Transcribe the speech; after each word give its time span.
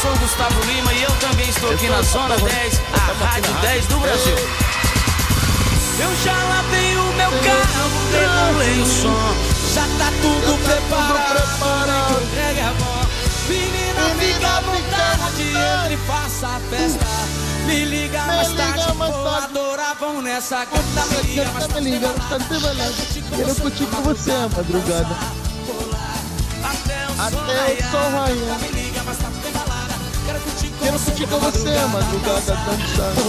sou 0.00 0.12
o 0.12 0.18
Gustavo 0.18 0.60
Lima 0.64 0.94
e 0.94 1.02
eu 1.02 1.10
também 1.16 1.48
estou 1.48 1.70
aqui 1.70 1.86
na 1.88 2.00
Zona 2.00 2.34
10, 2.36 2.80
a 2.94 3.24
Rádio 3.24 3.52
10 3.60 3.86
do 3.86 3.98
Brasil. 3.98 4.36
Eu 5.98 6.16
já 6.24 6.32
lavei 6.32 6.96
o 6.96 7.04
meu 7.12 7.30
carro, 7.30 7.90
regulei 8.10 8.80
o 8.80 8.86
som, 8.86 9.34
já 9.74 9.82
tá 9.98 10.10
tudo 10.22 10.58
preparado. 10.64 12.16
que 12.16 12.24
entregue 12.24 12.60
a 12.60 12.72
mão. 12.72 13.00
Menina, 13.48 14.14
fica 14.18 14.48
à 14.48 14.60
vontade, 14.60 15.42
entre 15.42 15.94
e 15.94 16.06
faça 16.06 16.46
a 16.46 16.60
festa. 16.70 17.06
Me 17.66 17.84
liga 17.84 18.22
mais 18.22 18.52
tarde, 18.52 18.92
vou 18.96 19.28
adorar, 19.28 19.96
vão 19.96 20.22
nessa 20.22 20.64
canta, 20.64 21.06
me 21.14 21.22
liga 21.34 21.44
mais 21.52 21.66
tarde. 21.66 22.00
Quero 23.36 23.54
curtir 23.56 23.84
com 23.84 24.02
você 24.02 24.32
madrugada. 24.56 25.16
Até 26.64 27.06
o 27.06 27.22
Até 27.22 27.84
o 27.84 27.90
sol 27.90 28.10
raiar. 28.10 28.79
Com 30.80 30.86
Quero 30.86 30.98
curtir 30.98 31.26
com 31.26 31.38
você 31.38 31.68
a 31.76 31.86
madrugada 31.88 32.56
dançando. 32.64 33.20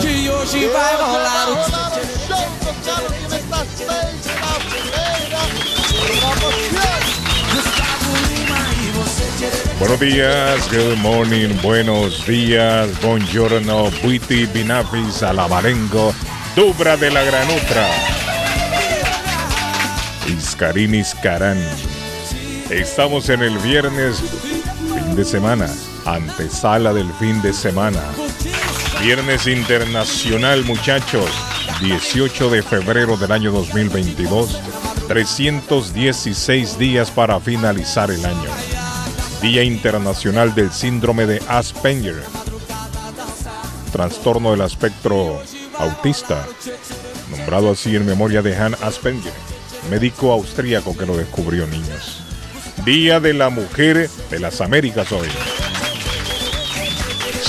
Que 0.00 0.30
hoje 0.30 0.68
vai 0.68 0.96
rolar 0.96 1.50
o 1.50 1.56
show 1.66 2.46
que 2.58 3.28
nesta 3.28 3.66
sexta-feira. 3.76 5.40
E 9.68 9.78
Buenos 9.78 10.00
días, 10.00 10.68
good 10.68 10.96
morning, 11.02 11.48
buenos 11.60 12.24
días, 12.24 12.88
buongiorno, 13.02 13.90
buiti, 14.02 14.46
binafis, 14.46 15.22
alamarengo, 15.22 16.14
dubra 16.56 16.96
de 16.96 17.10
la 17.10 17.22
granutra. 17.22 17.86
Iscarín 20.26 20.94
Iscarán. 20.94 21.62
Estamos 22.70 23.28
en 23.28 23.42
el 23.42 23.58
viernes, 23.58 24.22
fin 24.94 25.14
de 25.14 25.24
semana, 25.24 25.68
antesala 26.04 26.92
del 26.92 27.12
fin 27.14 27.40
de 27.42 27.52
semana. 27.52 28.00
Viernes 29.00 29.46
internacional, 29.46 30.64
muchachos, 30.64 31.30
18 31.80 32.50
de 32.50 32.62
febrero 32.62 33.16
del 33.16 33.32
año 33.32 33.52
2022, 33.52 34.60
316 35.08 36.78
días 36.78 37.10
para 37.10 37.40
finalizar 37.40 38.10
el 38.10 38.24
año. 38.24 38.50
Día 39.40 39.64
Internacional 39.64 40.54
del 40.54 40.70
Síndrome 40.70 41.26
de 41.26 41.42
Asperger, 41.48 42.22
trastorno 43.90 44.52
del 44.52 44.60
espectro 44.60 45.42
autista, 45.78 46.46
nombrado 47.30 47.72
así 47.72 47.96
en 47.96 48.06
memoria 48.06 48.40
de 48.42 48.56
Han 48.56 48.76
Asperger, 48.82 49.32
médico 49.90 50.32
austríaco 50.32 50.96
que 50.96 51.06
lo 51.06 51.16
descubrió 51.16 51.66
niños. 51.66 52.22
Día 52.84 53.20
de 53.20 53.34
la 53.34 53.48
Mujer 53.48 54.08
de 54.30 54.38
las 54.38 54.60
Américas 54.60 55.10
hoy. 55.12 55.28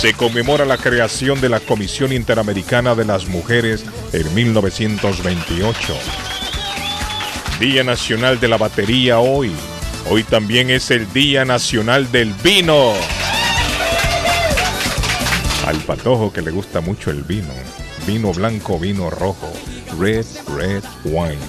Se 0.04 0.14
conmemora 0.14 0.66
la 0.66 0.76
creación 0.76 1.40
de 1.40 1.48
la 1.48 1.62
Comisión 1.62 2.12
Interamericana 2.12 2.94
de 2.94 3.06
las 3.06 3.26
Mujeres 3.26 3.86
en 4.12 4.36
1928. 4.36 5.94
Día 7.58 7.86
Nacional 7.86 8.38
de 8.38 8.50
la 8.50 8.58
Batería 8.58 9.20
hoy. 9.20 9.54
Hoy 10.10 10.24
también 10.24 10.70
es 10.70 10.92
el 10.92 11.10
Día 11.14 11.46
Nacional 11.46 12.12
del 12.12 12.34
Vino. 12.44 12.92
Al 15.66 15.78
patojo 15.88 16.34
que 16.34 16.42
le 16.42 16.52
gusta 16.52 16.82
mucho 16.82 17.10
el 17.10 17.24
vino. 17.24 17.54
Vino 18.06 18.34
blanco, 18.34 18.78
vino 18.78 19.10
rojo. 19.10 19.54
Red, 19.98 20.26
red 20.58 20.84
wine. 21.06 21.40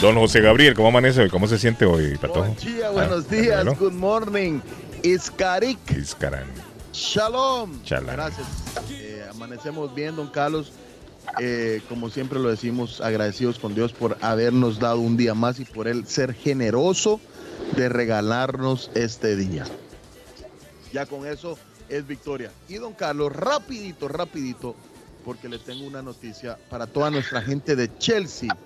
Don 0.00 0.14
José 0.14 0.40
Gabriel, 0.40 0.74
¿cómo 0.74 0.86
amanece 0.90 1.22
hoy? 1.22 1.30
¿Cómo 1.30 1.48
se 1.48 1.58
siente 1.58 1.84
hoy, 1.84 2.16
patojo? 2.16 2.42
Buen 2.42 2.56
día, 2.58 2.86
Ah, 2.86 2.90
buenos 2.90 3.28
días, 3.28 3.64
good 3.80 3.92
morning. 3.94 4.60
Iskarik. 5.02 5.78
Iscarán. 5.90 6.46
Shalom. 6.92 7.82
Shalom. 7.84 8.12
Gracias. 8.12 8.46
Eh, 8.90 9.24
amanecemos 9.30 9.94
bien, 9.94 10.16
don 10.16 10.28
Carlos. 10.28 10.72
Eh, 11.40 11.82
como 11.88 12.10
siempre 12.10 12.38
lo 12.38 12.48
decimos, 12.48 13.00
agradecidos 13.00 13.58
con 13.58 13.74
Dios 13.74 13.92
por 13.92 14.16
habernos 14.22 14.78
dado 14.78 15.00
un 15.00 15.16
día 15.16 15.34
más 15.34 15.60
y 15.60 15.64
por 15.64 15.86
él 15.86 16.06
ser 16.06 16.34
generoso 16.34 17.20
de 17.76 17.88
regalarnos 17.88 18.90
este 18.94 19.36
día. 19.36 19.64
Ya 20.92 21.06
con 21.06 21.26
eso 21.26 21.58
es 21.88 22.06
victoria. 22.06 22.50
Y 22.68 22.74
don 22.76 22.94
Carlos, 22.94 23.32
rapidito, 23.32 24.08
rapidito, 24.08 24.74
porque 25.24 25.48
le 25.48 25.58
tengo 25.58 25.86
una 25.86 26.02
noticia 26.02 26.58
para 26.70 26.86
toda 26.86 27.10
nuestra 27.10 27.42
gente 27.42 27.76
de 27.76 27.96
Chelsea. 27.98 28.56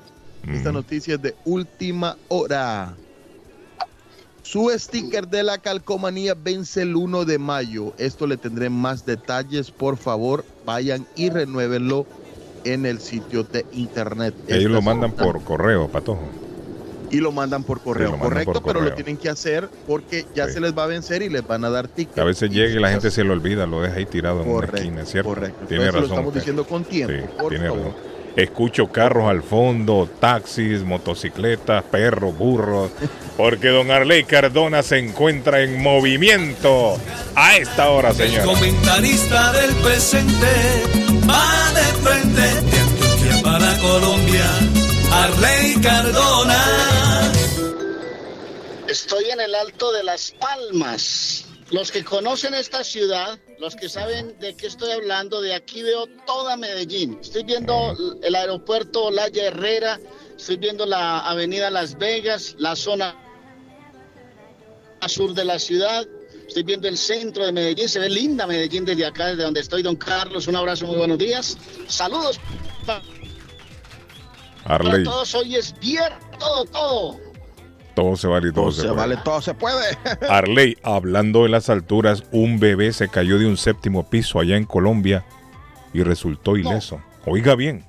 Esta 0.47 0.73
noticia 0.73 1.15
es 1.15 1.23
de 1.23 1.37
última 1.45 2.17
hora. 2.29 2.97
Su 4.53 4.69
sticker 4.79 5.29
de 5.29 5.43
la 5.45 5.57
calcomanía 5.57 6.35
vence 6.35 6.83
el 6.83 6.95
1 6.95 7.25
de 7.25 7.39
mayo. 7.39 7.95
Esto 7.97 8.27
le 8.27 8.37
tendré 8.37 8.69
más 8.69 9.07
detalles. 9.07 9.71
Por 9.71 9.97
favor, 9.97 10.45
vayan 10.67 11.07
y 11.17 11.31
renuévenlo 11.31 12.05
en 12.65 12.85
el 12.85 13.01
sitio 13.01 13.45
de 13.45 13.65
internet. 13.73 14.35
Ellos 14.49 14.71
lo 14.71 14.83
mandan 14.83 15.15
una- 15.15 15.25
por 15.25 15.43
correo, 15.43 15.89
patojo. 15.89 16.29
Y 17.11 17.17
lo 17.21 17.33
mandan 17.33 17.65
por 17.65 17.81
correo. 17.81 18.09
Sí, 18.09 18.13
lo 18.13 18.19
mandan 18.19 18.29
Correcto, 18.29 18.53
por 18.63 18.63
pero 18.75 18.81
lo 18.83 18.93
tienen 18.95 19.17
que 19.17 19.31
hacer 19.31 19.71
porque 19.87 20.27
ya 20.35 20.49
Sí. 20.49 20.53
se 20.53 20.61
les 20.61 20.77
va 20.77 20.85
a 20.85 20.87
vencer 20.87 21.23
y 21.23 21.31
les 21.31 21.47
van 21.47 21.65
a 21.65 21.71
dar 21.71 21.89
ticket. 21.89 22.19
A 22.19 22.25
veces 22.25 22.51
llega 22.51 22.75
y 22.75 22.79
la 22.79 22.91
gente 22.91 23.11
se 23.11 23.25
lo 23.25 23.33
olvida, 23.33 23.65
lo 23.65 23.81
deja 23.81 23.95
ahí 23.97 24.05
tirado 24.05 24.43
en 24.43 24.51
una 24.51 24.67
esquina, 24.67 25.07
¿cierto? 25.07 25.31
correcto. 25.31 25.65
Tiene 25.67 25.85
Entonces 25.87 25.95
razón. 25.95 26.01
lo 26.03 26.07
estamos 26.09 26.29
usted. 26.29 26.41
diciendo 26.41 26.65
con 26.67 26.85
tiempo, 26.85 27.15
Sí, 27.15 27.35
por 27.41 27.49
tiene 27.49 27.69
favor. 27.69 27.85
razón. 27.87 28.12
Escucho 28.37 28.91
carros 28.91 29.29
al 29.29 29.43
fondo, 29.43 30.09
taxis, 30.19 30.83
motocicletas, 30.83 31.83
perros, 31.85 32.37
burros, 32.37 32.91
porque 33.37 33.69
don 33.69 33.91
Arley 33.91 34.25
Cardona 34.25 34.83
se 34.83 34.99
encuentra 34.99 35.61
en 35.61 35.83
movimiento 35.83 36.97
a 37.35 37.57
esta 37.57 37.91
hora, 37.91 38.15
señor. 38.15 38.45
comentarista 38.45 39.53
del 39.53 39.75
presente 39.77 40.47
va 41.29 41.73
de 41.75 41.83
frente 42.03 42.41
de 42.41 42.79
Antioquia 42.79 43.43
para 43.43 43.79
Colombia, 43.79 44.45
Arley 45.13 45.75
Cardona. 45.83 47.33
Estoy 48.89 49.25
en 49.31 49.41
el 49.41 49.55
Alto 49.55 49.93
de 49.93 50.05
las 50.05 50.33
Palmas. 50.33 51.52
Los 51.73 51.91
que 51.91 52.05
conocen 52.05 52.53
esta 52.53 52.85
ciudad, 52.85 53.39
los 53.59 53.75
que 53.77 53.89
saben 53.89 54.39
de 54.39 54.55
qué 54.55 54.67
estoy 54.67 54.93
hablando, 54.93 55.41
de 55.41 55.55
aquí 55.55 55.83
veo 55.83 56.07
toda 56.27 56.55
Medellín. 56.59 57.19
Estoy 57.19 57.45
viendo 57.45 57.97
el 58.23 58.35
aeropuerto 58.35 59.05
Olaya 59.05 59.47
Herrera, 59.47 59.99
estoy 60.37 60.59
viendo 60.59 60.85
la 60.85 61.21
avenida 61.21 61.71
Las 61.71 61.97
Vegas, 61.97 62.55
la 62.59 62.77
zona 62.77 63.17
sur 65.09 65.33
de 65.33 65.47
la 65.47 65.59
ciudad. 65.59 66.07
Estoy 66.47 66.63
viendo 66.65 66.89
el 66.89 66.99
centro 66.99 67.47
de 67.47 67.53
Medellín, 67.53 67.89
se 67.89 67.99
ve 67.99 68.11
linda 68.11 68.47
Medellín 68.47 68.85
desde 68.85 69.07
acá, 69.07 69.29
desde 69.29 69.45
donde 69.45 69.61
estoy, 69.61 69.83
don 69.83 69.97
Carlos. 69.97 70.47
Un 70.49 70.57
abrazo, 70.57 70.87
muy 70.87 70.97
buenos 70.97 71.17
días. 71.17 71.57
Saludos 71.89 72.39
para 72.85 73.03
Arley, 74.67 75.05
todos. 75.05 75.35
Hoy 75.35 75.57
es 75.57 75.75
viernes, 75.81 76.19
todo, 76.39 76.67
todo. 76.67 77.32
Todo 77.95 78.17
se 78.17 78.27
vale 78.27 78.49
y 78.49 78.53
todo, 78.53 78.65
Todo 78.65 78.73
se, 78.73 78.81
se 78.83 78.87
puede. 78.89 78.97
vale, 78.99 79.17
todo 79.25 79.41
se 79.41 79.55
puede. 79.55 79.99
Arley, 80.29 80.77
hablando 80.83 81.43
de 81.45 81.49
las 81.49 81.71
alturas, 81.71 82.25
un 82.33 82.59
bebé 82.61 82.93
se 82.93 83.09
cayó 83.09 83.39
de 83.39 83.47
un 83.47 83.57
séptimo 83.57 84.09
piso 84.09 84.41
allá 84.41 84.57
en 84.57 84.65
Colombia 84.65 85.25
y 85.93 86.03
resultó 86.03 86.57
ileso. 86.57 87.01
Oiga 87.27 87.55
bien, 87.55 87.85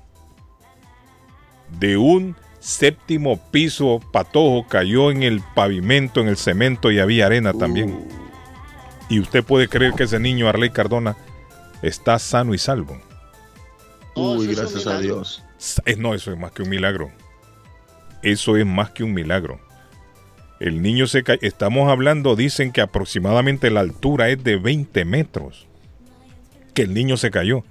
de 1.78 1.96
un 1.96 2.36
séptimo 2.60 3.38
piso 3.50 4.00
patojo 4.12 4.66
cayó 4.68 5.10
en 5.10 5.22
el 5.22 5.42
pavimento, 5.54 6.20
en 6.20 6.28
el 6.28 6.36
cemento 6.36 6.90
y 6.90 6.98
había 7.00 7.26
arena 7.26 7.52
también. 7.52 8.06
Y 9.08 9.20
usted 9.20 9.44
puede 9.44 9.68
creer 9.68 9.92
que 9.92 10.04
ese 10.04 10.18
niño 10.18 10.48
Arley 10.48 10.70
Cardona 10.70 11.16
está 11.82 12.18
sano 12.18 12.54
y 12.54 12.58
salvo. 12.58 12.98
Uy, 14.14 14.54
gracias 14.54 14.86
a 14.86 14.98
Dios. 14.98 15.42
Eh, 15.84 15.96
No, 15.96 16.14
eso 16.14 16.32
es 16.32 16.38
más 16.38 16.52
que 16.52 16.62
un 16.62 16.68
milagro. 16.68 17.10
Eso 18.22 18.56
es 18.56 18.64
más 18.64 18.90
que 18.90 19.04
un 19.04 19.12
milagro. 19.12 19.60
El 20.64 20.80
niño 20.80 21.06
se 21.06 21.22
cae. 21.22 21.38
Estamos 21.42 21.90
hablando, 21.90 22.36
dicen 22.36 22.72
que 22.72 22.80
aproximadamente 22.80 23.70
la 23.70 23.80
altura 23.80 24.30
es 24.30 24.42
de 24.42 24.56
20 24.56 25.04
metros. 25.04 25.66
Que 26.72 26.80
el 26.80 26.94
niño 26.94 27.18
se 27.18 27.30
cayó. 27.30 27.64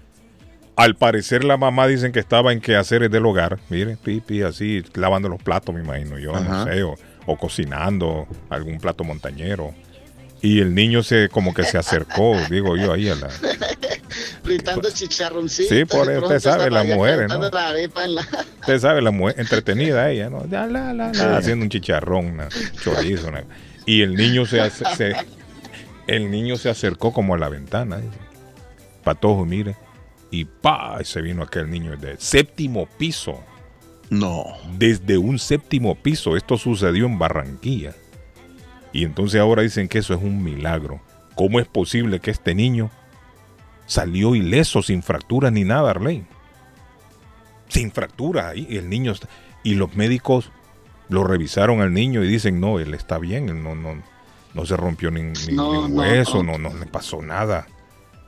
Al 0.76 0.96
parecer 0.96 1.44
la 1.44 1.58
mamá 1.58 1.88
dicen 1.88 2.12
que 2.12 2.20
estaba 2.20 2.54
en 2.54 2.62
quehaceres 2.62 3.10
del 3.10 3.26
hogar. 3.26 3.58
Mire, 3.70 3.98
pipi, 3.98 4.44
así, 4.44 4.84
lavando 4.94 5.28
los 5.28 5.42
platos, 5.42 5.74
me 5.74 5.82
imagino 5.82 6.20
yo, 6.20 6.36
Ajá. 6.36 6.66
no 6.66 6.66
sé, 6.66 6.84
o, 6.84 6.94
o 7.26 7.36
cocinando 7.36 8.28
algún 8.52 8.78
plato 8.78 9.04
montañero. 9.04 9.74
Y 10.44 10.60
el 10.60 10.76
niño 10.76 11.02
se 11.02 11.30
como 11.30 11.56
que 11.56 11.64
se 11.64 11.80
acercó, 11.80 12.38
digo 12.48 12.78
yo, 12.78 12.94
ahí 12.94 13.10
a 13.10 13.16
la... 13.16 13.30
Fritando 14.44 14.90
chicharroncitos. 14.92 15.70
Sí, 15.78 15.86
por 15.86 16.10
eso 16.12 16.24
usted 16.24 16.40
sabe, 16.40 16.70
las 16.70 16.86
mujeres, 16.86 17.28
¿no? 17.30 17.50
la 17.50 17.70
arepa 17.70 18.06
en 18.06 18.16
la- 18.16 18.22
Usted 18.62 18.80
sabe, 18.80 19.02
la 19.02 19.12
mujer 19.12 19.40
entretenida 19.40 20.10
ella, 20.10 20.30
¿no? 20.30 20.46
Ya, 20.48 20.66
la, 20.68 20.94
la, 20.94 21.12
la, 21.12 21.38
haciendo 21.38 21.64
un 21.64 21.70
chicharrón, 21.70 22.26
una 22.28 22.50
chorizo. 22.84 23.28
una- 23.30 23.44
Y 23.86 24.02
el 24.02 24.16
niño 24.16 24.46
se, 24.46 24.62
hace- 24.62 24.86
se- 24.96 25.16
el 26.08 26.30
niño 26.32 26.58
se 26.58 26.70
acercó 26.70 27.12
como 27.14 27.36
a 27.36 27.38
la 27.38 27.50
ventana. 27.50 27.98
dice. 27.98 28.18
Patojo, 29.04 29.46
mire. 29.46 29.76
Y 30.32 30.46
pa, 30.46 30.98
y 31.02 31.06
se 31.06 31.22
vino 31.22 31.44
aquel 31.44 31.70
niño 31.70 31.96
de 31.98 32.16
séptimo 32.18 32.88
piso. 32.98 33.40
No. 34.10 34.46
Desde 34.78 35.18
un 35.18 35.38
séptimo 35.40 35.96
piso. 35.96 36.36
Esto 36.38 36.58
sucedió 36.58 37.06
en 37.06 37.20
Barranquilla. 37.20 37.94
Y 38.92 39.04
entonces 39.06 39.40
ahora 39.42 39.62
dicen 39.64 39.88
que 39.88 40.00
eso 40.00 40.14
es 40.14 40.22
un 40.22 40.44
milagro. 40.44 41.02
¿Cómo 41.36 41.60
es 41.60 41.68
posible 41.68 42.20
que 42.20 42.32
este 42.32 42.54
niño 42.56 42.92
salió 43.86 44.36
ileso, 44.36 44.82
sin 44.82 45.04
fracturas 45.04 45.52
ni 45.52 45.64
nada, 45.64 45.92
Arley? 45.92 46.26
Sin 47.70 47.92
fracturas 47.92 48.46
ahí. 48.46 48.68
y 48.70 48.78
El 48.78 48.90
niño 48.90 49.12
está- 49.12 49.28
y 49.64 49.76
los 49.76 49.96
médicos 49.96 50.52
lo 51.10 51.24
revisaron 51.24 51.82
al 51.82 51.94
niño 51.94 52.24
y 52.24 52.28
dicen, 52.28 52.60
no, 52.60 52.80
él 52.80 52.94
está 52.94 53.18
bien, 53.20 53.50
él 53.50 53.62
no, 53.64 53.76
no, 53.76 54.02
no 54.54 54.66
se 54.66 54.78
rompió 54.78 55.12
ni, 55.12 55.22
ni- 55.22 55.54
No, 55.54 55.88
ni 55.88 55.94
hueso, 55.96 56.44
no. 56.44 56.58
no, 56.58 56.70
no, 56.70 56.80
le 56.80 56.86
pasó 56.86 57.22
nada. 57.22 57.68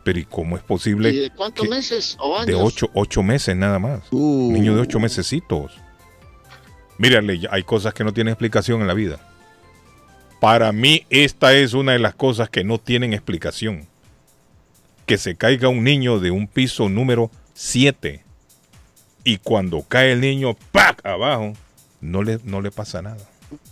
Pero 0.03 0.19
¿y 0.19 0.25
cómo 0.25 0.55
es 0.55 0.61
posible? 0.63 1.09
¿Y 1.09 1.17
de 1.19 1.29
cuántos 1.31 1.63
que- 1.63 1.69
meses 1.69 2.15
o 2.19 2.35
años? 2.35 2.45
de 2.47 2.53
ocho, 2.55 2.89
ocho 2.93 3.23
meses 3.23 3.55
nada 3.55 3.79
más. 3.79 4.01
Uh. 4.11 4.51
Niño 4.51 4.75
de 4.75 4.81
ocho 4.81 4.99
mesecitos. 4.99 5.73
Mírale, 6.97 7.41
hay 7.51 7.63
cosas 7.63 7.93
que 7.93 8.03
no 8.03 8.13
tienen 8.13 8.31
explicación 8.33 8.81
en 8.81 8.87
la 8.87 8.93
vida. 8.93 9.19
Para 10.39 10.71
mí, 10.71 11.05
esta 11.09 11.53
es 11.53 11.73
una 11.73 11.93
de 11.93 11.99
las 11.99 12.13
cosas 12.15 12.49
que 12.49 12.63
no 12.63 12.77
tienen 12.77 13.13
explicación. 13.13 13.87
Que 15.05 15.17
se 15.17 15.35
caiga 15.35 15.69
un 15.69 15.83
niño 15.83 16.19
de 16.19 16.31
un 16.31 16.47
piso 16.47 16.89
número 16.89 17.29
7 17.53 18.23
y 19.23 19.37
cuando 19.37 19.81
cae 19.81 20.13
el 20.13 20.21
niño, 20.21 20.55
¡pac! 20.71 21.03
abajo, 21.05 21.53
no 21.99 22.21
le, 22.23 22.39
no 22.43 22.61
le 22.61 22.71
pasa 22.71 23.01
nada. 23.01 23.27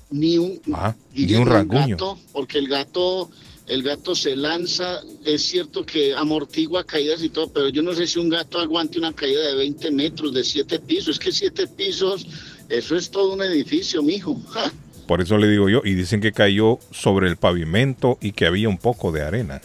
Ni 0.10 0.38
un, 0.40 0.60
Ajá, 0.74 0.96
y 1.14 1.28
ni 1.28 1.36
un 1.36 1.46
rasguño. 1.48 1.96
gato, 1.96 2.18
porque 2.32 2.58
el 2.58 2.68
gato, 2.68 3.30
el 3.68 3.84
gato 3.84 4.16
se 4.16 4.36
lanza, 4.36 5.02
es 5.24 5.44
cierto 5.44 5.86
que 5.86 6.16
amortigua 6.16 6.84
caídas 6.84 7.24
y 7.24 7.30
todo, 7.30 7.52
pero 7.54 7.70
yo 7.70 7.84
no 7.84 7.94
sé 7.94 8.08
si 8.08 8.20
un 8.20 8.30
gato 8.30 8.60
aguante 8.60 8.98
una 8.98 9.14
caída 9.14 9.42
de 9.48 9.56
20 9.56 9.92
metros, 9.92 10.34
de 10.34 10.44
7 10.44 10.80
pisos. 10.80 11.16
Es 11.16 11.20
que 11.20 11.32
7 11.32 11.68
pisos, 11.68 12.28
eso 12.70 12.96
es 12.96 13.12
todo 13.12 13.34
un 13.34 13.44
edificio, 13.44 14.02
mijo. 14.02 14.40
Ja. 14.50 14.72
Por 15.08 15.22
eso 15.22 15.38
le 15.38 15.50
digo 15.50 15.70
yo, 15.70 15.82
y 15.84 15.94
dicen 15.96 16.22
que 16.22 16.32
cayó 16.32 16.80
sobre 16.92 17.28
el 17.28 17.36
pavimento 17.36 18.18
y 18.22 18.32
que 18.32 18.46
había 18.48 18.70
un 18.70 18.78
poco 18.78 19.12
de 19.12 19.22
arena. 19.22 19.62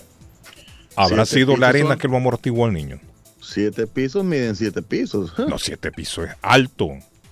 ¿Habrá 1.04 1.24
sido 1.26 1.56
la 1.56 1.68
arena 1.68 1.90
son- 1.90 1.98
que 1.98 2.08
lo 2.08 2.16
amortiguó 2.16 2.66
al 2.66 2.72
niño? 2.72 3.00
Siete 3.40 3.86
pisos 3.86 4.24
miden 4.24 4.54
siete 4.56 4.82
pisos. 4.82 5.32
No, 5.48 5.58
siete 5.58 5.90
pisos 5.92 6.28
es 6.28 6.34
alto. 6.42 6.90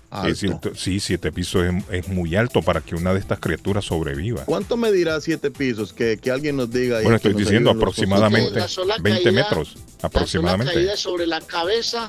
Alto. 0.08 0.28
Es 0.28 0.38
cierto, 0.38 0.72
sí, 0.74 1.00
siete 1.00 1.32
pisos 1.32 1.64
es, 1.66 1.84
es 1.90 2.08
muy 2.08 2.36
alto 2.36 2.62
para 2.62 2.80
que 2.80 2.94
una 2.94 3.12
de 3.12 3.18
estas 3.18 3.40
criaturas 3.40 3.84
sobreviva. 3.84 4.44
¿Cuánto 4.44 4.76
medirá 4.76 5.20
siete 5.20 5.50
pisos? 5.50 5.92
Que, 5.92 6.16
que 6.16 6.30
alguien 6.30 6.56
nos 6.56 6.70
diga. 6.70 7.00
Bueno, 7.02 7.16
estoy 7.16 7.34
diciendo 7.34 7.70
aproximadamente 7.70 8.58
La 8.60 8.68
sola 8.68 8.96
20 9.00 9.24
caída- 9.24 9.42
metros. 9.42 9.74
La 9.74 9.80
sola 9.82 9.96
Aproximadamente. 10.02 10.72
caída 10.74 10.96
sobre 10.96 11.26
la 11.26 11.40
cabeza, 11.40 12.08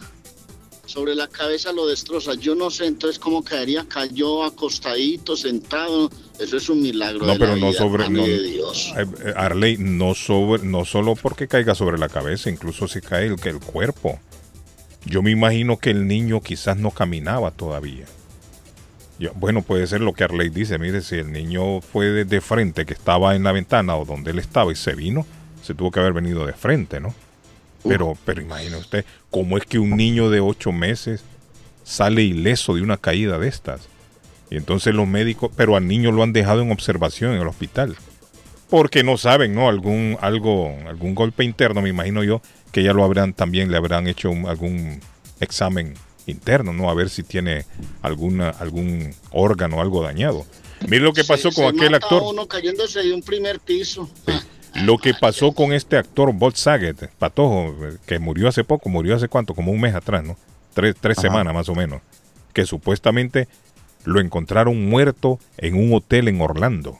sobre 0.87 1.13
la 1.13 1.27
cabeza 1.27 1.71
lo 1.71 1.85
destroza. 1.85 2.33
Yo 2.33 2.55
no 2.55 2.71
sé 2.71 2.87
entonces 2.87 3.19
cómo 3.19 3.43
caería, 3.43 3.85
cayó 3.87 4.43
acostadito, 4.43 5.37
sentado. 5.37 6.09
Eso 6.39 6.57
es 6.57 6.67
un 6.69 6.81
milagro. 6.81 7.25
No, 7.25 7.33
de 7.33 7.39
pero 7.39 7.55
la 7.55 7.61
no 7.61 7.67
vida, 7.69 7.77
sobre. 7.79 8.09
No, 8.09 8.23
de 8.25 8.41
Dios. 8.41 8.93
eh, 8.97 9.33
Arley, 9.35 9.77
no, 9.77 10.15
sobre, 10.15 10.63
no 10.63 10.83
solo 10.85 11.15
porque 11.15 11.47
caiga 11.47 11.75
sobre 11.75 11.97
la 11.99 12.09
cabeza, 12.09 12.49
incluso 12.49 12.87
si 12.87 13.01
cae 13.01 13.27
el, 13.27 13.35
el 13.43 13.59
cuerpo. 13.59 14.19
Yo 15.05 15.21
me 15.21 15.31
imagino 15.31 15.77
que 15.77 15.91
el 15.91 16.07
niño 16.07 16.41
quizás 16.41 16.77
no 16.77 16.91
caminaba 16.91 17.51
todavía. 17.51 18.05
Yo- 19.19 19.31
bueno, 19.35 19.61
puede 19.61 19.87
ser 19.87 20.01
lo 20.01 20.13
que 20.13 20.23
Arley 20.23 20.49
dice. 20.49 20.77
Mire, 20.77 21.01
si 21.01 21.15
el 21.15 21.31
niño 21.31 21.81
fue 21.81 22.07
de, 22.07 22.25
de 22.25 22.41
frente, 22.41 22.85
que 22.85 22.93
estaba 22.93 23.35
en 23.35 23.43
la 23.43 23.51
ventana 23.51 23.95
o 23.95 24.05
donde 24.05 24.31
él 24.31 24.39
estaba 24.39 24.71
y 24.71 24.75
se 24.75 24.95
vino, 24.95 25.25
se 25.63 25.73
tuvo 25.73 25.91
que 25.91 25.99
haber 25.99 26.13
venido 26.13 26.45
de 26.45 26.53
frente, 26.53 26.99
¿no? 26.99 27.13
Pero, 27.87 28.17
pero 28.25 28.41
imagine 28.41 28.77
usted, 28.77 29.05
¿cómo 29.31 29.57
es 29.57 29.65
que 29.65 29.79
un 29.79 29.95
niño 29.97 30.29
de 30.29 30.39
ocho 30.39 30.71
meses 30.71 31.23
sale 31.83 32.21
ileso 32.23 32.75
de 32.75 32.81
una 32.81 32.97
caída 32.97 33.37
de 33.39 33.47
estas? 33.47 33.81
Y 34.49 34.55
entonces 34.57 34.93
los 34.95 35.07
médicos, 35.07 35.51
pero 35.55 35.75
al 35.75 35.87
niño 35.87 36.11
lo 36.11 36.23
han 36.23 36.33
dejado 36.33 36.61
en 36.61 36.71
observación 36.71 37.33
en 37.33 37.41
el 37.41 37.47
hospital. 37.47 37.95
Porque 38.69 39.03
no 39.03 39.17
saben, 39.17 39.53
¿no? 39.55 39.69
Algún, 39.69 40.17
algo, 40.21 40.75
algún 40.87 41.15
golpe 41.15 41.43
interno, 41.43 41.81
me 41.81 41.89
imagino 41.89 42.23
yo, 42.23 42.41
que 42.71 42.83
ya 42.83 42.93
lo 42.93 43.03
habrán 43.03 43.33
también, 43.33 43.71
le 43.71 43.77
habrán 43.77 44.07
hecho 44.07 44.29
un- 44.29 44.45
algún 44.47 44.99
examen 45.39 45.93
interno, 46.25 46.73
¿no? 46.73 46.89
A 46.89 46.93
ver 46.93 47.09
si 47.09 47.23
tiene 47.23 47.65
alguna, 48.01 48.49
algún 48.49 49.13
órgano, 49.31 49.79
algo 49.81 50.03
dañado. 50.03 50.45
Mire 50.87 50.99
lo 51.03 51.13
que 51.13 51.23
pasó 51.23 51.49
Se- 51.51 51.61
con 51.61 51.71
se 51.71 51.77
aquel 51.79 51.91
mata 51.91 52.05
actor. 52.07 52.23
uno 52.23 52.45
cayéndose 52.47 53.01
de 53.03 53.13
un 53.13 53.21
primer 53.21 53.59
piso. 53.61 54.09
Lo 54.75 54.97
que 54.97 55.13
pasó 55.13 55.53
con 55.53 55.73
este 55.73 55.97
actor 55.97 56.33
Bob 56.33 56.55
Saget, 56.55 57.09
Patojo, 57.17 57.75
que 58.05 58.19
murió 58.19 58.47
hace 58.47 58.63
poco, 58.63 58.89
murió 58.89 59.15
hace 59.15 59.27
cuánto, 59.27 59.55
como 59.55 59.71
un 59.71 59.81
mes 59.81 59.95
atrás, 59.95 60.23
¿no? 60.23 60.37
Tres, 60.73 60.95
tres 60.99 61.17
semanas 61.17 61.53
más 61.53 61.69
o 61.69 61.75
menos. 61.75 62.01
Que 62.53 62.65
supuestamente 62.65 63.47
lo 64.03 64.19
encontraron 64.19 64.87
muerto 64.87 65.39
en 65.57 65.75
un 65.75 65.93
hotel 65.93 66.27
en 66.27 66.39
Orlando. 66.41 66.99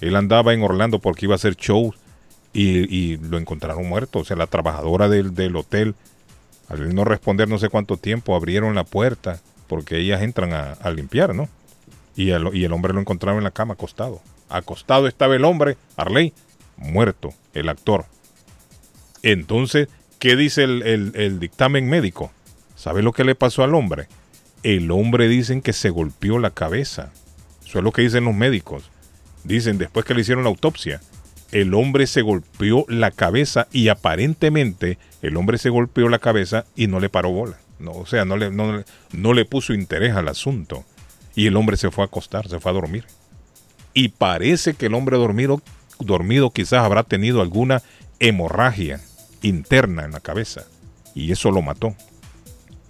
Él 0.00 0.16
andaba 0.16 0.52
en 0.54 0.62
Orlando 0.62 0.98
porque 0.98 1.26
iba 1.26 1.34
a 1.34 1.36
hacer 1.36 1.56
shows 1.56 1.96
y, 2.52 2.92
y 2.94 3.16
lo 3.16 3.38
encontraron 3.38 3.88
muerto. 3.88 4.20
O 4.20 4.24
sea, 4.24 4.36
la 4.36 4.46
trabajadora 4.46 5.08
del, 5.08 5.34
del 5.34 5.56
hotel, 5.56 5.94
al 6.68 6.94
no 6.94 7.04
responder 7.04 7.48
no 7.48 7.58
sé 7.58 7.68
cuánto 7.68 7.96
tiempo, 7.96 8.34
abrieron 8.34 8.74
la 8.74 8.84
puerta 8.84 9.40
porque 9.68 9.98
ellas 9.98 10.22
entran 10.22 10.52
a, 10.52 10.72
a 10.72 10.90
limpiar, 10.90 11.34
¿no? 11.34 11.48
Y 12.16 12.30
el, 12.30 12.50
y 12.54 12.64
el 12.64 12.72
hombre 12.72 12.92
lo 12.92 13.00
encontraron 13.00 13.38
en 13.38 13.44
la 13.44 13.52
cama 13.52 13.74
acostado. 13.74 14.20
Acostado 14.48 15.06
estaba 15.06 15.36
el 15.36 15.44
hombre, 15.44 15.76
Arley, 15.96 16.32
muerto, 16.78 17.34
el 17.54 17.68
actor. 17.68 18.06
Entonces, 19.22 19.88
¿qué 20.18 20.36
dice 20.36 20.64
el, 20.64 20.82
el- 21.14 21.40
dictamen 21.40 21.88
médico? 21.88 22.32
¿Sabe 22.76 23.02
lo 23.02 23.12
que 23.12 23.24
le 23.24 23.34
pasó 23.34 23.62
al 23.64 23.74
hombre? 23.74 24.08
El 24.62 24.90
hombre 24.90 25.28
dicen 25.28 25.60
que 25.62 25.72
se 25.72 25.90
golpeó 25.90 26.38
la 26.38 26.50
cabeza. 26.50 27.10
Eso 27.66 27.78
es 27.78 27.84
lo 27.84 27.92
que 27.92 28.02
dicen 28.02 28.24
los 28.24 28.34
médicos. 28.34 28.90
Dicen, 29.44 29.78
después 29.78 30.04
que 30.04 30.14
le 30.14 30.20
hicieron 30.22 30.44
la 30.44 30.50
autopsia, 30.50 31.00
el 31.52 31.74
hombre 31.74 32.06
se 32.06 32.22
golpeó 32.22 32.84
la 32.88 33.10
cabeza 33.10 33.66
y 33.72 33.88
aparentemente 33.88 34.98
el 35.22 35.36
hombre 35.36 35.58
se 35.58 35.70
golpeó 35.70 36.08
la 36.08 36.18
cabeza 36.18 36.64
y 36.76 36.86
no 36.86 37.00
le 37.00 37.08
paró 37.08 37.30
bola. 37.30 37.58
No, 37.78 37.92
o 37.92 38.06
sea, 38.06 38.24
no 38.24 38.36
le, 38.36 38.50
no, 38.50 38.82
no 39.12 39.32
le 39.32 39.44
puso 39.44 39.72
interés 39.72 40.14
al 40.14 40.28
asunto. 40.28 40.84
Y 41.34 41.46
el 41.46 41.56
hombre 41.56 41.76
se 41.76 41.90
fue 41.90 42.02
a 42.02 42.06
acostar, 42.06 42.48
se 42.48 42.58
fue 42.58 42.70
a 42.72 42.74
dormir. 42.74 43.04
Y 43.94 44.08
parece 44.08 44.74
que 44.74 44.86
el 44.86 44.94
hombre 44.94 45.16
dormido, 45.16 45.62
dormido 45.98 46.50
quizás 46.50 46.84
habrá 46.84 47.02
tenido 47.02 47.40
alguna 47.40 47.82
hemorragia 48.18 49.00
interna 49.42 50.04
en 50.04 50.12
la 50.12 50.20
cabeza. 50.20 50.64
Y 51.14 51.32
eso 51.32 51.50
lo 51.50 51.62
mató. 51.62 51.94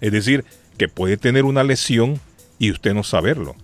Es 0.01 0.11
decir, 0.11 0.45
que 0.77 0.87
puede 0.87 1.17
tener 1.17 1.45
una 1.45 1.63
lesión 1.63 2.19
y 2.57 2.71
usted 2.71 2.93
no 2.93 3.03
saberlo. 3.03 3.55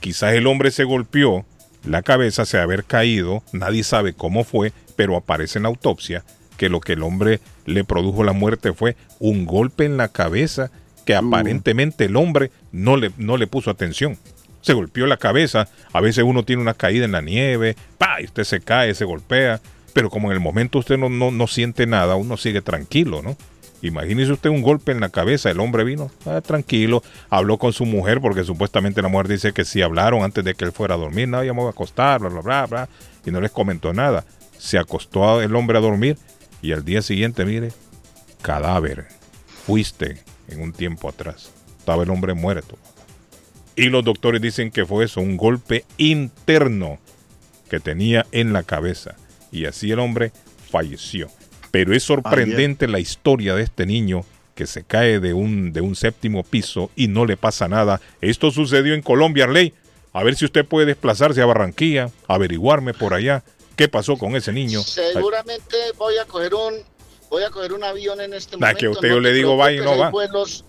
Quizás 0.00 0.34
el 0.34 0.46
hombre 0.46 0.70
se 0.70 0.84
golpeó 0.84 1.44
la 1.84 2.02
cabeza, 2.02 2.44
se 2.44 2.58
haber 2.58 2.84
caído, 2.84 3.42
nadie 3.52 3.84
sabe 3.84 4.12
cómo 4.12 4.44
fue, 4.44 4.72
pero 4.96 5.16
aparece 5.16 5.58
en 5.58 5.64
la 5.64 5.68
autopsia 5.68 6.24
que 6.56 6.68
lo 6.68 6.80
que 6.80 6.92
el 6.92 7.02
hombre 7.02 7.40
le 7.66 7.84
produjo 7.84 8.24
la 8.24 8.32
muerte 8.32 8.72
fue 8.72 8.96
un 9.18 9.46
golpe 9.46 9.84
en 9.84 9.96
la 9.96 10.08
cabeza 10.08 10.70
que 11.04 11.16
aparentemente 11.16 12.04
el 12.04 12.16
hombre 12.16 12.52
no 12.70 12.96
le, 12.96 13.10
no 13.16 13.36
le 13.36 13.46
puso 13.46 13.70
atención. 13.70 14.16
Se 14.62 14.72
golpeó 14.72 15.06
la 15.06 15.18
cabeza, 15.18 15.68
a 15.92 16.00
veces 16.00 16.24
uno 16.24 16.44
tiene 16.44 16.62
una 16.62 16.74
caída 16.74 17.04
en 17.04 17.12
la 17.12 17.20
nieve, 17.20 17.76
pa, 17.98 18.20
y 18.20 18.24
usted 18.24 18.44
se 18.44 18.60
cae, 18.60 18.94
se 18.94 19.04
golpea, 19.04 19.60
pero 19.92 20.08
como 20.08 20.28
en 20.28 20.34
el 20.34 20.40
momento 20.40 20.78
usted 20.78 20.96
no, 20.96 21.08
no, 21.08 21.30
no 21.30 21.46
siente 21.46 21.86
nada, 21.86 22.16
uno 22.16 22.36
sigue 22.36 22.62
tranquilo, 22.62 23.22
¿no? 23.22 23.36
Imagínese 23.82 24.30
usted 24.30 24.48
un 24.48 24.62
golpe 24.62 24.92
en 24.92 25.00
la 25.00 25.08
cabeza. 25.08 25.50
El 25.50 25.58
hombre 25.58 25.82
vino 25.82 26.10
ah, 26.24 26.40
tranquilo, 26.40 27.02
habló 27.28 27.58
con 27.58 27.72
su 27.72 27.84
mujer, 27.84 28.20
porque 28.20 28.44
supuestamente 28.44 29.02
la 29.02 29.08
mujer 29.08 29.28
dice 29.28 29.52
que 29.52 29.64
sí 29.64 29.82
hablaron 29.82 30.22
antes 30.22 30.44
de 30.44 30.54
que 30.54 30.64
él 30.64 30.72
fuera 30.72 30.94
a 30.94 30.98
dormir. 30.98 31.28
No, 31.28 31.42
ya 31.42 31.52
me 31.52 31.60
voy 31.60 31.66
a 31.66 31.70
acostar, 31.70 32.20
bla, 32.20 32.28
bla, 32.28 32.40
bla, 32.40 32.66
bla. 32.66 32.88
Y 33.26 33.32
no 33.32 33.40
les 33.40 33.50
comentó 33.50 33.92
nada. 33.92 34.24
Se 34.56 34.78
acostó 34.78 35.42
el 35.42 35.54
hombre 35.56 35.78
a 35.78 35.80
dormir 35.80 36.16
y 36.62 36.70
al 36.72 36.84
día 36.84 37.02
siguiente, 37.02 37.44
mire, 37.44 37.72
cadáver. 38.40 39.08
Fuiste 39.66 40.22
en 40.48 40.62
un 40.62 40.72
tiempo 40.72 41.08
atrás. 41.08 41.50
Estaba 41.78 42.04
el 42.04 42.10
hombre 42.10 42.34
muerto. 42.34 42.78
Y 43.76 43.88
los 43.88 44.04
doctores 44.04 44.40
dicen 44.42 44.70
que 44.70 44.84
fue 44.84 45.04
eso, 45.04 45.20
un 45.20 45.36
golpe 45.36 45.84
interno 45.96 46.98
que 47.70 47.80
tenía 47.80 48.26
en 48.32 48.52
la 48.52 48.62
cabeza. 48.62 49.16
Y 49.50 49.64
así 49.66 49.90
el 49.90 49.98
hombre 49.98 50.32
falleció. 50.70 51.28
Pero 51.70 51.94
es 51.94 52.02
sorprendente 52.02 52.86
la 52.86 52.98
historia 53.00 53.54
de 53.54 53.62
este 53.62 53.86
niño 53.86 54.24
que 54.54 54.66
se 54.66 54.84
cae 54.84 55.20
de 55.20 55.32
un, 55.32 55.72
de 55.72 55.80
un 55.80 55.96
séptimo 55.96 56.42
piso 56.42 56.90
y 56.96 57.08
no 57.08 57.24
le 57.24 57.38
pasa 57.38 57.68
nada. 57.68 58.00
Esto 58.20 58.50
sucedió 58.50 58.92
en 58.94 59.00
Colombia, 59.02 59.44
Arley. 59.44 59.72
A 60.12 60.22
ver 60.22 60.36
si 60.36 60.44
usted 60.44 60.66
puede 60.66 60.84
desplazarse 60.86 61.40
a 61.40 61.46
Barranquilla, 61.46 62.10
averiguarme 62.28 62.92
por 62.92 63.14
allá 63.14 63.42
qué 63.76 63.88
pasó 63.88 64.18
con 64.18 64.36
ese 64.36 64.52
niño. 64.52 64.82
Seguramente 64.82 65.76
voy 65.96 66.18
a 66.18 66.26
coger 66.26 66.54
un 66.54 66.74
voy 67.30 67.44
a 67.44 67.48
coger 67.48 67.72
un 67.72 67.82
avión 67.82 68.20
en 68.20 68.34
este 68.34 68.58
Nah, 68.58 68.66
momento. 68.66 68.78
que 68.78 68.88
usted 68.88 69.08
no 69.08 69.14
yo 69.14 69.20
le 69.20 69.32
digo 69.32 69.56
va 69.56 69.72
y 69.72 69.78
no 69.78 69.96
va. 69.96 70.12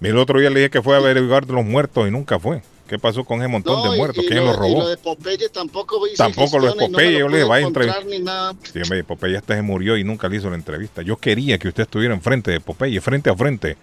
El 0.01 0.17
otro 0.17 0.39
día 0.39 0.49
le 0.49 0.61
dije 0.61 0.69
que 0.69 0.81
fue 0.81 0.95
a 0.95 0.99
averiguar 0.99 1.45
los 1.49 1.65
muertos 1.65 2.07
y 2.07 2.11
nunca 2.11 2.39
fue. 2.39 2.61
¿Qué 2.93 2.99
pasó 2.99 3.23
con 3.23 3.39
ese 3.39 3.47
montón 3.47 3.77
No, 3.81 3.89
de 3.89 3.95
y- 3.95 3.99
muertos? 3.99 4.23
y 4.23 4.27
¿Quién 4.27 4.41
lo, 4.41 4.45
los 4.45 4.55
y 4.55 4.59
robó? 4.59 4.79
lo 4.81 4.87
de 4.89 4.97
Popeye 4.97 5.49
tampoco 5.49 5.97
lo 5.97 6.05
de 6.05 6.09
gestiones, 6.11 6.75
no 6.75 6.87
Popeye, 6.91 7.17
yo 7.17 7.27
le 7.27 7.43
vaya 7.43 7.65
a 7.65 7.69
entrev- 7.69 7.81
encontrar 7.87 8.05
ni 8.05 8.19
nada. 8.19 8.53
Sí, 8.71 8.79
hombre, 8.83 9.03
Popeye 9.03 9.35
hasta 9.35 9.55
se 9.55 9.63
murió 9.63 9.97
y 9.97 10.03
nunca 10.03 10.29
le 10.29 10.35
hizo 10.37 10.47
la 10.51 10.55
entrevista. 10.57 11.01
Yo 11.01 11.17
quería 11.17 11.57
que 11.57 11.69
usted 11.69 11.81
estuviera 11.83 12.13
enfrente 12.13 12.51
de 12.51 12.59
Popeye, 12.59 13.01
frente 13.01 13.31
a 13.31 13.35
frente, 13.35 13.77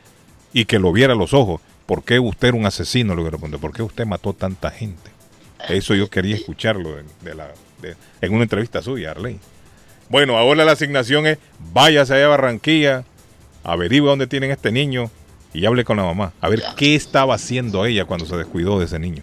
y 0.52 0.64
que 0.64 0.78
lo 0.78 0.92
viera 0.92 1.14
a 1.14 1.16
los 1.16 1.34
ojos. 1.34 1.60
¿Por 1.86 2.04
qué 2.04 2.20
usted 2.20 2.48
era 2.48 2.56
un 2.56 2.66
asesino? 2.66 3.16
Le 3.16 3.24
preguntado. 3.24 3.60
¿Por 3.60 3.72
qué 3.72 3.82
usted 3.82 4.06
mató 4.06 4.32
tanta 4.32 4.70
gente? 4.70 5.10
Eso 5.68 5.96
yo 5.96 6.08
quería 6.08 6.36
escucharlo 6.36 6.94
de, 6.94 7.02
de 7.22 7.34
la, 7.34 7.48
de- 7.82 7.96
en 8.20 8.32
una 8.32 8.44
entrevista 8.44 8.80
suya, 8.80 9.10
Arley. 9.10 9.40
Bueno, 10.08 10.38
ahora 10.38 10.64
la 10.64 10.70
asignación 10.70 11.26
es 11.26 11.38
váyase 11.72 12.14
allá 12.14 12.26
a 12.26 12.28
Barranquilla, 12.28 13.02
averigüe 13.64 14.08
dónde 14.08 14.28
tienen 14.28 14.52
este 14.52 14.70
niño 14.70 15.10
y 15.52 15.66
hable 15.66 15.84
con 15.84 15.96
la 15.96 16.04
mamá. 16.04 16.32
A 16.40 16.48
ver 16.48 16.62
qué 16.76 16.94
estaba 16.94 17.34
haciendo 17.34 17.84
ella 17.86 18.04
cuando 18.04 18.26
se 18.26 18.36
descuidó 18.36 18.78
de 18.78 18.86
ese 18.86 18.98
niño. 18.98 19.22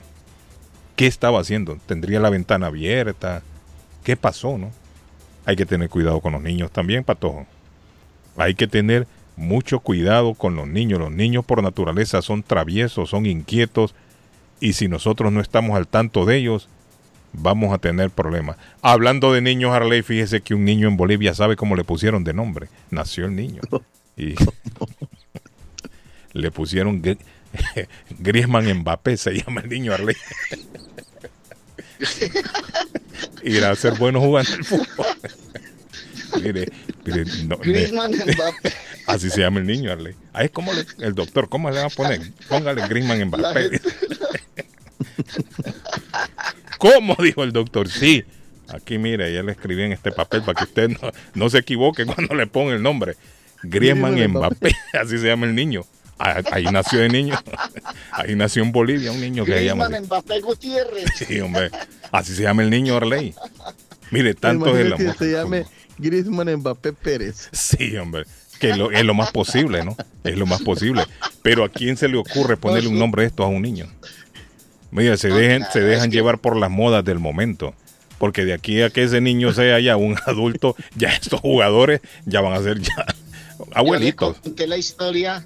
¿Qué 0.96 1.08
estaba 1.08 1.40
haciendo? 1.40 1.78
¿Tendría 1.86 2.20
la 2.20 2.30
ventana 2.30 2.68
abierta? 2.68 3.44
¿Qué 4.04 4.16
pasó, 4.18 4.58
no? 4.58 4.72
Hay 5.46 5.56
que 5.56 5.66
tener 5.66 5.90
cuidado 5.90 6.20
con 6.20 6.34
los 6.34 6.42
niños 6.42 6.72
también, 6.72 7.04
Patojo. 7.04 7.46
Hay 8.36 8.56
que 8.56 8.68
tener 8.68 9.08
mucho 9.36 9.80
cuidado 9.80 10.34
con 10.34 10.56
los 10.56 10.68
niños. 10.68 11.00
Los 11.00 11.12
niños 11.12 11.46
por 11.46 11.62
naturaleza 11.64 12.22
son 12.22 12.44
traviesos, 12.44 13.10
son 13.10 13.26
inquietos 13.26 13.96
y 14.60 14.74
si 14.74 14.88
nosotros 14.88 15.32
no 15.32 15.40
estamos 15.40 15.78
al 15.78 15.88
tanto 15.88 16.26
de 16.26 16.38
ellos, 16.38 16.68
vamos 17.34 17.74
a 17.74 17.78
tener 17.78 18.10
problemas. 18.10 18.58
Hablando 18.82 19.32
de 19.32 19.42
niños, 19.42 19.72
Harley, 19.72 20.02
fíjese 20.02 20.42
que 20.42 20.56
un 20.56 20.66
niño 20.66 20.88
en 20.88 20.98
Bolivia 20.98 21.34
sabe 21.34 21.56
cómo 21.56 21.76
le 21.76 21.84
pusieron 21.84 22.24
de 22.24 22.34
nombre. 22.34 22.68
Nació 22.90 23.26
el 23.26 23.36
niño. 23.36 23.62
Y 24.20 24.34
le 26.38 26.51
pusieron 26.51 27.01
Gri- 27.01 27.17
Griezmann 28.20 28.72
Mbappé, 28.79 29.17
se 29.17 29.32
llama 29.34 29.62
el 29.62 29.70
niño 29.70 29.94
Harley. 29.94 30.15
Irá 33.44 33.72
a 33.72 33.75
ser 33.75 33.94
bueno 33.94 34.20
jugando 34.22 34.53
el 34.53 34.63
fútbol. 34.63 35.06
mire, 36.44 36.70
mire, 37.06 37.25
no, 37.46 37.58
Griezmann 37.58 38.12
Mbappé. 38.12 38.74
así 39.08 39.29
se 39.29 39.41
llama 39.41 39.60
el 39.60 39.65
niño, 39.67 39.91
Arley. 39.91 40.13
Ahí 40.34 40.46
es 40.46 40.51
como 40.51 40.72
le- 40.74 40.86
el 41.00 41.15
doctor, 41.15 41.50
¿cómo 41.50 41.70
le 41.70 41.77
van 41.77 41.86
a 41.86 41.89
poner? 41.89 42.22
Póngale 42.48 42.88
Griezmann 42.88 43.24
Mbappé. 43.25 43.82
¿Cómo? 46.77 47.15
Dijo 47.22 47.44
el 47.44 47.51
doctor. 47.51 47.89
Sí. 47.89 48.24
Aquí, 48.70 48.98
mire, 48.98 49.34
ya 49.34 49.41
le 49.44 49.53
escribí 49.53 49.84
en 49.84 49.94
este 49.94 50.12
papel 50.12 50.41
para 50.44 50.58
que 50.60 50.65
usted 50.65 50.89
no, 50.89 51.12
no 51.34 51.50
se 51.50 51.60
equivoque 51.60 52.06
cuando 52.06 52.36
le 52.36 52.48
ponga 52.48 52.74
el 52.75 52.84
nombre. 52.84 53.15
Griezmann 53.63 54.15
Mbappé. 54.32 54.75
Así 54.94 55.17
se 55.17 55.25
llama 55.27 55.46
el 55.48 55.56
niño. 55.56 55.84
Ah, 56.20 56.42
Ahí 56.52 56.64
nació 56.66 57.02
el 57.04 57.12
niño. 57.12 57.38
Ahí 58.12 58.36
nació 58.36 58.64
en 58.64 58.72
Bolivia 58.72 59.12
un 59.12 59.22
niño 59.22 59.46
que 59.46 59.54
se 59.54 59.66
llama. 59.66 59.88
Gutiérrez. 60.44 61.06
Sí, 61.28 61.40
hombre. 61.40 61.70
Así 62.12 62.36
se 62.36 62.44
llama 62.44 62.64
el 62.64 62.70
niño 62.70 62.96
Arley. 62.98 63.34
Mire, 64.12 64.34
tanto 64.34 64.76
es 64.78 64.86
el 64.86 64.94
amor. 64.94 65.18
que 65.18 65.26
se 65.26 65.32
llame 65.32 65.66
Griezmann 65.98 66.56
Mbappé 66.56 66.94
Pérez. 66.94 67.50
Sí, 67.52 67.96
hombre. 67.98 68.24
Que 68.60 68.76
lo- 68.76 68.92
es 68.92 69.04
lo 69.04 69.14
más 69.14 69.32
posible, 69.32 69.84
¿no? 69.86 69.96
Es 70.24 70.36
lo 70.38 70.46
más 70.48 70.62
posible. 70.62 71.04
Pero 71.44 71.64
¿a 71.64 71.70
quién 71.70 71.98
se 71.98 72.08
le 72.08 72.18
ocurre 72.18 72.58
ponerle 72.58 72.90
un 72.90 72.98
nombre 72.98 73.22
de 73.24 73.28
esto 73.28 73.44
a 73.44 73.48
un 73.48 73.62
niño? 73.62 73.88
Mira, 74.90 75.18
se, 75.18 75.28
dejen, 75.30 75.66
se 75.72 75.82
dejan 75.82 76.10
llevar 76.12 76.40
por 76.40 76.56
las 76.56 76.72
modas 76.72 77.04
del 77.06 77.20
momento. 77.20 77.76
Porque 78.18 78.46
de 78.46 78.54
aquí 78.54 78.82
a 78.82 78.90
que 78.90 79.04
ese 79.04 79.22
niño 79.22 79.54
sea 79.54 79.80
ya 79.80 79.96
un 79.98 80.16
adulto, 80.26 80.76
ya 80.96 81.10
estos 81.10 81.40
jugadores 81.42 82.02
ya 82.26 82.42
van 82.42 82.54
a 82.54 82.64
ser 82.64 82.80
ya 82.80 83.06
abuelitos. 83.74 84.30
Yo 84.30 84.36
le 84.38 84.42
conté 84.42 84.68
la 84.68 84.78
historia, 84.78 85.46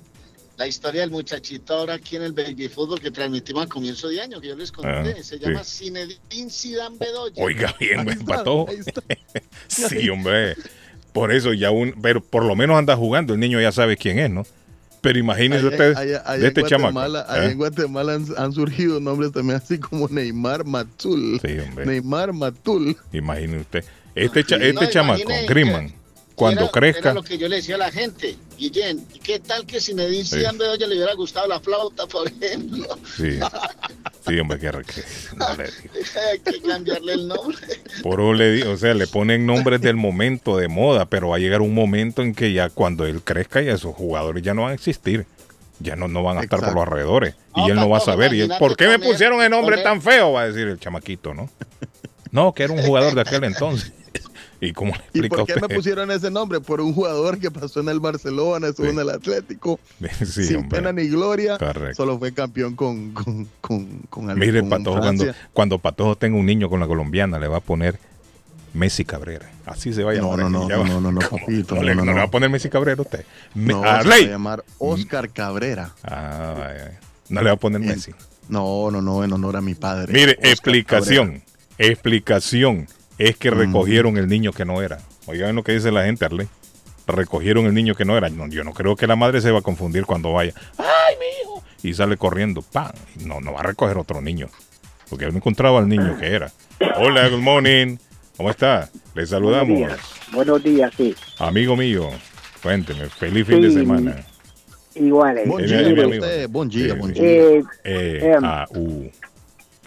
la 0.62 0.68
historia 0.68 1.02
del 1.02 1.10
muchachito 1.10 1.74
ahora 1.74 1.96
aquí 1.96 2.18
en 2.18 2.22
el 2.22 2.34
baby 2.34 2.68
fútbol 2.70 3.00
que 3.02 3.10
transmitimos 3.10 3.66
a 3.66 3.68
comienzo 3.68 4.10
de 4.10 4.22
año, 4.22 4.40
que 4.40 4.50
yo 4.50 4.56
les 4.56 4.72
conté. 4.72 4.90
Ah, 4.90 5.24
Se 5.24 5.38
sí. 5.38 5.40
llama 5.40 5.64
Zinedine 5.64 6.52
Zidane 6.52 6.98
Bedoya. 7.00 7.44
Oiga 7.44 7.76
bien, 7.80 8.06
me 8.06 8.12
empató. 8.14 8.68
Sí, 9.68 10.08
hombre. 10.10 10.56
Por 11.14 11.32
eso 11.32 11.54
ya 11.54 11.72
un, 11.72 11.94
pero 12.02 12.22
por 12.24 12.46
lo 12.46 12.56
menos 12.56 12.78
anda 12.78 12.96
jugando, 12.96 13.34
el 13.34 13.40
niño 13.40 13.60
ya 13.60 13.72
sabe 13.72 13.98
quién 13.98 14.20
es, 14.20 14.30
¿no? 14.30 14.46
Pero 15.02 15.18
imagínense 15.18 15.66
Allá- 15.66 15.72
ustedes 15.76 15.98
allá- 15.98 16.24
allá 16.28 16.42
de 16.42 16.48
este 16.50 16.62
en 16.62 16.68
chamaco. 16.68 17.00
Allá 17.00 17.48
¿eh? 17.48 17.52
en 17.52 17.58
Guatemala 17.58 18.14
han, 18.14 18.26
han 18.38 18.54
surgido 18.54 19.00
nombres 19.00 19.32
también 19.32 19.58
así 19.58 19.80
como 19.80 20.08
Neymar 20.10 20.64
Matul. 20.64 21.40
Sí, 21.44 21.58
hombre. 21.58 21.88
Neymar 21.88 22.34
Matul. 22.34 22.96
Imagine 23.12 23.62
usted. 23.62 23.84
Este, 24.14 24.44
cha- 24.44 24.58
este 24.58 24.74
no, 24.74 24.86
chamaco, 24.92 25.26
que- 25.26 25.46
cuando 26.36 26.62
era, 26.64 26.72
crezca, 26.72 27.00
Era 27.00 27.14
lo 27.14 27.24
que 27.24 27.38
yo 27.38 27.48
le 27.48 27.58
decía 27.58 27.76
a 27.76 27.80
la 27.80 27.92
gente. 27.92 28.36
Guillén, 28.58 29.06
¿qué 29.24 29.40
tal 29.40 29.66
que 29.66 29.80
si 29.80 29.92
Zinedine 29.92 30.24
Zidane 30.24 30.58
Bedoya 30.58 30.88
le 30.88 30.96
hubiera 30.96 31.14
gustado 31.16 31.48
la 31.48 31.60
flauta, 31.60 32.06
por 32.08 32.28
ejemplo? 32.28 32.86
sí, 33.16 33.40
sí, 34.28 34.40
hombre, 34.40 34.60
que, 34.60 34.70
que- 34.72 35.04
no 35.36 35.56
le 35.56 35.64
digo. 35.66 35.94
Hay 36.32 36.40
que 36.40 36.62
cambiarle 36.62 37.14
el 37.14 37.28
nombre. 37.28 37.58
por 38.04 38.20
le 38.36 38.52
digo, 38.54 38.72
o 38.72 38.78
sea, 38.78 38.94
le 38.94 39.08
ponen 39.08 39.46
nombres 39.46 39.82
del 39.82 39.96
momento 39.96 40.58
de 40.58 40.68
moda, 40.68 41.06
pero 41.06 41.30
va 41.30 41.36
a 41.38 41.40
llegar 41.40 41.62
un 41.62 41.74
momento 41.74 42.22
en 42.22 42.34
que 42.36 42.54
ya 42.54 42.70
cuando 42.70 43.06
él 43.06 43.22
crezca 43.24 43.62
ya 43.62 43.74
esos 43.74 43.96
jugadores 43.96 44.44
ya 44.44 44.54
no 44.54 44.64
van 44.64 44.72
a 44.72 44.76
existir, 44.76 45.26
ya 45.80 45.96
no, 45.96 46.08
no 46.08 46.22
van 46.24 46.38
a 46.38 46.42
estar 46.42 46.60
por 46.60 46.74
los 46.76 46.84
alrededores 46.88 47.36
y 47.56 47.70
él 47.70 47.76
no 47.76 47.90
va 47.90 47.98
a 47.98 48.02
saber. 48.02 48.34
Y 48.34 48.42
él, 48.42 48.52
¿Por 48.60 48.76
qué 48.78 48.88
me 48.88 49.00
pusieron 49.00 49.42
el 49.42 49.50
nombre 49.50 49.78
poner- 49.78 49.84
tan 49.84 50.02
feo? 50.02 50.34
Va 50.34 50.42
a 50.44 50.48
decir 50.48 50.68
el 50.68 50.80
chamaquito, 50.80 51.34
¿no? 51.34 51.50
No, 52.32 52.54
que 52.54 52.64
era 52.64 52.72
un 52.74 52.82
jugador 52.84 53.14
de 53.16 53.22
aquel 53.22 53.44
entonces. 53.44 53.92
¿Y 54.64 54.74
cómo 54.74 54.92
le 54.92 54.98
¿Y 55.00 55.02
explica 55.20 55.36
por 55.38 55.46
qué 55.48 55.54
usted? 55.56 55.68
me 55.68 55.76
pusieron 55.76 56.12
ese 56.12 56.30
nombre? 56.32 56.62
Por 56.62 56.80
un 56.82 56.94
jugador 56.94 57.40
que 57.40 57.50
pasó 57.52 57.80
en 57.82 57.90
el 57.90 58.00
Barcelona, 58.00 58.68
estuvo 58.68 58.86
Sí. 58.86 58.94
en 58.94 59.00
el 59.00 59.10
Atlético, 59.10 59.80
Sí, 60.24 60.44
sin 60.46 60.56
hombre. 60.58 60.78
pena 60.80 60.94
ni 60.94 61.08
gloria. 61.08 61.58
Correcto. 61.58 61.96
Solo 61.96 62.20
fue 62.20 62.32
campeón 62.32 62.76
con, 62.76 63.12
con, 63.12 63.48
con, 63.60 63.86
con 64.10 64.30
el- 64.30 64.38
Mire, 64.38 64.64
Patojo, 64.64 65.00
cuando, 65.00 65.26
cuando 65.52 65.80
Patojo 65.80 66.16
tenga 66.16 66.38
un 66.38 66.46
niño 66.46 66.70
con 66.70 66.80
la 66.80 66.88
colombiana, 66.88 67.40
le 67.40 67.48
va 67.48 67.58
a 67.58 67.62
poner 67.62 67.98
Messi 68.74 69.04
Cabrera. 69.04 69.50
Así 69.66 69.94
se 69.94 70.04
va 70.04 70.12
a 70.12 70.14
No, 70.16 70.32
llamar. 70.38 70.40
no, 70.40 70.50
no, 70.50 70.68
no, 70.70 70.84
no, 70.86 71.02
no, 71.02 71.12
no, 71.12 71.22
¿Cómo? 71.28 71.42
papito, 71.46 71.76
No, 71.76 71.84
le, 71.84 71.96
no, 71.96 72.02
no, 72.02 72.06
no 72.06 72.12
le 72.12 72.18
va 72.18 72.24
a 72.24 72.26
no. 72.28 72.32
poner 72.32 72.50
Messi 72.50 72.70
Cabrera 72.70 73.02
usted. 73.02 73.26
Me- 73.56 73.74
No, 73.74 73.80
se 73.82 73.86
va 74.10 74.16
a 74.16 74.20
llamar 74.22 74.64
Oscar 74.78 75.30
Cabrera. 75.32 75.94
Ah, 76.04 76.54
vaya. 76.58 77.00
No 77.30 77.42
le 77.42 77.48
va 77.48 77.54
a 77.54 77.58
poner. 77.58 77.82
Messi. 77.82 78.12
No, 78.48 78.92
no, 78.92 79.02
no, 79.02 79.24
en 79.24 79.34
honor 79.34 79.58
a 79.58 79.62
mi 79.62 79.74
padre. 79.74 80.14
Mire, 80.14 80.34
Oscar 80.34 80.50
explicación. 80.52 81.44
Explicación. 81.78 82.88
Es 83.22 83.38
que 83.38 83.52
recogieron 83.52 84.18
el 84.18 84.28
niño 84.28 84.52
que 84.52 84.66
no 84.66 84.82
era. 84.82 84.98
Oigan 85.28 85.56
lo 85.56 85.64
que 85.64 85.74
dice 85.74 85.92
la 85.92 86.06
gente, 86.06 86.26
Arley. 86.26 86.48
Recogieron 87.06 87.68
el 87.68 87.74
niño 87.76 87.94
que 87.94 88.04
no 88.04 88.18
era. 88.18 88.30
No, 88.30 88.48
yo 88.48 88.64
no 88.64 88.74
creo 88.74 88.96
que 88.96 89.06
la 89.06 89.16
madre 89.16 89.42
se 89.42 89.52
va 89.52 89.60
a 89.60 89.62
confundir 89.62 90.06
cuando 90.08 90.34
vaya. 90.34 90.54
¡Ay, 90.80 91.16
mi 91.20 91.26
hijo! 91.44 91.64
Y 91.84 91.94
sale 91.94 92.18
corriendo. 92.18 92.64
¡Pam! 92.64 92.92
No, 93.24 93.40
no 93.40 93.54
va 93.54 93.60
a 93.60 93.64
recoger 93.64 94.00
otro 94.00 94.22
niño. 94.22 94.48
Porque 95.08 95.26
él 95.26 95.32
no 95.34 95.38
encontraba 95.38 95.78
al 95.78 95.88
niño 95.88 96.18
que 96.18 96.28
era. 96.34 96.52
Hola, 96.98 97.30
good 97.30 97.42
morning. 97.42 97.98
¿Cómo 98.38 98.50
está? 98.50 98.90
Le 99.14 99.24
saludamos. 99.28 99.92
Buenos 100.32 100.64
días, 100.64 100.92
sí. 100.98 101.14
Amigo 101.38 101.76
mío, 101.78 102.10
cuénteme. 102.64 103.06
Feliz 103.08 103.46
fin 103.46 103.62
de 103.62 103.72
semana. 103.72 104.16
Iguales. 104.96 105.48
Eh, 105.60 105.94
día, 105.94 106.08
usted. 106.08 106.50
Bon 106.50 106.68
día, 106.68 106.94
Sí, 106.96 107.00
bon 107.00 107.14
sí. 107.14 107.22
día. 107.22 107.32
Eh, 107.32 107.64
Eh, 107.84 108.32
Em. 108.36 108.44
A, 108.46 108.66
U. 108.72 109.12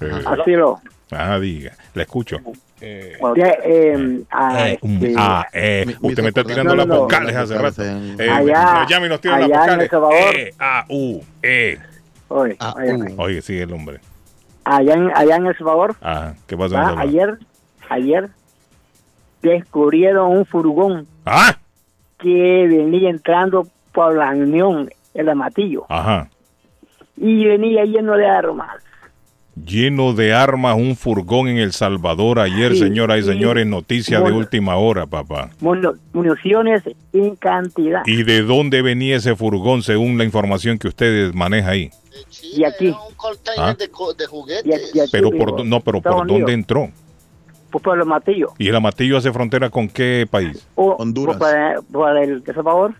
Eh, 0.00 0.22
así 0.24 0.52
lo. 0.52 0.80
ah, 1.10 1.38
diga. 1.40 1.72
Le 1.94 2.02
escucho. 2.02 2.38
Eh, 2.80 3.16
Ya, 3.36 3.46
eh, 3.64 4.22
ah, 4.30 4.68
Eh, 4.68 4.78
um, 4.82 4.94
este, 4.96 5.14
ah, 5.16 5.46
eh, 5.52 5.84
Me- 5.86 5.92
me 6.00 6.08
usted 6.08 6.22
me 6.22 6.28
está 6.30 6.44
tirando 6.44 6.74
No, 6.74 6.84
no, 6.84 6.94
no. 6.94 7.00
vocales 7.02 7.34
hace 7.36 7.56
rato. 7.56 7.82
En- 7.84 8.20
Eh, 8.20 8.28
Allá- 8.28 8.74
nos 8.80 8.88
llama 8.90 9.06
y 9.06 9.08
nos 9.08 9.20
tira 9.20 9.38
las 9.38 9.44
allá 9.50 9.54
en 9.56 9.60
vocales. 9.62 9.84
El 9.84 9.90
Salvador. 9.90 10.36
E, 10.36 10.54
A, 10.58 10.84
U, 10.88 11.22
E. 11.42 11.78
oye, 12.28 12.56
Ah, 12.60 12.74
oye. 12.76 13.14
Oye, 13.16 13.42
sigue 13.42 13.62
el 13.62 13.72
hombre. 13.72 14.00
allá, 14.64 14.94
en, 14.94 15.10
allá 15.14 15.36
en 15.36 15.46
El 15.46 15.56
Salvador, 15.56 15.94
Ajá, 16.00 16.34
¿qué 16.46 16.56
pasó 16.56 16.76
ah, 16.78 16.94
ayer, 16.98 17.38
ayer, 17.90 18.28
descubrieron 19.42 20.30
un 20.36 20.46
furgón 20.46 21.06
¡Ah! 21.26 21.56
que 22.18 22.66
venía 22.68 23.10
entrando 23.10 23.66
por 23.92 24.16
la 24.16 24.30
Unión, 24.30 24.90
el 25.14 25.28
Amatillo, 25.28 25.84
Ajá. 25.88 26.28
y 27.16 27.44
venía 27.44 27.84
lleno 27.84 28.16
de 28.16 28.26
armas. 28.26 28.82
Lleno 29.56 30.14
de 30.14 30.32
armas, 30.34 30.76
un 30.76 30.96
furgón 30.96 31.46
en 31.46 31.58
El 31.58 31.72
Salvador 31.72 32.40
ayer, 32.40 32.72
Sí, 32.72 32.78
señoras 32.80 33.20
y 33.20 33.22
sí. 33.22 33.28
señores, 33.28 33.66
noticia 33.66 34.20
de 34.20 34.32
última 34.32 34.76
hora, 34.76 35.06
papá. 35.06 35.50
Municiones 35.60 36.00
municiones 36.12 36.82
en 37.12 37.36
cantidad. 37.36 38.02
¿Y 38.04 38.24
de 38.24 38.42
dónde 38.42 38.82
venía 38.82 39.16
ese 39.16 39.36
furgón 39.36 39.82
según 39.82 40.18
la 40.18 40.24
información 40.24 40.76
que 40.78 40.88
ustedes 40.88 41.32
manejan 41.34 41.70
ahí? 41.70 41.90
Y 42.42 42.64
aquí, 42.64 42.88
Un 42.88 43.14
container 43.16 43.64
Ah. 43.70 43.74
de, 43.78 43.88
juguetes. 44.26 44.66
y 44.66 44.72
aquí, 44.72 44.84
y 44.94 45.00
aquí, 45.00 45.10
Pero 45.12 45.30
digo, 45.30 45.44
por, 45.46 45.64
no, 45.64 45.80
pero 45.80 46.00
¿por 46.00 46.26
dónde 46.26 46.52
entró? 46.52 46.90
Pues 47.70 47.82
por 47.82 47.96
el 47.96 48.02
Amatillo. 48.02 48.48
¿Y 48.58 48.68
el 48.68 48.76
Amatillo 48.76 49.16
hace 49.18 49.32
frontera 49.32 49.70
con 49.70 49.88
qué 49.88 50.26
país? 50.28 50.66
O, 50.74 50.92
Honduras. 50.98 51.36
Por 51.36 52.16
el 52.18 52.42
de 52.42 52.54
Salvador. 52.54 52.94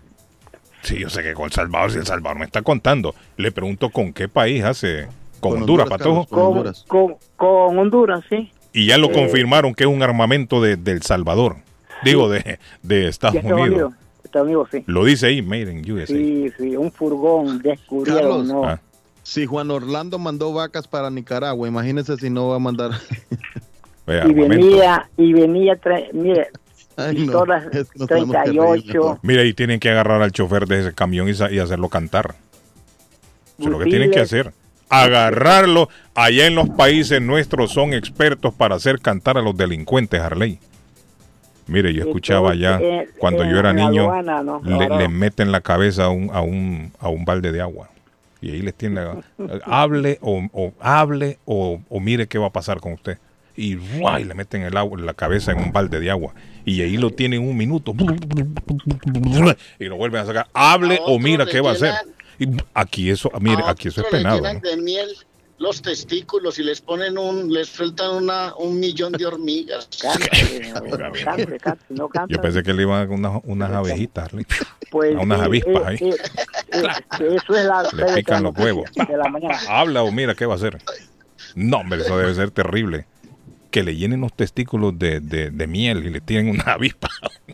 Sí, 0.83 0.99
yo 0.99 1.09
sé 1.09 1.23
que 1.23 1.33
con 1.33 1.45
El 1.45 1.51
Salvador, 1.51 1.91
si 1.91 1.97
El 1.97 2.05
Salvador 2.05 2.39
me 2.39 2.45
está 2.45 2.61
contando. 2.61 3.13
Le 3.37 3.51
pregunto 3.51 3.89
con 3.89 4.13
qué 4.13 4.27
país 4.29 4.63
hace. 4.63 5.07
Con, 5.49 5.51
Con 5.53 5.61
Honduras, 5.61 5.83
Honduras, 5.91 5.99
Patojo. 5.99 6.25
Con 6.25 6.39
Con, 6.39 6.47
Honduras. 6.47 6.85
con, 6.87 7.15
con 7.35 7.79
Honduras, 7.79 8.23
sí. 8.29 8.51
Y 8.73 8.87
ya 8.87 8.97
lo 8.97 9.07
Eh, 9.09 9.13
confirmaron 9.13 9.73
que 9.73 9.83
es 9.83 9.89
un 9.89 10.01
armamento 10.03 10.61
de, 10.61 10.75
del 10.75 11.01
Salvador. 11.01 11.57
Digo, 12.03 12.29
de, 12.29 12.59
de 12.83 13.07
Estados 13.07 13.33
De 13.33 13.39
Estados 13.39 13.61
Unidos. 13.61 13.69
Unidos. 13.69 13.93
Estados 14.23 14.45
Unidos, 14.47 14.67
sí. 14.71 14.83
Lo 14.87 15.05
dice 15.05 15.27
ahí, 15.27 15.41
Made 15.41 15.71
in 15.71 15.91
USA. 15.91 16.07
Sí, 16.07 16.51
sí, 16.57 16.75
un 16.75 16.91
furgón 16.91 17.61
descubrieron, 17.61 18.21
Carlos. 18.21 18.47
¿no? 18.47 18.65
Ah. 18.65 18.79
Si 19.23 19.45
Juan 19.45 19.71
Orlando 19.71 20.19
mandó 20.19 20.53
vacas 20.53 20.87
para 20.87 21.09
Nicaragua, 21.09 21.67
imagínese 21.67 22.17
si 22.17 22.29
no 22.29 22.49
va 22.49 22.57
a 22.57 22.59
mandar. 22.59 22.91
Vea, 24.07 24.27
y 24.27 24.33
venía, 24.33 25.09
y 25.17 25.33
venía, 25.33 25.79
mire, 26.13 26.47
Ay, 26.97 27.15
no, 27.15 27.21
pistolas 27.23 27.65
es 27.73 27.89
que 27.89 27.99
nos 27.99 28.07
tenemos 28.07 28.35
que 28.35 28.43
reír 28.43 28.59
38, 28.61 28.93
mejor. 28.93 29.19
Mira, 29.23 29.41
ahí 29.41 29.53
tienen 29.53 29.79
que 29.79 29.89
agarrar 29.89 30.21
al 30.21 30.31
chofer 30.31 30.67
de 30.67 30.81
ese 30.81 30.93
camión 30.93 31.27
y, 31.27 31.31
y 31.53 31.59
hacerlo 31.59 31.89
cantar. 31.89 32.35
Eso 33.57 33.67
es 33.67 33.71
lo 33.71 33.79
que 33.79 33.85
tienen 33.85 34.11
que 34.11 34.19
hacer. 34.19 34.53
Agarrarlo. 34.89 35.89
Allá 36.13 36.47
en 36.47 36.55
los 36.55 36.69
países 36.69 37.21
nuestros 37.21 37.71
son 37.71 37.93
expertos 37.93 38.53
para 38.53 38.75
hacer 38.75 38.99
cantar 38.99 39.37
a 39.37 39.41
los 39.41 39.57
delincuentes, 39.57 40.19
Harley. 40.21 40.59
Mire, 41.67 41.93
yo 41.93 42.03
escuchaba 42.03 42.51
allá, 42.51 42.79
Eh, 42.81 43.09
cuando 43.17 43.43
eh, 43.43 43.49
yo 43.51 43.57
era 43.57 43.73
niño, 43.73 44.11
le, 44.63 45.07
meten 45.09 45.51
la 45.51 45.61
cabeza 45.61 46.05
a 46.05 46.09
un, 46.09 46.29
a 46.31 46.41
un, 46.41 46.91
a 46.99 47.09
un 47.09 47.25
balde 47.25 47.51
de 47.51 47.61
agua. 47.61 47.89
Y 48.39 48.51
ahí 48.51 48.61
les 48.61 48.75
tiene, 48.75 49.01
hable 49.65 50.19
o, 50.21 50.47
o 50.53 50.73
hable 50.79 51.39
o, 51.45 51.81
o 51.89 51.99
mire 51.99 52.27
qué 52.27 52.37
va 52.37 52.47
a 52.47 52.51
pasar 52.51 52.79
con 52.79 52.93
usted. 52.93 53.17
Y, 53.57 53.75
le 53.75 54.33
meten 54.33 54.63
el 54.63 54.75
agua, 54.75 54.99
la 54.99 55.13
cabeza 55.13 55.53
en 55.53 55.59
un 55.59 55.71
balde 55.71 55.99
de 55.99 56.11
agua. 56.11 56.33
Y 56.65 56.81
ahí 56.81 56.97
lo 56.97 57.11
tienen 57.11 57.47
un 57.47 57.55
minuto. 57.55 57.93
Y 59.79 59.85
lo 59.85 59.95
vuelven 59.97 60.21
a 60.21 60.25
sacar. 60.25 60.47
Hable 60.53 60.95
A 60.95 61.03
o 61.05 61.19
mira 61.19 61.45
qué 61.45 61.61
va 61.61 61.69
a 61.69 61.73
hacer. 61.73 61.93
Y 62.39 62.47
aquí 62.73 63.09
eso, 63.09 63.31
mire, 63.39 63.63
A 63.63 63.71
aquí 63.71 63.87
eso 63.89 64.01
es 64.01 64.11
le 64.11 64.17
penado. 64.17 64.37
llenan 64.37 64.61
¿no? 64.63 64.69
de 64.69 64.77
miel 64.77 65.09
los 65.57 65.81
testículos 65.81 66.59
y 66.59 66.63
les 66.63 66.81
ponen 66.81 67.17
un, 67.17 67.51
les 67.53 67.69
sueltan 67.69 68.11
una, 68.15 68.53
un 68.57 68.77
millón 68.77 69.13
de 69.13 69.25
hormigas. 69.25 69.87
Cante, 70.01 70.29
cante, 71.23 71.57
cante, 71.59 71.85
no 71.89 72.09
canta. 72.09 72.33
Yo 72.35 72.41
pensé 72.41 72.61
que 72.61 72.73
le 72.73 72.81
iban 72.81 73.09
a 73.09 73.13
unas, 73.13 73.41
unas 73.45 73.71
abejitas. 73.71 74.29
Pues, 74.91 75.15
a 75.17 75.19
unas 75.21 75.39
sí, 75.39 75.45
avispas 75.45 75.73
eh, 75.75 75.85
ahí. 75.85 75.97
eh, 76.01 76.15
eh, 76.73 77.35
eso 77.37 77.55
es 77.55 77.65
la 77.65 77.83
Le 77.93 78.13
pican 78.15 78.43
los 78.43 78.53
huevos. 78.57 78.91
de 78.93 79.17
la 79.17 79.29
mañana. 79.29 79.57
Habla 79.69 80.03
o 80.03 80.11
mira 80.11 80.35
qué 80.35 80.45
va 80.45 80.53
a 80.53 80.57
hacer. 80.57 80.77
No, 81.55 81.77
hombre, 81.77 82.01
eso 82.01 82.17
debe 82.17 82.33
ser 82.35 82.51
terrible. 82.51 83.05
Que 83.71 83.81
le 83.83 83.95
llenen 83.95 84.19
los 84.21 84.33
testículos 84.33 84.99
de, 84.99 85.21
de- 85.21 85.51
de 85.51 85.67
miel 85.67 86.05
y 86.05 86.09
le 86.09 86.19
tienen 86.19 86.49
una 86.49 86.73
avispa. 86.73 87.07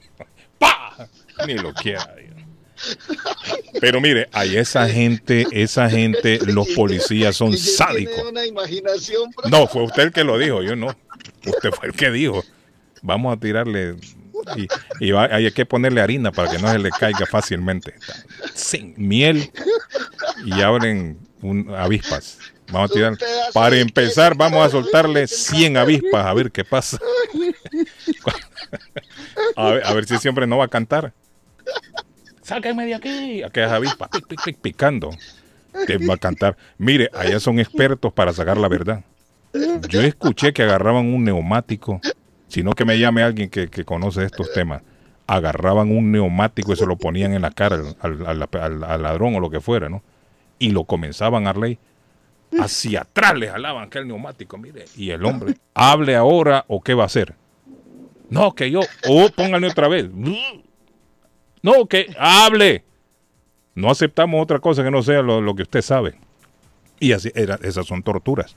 ¡Pah! 0.60 1.08
Ni 1.46 1.54
lo 1.56 1.72
quiera. 1.74 2.14
Dios. 2.16 2.31
Pero 3.80 4.00
mire, 4.02 4.28
hay 4.32 4.58
esa 4.58 4.88
gente, 4.88 5.46
esa 5.52 5.90
gente, 5.90 6.40
los 6.46 6.68
policías 6.76 7.36
son 7.36 7.58
sádicos. 7.58 8.24
una 8.30 8.46
imaginación. 8.46 9.32
No, 9.50 9.68
fue 9.68 9.84
usted 9.84 10.04
el 10.04 10.12
que 10.12 10.24
lo 10.24 10.38
dijo, 10.38 10.62
yo 10.62 10.76
no. 10.76 10.96
Usted 11.46 11.72
fue 11.72 11.88
el 11.90 11.94
que 11.94 12.12
dijo. 12.12 12.44
Vamos 13.02 13.36
a 13.36 13.40
tirarle 13.40 13.96
y, 14.56 14.68
y 15.00 15.12
va- 15.12 15.26
hay 15.34 15.52
que 15.52 15.66
ponerle 15.66 16.02
harina 16.02 16.32
para 16.32 16.52
que 16.52 16.60
no 16.60 16.72
se 16.72 16.80
le 16.80 16.90
caiga 16.92 17.26
fácilmente. 17.26 17.96
Sin 18.54 18.94
miel 18.98 19.52
y 20.46 20.62
abren 20.62 21.18
un, 21.42 21.74
avispas. 21.76 22.38
Vamos 22.72 22.92
a 22.92 22.94
tirar. 22.94 23.18
Para 23.54 23.78
empezar, 23.78 24.36
vamos 24.36 24.66
a 24.66 24.70
soltarle 24.70 25.28
100 25.28 25.78
avispas 25.78 26.26
a 26.26 26.34
ver 26.34 26.52
qué 26.52 26.64
pasa. 26.64 26.98
A 29.56 29.72
ver, 29.72 29.86
a 29.86 29.94
ver 29.94 30.06
si 30.06 30.18
siempre 30.18 30.48
no 30.48 30.58
va 30.58 30.66
a 30.66 30.70
cantar. 30.70 31.14
Sáquenme 32.52 32.86
de 32.86 32.96
aquí. 32.96 33.44
Pic, 34.28 34.44
pic, 34.44 34.58
picando. 34.58 35.10
Te 35.88 35.98
va 36.06 36.16
a 36.16 36.18
cantar. 36.18 36.58
Mire, 36.78 37.10
allá 37.14 37.40
son 37.40 37.60
expertos 37.60 38.12
para 38.12 38.34
sacar 38.34 38.58
la 38.58 38.68
verdad. 38.68 39.06
Yo 39.88 40.02
escuché 40.02 40.52
que 40.52 40.64
agarraban 40.64 41.14
un 41.14 41.24
neumático, 41.24 42.02
sino 42.50 42.74
que 42.74 42.84
me 42.84 43.00
llame 43.00 43.24
alguien 43.24 43.50
que, 43.50 43.70
que 43.70 43.86
conoce 43.86 44.26
estos 44.26 44.52
temas. 44.52 44.82
Agarraban 45.28 45.96
un 45.96 46.12
neumático 46.12 46.74
y 46.74 46.76
se 46.76 46.86
lo 46.86 46.98
ponían 46.98 47.34
en 47.34 47.42
la 47.44 47.52
cara 47.52 47.78
al, 48.02 48.26
al- 48.28 48.50
al- 48.84 49.02
ladrón 49.02 49.34
o 49.36 49.40
lo 49.40 49.50
que 49.50 49.62
fuera, 49.62 49.88
¿no? 49.88 50.04
Y 50.60 50.72
lo 50.72 50.84
comenzaban 50.84 51.48
a 51.48 51.54
ley. 51.54 51.80
Hacia 52.60 53.02
atrás 53.04 53.36
le 53.38 53.48
jalaban 53.48 53.86
aquel 53.86 54.10
neumático, 54.10 54.58
mire. 54.58 54.84
Y 54.98 55.12
el 55.12 55.24
hombre, 55.24 55.56
hable 55.74 56.18
ahora 56.18 56.66
o 56.68 56.82
qué 56.84 56.96
va 56.96 57.04
a 57.04 57.06
hacer. 57.06 57.34
No, 58.30 58.54
que 58.56 58.70
yo, 58.70 58.82
o 59.08 59.30
pónganle 59.30 59.68
otra 59.70 59.88
vez. 59.88 60.10
No, 61.62 61.86
que 61.86 62.14
hable. 62.18 62.84
No 63.76 63.90
aceptamos 63.90 64.42
otra 64.42 64.60
cosa 64.60 64.84
que 64.84 64.92
no 64.92 65.02
sea 65.04 65.22
lo, 65.22 65.42
lo 65.42 65.56
que 65.56 65.64
usted 65.64 65.82
sabe. 65.82 66.16
Y 67.00 67.14
así, 67.14 67.32
era, 67.36 67.60
esas 67.64 67.86
son 67.86 68.04
torturas. 68.04 68.56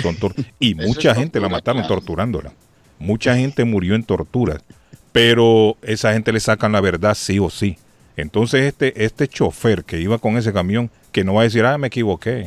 Son 0.00 0.16
tor- 0.16 0.34
y 0.58 0.74
mucha 0.74 1.14
gente 1.14 1.40
la 1.40 1.48
mataron 1.48 1.82
claro. 1.82 1.96
torturándola. 1.96 2.52
Mucha 2.98 3.36
gente 3.36 3.64
murió 3.64 3.94
en 3.94 4.04
torturas. 4.04 4.62
Pero 5.12 5.76
esa 5.82 6.12
gente 6.12 6.32
le 6.32 6.40
sacan 6.40 6.72
la 6.72 6.80
verdad 6.80 7.14
sí 7.14 7.38
o 7.38 7.50
sí. 7.50 7.76
Entonces 8.16 8.62
este, 8.62 9.04
este 9.04 9.26
chofer 9.26 9.84
que 9.84 10.00
iba 10.00 10.18
con 10.18 10.36
ese 10.36 10.52
camión, 10.52 10.90
que 11.10 11.24
no 11.24 11.34
va 11.34 11.40
a 11.40 11.44
decir, 11.44 11.64
ah, 11.64 11.78
me 11.78 11.88
equivoqué. 11.88 12.46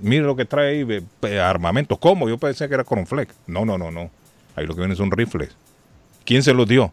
Mire 0.00 0.22
lo 0.22 0.36
que 0.36 0.44
trae 0.44 0.84
ahí, 1.22 1.38
armamento. 1.38 1.96
¿Cómo? 1.98 2.28
Yo 2.28 2.38
pensé 2.38 2.68
que 2.68 2.74
era 2.74 2.84
cornflake. 2.84 3.32
No, 3.46 3.64
no, 3.64 3.76
no, 3.76 3.90
no. 3.90 4.10
Ahí 4.54 4.66
lo 4.66 4.74
que 4.74 4.80
viene 4.80 4.94
son 4.96 5.10
rifles. 5.10 5.50
¿Quién 6.24 6.42
se 6.42 6.54
los 6.54 6.66
dio? 6.66 6.92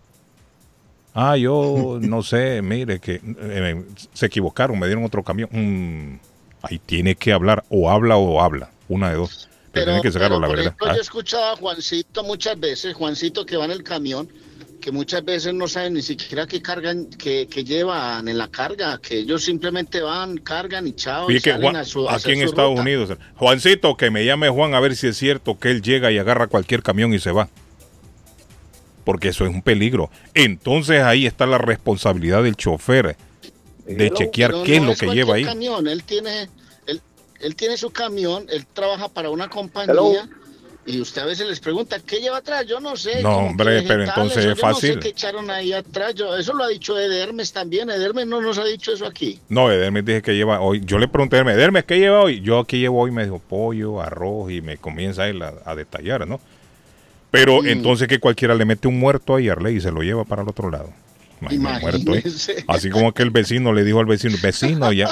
Ah, 1.13 1.37
yo 1.37 1.99
no 2.01 2.23
sé, 2.23 2.61
mire 2.61 2.99
que 2.99 3.21
eh, 3.23 3.83
se 4.13 4.25
equivocaron, 4.25 4.79
me 4.79 4.87
dieron 4.87 5.03
otro 5.03 5.23
camión. 5.23 5.49
Mm, 5.51 6.19
ahí 6.63 6.79
tiene 6.79 7.15
que 7.15 7.31
hablar, 7.33 7.63
o 7.69 7.89
habla 7.89 8.17
o 8.17 8.41
habla, 8.41 8.71
una 8.89 9.09
de 9.11 9.15
dos. 9.17 9.47
Pero, 9.71 9.85
tiene 9.87 10.01
que 10.01 10.11
sacarlo 10.11 10.37
pero, 10.37 10.41
la 10.41 10.47
verdad. 10.47 10.65
ejemplo, 10.65 10.87
Ah, 10.87 10.93
yo 10.93 10.99
he 10.99 11.01
escuchado 11.01 11.53
a 11.53 11.55
Juancito 11.55 12.23
muchas 12.23 12.59
veces, 12.59 12.93
Juancito 12.95 13.45
que 13.45 13.57
va 13.57 13.65
en 13.65 13.71
el 13.71 13.83
camión, 13.83 14.27
que 14.79 14.91
muchas 14.91 15.23
veces 15.23 15.53
no 15.53 15.67
saben 15.67 15.93
ni 15.93 16.01
siquiera 16.01 16.45
qué 16.45 16.61
cargan, 16.61 17.05
que, 17.05 17.47
que 17.47 17.63
llevan 17.63 18.27
en 18.27 18.37
la 18.37 18.49
carga, 18.49 18.99
que 19.01 19.19
ellos 19.19 19.43
simplemente 19.43 20.01
van, 20.01 20.37
cargan 20.37 20.85
y 20.87 20.93
chao. 20.93 21.31
y 21.31 21.39
que 21.39 21.53
Juan- 21.53 21.75
a 21.75 21.85
su- 21.85 22.07
a 22.09 22.15
aquí 22.15 22.33
en 22.33 22.41
Estados 22.41 22.71
ruta. 22.71 22.81
Unidos, 22.81 23.17
Juancito, 23.35 23.95
que 23.97 24.11
me 24.11 24.25
llame 24.25 24.49
Juan 24.49 24.73
a 24.75 24.79
ver 24.79 24.95
si 24.95 25.07
es 25.07 25.17
cierto 25.17 25.57
que 25.57 25.71
él 25.71 25.81
llega 25.81 26.11
y 26.11 26.17
agarra 26.17 26.47
cualquier 26.47 26.83
camión 26.83 27.13
y 27.13 27.19
se 27.19 27.31
va. 27.31 27.49
Porque 29.03 29.29
eso 29.29 29.45
es 29.45 29.51
un 29.53 29.61
peligro. 29.61 30.09
Entonces 30.33 31.01
ahí 31.01 31.25
está 31.25 31.45
la 31.45 31.57
responsabilidad 31.57 32.43
del 32.43 32.55
chofer 32.55 33.15
de 33.85 33.95
Pero- 33.95 34.15
chequear 34.15 34.51
pero 34.51 34.63
qué 34.63 34.75
es 34.77 34.81
no 34.81 34.87
lo 34.89 34.95
que 34.95 35.07
lleva 35.07 35.35
ahí. 35.35 35.43
Camión. 35.43 35.87
Él 35.87 36.03
tiene, 36.03 36.47
él, 36.87 37.01
él 37.41 37.55
tiene 37.55 37.75
su 37.77 37.91
camión, 37.91 38.45
él 38.49 38.65
trabaja 38.73 39.09
para 39.09 39.29
una 39.29 39.49
compañía. 39.49 39.91
Hello. 39.93 40.13
Y 40.85 40.99
usted 40.99 41.21
a 41.21 41.25
veces 41.25 41.47
les 41.47 41.61
pregunta, 41.61 41.97
¿qué 42.05 42.19
lleva 42.19 42.37
atrás? 42.37 42.65
Yo 42.67 42.81
no 42.81 42.97
sé. 42.97 43.21
No, 43.23 43.37
hombre, 43.37 43.83
pero 43.87 44.03
entonces 44.03 44.39
es 44.39 44.43
yo 44.43 44.49
no 44.49 44.55
fácil. 44.57 44.93
sé 44.95 44.99
qué 44.99 45.07
echaron 45.09 45.49
ahí 45.49 45.71
atrás. 45.71 46.13
Yo, 46.13 46.35
eso 46.35 46.53
lo 46.53 46.65
ha 46.65 46.67
dicho 46.67 46.99
Edermes 46.99 47.53
también. 47.53 47.89
Edermes 47.89 48.27
no 48.27 48.41
nos 48.41 48.57
ha 48.57 48.65
dicho 48.65 48.91
eso 48.91 49.05
aquí. 49.05 49.39
No, 49.47 49.71
Edermes 49.71 50.03
dije 50.03 50.21
que 50.21 50.35
lleva 50.35 50.59
hoy. 50.59 50.81
Yo 50.83 50.97
le 50.99 51.07
pregunté 51.07 51.37
a 51.37 51.39
Edermes, 51.39 51.55
Edermes, 51.55 51.85
¿qué 51.85 51.99
lleva 51.99 52.19
hoy? 52.23 52.41
Yo 52.41 52.59
aquí 52.59 52.79
llevo 52.79 52.99
hoy, 53.01 53.11
me 53.11 53.23
dijo 53.23 53.39
pollo, 53.39 54.01
arroz 54.01 54.51
y 54.51 54.61
me 54.61 54.75
comienza 54.75 55.25
él 55.29 55.41
a, 55.41 55.53
a 55.63 55.73
detallar, 55.73 56.27
¿no? 56.27 56.41
Pero 57.33 57.65
entonces 57.65 58.07
que 58.07 58.19
cualquiera 58.19 58.53
le 58.53 58.63
mete 58.63 58.87
un 58.87 58.99
muerto 58.99 59.35
a 59.35 59.39
Arley 59.39 59.77
y 59.77 59.81
se 59.81 59.91
lo 59.91 60.03
lleva 60.03 60.23
para 60.23 60.43
el 60.43 60.49
otro 60.49 60.69
lado. 60.69 60.91
Imagínate, 61.41 61.81
muerto. 61.81 62.11
Imagínese. 62.11 62.63
Así 62.67 62.91
como 62.91 63.07
aquel 63.07 63.31
vecino 63.31 63.73
le 63.73 63.83
dijo 63.83 63.99
al 63.99 64.05
vecino, 64.05 64.37
vecino, 64.43 64.93
ya, 64.93 65.09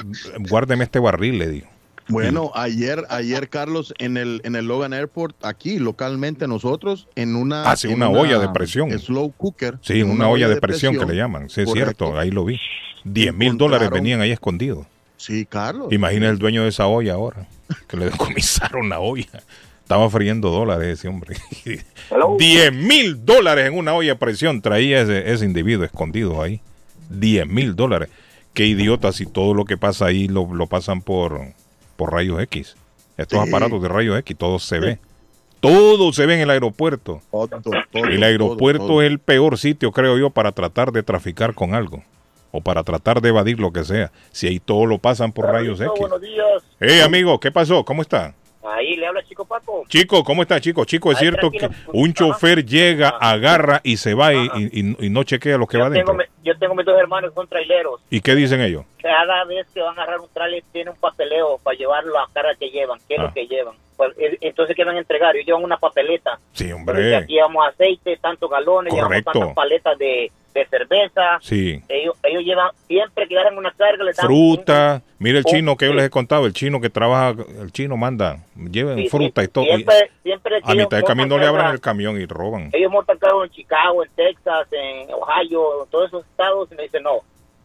guárdeme 0.47 0.83
este 0.83 0.99
barril, 0.99 1.39
le 1.39 1.49
dijo. 1.49 1.67
Bueno, 2.09 2.51
ayer, 2.53 3.05
ayer 3.09 3.49
Carlos, 3.49 3.95
en 3.97 4.17
el, 4.17 4.39
en 4.43 4.55
el 4.55 4.67
Logan 4.67 4.93
Airport, 4.93 5.35
aquí 5.43 5.79
localmente 5.79 6.47
nosotros, 6.47 7.07
en 7.15 7.35
una, 7.35 7.63
Ah, 7.71 7.75
sí, 7.75 7.87
en 7.87 7.95
una 7.95 8.09
olla 8.09 8.37
de 8.37 8.49
presión. 8.49 8.91
slow 8.99 9.31
cooker. 9.31 9.79
Sí, 9.81 10.01
en 10.01 10.11
una, 10.11 10.29
olla 10.29 10.47
de 10.47 10.61
presión, 10.61 10.99
que 10.99 11.05
le 11.05 11.15
llaman. 11.15 11.49
Sí, 11.49 11.61
es 11.61 11.71
cierto, 11.71 12.19
ahí 12.19 12.29
lo 12.29 12.45
vi. 12.45 12.59
10 13.03 13.33
mil 13.33 13.57
dólares 13.57 13.89
venían 13.89 14.21
ahí 14.21 14.31
escondidos. 14.31 14.85
Sí, 15.17 15.47
Carlos. 15.47 15.91
Imagina 15.91 16.29
el 16.29 16.37
dueño 16.37 16.61
de 16.61 16.69
esa 16.69 16.85
olla 16.85 17.13
ahora, 17.13 17.47
que 17.87 17.97
le 17.97 18.05
decomisaron 18.11 18.89
la 18.89 18.99
olla. 18.99 19.41
Estaba 19.91 20.09
friendo 20.09 20.51
dólares 20.51 20.87
ese 20.99 21.09
hombre. 21.09 21.35
10 22.39 22.73
mil 22.73 23.25
dólares 23.25 23.67
en 23.67 23.77
una 23.77 23.93
olla 23.93 24.13
de 24.13 24.15
presión 24.15 24.61
traía 24.61 25.01
ese, 25.01 25.33
ese 25.33 25.43
individuo 25.43 25.83
escondido 25.83 26.41
ahí. 26.41 26.61
10 27.09 27.45
mil 27.47 27.75
dólares. 27.75 28.07
qué 28.53 28.65
idiotas 28.67 29.17
si 29.17 29.25
todo 29.25 29.53
lo 29.53 29.65
que 29.65 29.75
pasa 29.77 30.05
ahí 30.05 30.29
lo, 30.29 30.53
lo 30.53 30.67
pasan 30.67 31.01
por, 31.01 31.41
por 31.97 32.13
rayos 32.13 32.41
X. 32.43 32.77
Estos 33.17 33.43
Sí. 33.43 33.49
aparatos 33.49 33.81
de 33.81 33.89
rayos 33.89 34.17
X, 34.19 34.37
todo 34.37 34.59
se 34.59 34.79
ve. 34.79 34.99
Todo 35.59 36.13
se 36.13 36.25
ve 36.25 36.35
en 36.35 36.39
el 36.39 36.51
aeropuerto. 36.51 37.21
Todo, 37.29 37.49
todo, 37.49 37.73
El 38.05 38.23
aeropuerto 38.23 38.79
todo, 38.83 38.87
todo. 38.87 39.01
es 39.01 39.07
el 39.11 39.19
peor 39.19 39.57
sitio, 39.57 39.91
creo 39.91 40.17
yo, 40.17 40.29
para 40.29 40.53
tratar 40.53 40.93
de 40.93 41.03
traficar 41.03 41.53
con 41.53 41.73
algo. 41.75 42.01
O 42.51 42.61
para 42.61 42.83
tratar 42.83 43.19
de 43.19 43.27
evadir 43.27 43.59
lo 43.59 43.73
que 43.73 43.83
sea. 43.83 44.09
Si 44.31 44.47
ahí 44.47 44.61
todo 44.61 44.85
lo 44.85 44.99
pasan 44.99 45.33
por 45.33 45.47
rayos 45.47 45.81
X. 45.81 45.91
Buenos 45.99 46.21
días. 46.21 46.63
Hey, 46.79 47.01
amigo, 47.01 47.37
¿qué 47.41 47.51
pasó? 47.51 47.83
¿Cómo 47.83 48.01
está? 48.01 48.33
Ahí 48.63 48.95
le 48.95 49.07
habla 49.07 49.23
Chico 49.23 49.43
Paco. 49.45 49.85
Chico, 49.87 50.23
¿cómo 50.23 50.43
está, 50.43 50.59
chico? 50.61 50.85
Chico, 50.85 51.11
es 51.11 51.17
Ahí, 51.17 51.21
cierto 51.29 51.49
que 51.51 51.67
un 51.93 52.13
chofer 52.13 52.63
llega, 52.65 53.09
agarra 53.09 53.81
y 53.83 53.97
se 53.97 54.13
va 54.13 54.33
y, 54.33 54.47
y- 54.55 54.95
y 54.99 55.09
no 55.09 55.23
chequea 55.23 55.57
lo 55.57 55.65
que 55.67 55.77
va 55.77 55.85
tengo, 55.89 56.11
adentro. 56.11 56.13
mi- 56.15 56.43
yo 56.43 56.57
tengo 56.59 56.75
mis 56.75 56.85
dos 56.85 56.99
hermanos 56.99 57.31
que 57.31 57.35
son 57.35 57.47
traileros. 57.47 58.01
¿Y 58.09 58.21
qué 58.21 58.35
dicen 58.35 58.61
ellos? 58.61 58.85
Cada 59.01 59.43
vez 59.45 59.67
que 59.73 59.81
van 59.81 59.97
a 59.97 60.03
agarrar 60.03 60.19
un 60.19 60.29
trailer 60.33 60.63
tiene 60.71 60.91
un 60.91 60.97
papeleo 60.97 61.59
para 61.63 61.75
llevarlo 61.77 62.19
a 62.19 62.29
cara 62.33 62.53
que 62.55 62.69
llevan. 62.69 62.99
¿Qué 63.07 63.15
es 63.15 63.19
Ah. 63.19 63.23
lo 63.23 63.33
que 63.33 63.47
llevan? 63.47 63.75
Pues, 64.15 64.15
entonces, 64.41 64.75
¿qué 64.75 64.83
van 64.83 64.95
a 64.95 64.99
entregar? 64.99 65.35
Ellos 65.35 65.45
llevan 65.45 65.63
una 65.63 65.77
papeleta. 65.77 66.39
Sí, 66.53 66.71
hombre. 66.71 67.15
Aquí 67.15 67.33
llevamos 67.33 67.67
aceite, 67.67 68.17
tantos 68.17 68.49
galones, 68.49 68.91
Correcto. 68.91 69.31
llevamos 69.31 69.33
tantas 69.33 69.53
paletas 69.53 69.97
de, 69.99 70.31
de 70.55 70.65
cerveza. 70.65 71.37
Sí. 71.41 71.83
Ellos, 71.87 72.15
ellos 72.23 72.43
llevan, 72.43 72.71
siempre 72.87 73.27
que 73.27 73.37
agarran 73.37 73.59
una 73.59 73.69
carga, 73.71 74.03
le 74.03 74.11
dan 74.13 74.25
Fruta. 74.25 75.03
Mire 75.19 75.37
el 75.37 75.43
un- 75.45 75.51
chino 75.53 75.77
que 75.77 75.85
yo 75.85 75.91
sí. 75.91 75.97
les 75.97 76.05
he 76.07 76.09
contado, 76.09 76.47
el 76.47 76.53
chino 76.53 76.81
que 76.81 76.89
trabaja, 76.89 77.35
el 77.61 77.71
chino 77.71 77.95
manda, 77.95 78.39
lleven 78.55 78.97
Sí, 78.97 79.03
sí, 79.03 79.09
fruta 79.09 79.43
y 79.43 79.47
todo. 79.49 79.65
Siempre, 79.65 80.09
siempre 80.23 80.59
a 80.63 80.73
mitad 80.73 80.97
de 80.97 81.03
camino 81.03 81.37
le 81.37 81.45
abran 81.45 81.71
el 81.71 81.79
camión 81.79 82.19
y 82.19 82.25
roban. 82.25 82.71
Ellos 82.73 82.91
montan 82.91 83.19
carro 83.19 83.43
en 83.43 83.51
Chicago, 83.51 84.03
en 84.03 84.09
Texas, 84.15 84.67
en 84.71 85.13
Ohio, 85.13 85.83
en 85.83 85.89
todos 85.91 86.07
esos 86.07 86.25
estados, 86.25 86.71
y 86.71 86.75
me 86.75 86.83
dicen, 86.83 87.03
no, 87.03 87.19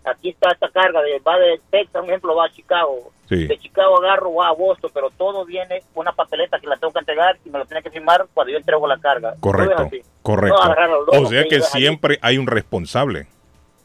aquí 0.06 0.30
está 0.30 0.50
esta 0.52 0.68
carga, 0.70 1.02
de, 1.02 1.18
va 1.20 1.38
de 1.38 1.60
Texas, 1.70 2.02
un 2.02 2.08
ejemplo, 2.08 2.34
va 2.36 2.46
a 2.46 2.50
Chicago. 2.52 3.10
Sí. 3.28 3.46
De 3.46 3.58
Chicago 3.58 3.98
agarro, 3.98 4.34
va 4.34 4.48
a 4.48 4.52
Boston, 4.52 4.90
pero 4.94 5.10
todo 5.10 5.44
viene 5.44 5.82
una 5.94 6.12
papeleta 6.12 6.58
que 6.60 6.66
la 6.68 6.76
tengo 6.76 6.92
que 6.92 7.00
entregar 7.00 7.36
y 7.44 7.50
me 7.50 7.58
lo 7.58 7.66
tiene 7.66 7.82
que 7.82 7.90
firmar 7.90 8.24
cuando 8.32 8.52
yo 8.52 8.58
entrego 8.58 8.86
la 8.86 8.98
carga. 8.98 9.34
Correcto, 9.40 9.88
correcto. 10.22 10.58
Locos 11.06 11.18
O 11.22 11.26
sea 11.26 11.44
que 11.44 11.60
siempre 11.60 12.18
hay 12.22 12.38
un 12.38 12.46
responsable. 12.46 13.26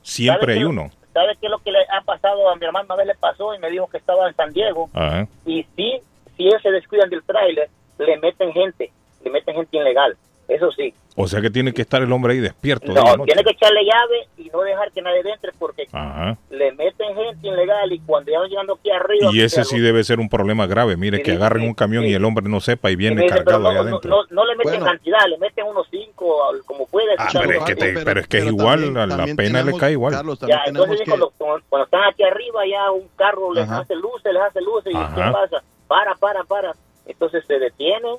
Siempre 0.03 0.41
¿Sabe 0.41 0.53
hay 0.53 0.59
qué- 0.59 0.65
uno. 0.65 0.91
¿Sabe 1.13 1.35
qué 1.41 1.47
es 1.47 1.51
lo 1.51 1.59
que 1.59 1.71
le 1.71 1.79
ha 1.91 2.01
pasado 2.01 2.49
a 2.49 2.55
mi 2.55 2.65
hermano? 2.65 2.85
Una 2.85 2.95
vez 2.95 3.07
le 3.07 3.15
pasó 3.15 3.53
y 3.53 3.59
me 3.59 3.69
dijo 3.69 3.87
que 3.89 3.97
estaba 3.97 4.29
en 4.29 4.35
San 4.35 4.53
Diego 4.53 4.89
Ajá. 4.93 5.27
y 5.45 5.63
sí, 5.75 5.99
si 6.37 6.47
ellos 6.47 6.61
se 6.61 6.71
descuidan 6.71 7.09
del 7.09 7.21
tráiler, 7.23 7.69
le 7.97 8.17
meten 8.19 8.53
gente, 8.53 8.91
le 9.23 9.29
meten 9.29 9.55
gente 9.55 9.75
ilegal. 9.77 10.15
Eso 10.51 10.69
sí. 10.73 10.93
O 11.15 11.27
sea 11.29 11.39
que 11.39 11.49
tiene 11.49 11.73
que 11.73 11.81
estar 11.81 12.01
el 12.01 12.11
hombre 12.11 12.33
ahí 12.33 12.39
despierto. 12.39 12.91
No, 12.91 13.23
tiene 13.23 13.41
que 13.43 13.51
echarle 13.51 13.85
llave 13.85 14.27
y 14.37 14.49
no 14.49 14.61
dejar 14.61 14.91
que 14.91 15.01
nadie 15.01 15.21
entre 15.25 15.53
porque 15.57 15.87
Ajá. 15.93 16.37
le 16.49 16.73
meten 16.73 17.15
gente 17.15 17.47
ilegal 17.47 17.89
y 17.93 17.99
cuando 17.99 18.31
ya 18.31 18.39
van 18.39 18.49
llegando 18.49 18.73
aquí 18.73 18.91
arriba... 18.91 19.29
Y 19.31 19.39
ese 19.41 19.63
se 19.63 19.75
sí 19.75 19.79
debe 19.79 20.03
ser 20.03 20.19
un 20.19 20.27
problema 20.27 20.67
grave. 20.67 20.97
Mire, 20.97 21.17
Sí, 21.17 21.23
que 21.23 21.31
agarren 21.33 21.61
sí, 21.61 21.67
un 21.69 21.73
camión 21.73 22.03
y 22.05 22.13
el 22.13 22.25
hombre 22.25 22.49
no 22.49 22.59
sepa 22.59 22.91
y 22.91 22.97
viene 22.97 23.21
dice, 23.21 23.33
cargado 23.35 23.69
ahí 23.69 23.75
no, 23.75 23.83
no, 23.83 23.89
adentro. 23.89 24.09
no, 24.09 24.23
no 24.29 24.45
le 24.45 24.55
meten 24.57 24.71
Bueno. 24.79 24.85
cantidad, 24.87 25.19
le 25.29 25.37
meten 25.37 25.65
unos 25.67 25.87
cinco, 25.89 26.37
como 26.65 26.85
puede. 26.87 27.13
Ah, 27.17 27.29
pero 27.31 27.51
es 27.51 27.63
que, 27.63 27.75
te- 27.75 27.93
pero- 27.93 28.03
pero 28.03 28.19
es, 28.19 28.27
que 28.27 28.37
es 28.39 28.45
igual, 28.47 28.79
también- 28.81 28.93
la- 29.09 29.15
también 29.17 29.37
pena 29.37 29.49
le 29.59 29.59
tenemos, 29.59 29.79
cae 29.79 29.91
igual. 29.93 30.13
Carlos, 30.13 30.39
Ya, 30.47 30.61
entonces 30.65 30.99
que... 30.99 31.05
cuando, 31.05 31.31
cuando- 31.37 31.63
cuando 31.69 31.85
están 31.85 32.03
aquí 32.09 32.23
arriba 32.23 32.61
ya 32.69 32.91
un 32.91 33.07
carro 33.15 33.53
les 33.53 33.63
Ajá. 33.63 33.79
hace 33.79 33.95
luces, 33.95 34.33
les 34.33 34.41
hace 34.41 34.59
luces 34.61 34.91
y 34.93 34.97
Ajá. 34.97 35.15
¿qué 35.15 35.31
pasa? 35.31 35.63
Para, 35.87 36.15
para, 36.15 36.43
para. 36.43 36.73
Entonces 37.05 37.43
se 37.47 37.57
detienen. 37.57 38.15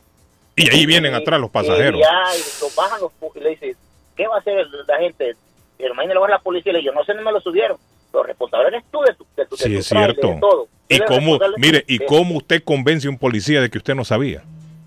Y 0.56 0.70
ahí 0.70 0.86
vienen 0.86 1.14
atrás 1.14 1.40
los 1.40 1.50
pasajeros. 1.50 1.98
Y 1.98 2.02
ya 2.02 2.10
y 2.36 2.60
lo 2.60 2.68
bajan 2.76 3.00
los, 3.00 3.12
y 3.36 3.40
le 3.40 3.50
dicen, 3.50 3.76
¿qué 4.16 4.26
va 4.26 4.36
a 4.36 4.38
hacer 4.40 4.66
la 4.86 4.98
gente? 4.98 5.34
A 5.82 6.28
la 6.28 6.38
policía 6.38 6.70
y 6.70 6.74
le 6.74 6.80
digo, 6.80 6.92
no 6.92 7.04
sé, 7.04 7.14
no 7.14 7.22
me 7.22 7.32
lo 7.32 7.40
subieron. 7.40 7.76
Los 8.12 8.26
responsables 8.26 8.68
eres 8.68 8.84
tú 8.90 9.00
de 9.00 9.14
tu, 9.14 9.26
de 9.36 9.46
tu, 9.46 9.56
de 9.56 9.62
Sí, 9.62 9.72
tu 9.72 9.78
es 9.78 9.88
trailer, 9.88 10.14
cierto. 10.14 10.34
de 10.34 10.40
todo. 10.40 10.68
¿Y 10.88 10.98
cómo, 11.00 11.38
mire, 11.56 11.84
y 11.88 11.98
cómo 11.98 12.36
usted 12.36 12.62
convence 12.62 13.08
a 13.08 13.10
un 13.10 13.18
policía 13.18 13.60
de 13.60 13.70
que 13.70 13.78
usted 13.78 13.94
no 13.94 14.04
sabía? 14.04 14.42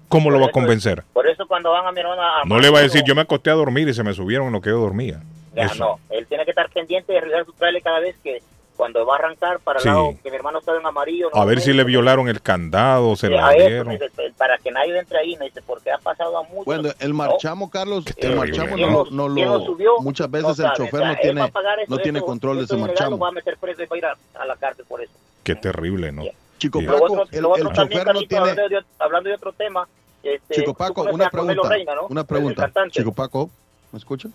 ¿Cómo 0.08 0.30
lo 0.30 0.40
va 0.40 0.48
a 0.48 0.52
convencer? 0.52 1.04
Por 1.14 1.28
eso 1.28 1.46
cuando 1.48 1.72
van 1.72 1.86
a 1.88 1.92
mi 1.92 2.00
hermana... 2.00 2.44
No 2.46 2.60
le 2.60 2.70
va 2.70 2.80
a 2.80 2.82
decir, 2.84 3.04
yo 3.06 3.16
me 3.16 3.22
acosté 3.22 3.50
a 3.50 3.54
dormir 3.54 3.90
y 3.90 3.94
se 3.94 4.04
me 4.04 4.14
subieron 4.14 4.48
en 4.48 4.54
lo 4.54 4.62
que 4.62 4.70
yo 4.70 4.78
dormía. 4.80 5.22
Ya, 5.56 5.64
Eso. 5.64 5.84
no, 5.84 6.00
él 6.16 6.26
tiene 6.28 6.46
que 6.46 6.52
estar 6.52 6.70
pendiente 6.70 7.12
de 7.12 7.20
revisar 7.22 7.46
su 7.46 7.54
trailer 7.54 7.82
cada 7.82 8.00
vez 8.00 8.16
que 8.24 8.42
cuando 8.76 9.06
va 9.06 9.16
a 9.16 9.20
arrancar 9.20 9.60
para 9.60 9.80
Sí. 9.80 9.88
el 9.88 9.94
lado 9.96 10.16
que 10.22 10.30
mi 10.30 10.36
hermano 10.36 10.60
está 10.60 10.76
en 10.78 10.86
amarillo. 10.86 11.30
A 11.34 11.46
ver 11.46 11.62
si 11.62 11.74
le 11.74 11.84
violaron 11.84 12.28
el 12.28 12.42
candado, 12.42 13.16
se 13.16 13.28
Sí, 13.28 13.34
lo 13.34 13.40
a 13.44 13.54
eso, 13.54 13.64
abrieron. 13.64 13.88
me 13.88 13.94
dice, 13.98 14.12
para 14.38 14.58
que 14.58 14.72
nadie 14.72 14.98
entre 15.00 15.18
ahí, 15.20 15.36
me 15.38 15.46
dice, 15.46 15.62
porque 15.62 15.92
ha 15.92 15.98
pasado 15.98 16.38
a 16.38 16.44
muchos. 16.44 16.66
Bueno, 16.66 16.90
el 17.00 17.14
marchamo, 17.14 17.70
Carlos, 17.70 18.06
el 18.18 18.36
marchamo 18.36 18.78
¿no? 18.78 19.06
no, 19.12 19.30
lo-. 19.30 20.02
Muchas 20.02 20.28
No 20.28 20.32
veces 20.32 20.60
el 20.60 20.66
sabe, 20.66 20.78
chofer 20.78 21.00
o 21.02 21.04
sea, 21.04 21.12
no 21.14 21.18
tiene, 21.22 21.42
eso, 21.42 21.52
no 21.88 21.98
tiene 22.00 22.20
eso- 22.20 22.26
control 22.26 22.58
de 22.58 22.64
ese 22.66 22.78
marchamo. 22.78 23.18
va 23.18 23.30
a 23.30 23.32
meter 23.32 23.58
preso 23.58 23.84
y 23.84 23.86
va 23.86 23.96
a 23.96 23.98
ir 23.98 24.06
a, 24.06 24.16
a 24.42 24.46
la 24.46 24.56
cárcel 24.56 24.86
por 24.88 25.02
eso. 25.02 25.14
Qué 25.44 25.56
terrible, 25.56 26.12
¿no? 26.12 26.24
Chico 26.58 26.80
Paco, 26.86 27.04
otro, 27.06 27.24
el, 27.32 27.46
el 27.68 27.74
chofer 27.74 28.08
no 28.14 28.20
tiene... 28.24 28.38
hablando, 28.50 28.70
de, 28.70 28.86
hablando 29.00 29.30
de 29.30 29.36
otro 29.36 29.52
tema. 29.54 29.88
Este, 30.24 30.56
Chico 30.56 30.74
Paco, 30.74 31.04
una 31.04 31.30
pregunta, 31.30 31.70
Reina, 31.70 31.96
¿no? 31.96 32.08
una 32.08 32.24
pregunta. 32.24 32.72
Chico 32.90 33.12
Paco, 33.14 33.50
¿me 33.92 34.00
escucha? 34.00 34.30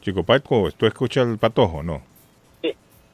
Chico 0.00 0.22
Paco, 0.22 0.70
¿tú 0.76 0.86
escuchas 0.86 1.26
el 1.26 1.38
patojo? 1.38 1.82
No. 1.82 2.00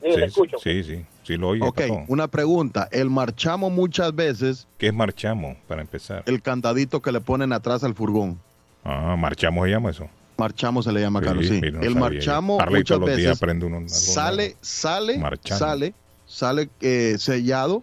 Sí, 0.08 0.14
sí, 0.14 0.20
le 0.20 0.26
escucho. 0.26 0.58
sí, 0.58 0.82
sí, 0.82 1.04
sí 1.24 1.36
lo 1.36 1.48
oye. 1.48 1.62
Ok, 1.64 1.80
una 2.08 2.28
pregunta. 2.28 2.88
El 2.90 3.10
marchamo 3.10 3.70
muchas 3.70 4.14
veces, 4.14 4.66
¿Qué 4.78 4.88
es 4.88 4.94
marchamo, 4.94 5.56
para 5.66 5.80
empezar? 5.80 6.22
el 6.26 6.42
candadito 6.42 7.00
que 7.02 7.12
le 7.12 7.20
ponen 7.20 7.52
atrás 7.52 7.84
al 7.84 7.94
furgón. 7.94 8.38
Ah, 8.84 9.16
marchamo 9.18 9.64
se 9.64 9.70
llama 9.70 9.90
eso. 9.90 10.08
Marchamo 10.36 10.82
se 10.82 10.92
le 10.92 11.00
llama, 11.00 11.18
Sí, 11.20 11.26
Carlos, 11.26 11.46
sí. 11.46 11.60
mira, 11.60 11.78
no 11.78 11.82
el 11.84 11.96
marchamo 11.96 12.58
muchas 12.70 13.00
veces 13.00 13.36
aprende 13.36 13.66
uno 13.66 13.88
sale, 13.88 14.54
sale, 14.60 15.18
Marchamo. 15.18 15.58
sale, 15.58 15.94
sale 16.26 16.68
eh, 16.80 17.16
sellado 17.18 17.82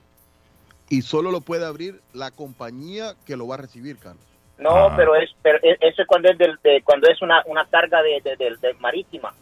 y 0.88 1.02
solo 1.02 1.32
lo 1.32 1.42
puede 1.42 1.66
abrir 1.66 2.00
la 2.14 2.32
compañía 2.32 3.14
que 3.26 3.36
lo 3.36 3.46
va 3.48 3.56
a 3.56 3.58
recibir, 3.58 3.98
Carlos. 3.98 4.24
No, 4.58 4.70
Ah. 4.70 4.94
pero 4.96 5.16
es 5.16 5.30
pero 5.44 5.58
es- 5.64 5.78
eso 5.82 6.02
es 6.04 6.08
cuando 6.08 6.30
es 6.30 6.38
del, 6.38 6.58
de, 6.64 6.82
cuando 6.86 7.10
es 7.10 7.22
una, 7.22 7.44
una 7.48 7.66
carga 7.66 8.02
de, 8.02 8.22
de, 8.24 8.38
de- 8.38 8.56
de 8.56 8.74
marítima, 8.76 9.34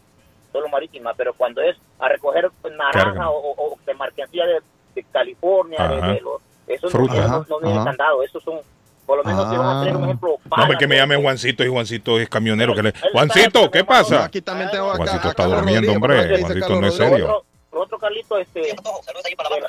solo 0.54 0.68
marítima, 0.68 1.12
pero 1.14 1.34
cuando 1.34 1.60
es 1.60 1.76
a 1.98 2.08
recoger 2.08 2.48
naranja 2.78 3.02
Carga. 3.10 3.30
o, 3.30 3.54
o- 3.56 3.76
de 3.84 3.92
mercancía 3.94 4.46
de, 4.46 4.60
de 4.94 5.02
California, 5.12 5.88
de, 5.88 6.20
los- 6.20 6.40
eso 6.68 6.88
Fruta. 6.88 7.14
no, 7.14 7.20
Ajá, 7.22 7.36
no, 7.38 7.44
no 7.48 7.58
viene 7.58 7.74
ajá. 7.80 7.84
candado, 7.86 8.22
esos 8.22 8.40
son, 8.44 8.60
por 9.04 9.18
lo 9.18 9.24
menos 9.24 9.50
si 9.50 9.56
van 9.56 9.66
a 9.66 9.80
hacer 9.80 9.96
un 9.96 10.02
Ah. 10.02 10.06
ejemplo, 10.06 10.38
No, 10.56 10.62
hombre, 10.62 10.78
que 10.78 10.86
me 10.86 10.96
llame 10.96 11.16
Juancito 11.20 11.64
y 11.64 11.68
Juancito 11.68 12.20
es 12.20 12.28
camionero. 12.28 12.72
que 12.74 12.82
le... 12.84 12.92
Juancito, 13.12 13.68
¿qué 13.70 13.80
No, 13.80 13.86
pasa? 13.86 14.24
aquí 14.26 14.40
también 14.40 14.70
tengo 14.70 14.86
acá, 14.90 14.96
Juancito 14.98 15.28
está 15.28 15.44
durmiendo, 15.46 15.92
hombre. 15.92 16.38
Juancito 16.40 16.80
no 16.80 16.86
es 16.86 16.94
serio. 16.94 17.24
otro, 17.26 17.44
otro 17.82 17.98
Carlito, 17.98 18.38
este, 18.38 18.74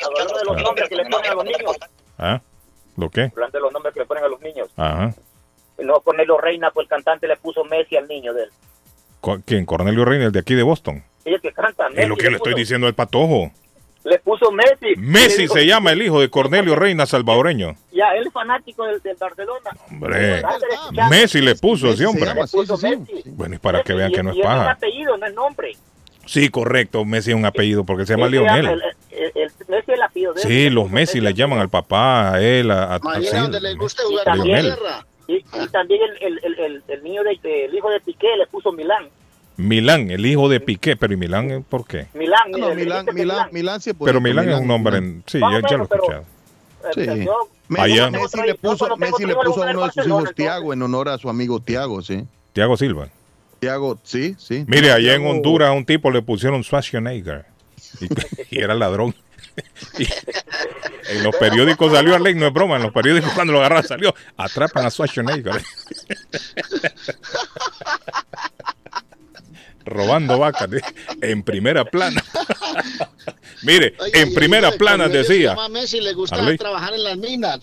hablando 0.05 0.37
de 0.37 0.45
los 0.45 0.61
nombres 0.63 0.87
que 0.89 0.95
le 0.95 1.05
ponen 1.05 1.31
a 1.31 1.33
los 1.33 1.43
niños, 1.45 1.75
¿Ah? 2.19 2.39
¿Lo 2.97 3.09
qué? 3.09 3.23
hablando 3.23 3.57
de 3.57 3.61
los 3.61 3.73
nombres 3.73 3.93
que 3.93 3.99
le 4.01 4.05
ponen 4.05 4.23
a 4.23 4.27
los 4.27 4.39
niños, 4.41 4.69
Ajá. 4.77 5.13
no 5.79 5.99
Cornelio 6.01 6.37
Reina, 6.37 6.69
pues 6.71 6.85
el 6.85 6.89
cantante 6.89 7.27
le 7.27 7.35
puso 7.37 7.63
Messi 7.65 7.97
al 7.97 8.07
niño 8.07 8.33
de 8.33 8.43
él, 8.43 8.49
¿Quién? 9.45 9.65
Cornelio 9.65 10.05
Reina, 10.05 10.25
el 10.25 10.31
de 10.31 10.39
aquí 10.39 10.53
de 10.55 10.63
Boston. 10.63 11.03
y 11.25 11.33
el 11.33 11.41
que 11.41 11.51
canta, 11.51 11.87
Es 11.87 11.95
Messi, 11.95 12.09
lo 12.09 12.15
que 12.15 12.29
le 12.29 12.37
estoy 12.37 12.53
puso- 12.53 12.59
diciendo 12.59 12.87
al 12.87 12.93
patojo. 12.93 13.51
Le 14.03 14.19
puso 14.19 14.51
Messi. 14.51 14.95
Le 14.95 14.97
Messi 14.97 15.41
dijo- 15.43 15.55
se 15.55 15.65
llama 15.65 15.91
el 15.91 16.01
hijo 16.03 16.21
de 16.21 16.29
Cornelio 16.29 16.75
Reina 16.75 17.07
salvadoreño. 17.07 17.75
Ya, 17.91 18.09
él 18.15 18.27
es 18.27 18.31
fanático 18.33 18.85
del, 18.85 19.01
del 19.01 19.15
Barcelona. 19.19 19.71
Hombre. 19.89 20.43
Messi 21.09 21.41
le 21.41 21.55
puso 21.55 21.87
Messi 21.87 22.05
hombre. 22.05 22.25
llama, 22.27 22.41
Le 22.41 22.47
sí, 22.47 22.57
puso 22.57 22.77
sí, 22.77 22.87
sí. 22.87 22.95
Messi. 23.15 23.29
Bueno, 23.31 23.55
y 23.55 23.57
para 23.57 23.81
que 23.81 23.93
vean 23.93 24.11
Y- 24.11 24.13
que 24.13 24.21
no 24.23 24.29
es 24.29 24.35
y 24.37 24.39
ese 24.41 24.47
paja. 24.47 24.71
apellido, 24.71 25.17
no 25.17 25.25
es 25.25 25.33
nombre. 25.33 25.71
Sí, 26.27 26.49
correcto. 26.49 27.03
Messi 27.05 27.31
es 27.31 27.35
un 27.35 27.45
apellido 27.45 27.83
porque 27.83 28.05
se 28.05 28.13
llama 28.13 28.27
Lionel. 28.27 28.65
el- 28.67 28.81
el- 29.11 29.31
el- 29.35 29.51
Messi 29.67 29.91
es 29.91 29.95
el 29.95 30.01
apellido 30.03 30.33
de 30.33 30.41
él. 30.43 30.47
Sí, 30.47 30.69
los 30.69 30.89
Messi 30.91 31.19
le 31.19 31.33
llaman 31.33 31.57
al 31.59 31.69
papá, 31.69 32.33
a 32.33 32.41
él, 32.41 32.69
a, 32.69 32.83
a, 32.83 32.95
a- 32.97 33.21
sí, 33.21 33.35
donde 33.35 33.59
les 33.61 33.75
guste 33.75 34.03
jugar 34.03 34.37
con 34.37 34.43
tierra. 34.43 35.05
Y, 35.27 35.37
y 35.37 35.67
también 35.71 36.01
el, 36.03 36.17
el, 36.21 36.39
el, 36.43 36.59
el, 36.59 36.83
el 36.87 37.03
niño 37.03 37.23
de, 37.23 37.65
el 37.65 37.73
hijo 37.75 37.89
de 37.89 37.99
Piqué 37.99 38.27
le 38.37 38.47
puso 38.47 38.71
Milán. 38.71 39.09
Milán, 39.57 40.11
el 40.11 40.25
hijo 40.25 40.49
de 40.49 40.59
Piqué, 40.59 40.95
pero 40.97 41.13
¿y 41.13 41.17
Milán 41.17 41.49
eh, 41.51 41.63
por 41.67 41.87
qué? 41.87 42.07
Milán, 42.13 42.51
No, 42.51 42.69
el- 42.69 42.75
Milán, 42.77 43.05
Milán, 43.13 43.49
Milán 43.51 43.79
sí 43.81 43.91
es 43.91 43.95
Pero 44.03 44.19
Milán 44.19 44.49
es 44.49 44.59
un 44.59 44.67
nombre, 44.67 44.97
en... 44.97 45.23
sí, 45.25 45.39
ya, 45.39 45.61
ya 45.69 45.77
lo 45.77 45.85
he 45.85 45.87
pero- 45.87 46.03
escuchado. 46.03 46.21
Eh, 46.21 46.25
Sí. 46.93 47.25
yo- 47.25 47.49
Messi, 47.67 48.41
le 48.45 48.53
puso, 48.55 48.95
Messi 48.97 49.25
le 49.25 49.33
a 49.33 49.37
uno 49.39 49.85
de 49.87 49.91
sus 49.91 50.05
hijos 50.05 50.35
Tiago 50.35 50.71
en 50.71 50.83
honor 50.83 51.09
a 51.09 51.17
su 51.17 51.29
amigo 51.29 51.59
Tiago, 51.59 52.01
sí. 52.03 52.23
Tiago 52.53 52.77
Silva. 52.77 53.07
Tiago, 53.59 53.97
sí, 54.03 54.35
sí. 54.37 54.65
Mire, 54.67 54.91
allá 54.91 55.15
en 55.15 55.25
Honduras 55.25 55.69
a 55.69 55.71
un 55.71 55.83
tipo 55.85 56.11
le 56.11 56.21
pusieron 56.21 56.63
Schwarzenegger 56.63 57.45
y, 58.01 58.05
y 58.55 58.59
era 58.61 58.75
ladrón. 58.75 59.15
En 61.07 61.23
los 61.23 61.35
periódicos 61.35 61.91
salió 61.91 62.15
a 62.15 62.19
ley, 62.19 62.33
no 62.33 62.47
es 62.47 62.53
broma, 62.53 62.77
en 62.77 62.83
los 62.83 62.91
periódicos 62.91 63.31
cuando 63.33 63.53
lo 63.53 63.59
agarraron 63.59 63.87
salió, 63.87 64.15
atrapan 64.37 64.85
a 64.87 64.89
Schwarzenegger. 64.89 65.61
Robando 69.85 70.39
vacas 70.39 70.69
en 71.21 71.43
primera 71.43 71.85
plana. 71.85 72.23
Mire, 73.63 73.95
Oye, 73.99 74.11
en 74.21 74.33
primera 74.33 74.71
plana 74.71 75.07
decía, 75.07 75.49
llama 75.51 75.69
Messi 75.69 76.01
le 76.01 76.13
gusta 76.13 76.35
Arley. 76.35 76.57
trabajar 76.57 76.93
en 76.93 77.03
las 77.03 77.17
minas. 77.17 77.59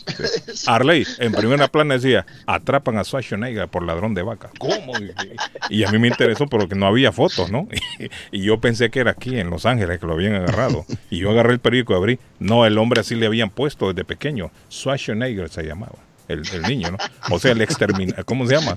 Arley, 0.67 1.07
en 1.19 1.33
primera 1.33 1.69
plana 1.69 1.95
decía, 1.95 2.27
atrapan 2.47 2.99
a 2.99 3.05
Schwarzenegger 3.05 3.69
por 3.69 3.85
ladrón 3.85 4.15
de 4.15 4.23
vaca. 4.23 4.51
¿Cómo? 4.59 4.93
Y, 4.99 5.81
y 5.81 5.85
a 5.85 5.91
mí 5.91 5.99
me 5.99 6.09
interesó 6.09 6.47
porque 6.47 6.75
no 6.75 6.87
había 6.87 7.13
fotos, 7.13 7.51
¿no? 7.51 7.69
Y, 8.33 8.43
yo 8.43 8.61
pensé 8.61 8.91
que 8.91 9.01
era 9.01 9.13
aquí 9.13 9.39
en 9.39 9.51
Los 9.51 9.67
Ángeles 9.67 10.01
que 10.01 10.07
lo 10.07 10.15
habían 10.15 10.35
agarrado. 10.35 10.85
Y 11.11 11.19
yo 11.19 11.31
agarré 11.31 11.53
el 11.53 11.61
periódico 11.61 11.93
y 11.93 11.97
abrí. 11.97 12.19
No, 12.39 12.67
el 12.67 12.79
hombre 12.79 13.01
así 13.01 13.15
le 13.15 13.27
habían 13.27 13.51
puesto 13.51 13.89
desde 13.89 14.05
pequeño. 14.05 14.51
Schwarzenegger 14.71 15.49
se 15.49 15.63
llamaba. 15.63 15.99
El, 16.33 16.43
el 16.53 16.63
niño, 16.63 16.91
¿no? 16.93 16.99
O 17.31 17.39
sea, 17.39 17.53
el 17.53 17.61
exterminador. 17.63 18.25
¿Cómo 18.25 18.47
se 18.47 18.55
llama? 18.57 18.77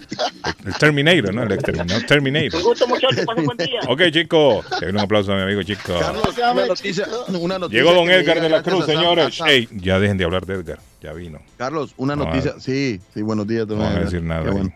El, 0.64 0.68
el 0.68 0.74
Terminator, 0.76 1.34
¿no? 1.34 1.44
El 1.44 1.52
exterminador. 1.54 2.04
Terminator. 2.06 2.60
Un 2.60 2.64
gusto, 2.66 2.88
muchachos. 2.88 3.26
Pasen 3.26 3.40
un 3.42 3.46
buen 3.46 3.58
día. 3.58 3.80
Ok, 3.88 4.02
chico. 4.12 4.64
Un 4.90 5.00
aplauso 5.00 5.34
a 5.34 5.36
mi 5.38 5.42
amigo, 5.44 5.64
chico. 5.64 5.98
Carlos, 6.00 6.24
una 6.38 6.66
noticia, 6.68 7.08
una 7.30 7.60
noticia 7.60 7.82
Llegó 7.84 7.94
don 7.94 8.10
Edgar 8.10 8.42
de 8.42 8.50
la 8.50 8.62
Cruz, 8.64 8.86
señores. 8.86 9.40
Ey, 9.46 9.68
ya 9.72 10.00
dejen 10.00 10.18
de 10.18 10.26
hablar 10.26 10.46
de 10.46 10.56
Edgar. 10.56 10.80
Ya 11.02 11.14
vino. 11.14 11.40
Carlos, 11.58 11.94
una 11.98 12.16
No, 12.16 12.26
noticia. 12.26 12.56
Sí, 12.60 13.00
sí, 13.14 13.22
buenos 13.22 13.48
días. 13.48 13.68
don 13.68 13.78
No 13.80 13.84
van 13.86 13.96
a 13.98 14.00
decir 14.02 14.22
nada. 14.24 14.52
Bueno. 14.52 14.74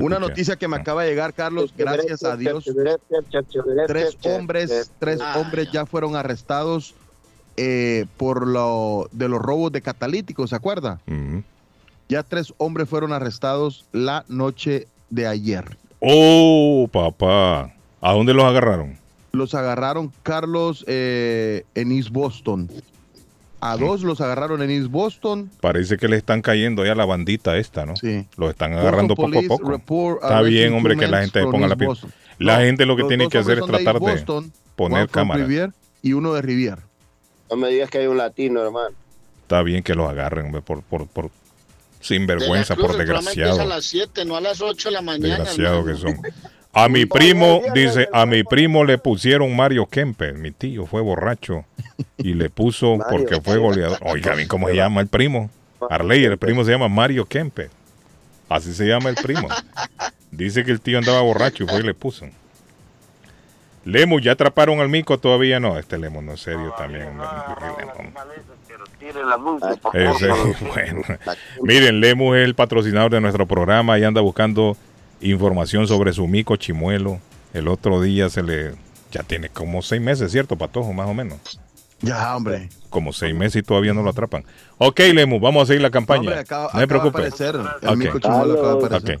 Una 0.00 0.18
noticia 0.18 0.56
que 0.56 0.68
me 0.68 0.76
acaba 0.76 1.02
de 1.04 1.10
llegar, 1.10 1.34
Carlos, 1.34 1.74
gracias 1.76 2.24
a 2.24 2.36
Dios. 2.36 2.64
Tres 3.86 4.16
hombres, 4.24 4.90
tres 4.98 5.20
Ah, 5.20 5.38
hombres 5.38 5.68
ya 5.72 5.84
fueron 5.86 6.16
arrestados 6.16 6.94
eh, 7.58 8.06
por 8.16 8.46
lo 8.46 9.08
de 9.12 9.28
los 9.28 9.40
robos 9.40 9.72
de 9.72 9.82
catalíticos, 9.82 10.50
¿se 10.50 10.56
acuerda? 10.56 11.00
Ujú. 11.06 11.42
Ya 12.08 12.22
tres 12.22 12.54
hombres 12.58 12.88
fueron 12.88 13.12
arrestados 13.12 13.84
la 13.92 14.24
noche 14.28 14.86
de 15.10 15.26
ayer. 15.26 15.76
Oh, 16.00 16.88
papá. 16.92 17.72
¿A 18.00 18.12
dónde 18.12 18.34
los 18.34 18.44
agarraron? 18.44 18.98
Los 19.32 19.54
agarraron 19.54 20.12
Carlos 20.22 20.84
eh, 20.86 21.64
en 21.74 21.92
East 21.92 22.10
Boston. 22.10 22.70
A 23.60 23.76
dos 23.76 24.02
los 24.02 24.20
agarraron 24.20 24.62
en 24.62 24.70
East 24.70 24.90
Boston. 24.90 25.50
Parece 25.60 25.96
que 25.96 26.08
le 26.08 26.16
están 26.16 26.42
cayendo 26.42 26.84
ya 26.84 26.94
la 26.94 27.04
bandita 27.04 27.56
esta, 27.56 27.84
¿no? 27.86 27.96
Sí. 27.96 28.26
Los 28.36 28.50
están 28.50 28.74
agarrando 28.74 29.14
Boston 29.14 29.32
poco 29.32 29.54
a 29.54 29.56
poco. 29.56 29.70
report 29.70 30.22
Está 30.22 30.42
bien, 30.42 30.74
hombre, 30.74 30.96
que 30.96 31.08
la 31.08 31.22
gente 31.22 31.42
ponga 31.42 31.66
la 31.66 31.76
piel. 31.76 31.90
La 32.38 32.58
No, 32.58 32.64
gente 32.64 32.86
lo 32.86 32.96
que 32.96 33.04
tiene 33.04 33.28
que 33.28 33.38
hacer 33.38 33.58
es 33.58 33.66
tratar 33.66 33.94
de 33.94 34.00
Boston, 34.00 34.52
poner 34.76 34.98
one 34.98 35.08
from 35.08 35.22
cámara. 35.22 35.44
Rivier 35.44 35.72
y 36.02 36.12
uno 36.12 36.34
de 36.34 36.42
Rivier. 36.42 36.78
No 37.50 37.56
me 37.56 37.68
digas 37.68 37.90
que 37.90 37.98
hay 37.98 38.06
un 38.06 38.18
latino, 38.18 38.62
hermano. 38.62 38.94
Está 39.42 39.62
bien 39.62 39.82
que 39.82 39.94
los 39.94 40.08
agarren, 40.08 40.46
hombre, 40.46 40.60
por, 40.60 40.82
por, 40.82 41.06
por 41.06 41.30
sinvergüenza, 42.06 42.74
Cruz, 42.74 42.88
por 42.88 42.98
desgraciado. 42.98 43.60
a 43.60 43.64
las 43.64 43.84
7, 43.84 44.24
no 44.24 44.36
a 44.36 44.40
las 44.40 44.60
8 44.60 44.88
de 44.88 44.92
la 44.92 45.02
mañana. 45.02 45.38
Desgraciado 45.38 45.84
que 45.84 45.94
son. 45.96 46.20
A 46.72 46.88
mi 46.90 47.06
primo, 47.06 47.62
dice, 47.74 48.06
a 48.12 48.26
mi 48.26 48.44
primo 48.44 48.84
le 48.84 48.98
pusieron 48.98 49.56
Mario 49.56 49.86
Kemper. 49.86 50.34
Mi 50.34 50.50
tío 50.50 50.84
fue 50.84 51.00
borracho 51.00 51.64
y 52.18 52.34
le 52.34 52.50
puso 52.50 52.98
porque 53.10 53.40
fue 53.40 53.56
goleador. 53.56 53.98
Oiga, 54.02 54.34
bien 54.34 54.46
cómo 54.46 54.68
se 54.68 54.76
llama 54.76 55.00
el 55.00 55.06
primo. 55.06 55.50
Arley, 55.88 56.24
el 56.24 56.36
primo 56.36 56.64
se 56.64 56.72
llama 56.72 56.88
Mario 56.88 57.24
Kemper. 57.24 57.70
Así 58.48 58.74
se 58.74 58.86
llama 58.86 59.08
el 59.08 59.16
primo. 59.16 59.48
Dice 60.30 60.64
que 60.64 60.70
el 60.70 60.80
tío 60.80 60.98
andaba 60.98 61.22
borracho 61.22 61.64
y 61.64 61.66
fue 61.66 61.80
y 61.80 61.82
le 61.82 61.94
puso. 61.94 62.26
Lemo, 63.86 64.18
¿ya 64.18 64.32
atraparon 64.32 64.80
al 64.80 64.88
mico? 64.88 65.18
Todavía 65.18 65.60
no. 65.60 65.78
Este 65.78 65.96
Lemo 65.96 66.20
no 66.20 66.34
es 66.34 66.40
serio 66.40 66.74
también. 66.76 67.08
Ese, 69.94 70.28
bueno. 70.74 71.02
Miren, 71.62 72.00
Lemo 72.00 72.34
es 72.34 72.44
el 72.44 72.54
patrocinador 72.54 73.10
de 73.12 73.20
nuestro 73.20 73.46
programa 73.46 73.98
y 73.98 74.04
anda 74.04 74.20
buscando 74.20 74.76
información 75.20 75.86
sobre 75.88 76.12
su 76.12 76.26
mico 76.26 76.56
chimuelo. 76.56 77.20
El 77.54 77.68
otro 77.68 78.00
día 78.00 78.28
se 78.28 78.42
le... 78.42 78.74
Ya 79.12 79.22
tiene 79.22 79.48
como 79.48 79.82
seis 79.82 80.02
meses, 80.02 80.30
¿cierto, 80.32 80.56
Patojo? 80.56 80.92
Más 80.92 81.08
o 81.08 81.14
menos. 81.14 81.38
Ya, 82.02 82.36
hombre. 82.36 82.68
Como 82.90 83.12
seis 83.12 83.34
meses 83.34 83.56
y 83.56 83.62
todavía 83.62 83.94
no 83.94 84.02
lo 84.02 84.10
atrapan. 84.10 84.44
Ok, 84.78 85.00
Lemu, 85.00 85.40
vamos 85.40 85.62
a 85.62 85.66
seguir 85.66 85.80
la 85.82 85.90
campaña. 85.90 86.20
hombre, 86.20 86.38
acaba- 86.38 86.70
no 86.74 86.78
se 86.78 86.84
acaba 86.84 87.02
de 87.04 87.08
aparecer, 87.08 87.56
el 87.82 87.96
mico 87.96 88.18
chimuelo 88.18 88.52
acaba 88.54 88.74
de 88.80 88.86
aparecer. 88.86 89.20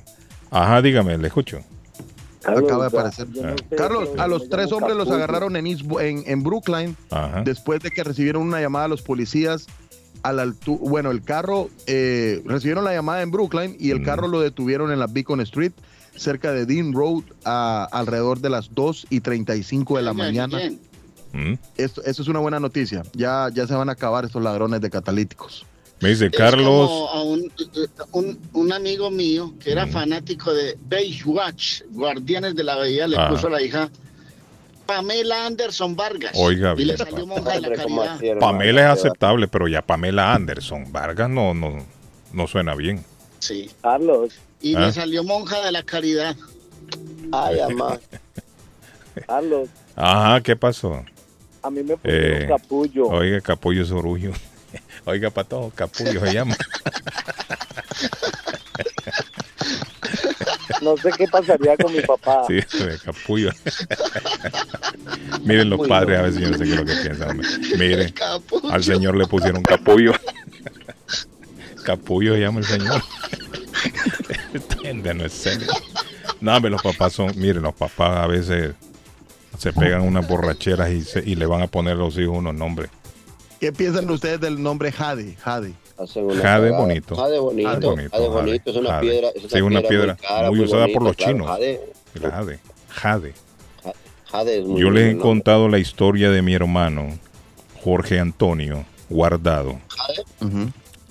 Ajá, 0.50 0.82
dígame, 0.82 1.16
le 1.16 1.26
escucho. 1.28 1.60
Acaba 2.46 2.88
de 2.88 2.98
aparecer. 2.98 3.26
Ah. 3.44 3.54
Carlos, 3.76 4.10
a 4.18 4.26
los 4.26 4.48
tres 4.48 4.72
hombres 4.72 4.96
los 4.96 5.10
agarraron 5.10 5.56
en, 5.56 5.66
East 5.66 5.82
en, 6.00 6.22
en 6.26 6.42
Brookline 6.42 6.96
Ajá. 7.10 7.42
después 7.44 7.80
de 7.82 7.90
que 7.90 8.04
recibieron 8.04 8.42
una 8.42 8.60
llamada 8.60 8.86
a 8.86 8.88
los 8.88 9.02
policías 9.02 9.66
a 10.22 10.32
la. 10.32 10.52
Bueno, 10.66 11.10
el 11.10 11.22
carro, 11.22 11.70
eh, 11.86 12.42
recibieron 12.44 12.84
la 12.84 12.92
llamada 12.92 13.22
en 13.22 13.30
Brookline 13.30 13.76
y 13.78 13.90
el 13.90 14.02
carro 14.02 14.28
lo 14.28 14.40
detuvieron 14.40 14.90
en 14.92 14.98
la 14.98 15.06
Beacon 15.06 15.40
Street, 15.42 15.72
cerca 16.16 16.52
de 16.52 16.66
Dean 16.66 16.92
Road, 16.92 17.24
a, 17.44 17.88
alrededor 17.92 18.40
de 18.40 18.50
las 18.50 18.74
2 18.74 19.06
y 19.10 19.20
35 19.20 19.96
de 19.96 20.02
la 20.02 20.12
mañana. 20.12 20.58
Mm. 21.32 21.54
Esto, 21.76 22.02
eso 22.04 22.22
es 22.22 22.28
una 22.28 22.40
buena 22.40 22.60
noticia. 22.60 23.02
Ya, 23.12 23.48
ya 23.52 23.66
se 23.66 23.74
van 23.74 23.88
a 23.88 23.92
acabar 23.92 24.24
estos 24.24 24.42
ladrones 24.42 24.80
de 24.80 24.90
catalíticos. 24.90 25.66
Me 26.00 26.10
dice 26.10 26.26
es 26.26 26.32
Carlos. 26.32 26.88
como 26.88 27.08
a 27.08 27.22
un, 27.22 27.52
un, 28.12 28.38
un 28.52 28.72
amigo 28.72 29.10
mío 29.10 29.54
que 29.58 29.72
era 29.72 29.86
fanático 29.86 30.52
de 30.52 30.76
Baywatch, 30.88 31.82
Guardianes 31.90 32.54
de 32.54 32.64
la 32.64 32.76
Bahía, 32.76 33.06
le 33.06 33.16
puso 33.28 33.46
a 33.46 33.50
la 33.50 33.62
hija 33.62 33.88
Pamela 34.84 35.46
Anderson 35.46 35.96
Vargas. 35.96 36.32
Oiga, 36.34 36.74
y 36.76 36.84
le 36.84 36.96
salió 36.96 37.26
monja 37.26 37.54
de 37.54 37.60
la 37.62 37.70
caridad. 37.72 38.20
Pamela 38.38 38.92
es 38.92 38.98
aceptable, 39.00 39.48
pero 39.48 39.68
ya 39.68 39.82
Pamela 39.82 40.34
Anderson 40.34 40.92
Vargas 40.92 41.30
no, 41.30 41.54
no, 41.54 41.84
no 42.32 42.46
suena 42.46 42.74
bien. 42.74 43.02
Sí. 43.38 43.70
Carlos. 43.82 44.34
Y 44.60 44.74
¿Ah? 44.76 44.80
le 44.86 44.92
salió 44.92 45.24
monja 45.24 45.64
de 45.64 45.72
la 45.72 45.82
caridad. 45.82 46.36
Ay, 47.32 47.58
amá. 47.68 47.98
Carlos, 49.26 49.68
Ajá, 49.94 50.42
¿qué 50.42 50.54
pasó? 50.56 51.02
a 51.62 51.70
mí 51.70 51.82
me 51.82 51.96
pusieron 51.96 52.42
Eh, 52.42 52.46
capullo. 52.46 53.06
Oiga, 53.08 53.40
capullo 53.40 53.84
sorullo. 53.84 54.32
Oiga, 55.06 55.30
pato, 55.30 55.72
capullo 55.74 56.20
se 56.20 56.32
llama. 56.34 56.56
No 60.82 60.96
sé 60.96 61.10
qué 61.16 61.26
pasaría 61.28 61.76
con 61.76 61.92
mi 61.92 62.00
papá. 62.02 62.42
Sí, 62.46 62.58
capullo. 63.04 63.50
Miren 65.42 65.70
los 65.70 65.86
padres, 65.88 66.18
a 66.20 66.32
si 66.32 66.40
yo 66.40 66.50
no 66.50 66.58
sé 66.58 66.64
qué 66.64 66.70
es 66.72 66.76
lo 66.76 66.84
que 66.84 66.94
piensan. 66.96 67.40
Miren, 67.78 68.14
al 68.70 68.84
señor 68.84 69.16
le 69.16 69.26
pusieron 69.26 69.62
capullo. 69.62 70.12
Capullo 71.84 72.34
se 72.34 72.40
llama 72.40 72.60
el 72.60 72.66
señor. 72.66 73.02
Entiende, 74.52 75.14
no 75.14 75.24
es 75.24 75.32
serio. 75.32 75.68
No, 76.40 76.58
los 76.60 76.82
papás 76.82 77.12
son, 77.12 77.32
miren, 77.36 77.62
los 77.62 77.74
papás 77.74 78.18
a 78.18 78.26
veces 78.26 78.74
se 79.58 79.72
pegan 79.72 80.02
unas 80.02 80.26
borracheras 80.28 80.90
y, 80.90 81.02
se- 81.02 81.22
y 81.24 81.36
le 81.36 81.46
van 81.46 81.62
a 81.62 81.66
poner 81.68 81.94
a 81.94 81.96
los 81.96 82.18
hijos 82.18 82.36
unos 82.36 82.54
nombres. 82.54 82.90
¿Qué 83.60 83.72
piensan 83.72 84.08
ustedes 84.10 84.40
del 84.40 84.62
nombre 84.62 84.92
Jade? 84.92 85.34
Jade. 85.36 85.72
Jade 85.96 86.70
bonito. 86.72 87.16
Jade 87.16 87.38
bonito. 87.38 87.68
Jade 87.68 87.86
bonito, 87.86 88.10
Jade 88.10 88.10
Jade, 88.10 88.28
bonito. 88.28 88.70
Es 88.70 88.76
una 88.76 88.90
Jade. 88.90 89.00
piedra. 89.08 89.28
Es 89.34 89.42
una 89.44 89.48
Sí, 89.50 89.60
una 89.62 89.80
piedra, 89.80 89.88
piedra 89.88 90.06
muy, 90.14 90.28
cara, 90.28 90.48
muy 90.50 90.56
muy 90.58 90.66
usada 90.66 90.86
por 90.92 91.02
los 91.02 91.16
claro. 91.16 91.32
chinos. 91.32 91.46
Jade, 91.48 91.80
Jade. 92.20 92.58
Jade. 92.88 93.34
Jade 94.30 94.58
es 94.58 94.66
muy 94.66 94.80
Yo 94.80 94.90
les 94.90 95.14
he 95.14 95.18
contado 95.18 95.68
la 95.68 95.78
historia 95.78 96.30
de 96.30 96.42
mi 96.42 96.52
hermano 96.54 97.08
Jorge 97.82 98.18
Antonio 98.20 98.84
Guardado. 99.08 99.78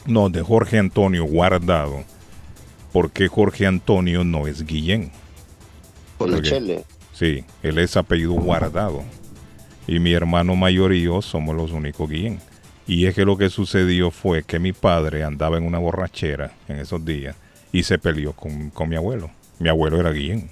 No, 0.05 0.29
de 0.29 0.41
Jorge 0.41 0.77
Antonio 0.77 1.25
Guardado. 1.25 2.03
Porque 2.93 3.27
Jorge 3.27 3.65
Antonio 3.65 4.23
no 4.23 4.45
es 4.47 4.65
Guillén. 4.65 5.12
Por 6.17 6.27
el 6.29 6.36
Porque- 6.36 6.49
chele. 6.49 6.84
Sí, 7.13 7.43
él 7.63 7.79
es 7.79 7.95
apellido 7.97 8.34
Guardado. 8.34 9.03
Y 9.88 10.00
mi 10.00 10.13
hermano 10.13 10.56
mayor 10.56 10.93
y 10.93 11.04
yo 11.04 11.21
somos 11.21 11.56
los 11.56 11.71
únicos 11.71 12.10
Guillén. 12.10 12.39
Y 12.88 13.06
es 13.06 13.15
que 13.15 13.26
lo 13.26 13.38
que 13.38 13.50
sucedió 13.50 14.12
fue 14.12 14.43
que 14.43 14.60
mi 14.60 14.74
padre 14.74 15.24
andaba 15.24 15.58
en 15.58 15.63
una 15.63 15.80
borrachera 15.80 16.52
en 16.67 16.80
esos 16.80 17.04
días 17.04 17.36
y 17.71 17.84
se 17.84 17.98
peleó 17.98 18.34
con, 18.34 18.69
con 18.69 18.89
mi 18.89 18.95
abuelo. 18.95 19.32
Mi 19.60 19.69
abuelo 19.69 20.00
era 20.00 20.12
Guillén. 20.12 20.50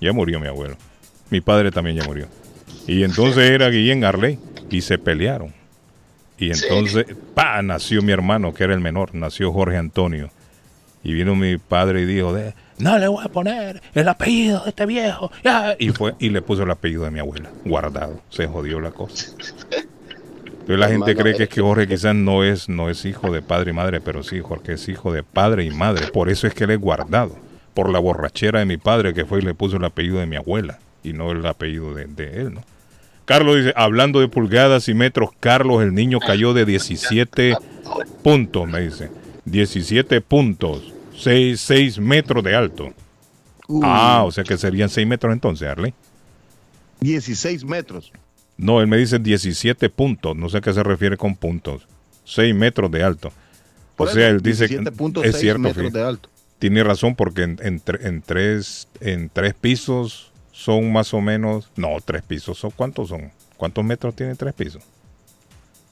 Ya 0.00 0.12
murió 0.12 0.40
mi 0.40 0.46
abuelo. 0.46 0.76
Mi 1.30 1.40
padre 1.40 1.70
también 1.70 1.96
ya 1.96 2.04
murió. 2.04 2.26
Y 2.86 3.02
entonces 3.02 3.50
era 3.50 3.70
Guillén 3.70 4.04
Arley 4.04 4.38
y 4.70 4.82
se 4.82 4.98
pelearon. 4.98 5.52
Y 6.38 6.50
entonces, 6.50 7.06
pa, 7.34 7.62
nació 7.62 8.02
mi 8.02 8.12
hermano, 8.12 8.52
que 8.52 8.64
era 8.64 8.74
el 8.74 8.80
menor, 8.80 9.14
nació 9.14 9.52
Jorge 9.52 9.76
Antonio. 9.76 10.30
Y 11.02 11.12
vino 11.12 11.34
mi 11.34 11.58
padre 11.58 12.02
y 12.02 12.06
dijo, 12.06 12.32
de, 12.32 12.54
no 12.78 12.98
le 12.98 13.08
voy 13.08 13.24
a 13.24 13.28
poner 13.28 13.82
el 13.94 14.08
apellido 14.08 14.62
de 14.64 14.70
este 14.70 14.86
viejo. 14.86 15.30
ya". 15.42 15.76
Y 15.78 15.90
fue 15.90 16.14
y 16.18 16.30
le 16.30 16.42
puso 16.42 16.62
el 16.62 16.70
apellido 16.70 17.04
de 17.04 17.10
mi 17.10 17.20
abuela, 17.20 17.50
guardado. 17.64 18.20
Se 18.30 18.46
jodió 18.46 18.80
la 18.80 18.90
cosa. 18.90 19.32
Entonces 20.46 20.78
la 20.78 20.88
gente 20.88 21.14
cree 21.14 21.34
que 21.34 21.42
es 21.42 21.48
que 21.50 21.60
Jorge 21.60 21.86
quizás 21.86 22.14
no 22.14 22.42
es, 22.42 22.70
no 22.70 22.88
es 22.88 23.04
hijo 23.04 23.30
de 23.30 23.42
padre 23.42 23.72
y 23.72 23.74
madre, 23.74 24.00
pero 24.00 24.22
sí, 24.22 24.40
Jorge 24.40 24.72
es 24.72 24.88
hijo 24.88 25.12
de 25.12 25.22
padre 25.22 25.64
y 25.64 25.70
madre. 25.70 26.06
Por 26.06 26.30
eso 26.30 26.46
es 26.46 26.54
que 26.54 26.64
él 26.64 26.70
es 26.70 26.80
guardado. 26.80 27.36
Por 27.74 27.90
la 27.90 27.98
borrachera 27.98 28.60
de 28.60 28.64
mi 28.64 28.78
padre 28.78 29.12
que 29.12 29.26
fue 29.26 29.40
y 29.40 29.42
le 29.42 29.52
puso 29.52 29.76
el 29.76 29.84
apellido 29.84 30.20
de 30.20 30.26
mi 30.26 30.36
abuela 30.36 30.78
y 31.02 31.12
no 31.12 31.32
el 31.32 31.44
apellido 31.44 31.92
de, 31.92 32.06
de 32.06 32.40
él, 32.40 32.54
¿no? 32.54 32.62
Carlos 33.24 33.56
dice, 33.56 33.72
hablando 33.76 34.20
de 34.20 34.28
pulgadas 34.28 34.88
y 34.88 34.94
metros, 34.94 35.30
Carlos, 35.40 35.82
el 35.82 35.94
niño 35.94 36.18
cayó 36.18 36.52
de 36.52 36.64
17 36.64 37.56
puntos, 38.22 38.68
me 38.68 38.80
dice. 38.80 39.10
17 39.46 40.20
puntos, 40.20 40.93
6, 41.16 41.60
6 41.60 41.98
metros 41.98 42.42
de 42.44 42.54
alto. 42.54 42.92
Ah, 43.82 44.24
o 44.26 44.30
sea 44.32 44.44
que 44.44 44.56
serían 44.58 44.88
6 44.88 45.06
metros 45.06 45.32
entonces, 45.32 45.68
Arley. 45.68 45.94
16 47.00 47.64
metros. 47.64 48.12
No, 48.56 48.80
él 48.80 48.86
me 48.86 48.96
dice 48.96 49.18
17 49.18 49.90
puntos. 49.90 50.36
No 50.36 50.48
sé 50.48 50.58
a 50.58 50.60
qué 50.60 50.72
se 50.72 50.82
refiere 50.82 51.16
con 51.16 51.34
puntos. 51.36 51.86
6 52.24 52.54
metros 52.54 52.90
de 52.90 53.02
alto. 53.02 53.32
Por 53.96 54.08
o 54.08 54.12
sea, 54.12 54.28
él 54.28 54.40
dice 54.42 54.68
que 54.68 54.80
17.6 54.80 55.24
es 55.24 55.38
cierto. 55.38 55.58
metros 55.60 55.92
de 55.92 56.02
alto. 56.02 56.28
Tiene 56.58 56.82
razón 56.82 57.14
porque 57.14 57.42
en, 57.42 57.58
en 57.62 57.82
en 58.00 58.22
tres, 58.22 58.88
en 59.00 59.28
tres 59.28 59.54
pisos 59.54 60.30
son 60.52 60.92
más 60.92 61.12
o 61.12 61.20
menos... 61.20 61.70
No, 61.76 61.88
tres 62.04 62.22
pisos. 62.22 62.58
son 62.58 62.70
¿Cuántos 62.70 63.08
son? 63.08 63.30
¿Cuántos 63.56 63.84
metros 63.84 64.14
tiene 64.14 64.34
tres 64.34 64.54
pisos? 64.54 64.82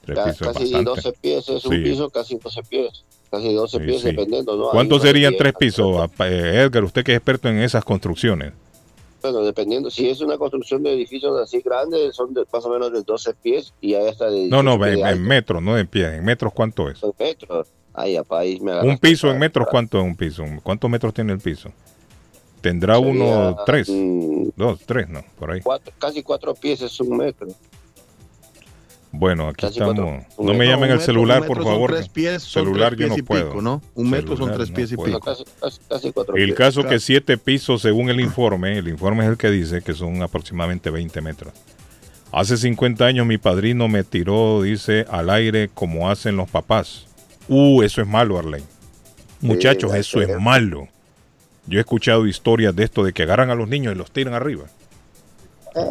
Tres 0.05 0.17
Ca- 0.17 0.25
pisos 0.25 0.47
es 0.47 0.53
casi 0.53 0.73
bastante. 0.73 1.01
12 1.01 1.13
pies, 1.21 1.49
es 1.49 1.65
un 1.65 1.71
Sí. 1.73 1.83
piso 1.83 2.09
casi 2.09 2.37
12 2.37 2.63
pies. 2.63 3.03
Casi 3.33 3.51
12 3.51 3.79
Sí, 3.79 4.05
dependiendo, 4.11 4.55
¿no? 4.55 4.69
¿Cuántos 4.69 5.01
serían 5.01 5.31
10, 5.31 5.39
tres 5.39 5.53
pisos, 5.57 6.07
eh, 6.19 6.61
Edgar? 6.63 6.83
Usted 6.83 7.03
que 7.03 7.13
es 7.13 7.17
experto 7.17 7.49
en 7.49 7.57
esas 7.57 7.83
construcciones. 7.83 8.53
Bueno, 9.23 9.39
dependiendo. 9.39 9.89
Si 9.89 10.07
es 10.07 10.21
una 10.21 10.37
construcción 10.37 10.83
de 10.83 10.93
edificios 10.93 11.41
así 11.41 11.59
grandes, 11.61 12.15
son 12.15 12.31
de, 12.35 12.45
más 12.53 12.63
o 12.63 12.69
menos 12.69 12.93
de 12.93 13.01
12 13.01 13.33
pies 13.41 13.73
y 13.81 13.95
hay 13.95 14.07
hasta 14.07 14.29
de 14.29 14.49
No, 14.49 14.61
no, 14.61 14.77
18 14.77 15.01
pies 15.01 15.15
en, 15.15 15.23
metros, 15.23 15.63
no 15.63 15.79
en 15.79 15.87
pies. 15.87 16.13
¿En 16.13 16.23
metros 16.23 16.53
cuánto 16.53 16.91
es? 16.91 17.01
En 17.01 17.11
metros. 17.17 17.69
Ahí 17.95 18.59
me 18.59 18.81
Un 18.81 18.99
piso 18.99 19.31
en 19.31 19.39
metros, 19.39 19.67
¿cuánto 19.67 19.97
es 19.97 20.03
un 20.03 20.15
piso? 20.15 20.43
¿Cuántos 20.61 20.87
metros 20.91 21.11
tiene 21.11 21.33
el 21.33 21.39
piso? 21.39 21.71
¿Tendrá 22.61 22.97
Sería, 22.97 23.09
uno, 23.11 23.57
tres? 23.65 23.89
mm, 23.89 24.49
Dos, 24.55 24.79
tres, 24.85 25.09
no, 25.09 25.23
por 25.39 25.49
ahí. 25.49 25.61
cuatro- 25.61 25.91
casi 25.97 26.21
cuatro 26.21 26.53
pies 26.53 26.83
es 26.83 26.99
un 26.99 27.17
metro. 27.17 27.47
Bueno, 29.15 29.47
aquí 29.47 29.61
Casi 29.67 29.79
estamos. 29.79 30.23
No 30.39 30.53
me 30.55 30.65
llamen 30.65 30.89
un 30.89 30.97
el 30.97 31.01
celular, 31.01 31.45
por 31.45 31.63
favor. 31.63 31.91
tres 31.91 32.09
pies, 32.09 32.41
son 32.41 32.63
celular 32.65 32.95
tres 32.95 33.01
yo 33.01 33.07
no 33.09 33.13
pies 33.13 33.23
y 33.23 33.27
puedo. 33.27 33.49
pico, 33.49 33.61
¿no? 33.61 33.79
Un 33.93 34.09
metro 34.09 34.35
son 34.35 34.51
tres 34.53 34.69
no 34.71 34.75
pies 34.75 34.91
y 34.91 34.97
pico. 34.97 35.19
Casi, 35.19 35.43
casi, 35.87 36.11
cuatro 36.11 36.35
El 36.35 36.45
pies. 36.45 36.57
caso 36.57 36.81
Claro. 36.81 36.89
que 36.95 36.99
siete 36.99 37.37
pisos, 37.37 37.83
según 37.83 38.09
el 38.09 38.19
informe, 38.19 38.75
el 38.79 38.87
informe 38.87 39.23
es 39.23 39.29
el 39.29 39.37
que 39.37 39.51
dice 39.51 39.83
que 39.83 39.93
son 39.93 40.23
aproximadamente 40.23 40.89
20 40.89 41.21
metros. 41.21 41.53
Hace 42.31 42.57
50 42.57 43.05
años 43.05 43.27
mi 43.27 43.37
padrino 43.37 43.87
me 43.87 44.03
tiró, 44.03 44.63
dice, 44.63 45.05
al 45.07 45.29
aire 45.29 45.69
como 45.71 46.09
hacen 46.09 46.35
los 46.35 46.49
papás. 46.49 47.05
Uh, 47.47 47.83
eso 47.83 48.01
es 48.01 48.07
malo, 48.07 48.39
Arlene. 48.39 48.65
Muchachos, 49.41 49.93
eso 49.93 50.21
es 50.21 50.39
malo. 50.41 50.87
Yo 51.67 51.77
he 51.77 51.81
escuchado 51.81 52.25
historias 52.25 52.75
de 52.75 52.83
esto, 52.85 53.03
de 53.03 53.13
que 53.13 53.21
agarran 53.23 53.51
a 53.51 53.55
los 53.55 53.69
niños 53.69 53.93
y 53.93 53.97
los 53.97 54.09
tiran 54.09 54.33
arriba. 54.33 54.63
Eh, 55.75 55.81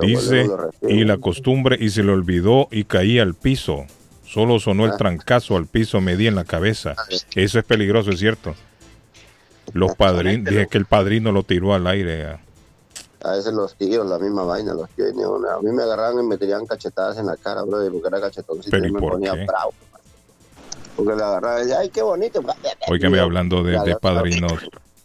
Dice, 0.00 0.46
y 0.82 1.04
la 1.04 1.16
costumbre, 1.18 1.76
y 1.80 1.90
se 1.90 2.02
le 2.02 2.12
olvidó 2.12 2.68
y 2.70 2.84
caía 2.84 3.22
al 3.22 3.34
piso. 3.34 3.86
Solo 4.24 4.58
sonó 4.60 4.84
el 4.84 4.92
Ah. 4.92 4.96
trancazo 4.96 5.56
al 5.56 5.66
piso, 5.66 6.00
me 6.00 6.16
di 6.16 6.26
en 6.28 6.34
la 6.36 6.44
cabeza. 6.44 6.94
Eso 7.34 7.58
es 7.58 7.64
peligroso, 7.64 8.10
es 8.10 8.18
cierto. 8.20 8.54
Los 9.72 9.94
padrinos, 9.94 10.50
dije 10.50 10.66
que 10.68 10.78
el 10.78 10.86
padrino 10.86 11.32
lo 11.32 11.42
tiró 11.42 11.74
al 11.74 11.86
aire. 11.86 12.26
ah. 12.26 12.40
A 13.22 13.32
veces 13.32 13.52
los 13.52 13.74
tíos, 13.74 14.06
la 14.06 14.18
misma 14.18 14.44
vaina, 14.44 14.72
los 14.72 14.88
tíos. 14.90 15.12
una. 15.14 15.54
A 15.54 15.60
mí 15.60 15.70
me 15.72 15.82
agarraban 15.82 16.24
y 16.24 16.26
me 16.26 16.38
tiraban 16.38 16.66
cachetadas 16.66 17.18
en 17.18 17.26
la 17.26 17.36
cara, 17.36 17.62
bro, 17.62 17.78
porque 17.92 18.08
era 18.08 18.20
cachetoncito 18.20 18.70
Pero, 18.70 18.86
y 18.86 18.88
¿y 18.88 18.92
me 18.92 19.00
ponía 19.00 19.32
qué? 19.34 19.44
bravo. 19.46 19.74
Porque 20.96 21.14
le 21.16 21.22
agarraba 21.22 21.58
y 21.58 21.62
decía, 21.62 21.78
ay, 21.80 21.88
qué 21.90 22.02
bonito. 22.02 22.40
Óigame, 22.88 23.18
hablando 23.20 23.62
de, 23.62 23.78
de 23.80 23.96
padrinos, 23.96 24.52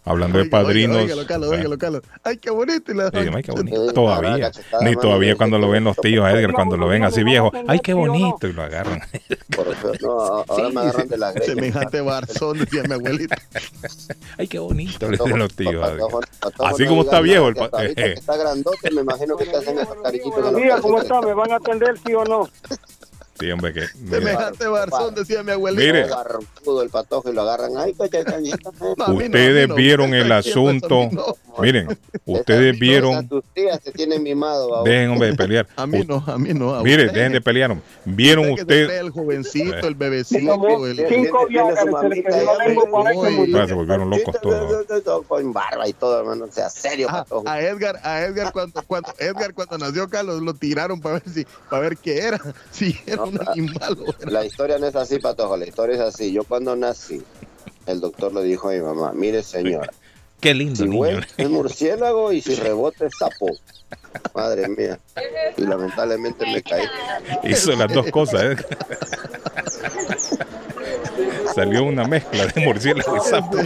hablando 0.06 0.38
de 0.38 0.44
Oiga, 0.44 0.58
oiga, 0.58 0.68
padrinos. 0.68 1.26
Carlos, 1.28 1.50
ah, 1.52 1.56
óigalo, 1.56 1.78
Carlos. 1.78 2.02
Ay, 2.24 2.38
qué 2.38 2.52
bonito. 2.52 2.94
la- 2.94 3.10
sí, 3.10 3.18
ay, 3.18 3.44
qué 3.44 3.52
bonito. 3.52 3.88
Sí, 3.88 3.94
Todavía, 3.94 4.52
ni 4.82 4.96
todavía 4.96 5.36
cuando 5.36 5.58
lo 5.58 5.70
ven 5.70 5.84
los 5.84 5.98
tíos 5.98 6.24
a 6.26 6.32
Edgar, 6.32 6.54
cuando 6.54 6.78
lo 6.78 6.88
ven 6.88 7.04
así 7.04 7.24
viejo, 7.24 7.52
ay, 7.68 7.80
qué 7.80 7.92
¿Sí 7.92 7.98
bonito, 7.98 8.48
y 8.48 8.54
lo 8.54 8.64
agarran. 8.64 9.02
Por 9.56 9.68
eso, 9.68 9.92
no, 10.02 10.18
ahora 10.48 10.70
me 10.70 10.82
agarran 10.82 11.08
de 11.08 11.18
la 11.18 11.32
greña. 11.32 11.54
Semejante 11.54 12.02
barzón, 12.02 12.60
decía 12.60 12.84
mi 12.84 12.94
abuelita. 12.94 13.36
Ay, 14.38 14.48
qué 14.48 14.60
bonito, 14.60 15.10
le 15.10 15.18
dicen 15.18 15.40
los 15.40 15.56
tíos. 15.56 15.86
Así 16.60 16.86
como 16.86 17.02
está 17.02 17.22
viejo 17.22 17.48
el 17.48 17.60
hasta 17.60 17.86
eh, 17.86 17.96
que 17.96 18.14
Está 18.14 18.36
grandote, 18.38 18.92
me 18.92 19.02
imagino 19.02 19.36
que 19.38 19.46
te 19.46 19.56
hacen 19.58 19.80
esos 19.80 19.96
cariñitos. 20.04 20.34
Buenos 20.34 20.56
días, 20.56 20.82
¿cómo 20.82 21.02
está? 21.02 21.22
¿Me 21.22 21.34
van 21.34 21.52
a 21.52 21.56
atender 21.56 21.98
sí 22.06 22.14
o 22.14 22.24
no? 22.26 22.50
Sí, 23.40 23.52
hombre, 23.52 23.74
que. 23.74 23.88
Semejante 24.10 24.68
barzón, 24.68 25.14
decía 25.14 25.44
mi 25.44 25.52
abuelita. 25.52 25.84
Mire. 25.84 26.08
El 26.84 26.90
patojo 26.90 27.30
y 27.30 27.34
lo 27.34 27.42
agarran. 27.42 27.78
Ay, 27.78 27.94
mí 28.40 29.26
Ustedes 29.26 29.68
no. 29.68 29.76
vieron 29.76 30.14
el 30.14 30.32
asunto. 30.32 31.10
no. 31.12 31.36
Miren, 31.58 31.98
ustedes 32.26 32.78
vieron. 32.78 33.14
esas 33.14 33.30
tus 33.30 33.44
tías 33.54 33.82
te 33.82 33.92
tienen 33.92 34.24
mimado. 34.24 34.70
babón. 34.70 34.86
Dejen, 34.86 35.10
hombre, 35.12 35.32
de 35.32 35.36
pelear. 35.36 35.68
A 35.76 35.88
mí 35.88 36.04
no, 36.08 36.24
a 36.26 36.38
mí 36.38 36.54
no. 36.54 36.76
a 36.76 36.84
Mire, 36.84 37.08
dejen 37.08 37.34
de 37.34 37.42
pelear. 37.42 37.76
Vieron 38.06 38.52
ustedes. 38.52 38.90
El 38.92 39.10
jovencito, 39.10 39.88
el 39.88 39.96
bebecito, 39.96 40.86
el... 40.86 41.06
Cinco 41.08 41.48
se 43.68 43.74
volvieron 43.74 44.10
locos 44.10 44.36
todos. 44.42 44.86
Con 45.28 45.54
barba 45.54 45.88
y 45.88 45.94
todo, 45.94 46.20
hermano. 46.20 46.48
Sea 46.52 46.70
serio, 46.70 47.08
patojo. 47.08 47.48
a 47.48 47.62
Edgar, 47.62 48.00
a 48.04 48.22
Edgar 48.22 48.52
cuando, 48.52 48.82
cuando 48.84 49.14
Edgar 49.18 49.54
cuando 49.54 49.78
nació 49.78 50.08
Carlos 50.10 50.42
lo 50.42 50.54
tiraron 50.54 51.00
para 51.02 51.16
ver 51.16 51.30
si, 51.30 51.46
para 51.70 51.82
ver 51.82 51.98
qué 51.98 52.20
era, 52.20 52.40
si 52.72 52.98
era 53.06 53.25
un 53.26 53.40
animal 53.48 53.98
La 54.28 54.46
historia 54.46 54.78
no 54.78 54.88
es 54.88 54.96
así, 54.96 55.20
patojo. 55.20 55.58
La 55.58 55.66
historia 55.68 55.96
es 55.96 56.02
así. 56.02 56.32
Yo 56.32 56.44
cuando 56.44 56.76
nací, 56.76 57.22
el 57.86 58.00
doctor 58.00 58.34
le 58.34 58.44
dijo 58.44 58.70
a 58.70 58.74
mi 58.74 58.80
mamá, 58.80 59.12
mire 59.14 59.44
señora, 59.44 59.90
Qué 60.42 60.54
lindo, 60.54 60.76
si 60.76 60.90
niño. 60.90 61.22
es 61.38 61.50
murciélago 61.50 62.32
y 62.32 62.42
si 62.42 62.56
rebota 62.62 63.06
es 63.06 63.14
sapo. 63.18 63.48
Madre 64.34 64.68
mía. 64.68 65.00
Y 65.58 65.62
lamentablemente 65.62 66.46
me 66.46 66.62
caí. 66.62 66.86
Hizo 67.44 67.72
las 67.76 67.92
dos 67.94 68.10
cosas. 68.12 68.44
¿eh? 68.44 68.56
Salió 71.56 71.86
una 71.86 72.04
mezcla 72.04 72.48
de 72.48 72.66
murciélago 72.66 73.16
y 73.16 73.20
sapo. 73.22 73.58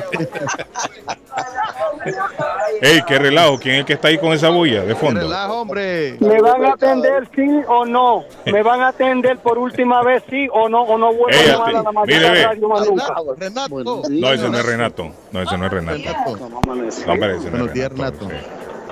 Ey, 2.81 3.01
qué 3.07 3.17
relajo. 3.17 3.57
¿Quién 3.57 3.75
es 3.75 3.79
el 3.79 3.85
que 3.85 3.93
está 3.93 4.09
ahí 4.09 4.19
con 4.19 4.31
esa 4.31 4.49
bulla 4.49 4.83
de 4.83 4.93
fondo? 4.95 5.21
Relajo, 5.21 5.61
hombre. 5.61 6.15
¿Me 6.19 6.39
van 6.39 6.65
a 6.65 6.73
atender 6.73 7.27
sí 7.35 7.47
o 7.67 7.85
no? 7.85 8.25
¿Me 8.45 8.61
van 8.61 8.81
a 8.81 8.89
atender 8.89 9.39
por 9.39 9.57
última 9.57 10.03
vez 10.03 10.23
sí 10.29 10.47
o 10.53 10.69
no? 10.69 10.83
¿O 10.83 10.99
no 10.99 11.07
vuelvo 11.07 11.29
Ey, 11.29 11.49
a 11.49 11.53
llamar 11.53 11.75
a 11.75 11.81
la 11.81 11.91
mire, 12.05 12.29
ve. 12.29 12.43
radio 12.45 12.69
más 12.69 12.87
nunca? 12.87 13.15
Renato. 13.37 14.03
No, 14.09 14.31
ese 14.33 14.49
no 14.49 14.59
es 14.59 14.65
Renato. 14.65 15.11
No, 15.31 15.41
ese 15.41 15.57
no 15.57 15.65
es 15.65 15.71
Renato. 15.71 15.97
Renato. 15.97 16.49
No, 16.49 16.57
hombre, 16.59 16.87
ese 16.89 17.07
no 17.07 17.13
es 17.13 17.49
Buenos 17.49 17.73
días, 17.73 17.89
Renato. 17.89 18.27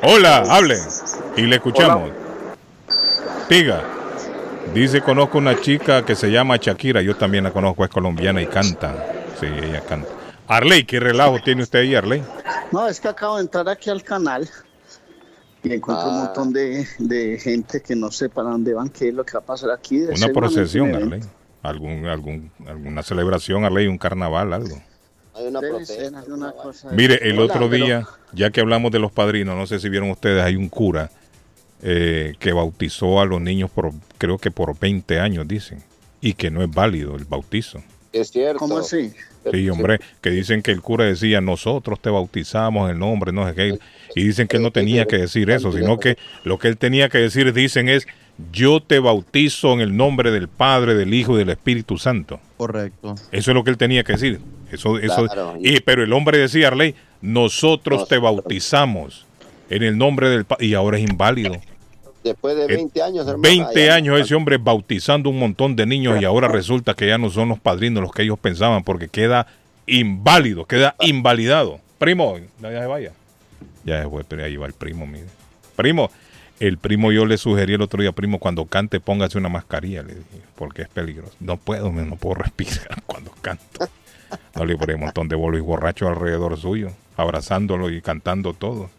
Hola, 0.02 0.44
hable. 0.50 0.80
Y 1.36 1.44
le 1.44 1.56
escuchamos. 1.58 2.10
Diga. 3.48 3.84
Dice, 4.74 5.02
conozco 5.02 5.38
una 5.38 5.60
chica 5.60 6.06
que 6.06 6.16
se 6.16 6.30
llama 6.32 6.58
Shakira. 6.58 7.02
Yo 7.02 7.16
también 7.16 7.44
la 7.44 7.52
conozco, 7.52 7.84
es 7.84 7.90
colombiana 7.90 8.42
y 8.42 8.48
canta. 8.48 9.06
Sí, 9.40 9.46
ella 9.46 9.82
canta. 9.82 10.10
Arley, 10.48 10.84
¿qué 10.86 11.00
relajo 11.00 11.40
tiene 11.44 11.64
usted 11.64 11.80
ahí, 11.80 11.96
Arley? 11.96 12.24
No, 12.72 12.88
es 12.88 13.00
que 13.00 13.08
acabo 13.08 13.38
de 13.38 13.42
entrar 13.44 13.68
aquí 13.70 13.90
al 13.90 14.04
canal 14.04 14.48
y 15.64 15.74
encuentro 15.74 16.08
un 16.10 16.16
Ah. 16.16 16.24
montón 16.26 16.54
de, 16.54 16.88
de 17.00 17.40
gente 17.40 17.82
que 17.82 17.96
no 17.96 18.12
sé 18.12 18.30
para 18.30 18.50
dónde 18.52 18.74
van, 18.74 18.90
qué 18.90 19.10
es 19.10 19.14
lo 19.14 19.26
que 19.26 19.34
va 19.34 19.40
a 19.40 19.46
pasar 19.46 19.72
aquí. 19.72 20.02
Una 20.04 20.30
procesión. 20.30 20.94
Arley. 20.96 21.22
Algún, 21.64 22.06
algún, 22.06 22.52
alguna 22.68 23.04
celebración, 23.04 23.66
Arley, 23.66 23.88
un 23.88 23.98
carnaval, 23.98 24.54
algo. 24.54 24.80
Hay 25.34 25.48
una 25.48 25.60
protesta. 25.60 26.24
Mire, 26.92 27.20
el 27.30 27.40
Hola, 27.40 27.54
otro 27.54 27.70
pero- 27.70 27.86
día, 27.86 28.08
ya 28.32 28.52
que 28.52 28.62
hablamos 28.62 28.92
de 28.92 29.00
los 29.00 29.12
padrinos, 29.12 29.56
no 29.58 29.66
sé 29.68 29.80
si 29.80 29.90
vieron 29.90 30.10
ustedes, 30.12 30.42
hay 30.44 30.56
un 30.56 30.70
cura 30.70 31.10
eh, 31.82 32.34
que 32.40 32.54
bautizó 32.54 33.20
a 33.22 33.26
los 33.26 33.42
niños 33.42 33.70
por, 33.70 33.92
creo 34.18 34.38
que 34.38 34.52
por 34.52 34.78
20 34.78 35.20
años, 35.20 35.48
dicen, 35.48 35.84
y 36.22 36.34
que 36.34 36.50
no 36.50 36.64
es 36.64 36.72
válido 36.72 37.16
el 37.16 37.26
bautizo. 37.26 37.84
Es 38.14 38.32
cierto. 38.32 38.60
¿Cómo 38.60 38.78
así? 38.78 39.12
Sí, 39.52 39.70
hombre, 39.70 40.00
que 40.22 40.30
dicen 40.30 40.62
que 40.62 40.72
el 40.72 40.82
cura 40.82 41.06
decía, 41.06 41.40
nosotros 41.40 42.02
te 42.02 42.10
bautizamos 42.10 42.90
en 42.90 42.96
el 42.96 43.00
nombre, 43.00 43.32
no 43.32 43.48
sé 43.48 43.54
qué, 43.56 43.80
y 44.16 44.24
dicen 44.24 44.48
que 44.48 44.58
él 44.58 44.64
no 44.64 44.72
tenía 44.72 45.06
que 45.06 45.18
decir 45.18 45.50
eso, 45.52 45.72
sino 45.72 46.00
que 46.00 46.18
lo 46.44 46.58
que 46.58 46.68
él 46.68 46.78
tenía 46.78 47.08
que 47.08 47.20
decir, 47.20 47.54
dicen, 47.54 47.88
es, 47.88 48.08
yo 48.52 48.82
te 48.82 49.00
bautizo 49.00 49.72
en 49.74 49.80
el 49.80 49.96
nombre 49.96 50.32
del 50.32 50.48
Padre, 50.50 50.96
del 50.96 51.14
Hijo 51.14 51.36
y 51.36 51.40
del 51.40 51.50
Espíritu 51.52 51.98
Santo. 51.98 52.42
Correcto. 52.58 53.16
Eso 53.32 53.52
es 53.52 53.56
lo 53.56 53.64
que 53.64 53.70
él 53.70 53.78
tenía 53.78 54.04
que 54.04 54.14
decir. 54.14 54.42
Eso, 54.72 54.98
eso, 55.00 55.28
Claro. 55.28 55.56
y, 55.62 55.80
pero 55.80 56.04
el 56.04 56.12
hombre 56.12 56.40
decía, 56.40 56.68
Arley, 56.68 56.94
nosotros 57.22 58.08
te 58.10 58.18
bautizamos 58.18 59.27
en 59.70 59.84
el 59.84 59.98
nombre 59.98 60.30
del 60.30 60.46
Padre, 60.46 60.66
y 60.66 60.74
ahora 60.74 60.98
es 60.98 61.10
inválido. 61.10 61.56
Después 62.24 62.56
de 62.58 62.64
Eh, 62.66 62.68
20 62.68 63.02
años, 63.02 63.28
hermano. 63.28 63.42
20 63.42 63.86
ya- 63.86 63.96
años 63.96 64.20
ese 64.20 64.36
hombre 64.36 64.58
bautizando 64.58 65.30
un 65.30 65.40
montón 65.40 65.76
de 65.76 65.86
niños 65.86 66.22
y 66.22 66.26
ahora 66.26 66.48
resulta 66.48 66.94
que 66.94 67.08
ya 67.08 67.18
no 67.18 67.30
son 67.30 67.50
los 67.50 67.60
padrinos 67.60 68.02
los 68.04 68.12
que 68.12 68.24
ellos 68.24 68.38
pensaban 68.40 68.84
porque 68.84 69.08
queda 69.08 69.48
inválido, 69.86 70.66
queda 70.66 70.96
invalidado. 71.00 71.80
Primo, 71.98 72.38
no, 72.60 72.72
ya 72.72 72.82
se 72.82 72.88
vaya. 72.88 73.12
Ya 73.86 74.04
se 74.04 74.10
fue, 74.10 74.24
pero 74.26 74.44
ahí 74.44 74.58
va 74.58 74.68
el 74.68 74.74
primo, 74.74 75.08
mire. 75.08 75.26
Primo, 75.78 76.12
el 76.60 76.78
primo 76.78 77.12
yo 77.12 77.26
le 77.26 77.38
sugerí 77.38 77.74
el 77.76 77.82
otro 77.82 78.02
día, 78.02 78.12
primo, 78.12 78.40
cuando 78.40 78.66
cante 78.66 79.00
póngase 79.00 79.38
una 79.38 79.48
mascarilla, 79.48 80.02
le 80.04 80.16
dije, 80.16 80.42
porque 80.56 80.82
es 80.82 80.90
peligroso. 80.90 81.34
No 81.40 81.56
puedo, 81.58 81.92
no 81.92 82.16
puedo 82.18 82.36
respirar 82.44 83.02
cuando 83.06 83.32
canto. 83.42 83.88
No 84.56 84.66
le 84.66 84.74
un 84.76 85.00
montón 85.00 85.30
de 85.30 85.36
bolos 85.38 85.60
y 85.60 85.64
borrachos 85.64 86.10
alrededor 86.10 86.58
suyo, 86.58 86.92
abrazándolo 87.16 87.90
y 87.90 88.02
cantando 88.02 88.54
todo. 88.54 88.90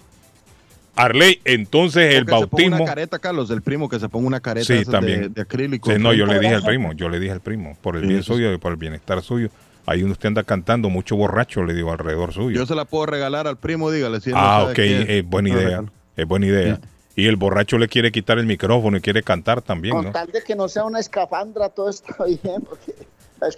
Arley, 0.99 1.41
entonces 1.45 2.15
el 2.15 2.23
O 2.23 2.27
que 2.27 2.31
se 2.33 2.39
bautismo... 2.39 2.77
una 2.77 2.85
careta, 2.85 3.19
Carlos, 3.19 3.51
el 3.51 3.63
primo 3.63 3.89
que 3.89 3.99
se 4.01 4.09
ponga 4.09 4.27
una 4.27 4.41
careta 4.41 4.67
Sí, 4.67 4.75
de- 4.75 4.85
también. 4.85 5.33
De, 5.33 5.43
acrílico. 5.43 5.91
Sí, 5.91 5.97
no, 6.01 6.13
yo 6.13 6.27
le 6.27 6.39
dije 6.39 6.55
al 6.55 6.63
primo, 6.63 6.93
yo 6.93 7.09
le 7.09 7.19
dije 7.21 7.33
al 7.33 7.41
primo, 7.41 7.77
por 7.81 7.97
el 7.97 8.03
Sí, 8.03 8.09
bien 8.09 8.23
suyo 8.23 8.53
y 8.53 8.59
por 8.59 8.73
el 8.73 8.79
bienestar 8.79 9.23
suyo. 9.23 9.49
Ahí 9.87 10.01
donde 10.01 10.13
usted 10.13 10.27
anda 10.29 10.43
cantando, 10.43 10.91
mucho 10.91 11.17
borracho, 11.17 11.65
le 11.65 11.73
digo, 11.73 11.91
alrededor 11.93 12.33
suyo. 12.35 12.59
Yo 12.61 12.67
se 12.67 12.75
la 12.75 12.85
puedo 12.85 13.07
regalar 13.07 13.47
al 13.47 13.57
primo, 13.57 13.91
dígale. 13.91 14.21
Si 14.21 14.31
no 14.31 14.37
ah, 14.37 14.65
ok, 14.65 14.79
es. 14.79 15.09
es 15.09 15.25
buena 15.27 15.49
Se 15.49 15.55
la 15.55 15.61
idea, 15.61 15.69
regalo. 15.71 15.93
es 16.17 16.27
buena 16.27 16.47
idea. 16.47 16.81
Y 17.17 17.27
el 17.27 17.37
borracho 17.37 17.79
le 17.79 17.89
quiere 17.89 18.13
quitar 18.13 18.39
el 18.39 18.45
micrófono 18.47 18.99
y 18.99 19.01
quiere 19.01 19.23
cantar 19.23 19.63
también, 19.63 19.95
Con 19.97 20.05
¿no? 20.05 20.13
tal 20.13 20.31
de 20.31 20.43
que 20.43 20.55
no 20.55 20.69
sea 20.69 20.85
una 20.85 21.01
escafandra, 21.01 21.69
todo 21.71 21.89
está 21.91 22.15
bien. 22.27 22.63
Porque 22.69 22.93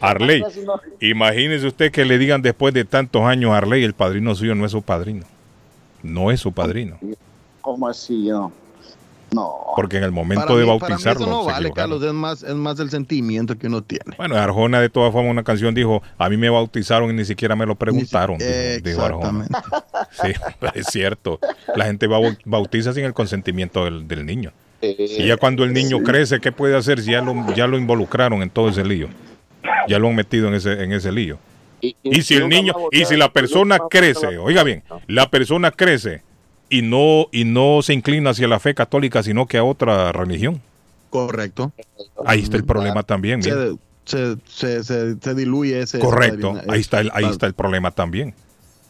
Arley, 0.01 0.43
no- 0.64 0.80
imagínese 1.01 1.66
usted 1.66 1.91
que 1.91 2.05
le 2.05 2.16
digan 2.18 2.43
después 2.43 2.72
de 2.74 2.84
tantos 2.84 3.22
años, 3.22 3.53
Arley, 3.53 3.82
el 3.82 3.95
padrino 3.95 4.34
suyo 4.34 4.55
no 4.55 4.64
es 4.66 4.72
su 4.72 4.82
padrino. 4.82 5.24
No 6.03 6.30
es 6.30 6.41
su 6.41 6.53
padrino. 6.53 6.99
¿Cómo 7.61 7.89
así? 7.89 8.29
No. 8.29 8.53
No. 9.33 9.55
Porque 9.77 9.99
en 9.99 10.03
el 10.03 10.11
momento 10.11 10.45
Para 10.47 10.59
de 10.59 10.67
mí- 10.67 10.79
para 10.81 10.89
mí 10.89 10.91
bautizarlo. 11.05 11.21
eso 11.23 11.31
no 11.31 11.41
se 11.43 11.47
vale, 11.53 11.69
equivocaron. 11.69 11.91
Carlos. 12.01 12.09
Es 12.09 12.15
más, 12.15 12.43
es 12.43 12.55
más 12.57 12.81
el 12.81 12.91
sentimiento 12.91 13.57
que 13.57 13.69
uno 13.69 13.81
tiene. 13.81 14.17
Bueno, 14.17 14.35
Arjona 14.37 14.81
de 14.81 14.89
todas 14.89 15.13
formas 15.13 15.31
una 15.31 15.45
canción 15.45 15.73
dijo, 15.73 16.03
a 16.19 16.29
mí 16.29 16.37
me 16.37 16.51
bautizaron 16.51 17.11
y 17.11 17.13
ni 17.13 17.25
siquiera 17.25 17.55
me 17.55 17.65
lo 17.65 17.77
preguntaron. 17.77 18.39
dijo- 18.39 18.81
dijo 18.83 19.03
Arjona. 19.03 19.47
Sí, 20.11 20.33
es 20.75 20.87
cierto. 20.89 21.39
La 21.77 21.85
gente 21.85 22.09
bau- 22.09 22.37
bautiza 22.45 22.93
sin 22.93 23.05
el 23.05 23.15
consentimiento 23.15 23.85
del, 23.85 24.09
del 24.09 24.27
niño. 24.27 24.51
Y 24.83 25.27
ya 25.27 25.37
cuando 25.37 25.63
el 25.63 25.73
niño 25.75 26.03
crece, 26.03 26.41
¿qué 26.41 26.51
puede 26.53 26.77
hacer 26.77 27.01
si 27.01 27.13
ya 27.13 27.21
lo, 27.21 27.55
ya 27.55 27.67
lo 27.69 27.79
involucraron 27.79 28.43
en 28.43 28.51
todo 28.51 28.71
ese 28.71 28.83
lío? 28.85 29.09
Ya 29.87 29.99
lo 30.01 30.09
han 30.09 30.17
metido 30.17 30.49
en 30.49 30.55
ese, 30.55 30.83
en 30.83 30.93
ese 30.93 31.13
lío. 31.13 31.39
Y 31.81 32.23
si 32.23 32.35
el 32.35 32.49
niño, 32.49 32.73
y 32.91 33.05
si 33.05 33.17
la 33.17 33.31
persona 33.33 33.79
crece, 33.91 34.39
oiga 34.39 34.65
bien, 34.65 34.83
la 35.07 35.31
persona 35.31 35.71
crece 35.71 36.23
y 36.71 36.83
no, 36.83 37.27
y 37.33 37.45
no 37.45 37.83
se 37.83 37.93
inclina 37.93 38.31
hacia 38.31 38.49
la 38.49 38.59
fe 38.61 38.75
católica, 38.75 39.23
sino 39.23 39.47
que 39.47 39.59
a 39.59 39.64
otra 39.64 40.12
religión. 40.12 40.62
Correcto. 41.11 41.73
Ahí 42.25 42.41
está 42.41 42.57
el 42.57 42.64
problema 42.64 43.03
también. 43.03 43.43
Se, 43.43 43.77
se, 44.05 44.37
se, 44.47 44.85
se- 44.85 45.16
se 45.21 45.35
diluye 45.35 45.81
ese. 45.81 45.99
Correcto, 45.99 46.55
ahí 46.68 46.81
está 46.81 47.01
el, 47.01 47.11
ahí 47.12 47.25
está 47.27 47.47
el 47.47 47.55
problema 47.55 47.91
también. 47.91 48.35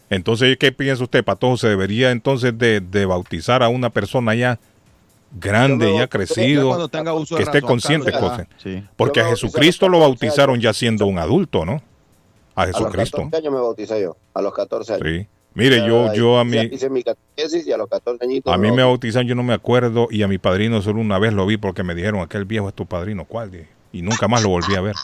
Entonces, 0.09 0.57
¿qué 0.57 0.71
piensa 0.71 1.03
usted, 1.03 1.23
Patojo? 1.23 1.57
¿Se 1.57 1.67
debería 1.69 2.11
entonces 2.11 2.57
de, 2.57 2.81
de 2.81 3.05
bautizar 3.05 3.63
a 3.63 3.69
una 3.69 3.89
persona 3.89 4.35
ya 4.35 4.59
grande, 5.39 5.93
ya 5.95 6.07
crecido, 6.07 6.89
que 6.89 7.43
esté 7.43 7.61
razón, 7.61 7.61
consciente? 7.61 8.11
Carlos. 8.11 8.41
Sí. 8.61 8.83
Porque 8.97 9.21
a 9.21 9.29
Jesucristo 9.29 9.87
lo 9.87 9.99
los 9.99 10.09
14 10.09 10.25
bautizaron 10.27 10.59
ya 10.59 10.73
siendo 10.73 11.05
un 11.07 11.17
adulto, 11.17 11.65
¿no? 11.65 11.81
A 12.55 12.63
A 12.63 12.67
los 12.67 12.75
Jesucristo. 12.77 13.17
14 13.17 13.37
años 13.37 13.53
me 13.53 13.59
bauticé 13.61 14.01
yo, 14.01 14.17
a 14.33 14.41
los 14.41 14.53
14 14.53 14.93
años. 14.95 15.07
Sí. 15.07 15.27
Mire, 15.53 15.85
yo, 15.85 16.13
yo 16.13 16.39
a 16.39 16.45
mí, 16.45 16.57
Hice 16.71 16.89
mi 16.89 17.03
catequesis 17.03 17.67
y 17.67 17.71
a 17.73 17.77
los 17.77 17.89
14 17.89 18.23
añitos. 18.23 18.53
a 18.53 18.57
mí 18.57 18.71
me 18.71 18.83
bautizaron, 18.83 19.27
yo 19.27 19.35
no 19.35 19.43
me 19.43 19.53
acuerdo, 19.53 20.07
y 20.09 20.23
a 20.23 20.27
mi 20.27 20.37
padrino 20.37 20.81
solo 20.81 21.01
una 21.01 21.19
vez 21.19 21.33
lo 21.33 21.45
vi 21.45 21.57
porque 21.57 21.83
me 21.83 21.93
dijeron, 21.93 22.21
aquel 22.21 22.45
viejo 22.45 22.69
es 22.69 22.73
tu 22.73 22.85
padrino, 22.85 23.25
¿cuál? 23.25 23.51
Dije, 23.51 23.67
Y 23.91 24.01
nunca 24.01 24.27
más 24.27 24.43
lo 24.43 24.49
volví 24.49 24.75
a 24.75 24.81
ver. 24.81 24.95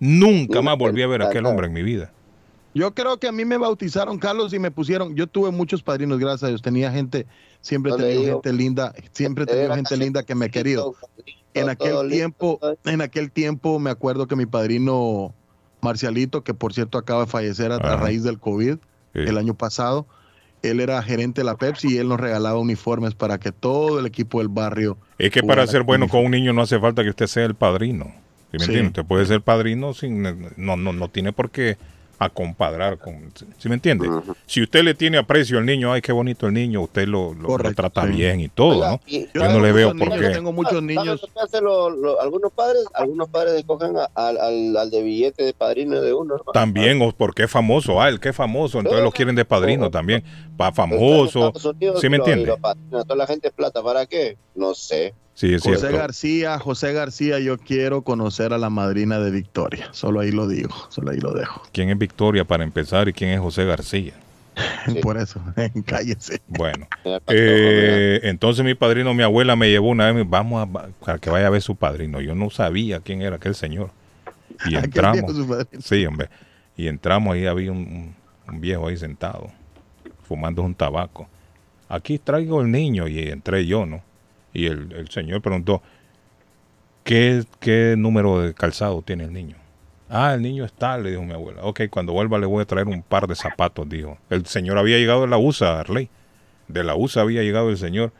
Nunca 0.00 0.60
más 0.60 0.76
volví 0.76 1.02
a 1.02 1.06
ver 1.06 1.22
a 1.22 1.28
aquel 1.28 1.46
hombre 1.46 1.68
en 1.68 1.72
mi 1.72 1.82
vida. 1.82 2.12
Yo 2.74 2.92
creo 2.92 3.18
que 3.18 3.28
a 3.28 3.32
mí 3.32 3.44
me 3.44 3.56
bautizaron, 3.56 4.18
Carlos, 4.18 4.52
y 4.52 4.58
me 4.58 4.72
pusieron. 4.72 5.14
Yo 5.14 5.28
tuve 5.28 5.52
muchos 5.52 5.82
padrinos, 5.82 6.18
gracias 6.18 6.42
a 6.42 6.48
Dios. 6.48 6.60
Tenía 6.60 6.90
gente, 6.90 7.26
siempre 7.60 7.92
he 7.92 7.96
tenido 7.96 8.34
gente 8.34 8.52
linda, 8.52 8.92
siempre 9.12 9.44
he 9.44 9.46
tenido 9.46 9.74
gente 9.74 9.96
linda 9.96 10.22
que 10.24 10.34
me 10.34 10.46
ha 10.46 10.48
querido. 10.48 10.94
En 11.54 11.68
aquel 11.68 12.10
tiempo, 12.10 12.58
en 12.84 13.00
aquel 13.00 13.30
tiempo 13.30 13.78
me 13.78 13.90
acuerdo 13.90 14.26
que 14.26 14.34
mi 14.34 14.44
padrino 14.44 15.32
Marcialito, 15.80 16.42
que 16.42 16.52
por 16.52 16.74
cierto 16.74 16.98
acaba 16.98 17.26
de 17.26 17.30
fallecer 17.30 17.70
a, 17.70 17.78
raíz 17.78 18.24
del 18.24 18.40
COVID 18.40 18.78
el 19.14 19.38
año 19.38 19.54
pasado, 19.54 20.06
él 20.62 20.80
era 20.80 21.02
gerente 21.02 21.40
de 21.40 21.44
la 21.44 21.56
Pepsi 21.56 21.94
y 21.94 21.98
él 21.98 22.08
nos 22.08 22.20
regalaba 22.20 22.58
uniformes 22.58 23.14
para 23.14 23.38
que 23.38 23.52
todo 23.52 24.00
el 24.00 24.06
equipo 24.06 24.38
del 24.38 24.48
barrio. 24.48 24.98
Es 25.18 25.30
que 25.30 25.42
para 25.42 25.66
ser 25.66 25.82
bueno 25.82 26.04
uniforme. 26.04 26.22
con 26.22 26.26
un 26.26 26.38
niño 26.38 26.52
no 26.52 26.62
hace 26.62 26.78
falta 26.78 27.02
que 27.02 27.10
usted 27.10 27.26
sea 27.26 27.44
el 27.44 27.54
padrino. 27.54 28.12
¿Sí 28.50 28.58
me 28.58 28.64
Sí. 28.64 28.86
Usted 28.86 29.04
puede 29.04 29.26
ser 29.26 29.42
padrino 29.42 29.94
sin 29.94 30.22
no 30.22 30.76
no 30.76 30.92
no 30.92 31.08
tiene 31.08 31.32
por 31.32 31.50
qué 31.50 31.76
acompadrar 32.18 32.98
con 32.98 33.32
¿sí 33.58 33.68
me 33.68 33.74
entiende? 33.74 34.08
Si 34.46 34.62
usted 34.62 34.82
le 34.82 34.94
tiene 34.94 35.18
aprecio 35.18 35.58
al 35.58 35.66
niño, 35.66 35.92
ay 35.92 36.00
qué 36.00 36.12
bonito 36.12 36.46
el 36.46 36.54
niño, 36.54 36.82
usted 36.82 37.06
lo, 37.06 37.34
lo- 37.34 37.58
lo 37.58 37.74
trata 37.74 38.02
sí. 38.06 38.08
bien 38.12 38.40
y 38.40 38.48
todo, 38.48 38.76
Oiga, 38.76 38.90
¿no? 38.92 39.00
y- 39.06 39.26
Yo 39.34 39.48
no 39.48 39.60
le 39.60 39.72
veo 39.72 39.94
por 39.94 40.18
qué. 40.18 40.30
tengo 40.30 40.52
muchos 40.52 40.72
¿Sabes 40.72 40.84
niños. 40.84 41.20
lo 41.62 42.20
algunos 42.20 42.52
padres? 42.52 42.84
Algunos 42.94 43.28
padres 43.28 43.54
escogen 43.54 43.96
a- 43.96 44.08
al, 44.14 44.38
al, 44.38 44.76
al 44.76 44.90
de 44.90 45.02
billete 45.02 45.44
de 45.44 45.52
padrino 45.54 46.00
de 46.00 46.12
uno. 46.12 46.34
hermano. 46.34 46.52
También, 46.52 47.00
o 47.02 47.12
porque 47.12 47.44
es 47.44 47.50
famoso, 47.50 48.00
ah, 48.00 48.08
el 48.08 48.20
que 48.20 48.30
es 48.30 48.36
famoso, 48.36 48.78
entonces 48.78 49.02
lo 49.02 49.10
quieren 49.12 49.34
de 49.34 49.44
padrino 49.44 49.90
también, 49.90 50.22
va 50.60 50.72
famoso, 50.72 51.52
¿sí 52.00 52.08
me 52.08 52.16
entiende? 52.16 52.46
lo 52.46 53.04
Toda 53.04 53.16
la 53.16 53.26
gente 53.26 53.48
es 53.48 53.54
plata, 53.54 53.82
¿para 53.82 54.06
qué? 54.06 54.36
No 54.54 54.74
sé. 54.74 55.14
Sí, 55.34 55.52
es 55.54 55.62
José 55.62 55.78
cierto. 55.80 55.96
García, 55.98 56.58
José 56.58 56.92
García, 56.92 57.38
yo 57.40 57.58
quiero 57.58 58.02
conocer 58.02 58.52
a 58.52 58.58
la 58.58 58.70
madrina 58.70 59.18
de 59.18 59.30
Victoria. 59.32 59.88
Solo 59.92 60.20
ahí 60.20 60.30
lo 60.30 60.46
digo, 60.46 60.72
solo 60.90 61.10
ahí 61.10 61.18
lo 61.18 61.32
dejo. 61.32 61.62
¿Quién 61.72 61.90
es 61.90 61.98
Victoria 61.98 62.44
para 62.44 62.62
empezar 62.64 63.08
y 63.08 63.12
quién 63.12 63.30
es 63.30 63.40
José 63.40 63.64
García? 63.64 64.12
Por 65.02 65.16
eso, 65.18 65.40
cállese. 65.86 66.40
Bueno, 66.46 66.86
eh, 67.28 68.20
entonces 68.22 68.64
mi 68.64 68.74
padrino, 68.76 69.12
mi 69.12 69.24
abuela 69.24 69.56
me 69.56 69.68
llevó 69.70 69.88
una 69.88 70.12
vez, 70.12 70.24
vamos 70.28 70.68
a, 71.04 71.12
a 71.12 71.18
que 71.18 71.30
vaya 71.30 71.48
a 71.48 71.50
ver 71.50 71.62
su 71.62 71.74
padrino. 71.74 72.20
Yo 72.20 72.34
no 72.36 72.50
sabía 72.50 73.00
quién 73.00 73.20
era 73.22 73.36
aquel 73.36 73.56
señor. 73.56 73.90
Y 74.66 74.76
entramos. 74.76 75.34
Sí, 75.80 76.06
hombre. 76.06 76.28
Y 76.76 76.86
entramos 76.86 77.34
ahí, 77.34 77.46
había 77.46 77.72
un, 77.72 77.78
un- 77.78 78.14
un 78.46 78.60
viejo 78.60 78.86
ahí 78.88 78.96
sentado, 78.96 79.50
fumando 80.28 80.62
un 80.62 80.74
tabaco. 80.74 81.26
Aquí 81.88 82.18
traigo 82.18 82.60
el 82.60 82.70
niño 82.70 83.08
y 83.08 83.18
entré 83.30 83.66
yo, 83.66 83.86
¿no? 83.86 84.02
Y 84.54 84.66
el, 84.66 84.92
el 84.92 85.10
señor 85.10 85.42
preguntó, 85.42 85.82
¿qué, 87.02 87.44
¿qué 87.60 87.96
número 87.98 88.40
de 88.40 88.54
calzado 88.54 89.02
tiene 89.02 89.24
el 89.24 89.32
niño? 89.32 89.56
Ah, 90.08 90.34
el 90.34 90.42
niño 90.42 90.64
está, 90.64 90.96
le 90.96 91.10
dijo 91.10 91.22
mi 91.22 91.32
abuela. 91.32 91.62
Ok, 91.64 91.82
cuando 91.90 92.12
vuelva 92.12 92.38
le 92.38 92.46
voy 92.46 92.62
a 92.62 92.66
traer 92.66 92.86
un 92.86 93.02
par 93.02 93.26
de 93.26 93.34
zapatos, 93.34 93.88
dijo. 93.88 94.16
El 94.30 94.46
señor 94.46 94.78
había 94.78 94.96
llegado 94.96 95.22
de 95.22 95.28
la 95.28 95.38
USA, 95.38 95.80
Arley. 95.80 96.08
De 96.68 96.84
la 96.84 96.94
USA 96.94 97.22
había 97.22 97.42
llegado 97.42 97.68
el 97.70 97.78
señor. 97.78 98.12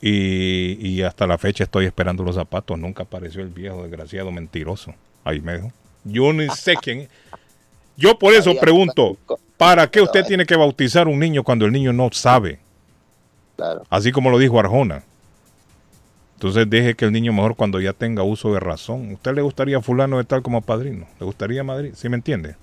Y, 0.00 0.78
y 0.80 1.02
hasta 1.02 1.26
la 1.26 1.38
fecha 1.38 1.64
estoy 1.64 1.86
esperando 1.86 2.24
los 2.24 2.36
zapatos. 2.36 2.78
Nunca 2.78 3.02
apareció 3.02 3.42
el 3.42 3.48
viejo 3.48 3.82
desgraciado 3.82 4.32
mentiroso. 4.32 4.94
Ahí 5.22 5.40
me 5.40 5.56
dijo. 5.56 5.72
Yo 6.04 6.32
no 6.32 6.54
sé 6.54 6.76
quién 6.80 7.00
es. 7.00 7.08
Yo 7.96 8.18
por 8.18 8.34
eso 8.34 8.54
pregunto, 8.58 9.16
¿para 9.56 9.86
qué 9.88 10.00
usted 10.00 10.24
tiene 10.24 10.46
que 10.46 10.56
bautizar 10.56 11.08
un 11.08 11.18
niño 11.18 11.44
cuando 11.44 11.64
el 11.64 11.72
niño 11.72 11.92
no 11.92 12.08
sabe? 12.12 12.58
Así 13.88 14.12
como 14.12 14.30
lo 14.30 14.38
dijo 14.38 14.58
Arjona. 14.58 15.04
Entonces 16.44 16.68
deje 16.68 16.94
que 16.94 17.06
el 17.06 17.12
niño 17.12 17.32
mejor 17.32 17.56
cuando 17.56 17.80
ya 17.80 17.94
tenga 17.94 18.22
uso 18.22 18.52
de 18.52 18.60
razón. 18.60 19.14
¿Usted 19.14 19.34
le 19.34 19.40
gustaría 19.40 19.78
a 19.78 19.80
fulano 19.80 20.18
de 20.18 20.24
tal 20.24 20.42
como 20.42 20.60
padrino? 20.60 21.06
¿Le 21.18 21.24
gustaría 21.24 21.64
Madrid? 21.64 21.92
¿Sí 21.94 22.10
me 22.10 22.16
entiende? 22.16 22.54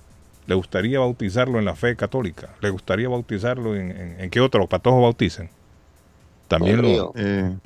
¿Le 0.46 0.54
gustaría 0.54 1.00
bautizarlo 1.00 1.58
en 1.58 1.64
la 1.64 1.74
fe 1.74 1.96
católica? 1.96 2.50
¿Le 2.60 2.70
gustaría 2.70 3.08
bautizarlo 3.08 3.74
en, 3.74 3.90
en, 3.90 4.20
en 4.20 4.30
qué 4.30 4.40
otro 4.40 4.68
patojo 4.68 5.02
bauticen? 5.02 5.50
También 6.46 6.80
lo, 6.80 7.12
Eh, 7.16 7.56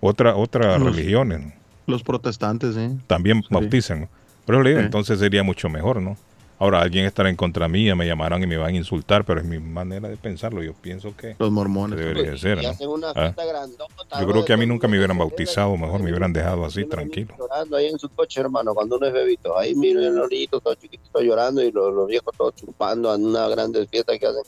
otra, 0.00 0.36
otras 0.36 0.80
religiones 0.80 1.54
los 1.88 2.04
protestantes, 2.04 2.76
¿eh? 2.76 2.96
también 3.08 3.42
bautizan. 3.50 4.02
¿no? 4.02 4.08
Pero 4.46 4.62
le 4.62 4.70
digo, 4.70 4.80
entonces 4.82 5.18
sería 5.18 5.42
mucho 5.42 5.68
mejor, 5.68 6.00
¿no? 6.00 6.16
Ahora 6.60 6.80
alguien 6.80 7.04
estará 7.06 7.30
en 7.30 7.36
contra 7.36 7.68
mía, 7.68 7.94
me 7.94 8.04
llamarán 8.06 8.42
y 8.42 8.46
me 8.48 8.56
van 8.56 8.74
a 8.74 8.76
insultar, 8.76 9.24
pero 9.24 9.40
es 9.40 9.46
mi 9.46 9.58
manera 9.60 10.08
de 10.08 10.16
pensarlo. 10.16 10.60
Yo 10.62 10.72
pienso 10.74 11.16
que 11.16 11.36
Los 11.38 11.52
mormones. 11.52 11.96
debería 11.98 12.32
de 12.32 12.38
ser, 12.38 12.60
¿no? 12.62 12.68
hacen 12.68 12.88
una 12.88 13.10
Ah. 13.14 13.32
grandota, 13.36 14.20
Yo 14.20 14.26
creo 14.26 14.44
que 14.44 14.52
a 14.52 14.56
mí 14.56 14.62
todo 14.62 14.64
el 14.64 14.68
nunca 14.70 14.88
me 14.88 14.96
hubieran 14.98 15.16
bautizado, 15.18 15.76
mejor 15.76 16.02
me 16.02 16.10
hubieran 16.10 16.32
dejado 16.32 16.64
así, 16.64 16.84
tranquilo. 16.84 17.34
llorando 17.38 17.76
ahí 17.76 17.86
en 17.86 17.98
su 17.98 18.08
coche, 18.08 18.40
hermano, 18.40 18.74
cuando 18.74 18.96
uno 18.96 19.06
es 19.06 19.12
bebito. 19.12 19.56
Ahí 19.56 19.74
miren 19.76 20.16
los 20.16 20.28
niñitos 20.28 20.60
todos 20.62 20.78
chiquititos 20.78 21.22
llorando 21.22 21.62
y 21.62 21.70
los, 21.70 21.94
los 21.94 22.08
viejos 22.08 22.34
todos 22.36 22.54
chupando 22.56 23.14
en 23.14 23.24
una 23.24 23.46
grande 23.48 23.86
fiesta 23.86 24.18
que 24.18 24.26
hacen. 24.26 24.42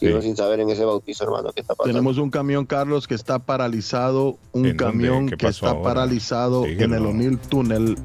Y 0.00 0.08
uno 0.08 0.20
sin 0.20 0.36
saber 0.36 0.60
en 0.60 0.68
ese 0.68 0.84
bautizo, 0.84 1.24
hermano, 1.24 1.50
qué 1.54 1.60
está 1.62 1.74
pasando. 1.74 1.94
Tenemos 1.96 2.18
un 2.18 2.28
camión, 2.28 2.66
Carlos, 2.66 3.06
que 3.08 3.14
está 3.14 3.38
paralizado. 3.38 4.36
Un 4.52 4.66
¿En 4.66 4.76
camión 4.76 5.28
¿Qué 5.30 5.36
que 5.38 5.46
está 5.46 5.70
ahora? 5.70 5.82
paralizado 5.82 6.66
en 6.66 6.72
Dígalo. 6.76 6.96
el 6.96 7.06
O'Neill 7.06 7.38
Tunnel 7.38 7.96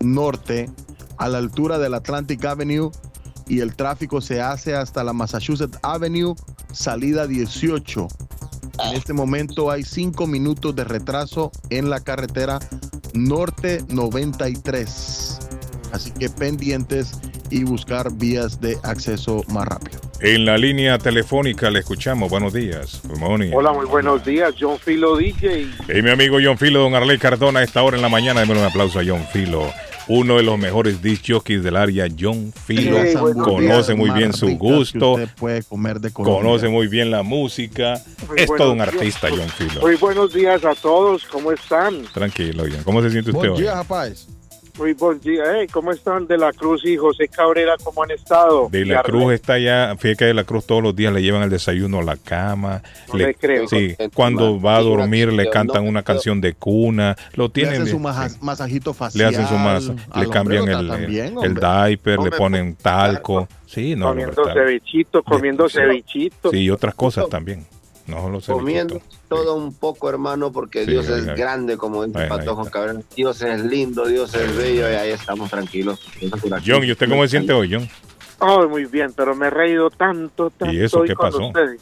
Norte, 0.00 0.68
a 1.18 1.28
la 1.28 1.38
altura 1.38 1.78
del 1.78 1.94
Atlantic 1.94 2.44
Avenue. 2.44 2.90
Y 3.46 3.60
el 3.60 3.74
tráfico 3.74 4.20
se 4.20 4.40
hace 4.40 4.74
hasta 4.74 5.04
la 5.04 5.12
Massachusetts 5.12 5.78
Avenue, 5.82 6.34
salida 6.72 7.26
18. 7.26 8.08
En 8.84 8.96
este 8.96 9.12
momento 9.12 9.70
hay 9.70 9.82
cinco 9.82 10.26
minutos 10.26 10.74
de 10.74 10.84
retraso 10.84 11.50
en 11.70 11.90
la 11.90 12.00
carretera 12.00 12.58
Norte 13.14 13.84
93. 13.88 15.38
Así 15.92 16.10
que 16.12 16.30
pendientes 16.30 17.12
y 17.50 17.64
buscar 17.64 18.12
vías 18.14 18.60
de 18.60 18.78
acceso 18.82 19.42
más 19.48 19.68
rápido. 19.68 20.00
En 20.20 20.44
la 20.44 20.56
línea 20.56 20.98
telefónica 20.98 21.70
le 21.70 21.80
escuchamos. 21.80 22.30
Buenos 22.30 22.52
días. 22.52 23.02
Good 23.04 23.18
morning. 23.18 23.50
Hola, 23.52 23.72
muy 23.72 23.86
buenos 23.86 24.24
días, 24.24 24.54
John 24.58 24.78
Filo 24.78 25.16
DJ. 25.16 25.68
Y 25.94 26.02
mi 26.02 26.10
amigo 26.10 26.38
John 26.42 26.56
Filo, 26.56 26.80
don 26.80 26.94
Arley 26.94 27.18
Cardona, 27.18 27.60
a 27.60 27.62
esta 27.62 27.82
hora 27.82 27.96
en 27.96 28.02
la 28.02 28.08
mañana. 28.08 28.40
Démosle 28.40 28.62
un 28.62 28.68
aplauso 28.68 29.00
a 29.00 29.02
John 29.06 29.26
Filo. 29.32 29.70
Uno 30.08 30.36
de 30.36 30.42
los 30.42 30.58
mejores 30.58 31.00
disc 31.00 31.24
jockeys 31.28 31.62
del 31.62 31.76
área, 31.76 32.06
John 32.18 32.52
Filo. 32.66 32.96
Conoce 33.44 33.94
muy 33.94 34.10
bien 34.10 34.32
su 34.32 34.48
gusto, 34.58 35.12
usted 35.12 35.28
puede 35.36 35.62
comer 35.62 36.00
de 36.00 36.12
Colombia. 36.12 36.42
conoce 36.42 36.68
muy 36.68 36.88
bien 36.88 37.10
la 37.10 37.22
música. 37.22 38.00
Muy 38.28 38.40
Es 38.40 38.46
todo 38.56 38.72
un 38.72 38.78
días. 38.78 38.88
artista, 38.88 39.28
John 39.30 39.48
Filo. 39.48 39.80
Muy 39.80 39.96
buenos 39.96 40.34
días 40.34 40.64
a 40.64 40.74
todos, 40.74 41.24
¿cómo 41.26 41.52
están? 41.52 42.02
Tranquilo, 42.12 42.64
John. 42.70 42.82
¿Cómo 42.84 43.00
se 43.02 43.10
siente 43.10 43.30
usted 43.30 43.48
Bom 43.48 43.58
hoy? 43.58 43.64
rapaz. 43.64 44.26
Muy 44.78 44.94
buen 44.94 45.20
día. 45.20 45.42
Hey, 45.54 45.66
¿Cómo 45.70 45.92
están 45.92 46.26
De 46.26 46.38
la 46.38 46.50
Cruz 46.50 46.82
y 46.86 46.96
José 46.96 47.28
Cabrera? 47.28 47.74
¿Cómo 47.84 48.02
han 48.04 48.10
estado? 48.10 48.68
De 48.70 48.86
la 48.86 49.02
Cruz 49.02 49.34
está 49.34 49.58
ya, 49.58 49.94
fíjate 49.98 50.16
que 50.16 50.24
de 50.26 50.34
la 50.34 50.44
Cruz 50.44 50.66
todos 50.66 50.82
los 50.82 50.96
días 50.96 51.12
le 51.12 51.20
llevan 51.22 51.42
el 51.42 51.50
desayuno 51.50 51.98
a 51.98 52.02
la 52.02 52.16
cama. 52.16 52.82
No 53.12 53.18
le 53.18 53.34
creo. 53.34 53.68
Sí, 53.68 53.94
cuando 54.14 54.58
va 54.60 54.76
a 54.76 54.80
dormir 54.80 55.30
le 55.30 55.50
cantan 55.50 55.86
una 55.86 56.02
canción 56.02 56.40
de 56.40 56.54
cuna, 56.54 57.16
lo 57.34 57.44
Le 57.44 57.50
tienen 57.50 57.74
hacen 57.82 57.86
su 57.88 57.98
maja- 57.98 58.30
masajito 58.40 58.90
le 58.92 58.94
facial. 58.94 59.34
hacen 59.34 59.46
su 59.46 59.54
masa, 59.56 59.94
le 60.18 60.28
cambian 60.30 60.66
el, 60.66 61.54
diaper, 61.54 62.18
le 62.20 62.30
ponen 62.30 62.74
talco, 62.74 63.48
sí, 63.66 63.94
no, 63.94 64.06
comiendo 64.08 64.44
cevichito, 64.54 65.22
comiendo 65.22 65.68
cevichito. 65.68 66.50
sí, 66.50 66.60
y 66.60 66.70
otras 66.70 66.94
cosas 66.94 67.28
también. 67.28 67.66
No 68.06 68.28
lo 68.30 68.40
sé. 68.40 68.52
Comiendo 68.52 69.00
todo 69.34 69.54
un 69.54 69.74
poco, 69.74 70.08
hermano, 70.08 70.52
porque 70.52 70.84
Sí, 70.84 70.90
Dios 70.92 71.08
es 71.08 71.26
grande, 71.26 71.76
como 71.76 72.04
dice 72.04 72.20
ahí 72.20 72.28
Patojo 72.28 72.64
Cabrera. 72.66 73.00
Dios 73.16 73.42
es 73.42 73.64
lindo, 73.64 74.06
Dios 74.06 74.34
es 74.34 74.56
bello, 74.56 74.90
y 74.90 74.94
ahí 74.94 75.10
estamos 75.10 75.50
tranquilos. 75.50 76.00
John, 76.64 76.84
¿y 76.84 76.92
usted 76.92 77.08
cómo 77.08 77.22
se 77.22 77.28
siente 77.30 77.52
hoy, 77.52 77.72
John? 77.72 77.88
Ay, 78.40 78.66
muy 78.68 78.86
bien, 78.86 79.12
pero 79.16 79.34
me 79.36 79.46
he 79.46 79.50
reído 79.50 79.88
tanto, 79.90 80.50
tanto 80.50 80.74
¿Y 80.74 80.80
eso 80.82 81.00
hoy 81.00 81.08
qué 81.08 81.14
con 81.14 81.30
pasó? 81.30 81.46
ustedes. 81.46 81.80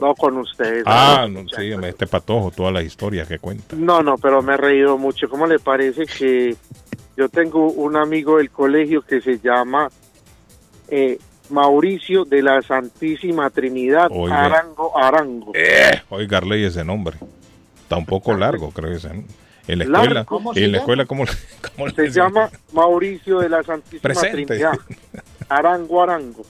No, 0.00 0.14
con 0.14 0.38
ustedes. 0.38 0.84
Ah, 0.86 1.26
no, 1.28 1.42
no, 1.42 1.48
sí, 1.50 1.70
este 1.86 2.06
patojo, 2.06 2.50
todas 2.50 2.72
las 2.72 2.84
historias 2.84 3.28
que 3.28 3.38
cuenta. 3.38 3.76
No, 3.76 4.02
no, 4.02 4.16
pero 4.16 4.42
me 4.42 4.54
he 4.54 4.56
reído 4.56 4.96
mucho. 4.96 5.28
¿Cómo 5.28 5.46
le 5.46 5.58
parece 5.58 6.06
que 6.06 6.56
yo 7.16 7.28
tengo 7.28 7.70
un 7.70 7.96
amigo 7.96 8.38
del 8.38 8.50
colegio 8.50 9.02
que 9.02 9.20
se 9.20 9.38
llama 9.38 9.90
eh, 10.88 11.18
Mauricio 11.52 12.24
de 12.24 12.42
la 12.42 12.60
Santísima 12.62 13.50
Trinidad 13.50 14.08
Oiga. 14.10 14.46
Arango 14.46 14.96
Arango? 14.98 15.52
Oiga, 16.10 16.38
Arley, 16.38 16.64
ese 16.64 16.84
nombre. 16.84 17.16
Está 17.82 17.96
un 17.96 18.06
poco 18.06 18.34
largo, 18.34 18.70
creo 18.70 18.90
que 18.90 18.96
ese. 18.96 19.10
En 19.68 19.78
la 19.78 19.84
Largo, 19.84 20.02
escuela, 20.02 20.24
¿cómo 20.24 20.52
y 20.52 20.54
se 20.56 20.64
en 20.64 20.72
la 20.72 20.78
llama? 20.78 20.82
escuela, 21.04 21.06
¿cómo, 21.06 21.24
Se 21.94 22.10
llama 22.10 22.50
Mauricio 22.72 23.38
de 23.38 23.48
la 23.48 23.62
Santísima 23.62 24.02
Presente. 24.02 24.44
Trinidad 24.46 24.72
Arango 25.48 26.02
Arango. 26.02 26.42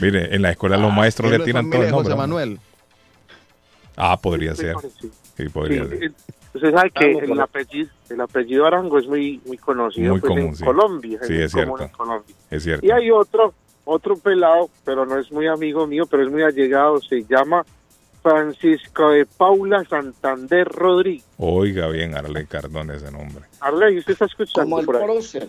Mire, 0.00 0.34
en 0.34 0.42
la 0.42 0.50
escuela 0.50 0.76
los 0.76 0.92
maestros 0.92 1.30
¿Es 1.30 1.38
le 1.38 1.44
tiran 1.44 1.70
todo 1.70 1.82
el 1.82 1.92
José 1.92 2.08
nombre. 2.08 2.10
¿no? 2.10 2.16
Manuel. 2.16 2.58
Ah, 3.96 4.16
podría 4.20 4.54
Sí, 4.56 4.62
ser. 4.62 4.74
Sí, 5.36 5.48
podría 5.48 5.84
Sí, 5.84 5.88
ser. 5.90 6.04
eh, 6.04 6.10
Usted 6.54 6.72
sabe 6.72 6.90
que 6.90 7.04
Arango, 7.04 7.32
el 7.34 7.40
apellido, 7.40 7.88
el 8.10 8.20
apellido 8.20 8.66
Arango 8.66 8.98
es 8.98 9.06
muy 9.06 9.40
muy 9.46 9.56
conocido 9.58 10.12
Muy 10.12 10.20
pues, 10.20 10.30
común, 10.30 10.46
en 10.48 10.56
sí. 10.56 10.64
Colombia. 10.64 11.18
Sí, 11.22 11.34
es 11.34 11.52
común 11.52 11.66
cierto. 11.78 11.82
en 11.84 11.88
Colombia. 11.90 12.34
Es 12.50 12.62
cierto. 12.64 12.86
Y 12.86 12.90
hay 12.90 13.10
otro, 13.10 13.54
otro 13.84 14.16
pelado, 14.16 14.70
pero 14.84 15.04
no 15.06 15.18
es 15.18 15.30
muy 15.30 15.46
amigo 15.46 15.86
mío, 15.86 16.06
pero 16.10 16.22
es 16.24 16.30
muy 16.30 16.42
allegado, 16.42 17.00
se 17.00 17.24
llama 17.24 17.64
Francisco 18.22 19.10
de 19.10 19.26
Paula 19.26 19.84
Santander 19.84 20.66
Rodríguez. 20.68 21.24
Oiga 21.36 21.88
bien, 21.88 22.16
Arley 22.16 22.46
Cardona 22.46 22.94
ese 22.94 23.10
nombre. 23.12 23.44
Arley, 23.60 23.98
¿usted 23.98 24.12
está 24.14 24.24
escuchando 24.24 24.62
Como 24.64 24.80
el 24.80 24.86
por 24.86 24.96
ahí? 24.96 25.02
prócer. 25.04 25.48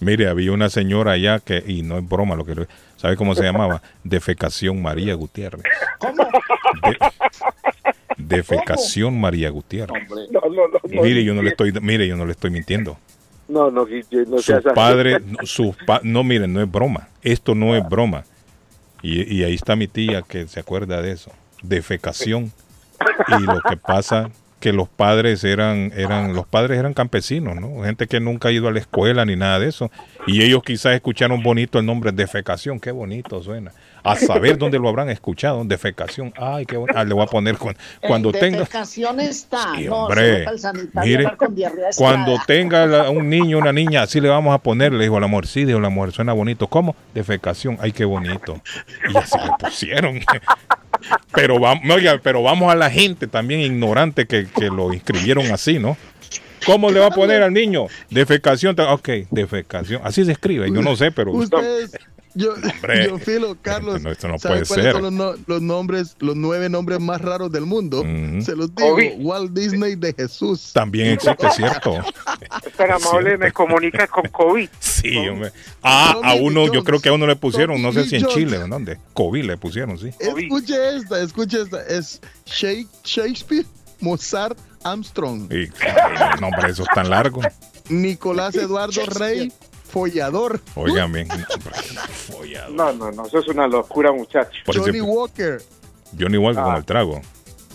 Mire, 0.00 0.28
había 0.28 0.52
una 0.52 0.68
señora 0.68 1.12
allá 1.12 1.38
que, 1.38 1.62
y 1.66 1.82
no 1.82 1.96
es 1.96 2.06
broma 2.06 2.34
lo 2.36 2.44
que 2.44 2.54
le- 2.54 2.66
¿sabe 2.96 3.16
cómo 3.16 3.34
se 3.34 3.44
llamaba? 3.44 3.80
Defecación 4.04 4.82
María 4.82 5.14
Gutiérrez. 5.14 5.62
De- 6.82 6.98
defecación 8.18 9.18
María 9.20 9.50
Gutiérrez. 9.50 10.08
No, 10.30 10.40
no, 10.40 10.68
no. 10.68 11.02
Mire, 11.02 11.24
yo 11.24 11.34
no 11.34 11.42
le 11.42 11.50
estoy, 11.50 11.72
mire, 11.80 12.06
yo 12.08 12.16
no 12.16 12.26
le 12.26 12.32
estoy 12.32 12.50
mintiendo. 12.50 12.98
No, 13.48 13.70
no, 13.70 13.86
no 13.86 14.36
Su 14.38 14.42
seas 14.42 14.66
así. 14.66 14.74
padre, 14.74 15.18
su 15.44 15.74
pa- 15.86 16.00
no, 16.02 16.24
miren, 16.24 16.52
no 16.52 16.60
es 16.62 16.70
broma. 16.70 17.08
Esto 17.22 17.54
no 17.54 17.76
es 17.76 17.88
broma. 17.88 18.24
Y, 19.02 19.34
y 19.34 19.44
ahí 19.44 19.54
está 19.54 19.76
mi 19.76 19.86
tía 19.88 20.22
que 20.22 20.48
se 20.48 20.60
acuerda 20.60 21.00
de 21.02 21.12
eso. 21.12 21.30
Defecación. 21.62 22.52
Y 23.28 23.42
lo 23.42 23.60
que 23.68 23.76
pasa 23.76 24.30
que 24.58 24.72
los 24.72 24.88
padres 24.88 25.44
eran, 25.44 25.92
eran, 25.94 26.32
los 26.34 26.46
padres 26.46 26.78
eran 26.78 26.94
campesinos, 26.94 27.56
¿no? 27.56 27.84
Gente 27.84 28.06
que 28.06 28.20
nunca 28.20 28.48
ha 28.48 28.52
ido 28.52 28.68
a 28.68 28.72
la 28.72 28.78
escuela 28.80 29.24
ni 29.24 29.36
nada 29.36 29.58
de 29.58 29.68
eso. 29.68 29.90
Y 30.26 30.42
ellos 30.42 30.62
quizás 30.64 30.94
escucharon 30.94 31.42
bonito 31.42 31.78
el 31.78 31.86
nombre 31.86 32.10
defecación. 32.10 32.80
Qué 32.80 32.90
bonito 32.90 33.42
suena. 33.42 33.72
A 34.06 34.16
saber 34.16 34.58
dónde 34.58 34.78
lo 34.78 34.88
habrán 34.88 35.08
escuchado. 35.10 35.64
Defecación. 35.64 36.32
Ay, 36.36 36.64
qué 36.66 36.76
bonito. 36.76 36.98
Ah, 36.98 37.04
le 37.04 37.14
voy 37.14 37.24
a 37.24 37.26
poner 37.26 37.56
con- 37.56 37.76
cuando 38.00 38.32
tenga. 38.32 38.58
Defecación 38.60 39.20
está. 39.20 39.72
Sí, 39.76 39.84
no, 39.86 40.04
hombre. 40.04 40.46
sanitario 40.58 41.18
Mire, 41.18 41.36
con 41.36 41.54
Cuando 41.96 42.38
tenga 42.46 42.86
la- 42.86 43.10
un 43.10 43.28
niño, 43.28 43.58
una 43.58 43.72
niña, 43.72 44.02
así 44.02 44.20
le 44.20 44.28
vamos 44.28 44.54
a 44.54 44.58
poner, 44.58 44.92
le 44.92 45.04
dijo 45.04 45.18
la 45.20 45.26
mujer, 45.26 45.46
sí, 45.46 45.64
dijo 45.64 45.80
la 45.80 45.88
mujer, 45.88 46.12
suena 46.12 46.32
bonito. 46.32 46.66
¿Cómo? 46.68 46.94
Defecación, 47.14 47.78
ay, 47.80 47.92
qué 47.92 48.04
bonito. 48.04 48.60
Y 49.12 49.16
así 49.16 49.36
le 49.38 49.50
pusieron. 49.58 50.20
Pero 51.34 51.58
vamos, 51.60 51.82
oiga, 51.90 52.18
pero 52.22 52.42
vamos 52.42 52.72
a 52.72 52.74
la 52.74 52.90
gente 52.90 53.26
también 53.26 53.60
ignorante 53.60 54.26
que, 54.26 54.46
que 54.46 54.66
lo 54.68 54.92
inscribieron 54.92 55.50
así, 55.52 55.78
¿no? 55.78 55.96
¿Cómo 56.64 56.90
le 56.90 56.98
va 57.00 57.06
a 57.06 57.10
poner 57.10 57.42
al 57.42 57.52
niño? 57.52 57.86
Defecación, 58.10 58.74
ok, 58.80 59.08
defecación. 59.30 60.00
Así 60.04 60.24
se 60.24 60.32
escribe, 60.32 60.68
yo 60.72 60.82
no 60.82 60.96
sé, 60.96 61.12
pero... 61.12 61.30
Ustedes, 61.32 61.92
yo, 62.36 62.52
Hombre. 62.54 63.06
yo 63.08 63.18
Filo, 63.18 63.56
Carlos, 63.60 64.02
No, 64.02 64.10
esto 64.12 64.28
no 64.28 64.38
¿sabe 64.38 64.56
puede 64.64 64.66
cuáles 64.66 64.84
ser. 64.84 64.92
son 64.92 65.02
los, 65.02 65.12
no- 65.12 65.34
los 65.46 65.62
nombres, 65.62 66.16
los 66.20 66.36
nueve 66.36 66.68
nombres 66.68 67.00
más 67.00 67.20
raros 67.20 67.50
del 67.50 67.66
mundo? 67.66 68.02
Se 68.40 68.54
los 68.54 68.74
digo. 68.74 68.96
Walt 69.18 69.52
Disney 69.52 69.96
de 69.96 70.12
Jesús. 70.12 70.70
También 70.72 71.08
existe, 71.08 71.50
¿cierto? 71.50 71.94
Es 72.64 72.72
tan 72.74 72.90
amable, 72.92 73.36
me 73.38 73.50
comunica 73.52 74.06
con 74.06 74.28
COVID. 74.28 74.68
Sí, 74.78 75.16
hombre. 75.28 75.50
Ah, 75.82 76.16
a 76.22 76.34
uno, 76.34 76.72
yo 76.72 76.84
creo 76.84 77.00
que 77.00 77.08
a 77.08 77.12
uno 77.12 77.26
le 77.26 77.36
pusieron, 77.36 77.80
no 77.82 77.92
sé 77.92 78.04
si 78.04 78.16
en 78.16 78.22
Jones. 78.22 78.34
Chile 78.36 78.58
o 78.58 78.68
dónde. 78.68 78.98
COVID 79.14 79.44
le 79.44 79.56
pusieron, 79.56 79.98
sí. 79.98 80.10
Escuche 80.18 80.96
esta, 80.96 81.20
escuche 81.22 81.62
esta. 81.62 81.82
Es 81.86 82.20
Shake- 82.46 82.88
Shakespeare, 83.04 83.64
Mozart, 84.00 84.58
Armstrong, 84.84 85.50
Y, 85.52 85.68
no, 86.40 86.48
hombre, 86.48 86.70
eso 86.70 86.82
es 86.82 86.88
tan 86.94 87.10
largo. 87.10 87.40
Nicolás 87.88 88.54
Eduardo 88.56 89.04
Rey, 89.06 89.52
Follador, 90.00 90.60
Óigame. 90.74 91.26
follador. 92.10 92.70
No, 92.70 92.92
no, 92.92 93.10
no, 93.12 93.24
eso 93.26 93.38
es 93.38 93.48
una 93.48 93.66
locura, 93.66 94.12
muchacho. 94.12 94.50
Por 94.66 94.76
Johnny 94.76 94.90
ejemplo, 94.98 95.14
Walker, 95.14 95.62
Johnny 96.20 96.36
Walker 96.36 96.62
con 96.62 96.74
Ah. 96.74 96.76
el 96.76 96.84
trago. 96.84 97.22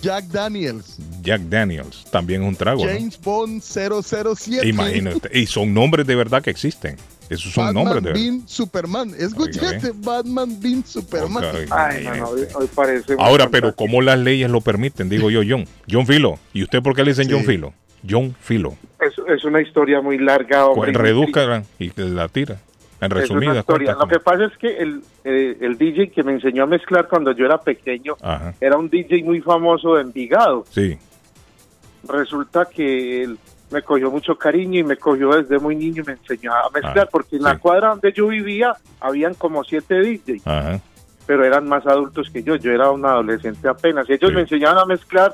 Jack 0.04 0.26
Daniels, 0.26 0.98
Jack 1.24 1.42
Daniels 1.42 2.06
también 2.12 2.44
es 2.44 2.48
un 2.50 2.56
trago, 2.56 2.86
¿no? 2.86 2.92
James 2.92 3.20
Bond 3.20 3.64
007. 3.64 4.68
Imagínate. 4.68 5.30
Y 5.40 5.48
son 5.48 5.74
nombres 5.74 6.06
de 6.06 6.16
verdad 6.16 6.44
que 6.44 6.52
existen. 6.52 6.96
Esos 7.28 7.54
son 7.54 7.66
Batman 7.66 7.84
nombres 7.86 8.04
de 8.04 8.10
verdad. 8.12 8.22
Bean 8.24 8.48
Superman. 8.48 9.16
Oiga, 9.40 9.76
este 9.76 9.92
Batman 9.96 10.60
Bean 10.62 10.86
Superman. 10.86 11.44
Oiga, 11.56 11.88
Ay, 11.88 12.04
no, 12.04 12.16
no, 12.18 12.28
hoy, 12.30 12.68
parece... 12.76 13.16
Ahora, 13.18 13.50
pero. 13.50 13.76
¿cómo 13.76 14.02
las 14.04 14.20
leyes 14.20 14.50
lo 14.52 14.62
permiten? 14.62 15.10
Digo 15.10 15.32
yo, 15.32 15.42
John. 15.48 15.66
John 15.90 16.06
Filo. 16.06 16.38
¿Y 16.54 16.62
usted 16.62 16.84
por 16.84 16.96
qué 16.96 17.04
le 17.04 17.12
dicen 17.14 17.26
Sí. 17.28 17.32
John 17.34 17.46
Filo? 17.46 17.74
John 18.08 18.36
Filo. 18.42 18.76
Es, 19.02 19.14
es 19.28 19.44
una 19.44 19.62
historia 19.62 20.00
muy 20.02 20.18
larga, 20.18 20.68
hombre. 20.68 20.92
Reduzca 20.94 21.64
y 21.80 21.92
la 21.98 22.28
tira. 22.28 22.58
En 23.02 23.12
Es 23.12 23.18
resumidas 23.18 23.58
historia. 23.58 23.96
cuentas. 23.96 24.08
Lo 24.08 24.08
que 24.08 24.24
pasa 24.24 24.46
es 24.46 24.58
que 24.60 24.78
el, 24.78 25.02
eh, 25.24 25.58
el 25.60 25.76
DJ 25.78 26.12
que 26.12 26.22
me 26.24 26.34
enseñó 26.34 26.64
a 26.64 26.68
mezclar 26.68 27.08
cuando 27.08 27.32
yo 27.32 27.46
era 27.46 27.58
pequeño 27.58 28.16
Ajá. 28.22 28.54
era 28.62 28.78
un 28.78 28.90
DJ 28.92 29.24
muy 29.24 29.42
famoso 29.42 29.96
de 29.96 30.04
Envigado. 30.04 30.66
Sí. 30.70 31.00
Resulta 32.08 32.66
que 32.66 33.24
él 33.24 33.38
me 33.72 33.82
cogió 33.82 34.12
mucho 34.12 34.36
cariño 34.38 34.80
y 34.80 34.84
me 34.84 34.98
cogió 34.98 35.30
desde 35.36 35.58
muy 35.60 35.76
niño 35.76 36.04
y 36.04 36.08
me 36.08 36.14
enseñó 36.14 36.54
a 36.54 36.70
mezclar, 36.74 37.06
Ah, 37.08 37.10
porque 37.12 37.38
en 37.38 37.44
la 37.44 37.58
cuadra 37.58 37.90
donde 37.90 38.12
yo 38.12 38.28
vivía 38.28 38.74
habían 39.00 39.34
como 39.36 39.64
siete 39.64 39.96
DJs, 40.02 40.46
Ajá. 40.46 40.80
pero 41.26 41.46
eran 41.46 41.68
más 41.68 41.86
adultos 41.88 42.30
que 42.32 42.44
yo. 42.44 42.56
Yo 42.56 42.72
era 42.72 42.92
un 42.92 43.06
adolescente 43.06 43.68
apenas 43.68 44.10
y 44.10 44.14
ellos 44.14 44.30
Sí. 44.30 44.36
me 44.36 44.42
enseñaban 44.42 44.78
a 44.80 44.86
mezclar. 44.86 45.34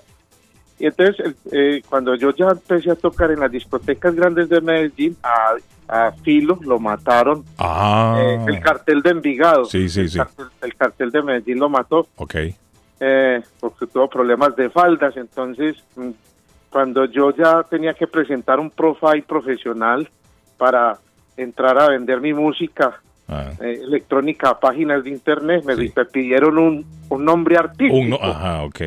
Y 0.80 0.86
entonces, 0.86 1.36
eh, 1.52 1.82
cuando 1.90 2.14
yo 2.16 2.32
ya 2.36 2.50
empecé 2.50 2.92
a 2.92 2.96
tocar 2.96 3.32
en 3.32 3.40
las 3.40 3.52
discotecas 3.52 4.14
grandes 4.14 4.48
de 4.50 4.62
Medellín, 4.62 5.18
a, 5.24 5.56
a 5.88 6.12
Filo 6.12 6.60
lo 6.62 6.80
mataron 6.80 7.44
Ah. 7.58 8.18
eh, 8.20 8.38
el 8.48 8.60
cartel 8.60 9.02
de 9.02 9.10
Envigado. 9.10 9.66
Sí, 9.66 9.90
sí, 9.90 10.02
el 10.02 10.10
sí. 10.10 10.18
Cartel, 10.18 10.46
el 10.62 10.76
cartel 10.76 11.12
de 11.12 11.22
Medellín 11.24 11.60
lo 11.60 11.70
mató 11.70 12.08
Ok. 12.18 12.36
eh, 13.00 13.42
porque 13.60 13.88
tuvo 13.88 14.08
problemas 14.08 14.56
de 14.56 14.70
faldas. 14.70 15.18
Entonces, 15.18 15.78
mm, 15.96 16.10
cuando 16.70 17.06
yo 17.06 17.32
ya 17.36 17.64
tenía 17.64 17.94
que 17.96 18.06
presentar 18.08 18.60
un 18.60 18.70
profile 18.70 19.24
profesional 19.28 20.08
para 20.58 20.98
entrar 21.38 21.80
a 21.80 21.90
vender 21.90 22.22
mi 22.22 22.34
música 22.34 23.02
Ah. 23.30 23.52
eh, 23.62 23.80
electrónica 23.84 24.50
a 24.52 24.60
páginas 24.60 25.04
de 25.04 25.10
internet, 25.10 25.64
me, 25.66 25.76
Sí. 25.76 25.92
pidieron 26.14 26.58
un, 26.58 26.86
un 27.10 27.26
nombre 27.26 27.58
artístico. 27.58 27.96
Un 27.98 28.10
no- 28.12 28.20
ajá, 28.22 28.64
ok. 28.64 28.82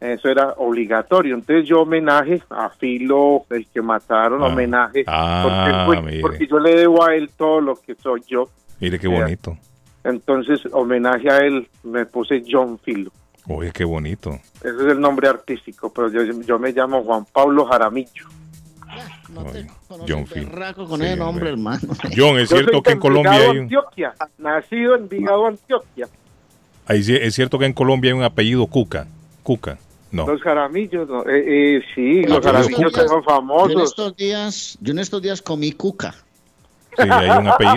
Eso 0.00 0.28
era 0.28 0.54
obligatorio. 0.58 1.34
Entonces 1.34 1.68
yo 1.68 1.80
homenaje 1.82 2.40
a 2.50 2.68
Filo, 2.70 3.44
el 3.50 3.66
que 3.66 3.82
mataron, 3.82 4.42
Ah. 4.42 4.46
homenaje, 4.46 5.02
Ah, 5.06 5.84
porque, 5.88 6.20
porque 6.20 6.46
yo 6.46 6.58
le 6.60 6.76
debo 6.76 7.04
a 7.04 7.14
él 7.16 7.30
todo 7.36 7.60
lo 7.60 7.74
que 7.76 7.94
soy 7.96 8.22
yo. 8.28 8.48
Mire 8.80 8.98
qué 8.98 9.08
bonito. 9.08 9.56
Entonces, 10.04 10.60
homenaje 10.72 11.28
a 11.30 11.38
él, 11.38 11.68
me 11.82 12.06
puse 12.06 12.42
John 12.48 12.78
Filo. 12.78 13.10
Oye, 13.48 13.72
qué 13.72 13.84
bonito. 13.84 14.30
Ese 14.56 14.68
es 14.68 14.80
el 14.92 15.00
nombre 15.00 15.28
artístico, 15.28 15.92
pero 15.92 16.10
yo, 16.10 16.22
yo 16.42 16.58
me 16.58 16.70
llamo 16.72 17.02
Juan 17.02 17.24
Pablo 17.32 17.64
Jaramillo. 17.66 18.26
No 19.30 19.44
te 19.44 19.66
John 20.08 20.24
con 20.26 20.28
Sí, 21.00 21.04
ese 21.06 21.16
nombre, 21.16 21.24
hombre. 21.24 21.48
hermano. 21.50 21.80
John, 22.16 22.38
es 22.38 22.48
Yo 22.48 22.56
cierto 22.58 22.82
que 22.82 22.92
en 22.92 22.98
Colombia 23.00 23.32
hay 23.32 23.48
un, 23.50 23.58
Antioquia, 23.64 24.14
nacido 24.38 24.94
en 24.94 25.08
Vigado, 25.08 25.46
Antioquia. 25.46 26.08
ahí 26.86 27.00
es 27.06 27.34
cierto 27.34 27.58
que 27.58 27.66
en 27.66 27.72
Colombia 27.74 28.12
hay 28.12 28.18
un 28.18 28.24
apellido 28.24 28.66
Cuca. 28.66 29.06
Cuca. 29.42 29.76
No. 30.10 30.26
Los 30.26 30.40
jaramillos, 30.40 31.08
no. 31.08 31.20
Eh, 31.28 31.76
eh, 31.76 31.82
sí, 31.94 32.22
No, 32.26 32.36
los 32.36 32.44
jaramillos 32.46 32.92
que 32.92 33.00
son 33.00 33.08
Yo 33.08 33.16
en 33.18 33.24
famosos. 33.24 33.82
estos 33.90 34.16
días, 34.16 34.78
yo 34.80 34.92
en 34.92 34.98
estos 35.00 35.20
días 35.22 35.42
comí 35.42 35.72
cuca. 35.72 36.14
Sí, 36.96 37.04
hay 37.08 37.28
un 37.30 37.46
apellido. 37.46 37.76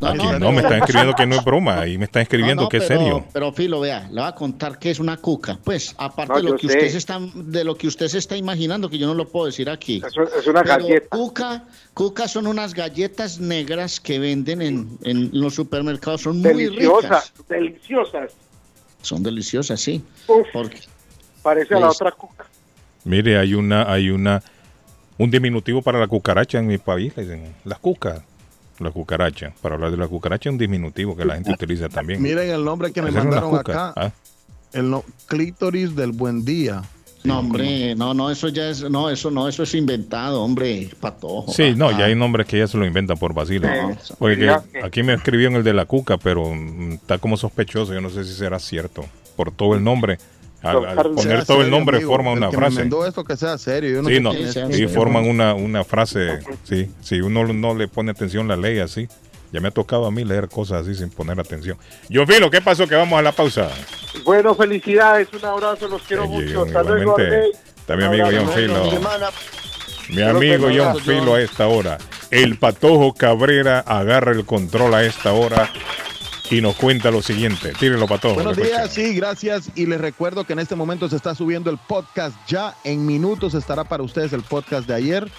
No, 0.00 0.06
Aquí 0.08 0.18
no, 0.18 0.32
no, 0.32 0.38
no. 0.38 0.52
me 0.52 0.58
están 0.60 0.78
escribiendo 0.78 1.14
que 1.16 1.26
no 1.26 1.34
es 1.34 1.44
broma. 1.44 1.80
Ahí 1.80 1.98
me 1.98 2.04
están 2.04 2.22
escribiendo 2.22 2.54
No, 2.62 2.62
no, 2.66 2.68
que 2.68 2.76
es 2.76 2.84
pero- 2.86 3.00
serio. 3.00 3.24
Pero 3.32 3.52
Filo, 3.52 3.80
vea, 3.80 4.02
le 4.08 4.20
voy 4.20 4.28
a 4.28 4.34
contar 4.36 4.78
qué 4.78 4.90
es 4.90 5.00
una 5.00 5.16
cuca. 5.16 5.58
Pues, 5.64 5.94
aparte 5.98 6.34
No, 6.34 6.38
de 6.38 6.42
lo 6.50 6.56
que 6.56 6.68
sé. 6.68 6.74
usted 6.74 6.88
se 6.90 6.98
está, 6.98 7.18
de 7.34 7.64
lo 7.64 7.74
que 7.74 7.88
usted 7.88 8.06
se 8.06 8.18
está 8.18 8.36
imaginando, 8.36 8.88
que 8.88 8.98
yo 8.98 9.08
no 9.08 9.14
lo 9.14 9.26
puedo 9.26 9.46
decir 9.46 9.68
aquí. 9.68 10.00
Es, 10.06 10.12
es 10.38 10.46
una 10.46 10.62
Pero 10.62 10.76
galleta. 10.76 11.08
Cuca, 11.16 11.64
cuca 11.92 12.28
son 12.28 12.46
unas 12.46 12.72
galletas 12.74 13.40
negras 13.40 13.98
que 13.98 14.20
venden 14.20 14.62
en, 14.62 14.98
en 15.02 15.30
los 15.32 15.54
supermercados. 15.56 16.20
Son 16.20 16.38
muy 16.40 16.52
Deliciosas, 16.66 17.32
ricas. 17.34 17.48
deliciosas. 17.48 18.32
Son 19.02 19.22
deliciosas, 19.24 19.80
sí. 19.80 20.04
Uf, 20.28 20.46
Porque 20.52 20.78
parece 21.42 21.74
a 21.74 21.80
la 21.80 21.90
otra 21.90 22.12
cuca. 22.12 22.46
Mire, 23.04 23.38
hay 23.38 23.54
una, 23.54 23.90
hay 23.90 24.10
una, 24.10 24.42
un 25.18 25.30
diminutivo 25.30 25.82
para 25.82 25.98
la 25.98 26.06
cucaracha 26.06 26.58
en 26.58 26.66
mi 26.66 26.78
país, 26.78 27.12
le 27.16 27.22
dicen, 27.24 27.54
las 27.64 27.78
cucas, 27.78 28.20
la 28.78 28.90
cucaracha. 28.90 29.52
Para 29.62 29.74
hablar 29.76 29.90
de 29.90 29.96
la 29.96 30.08
cucaracha, 30.08 30.50
un 30.50 30.58
diminutivo 30.58 31.16
que 31.16 31.24
la 31.24 31.34
gente 31.34 31.52
utiliza 31.52 31.88
también. 31.88 32.22
Miren 32.22 32.50
el 32.50 32.64
nombre 32.64 32.92
que 32.92 33.02
me 33.02 33.10
mandaron 33.10 33.56
acá. 33.56 33.92
¿ah? 33.96 34.10
El 34.72 34.90
no- 34.90 35.04
clítoris 35.26 35.96
del 35.96 36.12
buen 36.12 36.44
día. 36.44 36.82
no, 37.24 37.38
hombre, 37.40 37.94
no, 37.96 38.14
no, 38.14 38.30
eso 38.30 38.48
ya 38.48 38.70
es, 38.70 38.82
no, 38.88 39.10
eso 39.10 39.30
no, 39.30 39.46
eso 39.48 39.62
es 39.62 39.74
inventado, 39.74 40.42
hombre, 40.42 40.88
patojo. 41.00 41.52
Sí, 41.52 41.74
no, 41.76 41.90
ya 41.90 42.06
hay 42.06 42.14
nombres 42.14 42.46
que 42.46 42.56
ya 42.58 42.66
se 42.66 42.78
lo 42.78 42.86
inventan 42.86 43.18
por 43.18 43.34
vacilo. 43.34 43.68
No, 43.68 43.96
Porque 44.18 44.50
aquí 44.82 45.02
me 45.02 45.12
escribieron 45.14 45.56
el 45.56 45.64
de 45.64 45.74
la 45.74 45.84
cuca, 45.84 46.16
pero 46.16 46.54
mm, 46.54 46.92
está 46.92 47.18
como 47.18 47.36
sospechoso. 47.36 47.92
Yo 47.92 48.00
no 48.00 48.08
sé 48.10 48.24
si 48.24 48.32
será 48.32 48.58
cierto. 48.58 49.04
Por 49.36 49.50
todo 49.52 49.74
el 49.74 49.84
nombre. 49.84 50.18
Al, 50.62 50.84
al 50.86 51.10
poner 51.12 51.44
todo 51.44 51.58
el 51.58 51.64
serio, 51.64 51.70
nombre 51.70 51.96
amigo. 51.98 52.12
forma 52.12 52.32
El 52.32 52.38
una 52.38 52.50
que 52.50 52.56
me 52.56 52.62
frase. 52.62 52.78
mandó 52.80 53.06
esto 53.06 53.24
que 53.24 53.36
sea 53.36 53.56
serio. 53.58 53.90
Yo 53.94 54.02
no 54.02 54.08
Sí, 54.08 54.14
sé 54.16 54.20
no, 54.20 54.32
sí, 54.32 54.82
y 54.82 54.86
sí. 54.86 54.88
forman 54.88 55.26
una, 55.28 55.54
una 55.54 55.84
frase. 55.84 56.40
Sí, 56.64 56.90
si 57.00 57.20
uno 57.20 57.46
no 57.52 57.74
le 57.74 57.88
pone 57.88 58.10
atención 58.10 58.46
la 58.48 58.56
ley 58.56 58.78
así. 58.78 59.08
Ya 59.52 59.60
me 59.60 59.66
ha 59.68 59.70
tocado 59.72 60.06
a 60.06 60.12
mí 60.12 60.22
leer 60.24 60.48
cosas 60.48 60.82
así 60.82 60.94
sin 60.94 61.10
poner 61.10 61.40
atención. 61.40 61.76
Yo, 62.08 62.24
Filo, 62.24 62.50
¿qué 62.50 62.60
pasó? 62.60 62.86
Que 62.86 62.94
vamos 62.94 63.18
a 63.18 63.22
la 63.22 63.32
pausa. 63.32 63.68
Bueno, 64.24 64.54
felicidades, 64.54 65.26
un 65.32 65.44
abrazo, 65.44 65.88
los 65.88 66.02
quiero 66.02 66.22
Ay, 66.22 66.28
mucho. 66.28 66.62
Hasta 66.62 66.82
luego, 66.84 67.02
igualmente. 67.02 67.36
Arley. 67.36 67.52
Está 67.76 67.96
mi 67.96 68.02
Un 68.04 68.08
amigo. 68.20 68.26
John 68.44 68.52
Filo. 68.54 68.84
Mi 70.10 70.22
amigo 70.22 70.68
John 70.76 71.00
Filo 71.00 71.34
a 71.34 71.40
esta 71.42 71.66
hora. 71.66 71.98
El 72.30 72.58
Patojo 72.58 73.12
Cabrera 73.14 73.80
agarra 73.80 74.30
el 74.32 74.44
control 74.44 74.94
a 74.94 75.04
esta 75.04 75.32
hora 75.32 75.68
y 76.50 76.60
nos 76.60 76.76
cuenta 76.76 77.10
lo 77.10 77.22
siguiente. 77.22 77.72
Tírelo, 77.78 78.06
Patojo. 78.06 78.34
Buenos 78.34 78.56
le 78.56 78.64
días, 78.64 78.92
sí, 78.92 79.14
gracias. 79.14 79.70
Y 79.76 79.86
les 79.86 80.00
recuerdo 80.00 80.44
que 80.44 80.52
en 80.52 80.58
este 80.58 80.74
momento 80.74 81.08
se 81.08 81.16
está 81.16 81.34
subiendo 81.34 81.70
el 81.70 81.78
podcast 81.78 82.36
ya. 82.48 82.74
En 82.84 83.06
minutos 83.06 83.54
estará 83.54 83.84
para 83.84 84.02
ustedes 84.02 84.32
el 84.32 84.42
podcast 84.42 84.86
de 84.88 84.94
ayer. 84.94 85.30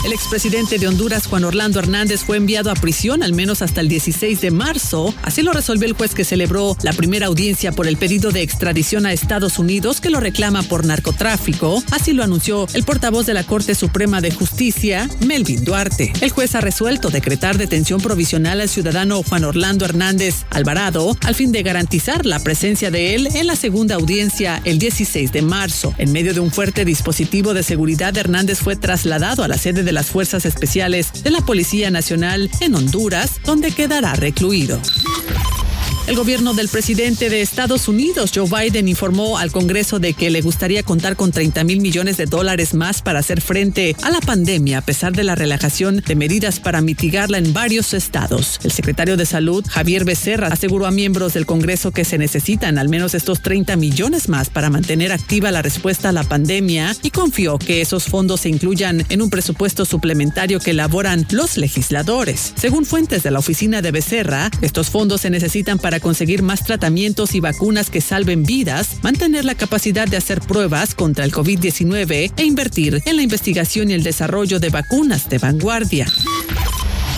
El 0.05 0.13
expresidente 0.13 0.77
de 0.77 0.87
Honduras, 0.87 1.25
Juan 1.25 1.45
Orlando 1.45 1.79
Hernández, 1.79 2.21
fue 2.23 2.37
enviado 2.37 2.69
a 2.69 2.75
prisión 2.75 3.23
al 3.23 3.33
menos 3.33 3.63
hasta 3.63 3.81
el 3.81 3.87
16 3.87 4.39
de 4.39 4.51
marzo. 4.51 5.15
Así 5.23 5.41
lo 5.41 5.51
resolvió 5.51 5.87
el 5.87 5.93
juez 5.93 6.13
que 6.13 6.23
celebró 6.23 6.77
la 6.83 6.93
primera 6.93 7.25
audiencia 7.25 7.71
por 7.71 7.87
el 7.87 7.97
pedido 7.97 8.29
de 8.29 8.43
extradición 8.43 9.07
a 9.07 9.13
Estados 9.13 9.57
Unidos 9.57 10.01
que 10.01 10.11
lo 10.11 10.19
reclama 10.19 10.61
por 10.61 10.85
narcotráfico. 10.85 11.83
Así 11.89 12.13
lo 12.13 12.23
anunció 12.23 12.67
el 12.75 12.83
portavoz 12.83 13.25
de 13.25 13.33
la 13.33 13.45
Corte 13.45 13.73
Suprema 13.73 14.21
de 14.21 14.29
Justicia, 14.29 15.09
Melvin 15.25 15.65
Duarte. 15.65 16.13
El 16.21 16.29
juez 16.29 16.53
ha 16.53 16.61
resuelto 16.61 17.09
decretar 17.09 17.57
detención 17.57 17.99
provisional 17.99 18.61
al 18.61 18.69
ciudadano 18.69 19.23
Juan 19.23 19.43
Orlando 19.43 19.85
Hernández 19.85 20.45
Alvarado 20.51 21.17
al 21.21 21.33
fin 21.33 21.51
de 21.51 21.63
garantizar 21.63 22.27
la 22.27 22.43
presencia 22.45 22.91
de 22.91 23.15
él 23.15 23.27
en 23.33 23.47
la 23.47 23.55
segunda 23.55 23.95
audiencia 23.95 24.61
el 24.65 24.77
16 24.77 25.31
de 25.31 25.41
marzo. 25.41 25.95
En 25.97 26.11
medio 26.11 26.31
de 26.31 26.39
un 26.39 26.51
fuerte 26.51 26.85
dispositivo 26.85 27.55
de 27.55 27.63
seguridad, 27.63 28.15
Hernández 28.15 28.59
fue 28.59 28.75
trasladado 28.75 29.43
a 29.43 29.47
la 29.47 29.57
sede 29.57 29.81
de 29.81 29.91
las 29.91 30.05
Fuerzas 30.11 30.45
Especiales 30.45 31.11
de 31.23 31.31
la 31.31 31.41
Policía 31.41 31.89
Nacional 31.89 32.51
en 32.61 32.75
Honduras, 32.75 33.41
donde 33.43 33.71
quedará 33.71 34.13
recluido. 34.13 34.79
El 36.07 36.15
gobierno 36.15 36.53
del 36.53 36.69
presidente 36.69 37.31
de 37.31 37.41
Estados 37.41 37.87
Unidos, 37.87 38.31
Joe 38.33 38.47
Biden, 38.47 38.87
informó 38.87 39.39
al 39.39 39.51
Congreso 39.51 39.97
de 39.97 40.13
que 40.13 40.29
le 40.29 40.41
gustaría 40.41 40.83
contar 40.83 41.15
con 41.15 41.31
30 41.31 41.63
mil 41.63 41.81
millones 41.81 42.15
de 42.17 42.27
dólares 42.27 42.75
más 42.75 43.01
para 43.01 43.17
hacer 43.17 43.41
frente 43.41 43.95
a 44.03 44.11
la 44.11 44.21
pandemia 44.21 44.77
a 44.77 44.81
pesar 44.81 45.13
de 45.13 45.23
la 45.23 45.33
relajación 45.33 46.03
de 46.05 46.15
medidas 46.15 46.59
para 46.59 46.81
mitigarla 46.81 47.39
en 47.39 47.53
varios 47.53 47.95
estados. 47.95 48.59
El 48.63 48.71
secretario 48.71 49.17
de 49.17 49.25
Salud, 49.25 49.65
Javier 49.67 50.05
Becerra, 50.05 50.49
aseguró 50.49 50.85
a 50.85 50.91
miembros 50.91 51.33
del 51.33 51.47
Congreso 51.47 51.89
que 51.89 52.05
se 52.05 52.19
necesitan 52.19 52.77
al 52.77 52.87
menos 52.87 53.15
estos 53.15 53.41
30 53.41 53.75
millones 53.75 54.29
más 54.29 54.51
para 54.51 54.69
mantener 54.69 55.11
activa 55.11 55.49
la 55.49 55.63
respuesta 55.63 56.09
a 56.09 56.11
la 56.11 56.23
pandemia 56.23 56.95
y 57.01 57.09
confió 57.09 57.57
que 57.57 57.81
esos 57.81 58.03
fondos 58.03 58.41
se 58.41 58.49
incluyan 58.49 59.03
en 59.09 59.23
un 59.23 59.31
presupuesto 59.31 59.85
suplementario 59.85 60.59
que 60.59 60.69
elaboran 60.69 61.25
los 61.31 61.57
legisladores. 61.57 62.53
Según 62.55 62.85
fuentes 62.85 63.23
de 63.23 63.31
la 63.31 63.39
oficina 63.39 63.81
de 63.81 63.89
Becerra, 63.89 64.51
estos 64.61 64.91
fondos 64.91 65.21
se 65.21 65.31
necesitan 65.31 65.79
para 65.79 65.94
conseguir 65.99 66.43
más 66.43 66.63
tratamientos 66.63 67.35
y 67.35 67.39
vacunas 67.39 67.89
que 67.89 68.01
salven 68.01 68.43
vidas, 68.43 68.97
mantener 69.03 69.45
la 69.45 69.55
capacidad 69.55 70.07
de 70.07 70.17
hacer 70.17 70.41
pruebas 70.41 70.95
contra 70.95 71.25
el 71.25 71.31
COVID-19 71.31 72.33
e 72.35 72.43
invertir 72.43 73.01
en 73.05 73.15
la 73.15 73.21
investigación 73.21 73.89
y 73.89 73.93
el 73.93 74.03
desarrollo 74.03 74.59
de 74.59 74.69
vacunas 74.69 75.29
de 75.29 75.37
vanguardia. 75.37 76.07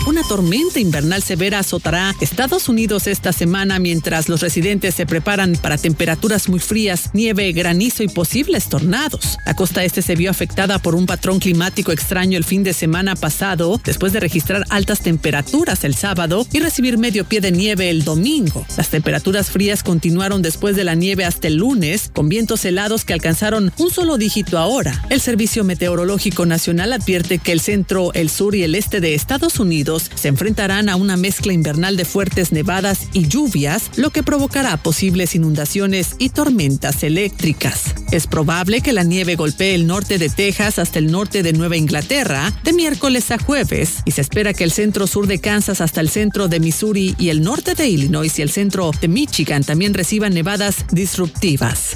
Una 0.06 0.22
tormenta 0.22 0.80
invernal 0.80 1.22
severa 1.22 1.58
azotará 1.58 2.14
Estados 2.20 2.68
Unidos 2.68 3.06
esta 3.06 3.32
semana 3.32 3.78
mientras 3.78 4.28
los 4.28 4.40
residentes 4.40 4.94
se 4.94 5.04
preparan 5.04 5.54
para 5.60 5.76
temperaturas 5.76 6.48
muy 6.48 6.60
frías, 6.60 7.10
nieve, 7.12 7.52
granizo 7.52 8.02
y 8.02 8.08
posibles 8.08 8.68
tornados. 8.68 9.36
La 9.44 9.54
costa 9.54 9.84
este 9.84 10.00
se 10.00 10.16
vio 10.16 10.30
afectada 10.30 10.78
por 10.78 10.94
un 10.94 11.06
patrón 11.06 11.40
climático 11.40 11.92
extraño 11.92 12.38
el 12.38 12.44
fin 12.44 12.64
de 12.64 12.72
semana 12.72 13.16
pasado, 13.16 13.80
después 13.84 14.12
de 14.12 14.20
registrar 14.20 14.64
altas 14.70 15.00
temperaturas 15.00 15.84
el 15.84 15.94
sábado 15.94 16.46
y 16.52 16.60
recibir 16.60 16.96
medio 16.96 17.24
pie 17.24 17.40
de 17.40 17.52
nieve 17.52 17.90
el 17.90 18.04
domingo. 18.04 18.64
Las 18.76 18.88
temperaturas 18.88 19.50
frías 19.50 19.82
continuaron 19.82 20.40
después 20.40 20.74
de 20.74 20.84
la 20.84 20.94
nieve 20.94 21.24
hasta 21.26 21.48
el 21.48 21.56
lunes, 21.56 22.10
con 22.14 22.28
vientos 22.28 22.64
helados 22.64 23.04
que 23.04 23.12
alcanzaron 23.12 23.72
un 23.76 23.90
solo 23.90 24.16
dígito 24.16 24.58
ahora. 24.58 25.04
El 25.10 25.20
Servicio 25.20 25.64
Meteorológico 25.64 26.46
Nacional 26.46 26.94
advierte 26.94 27.38
que 27.38 27.52
el 27.52 27.60
centro, 27.60 28.12
el 28.14 28.30
sur 28.30 28.54
y 28.54 28.62
el 28.62 28.74
este 28.74 29.00
de 29.00 29.14
Estados 29.14 29.60
Unidos 29.60 29.87
se 29.96 30.28
enfrentarán 30.28 30.90
a 30.90 30.96
una 30.96 31.16
mezcla 31.16 31.52
invernal 31.54 31.96
de 31.96 32.04
fuertes 32.04 32.52
nevadas 32.52 33.08
y 33.14 33.26
lluvias, 33.26 33.90
lo 33.96 34.10
que 34.10 34.22
provocará 34.22 34.76
posibles 34.76 35.34
inundaciones 35.34 36.14
y 36.18 36.28
tormentas 36.28 37.02
eléctricas. 37.02 37.94
Es 38.12 38.26
probable 38.26 38.82
que 38.82 38.92
la 38.92 39.02
nieve 39.02 39.34
golpee 39.34 39.74
el 39.74 39.86
norte 39.86 40.18
de 40.18 40.28
Texas 40.28 40.78
hasta 40.78 40.98
el 40.98 41.10
norte 41.10 41.42
de 41.42 41.54
Nueva 41.54 41.78
Inglaterra 41.78 42.52
de 42.64 42.74
miércoles 42.74 43.30
a 43.30 43.38
jueves 43.38 44.02
y 44.04 44.10
se 44.10 44.20
espera 44.20 44.52
que 44.52 44.64
el 44.64 44.72
centro 44.72 45.06
sur 45.06 45.26
de 45.26 45.40
Kansas 45.40 45.80
hasta 45.80 46.02
el 46.02 46.10
centro 46.10 46.48
de 46.48 46.60
Missouri 46.60 47.14
y 47.18 47.30
el 47.30 47.42
norte 47.42 47.74
de 47.74 47.88
Illinois 47.88 48.38
y 48.38 48.42
el 48.42 48.50
centro 48.50 48.90
de 49.00 49.08
Michigan 49.08 49.64
también 49.64 49.94
reciban 49.94 50.34
nevadas 50.34 50.84
disruptivas. 50.92 51.94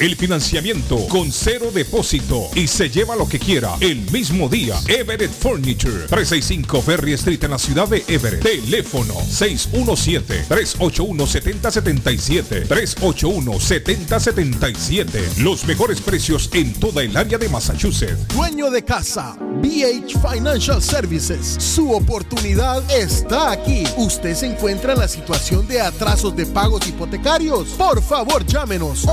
El 0.00 0.16
financiamiento 0.16 1.06
con 1.08 1.30
cero 1.30 1.70
depósito 1.72 2.48
y 2.54 2.66
se 2.66 2.88
lleva 2.88 3.14
lo 3.16 3.28
que 3.28 3.38
quiera 3.38 3.76
el 3.80 4.10
mismo 4.10 4.48
día. 4.48 4.76
Everett 4.88 5.30
Furniture. 5.30 6.06
365 6.06 6.80
Ferry 6.82 7.12
Street 7.12 7.44
en 7.44 7.50
la 7.50 7.58
ciudad 7.58 7.86
de 7.86 8.02
Everett. 8.08 8.42
Teléfono 8.42 9.14
617 9.14 10.46
381 10.48 11.26
7077 11.26 12.60
381 12.62 13.60
7077 13.60 15.42
Los 15.42 15.66
mejores 15.66 16.00
precios 16.00 16.48
en 16.54 16.72
toda 16.72 17.02
el 17.02 17.14
área 17.14 17.36
de 17.36 17.48
Massachusetts. 17.50 18.26
Dueño 18.34 18.70
de 18.70 18.82
casa, 18.82 19.36
BH 19.38 20.18
Financial 20.32 20.82
Services. 20.82 21.56
Su 21.58 21.92
oportunidad 21.92 22.82
está 22.90 23.52
aquí. 23.52 23.84
Usted 23.98 24.34
se 24.34 24.46
encuentra 24.46 24.94
en 24.94 25.00
la 25.00 25.08
situación 25.08 25.68
de 25.68 25.82
atrasos 25.82 26.34
de 26.34 26.46
pagos 26.46 26.86
hipotecarios. 26.88 27.68
Por 27.76 28.02
favor, 28.02 28.46
llámenos 28.46 29.04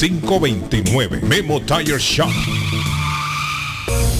959-3529. 0.09 1.21
Memo 1.23 1.59
Tire 1.59 1.99
Shop. 1.99 2.90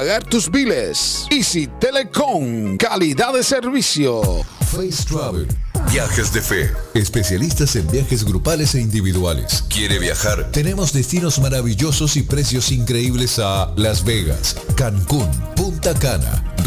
tus 0.29 0.49
biles. 0.49 1.27
Easy 1.29 1.67
Telecom, 1.79 2.75
calidad 2.77 3.33
de 3.33 3.43
servicio. 3.43 4.21
Face 4.71 5.03
Travel. 5.07 5.47
Viajes 5.91 6.33
de 6.33 6.41
fe. 6.41 6.71
Especialistas 6.93 7.75
en 7.75 7.87
viajes 7.91 8.23
grupales 8.23 8.73
e 8.75 8.81
individuales. 8.81 9.63
¿Quiere 9.69 9.99
viajar? 9.99 10.49
Tenemos 10.51 10.93
destinos 10.93 11.39
maravillosos 11.39 12.17
y 12.17 12.23
precios 12.23 12.71
increíbles 12.71 13.37
a 13.39 13.73
Las 13.75 14.03
Vegas, 14.03 14.55
Cancún, 14.75 15.29
Punta 15.55 15.93
Cana, 15.93 16.50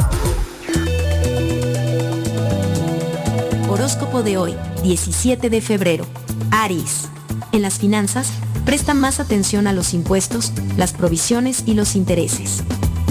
Horóscopo 3.68 4.22
de 4.22 4.36
hoy, 4.36 4.54
17 4.82 5.50
de 5.50 5.60
febrero. 5.60 6.06
Aries. 6.50 7.08
En 7.52 7.62
las 7.62 7.78
finanzas, 7.78 8.28
presta 8.64 8.94
más 8.94 9.20
atención 9.20 9.66
a 9.66 9.72
los 9.72 9.94
impuestos, 9.94 10.52
las 10.76 10.92
provisiones 10.92 11.64
y 11.66 11.74
los 11.74 11.96
intereses. 11.96 12.62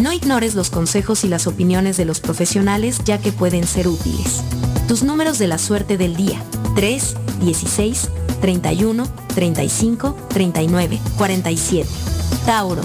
No 0.02 0.12
ignores 0.12 0.56
los 0.56 0.70
consejos 0.70 1.24
y 1.24 1.30
las 1.30 1.48
opiniones 1.48 1.98
de 1.98 2.06
los 2.06 2.20
profesionales 2.20 3.00
ya 3.06 3.20
que 3.20 3.32
pueden 3.32 3.66
ser 3.66 3.88
útiles. 3.88 4.42
Tus 4.88 5.04
números 5.04 5.40
de 5.40 5.48
la 5.48 5.58
suerte 5.58 5.98
del 5.98 6.16
día. 6.16 6.44
3, 6.76 7.16
16, 7.42 8.10
31, 8.44 9.08
35, 9.36 10.18
39, 10.28 11.00
47. 11.18 11.88
Tauro. 12.46 12.82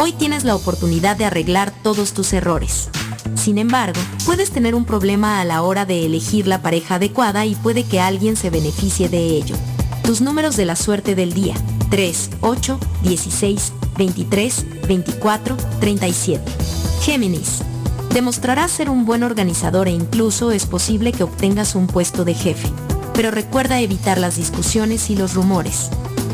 Hoy 0.00 0.12
tienes 0.12 0.42
la 0.42 0.56
oportunidad 0.56 1.16
de 1.16 1.24
arreglar 1.24 1.72
todos 1.84 2.12
tus 2.12 2.32
errores. 2.32 2.88
Sin 3.36 3.58
embargo, 3.58 4.00
puedes 4.24 4.50
tener 4.50 4.74
un 4.74 4.84
problema 4.84 5.40
a 5.40 5.44
la 5.44 5.62
hora 5.62 5.86
de 5.86 6.04
elegir 6.04 6.48
la 6.48 6.60
pareja 6.60 6.96
adecuada 6.96 7.46
y 7.46 7.54
puede 7.54 7.84
que 7.84 8.00
alguien 8.00 8.34
se 8.34 8.50
beneficie 8.50 9.08
de 9.08 9.28
ello. 9.28 9.54
Tus 10.02 10.22
números 10.22 10.56
de 10.56 10.64
la 10.64 10.74
suerte 10.74 11.14
del 11.14 11.34
día. 11.34 11.54
3, 11.90 12.30
8, 12.40 12.80
16, 13.04 13.72
23, 13.96 14.66
24, 14.88 15.56
37. 15.78 16.42
Géminis. 17.02 17.60
Demostrarás 18.12 18.72
ser 18.72 18.90
un 18.90 19.04
buen 19.04 19.22
organizador 19.22 19.86
e 19.86 19.92
incluso 19.92 20.50
es 20.50 20.66
posible 20.66 21.12
que 21.12 21.22
obtengas 21.22 21.76
un 21.76 21.86
puesto 21.86 22.24
de 22.24 22.34
jefe. 22.34 22.68
Pero 23.16 23.30
recuerda 23.30 23.80
evitar 23.80 24.18
las 24.18 24.36
discusiones 24.36 25.08
y 25.08 25.16
los 25.16 25.32
rumores. 25.32 25.88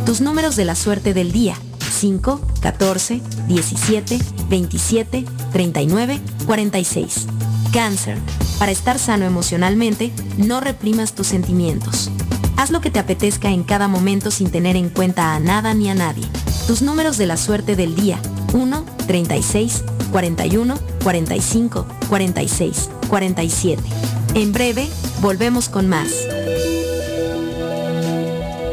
Tus 0.05 0.21
números 0.21 0.57
de 0.57 0.65
la 0.65 0.75
suerte 0.75 1.15
del 1.15 1.31
día. 1.31 1.55
5, 1.79 2.41
14, 2.61 3.23
17, 3.47 4.19
27, 4.49 5.25
39, 5.53 6.21
46. 6.45 7.29
Cáncer. 7.73 8.19
Para 8.59 8.73
estar 8.73 8.99
sano 8.99 9.25
emocionalmente, 9.25 10.13
no 10.37 10.61
reprimas 10.61 11.15
tus 11.15 11.29
sentimientos. 11.29 12.11
Haz 12.57 12.73
lo 12.73 12.81
que 12.81 12.91
te 12.91 12.99
apetezca 12.99 13.51
en 13.51 13.63
cada 13.63 13.87
momento 13.87 14.33
sin 14.33 14.51
tener 14.51 14.75
en 14.75 14.89
cuenta 14.89 15.37
a 15.37 15.41
nada 15.41 15.75
ni 15.75 15.89
a 15.89 15.95
nadie. 15.95 16.27
Tus 16.67 16.83
números 16.83 17.17
de 17.17 17.27
la 17.27 17.37
suerte 17.37 17.77
del 17.77 17.95
día. 17.95 18.19
1, 18.55 18.85
36, 19.07 19.85
41, 20.11 20.79
45, 21.05 21.87
46, 22.09 22.91
47. 23.09 23.83
En 24.35 24.53
breve, 24.53 24.89
volvemos 25.21 25.69
con 25.69 25.89
más. 25.89 26.09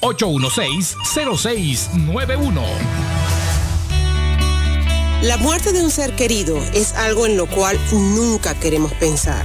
781-816-0691. 0.00 2.64
La 5.22 5.36
muerte 5.36 5.72
de 5.72 5.82
un 5.82 5.90
ser 5.90 6.16
querido 6.16 6.56
es 6.72 6.94
algo 6.94 7.26
en 7.26 7.36
lo 7.36 7.46
cual 7.46 7.78
nunca 7.92 8.58
queremos 8.58 8.90
pensar, 8.94 9.44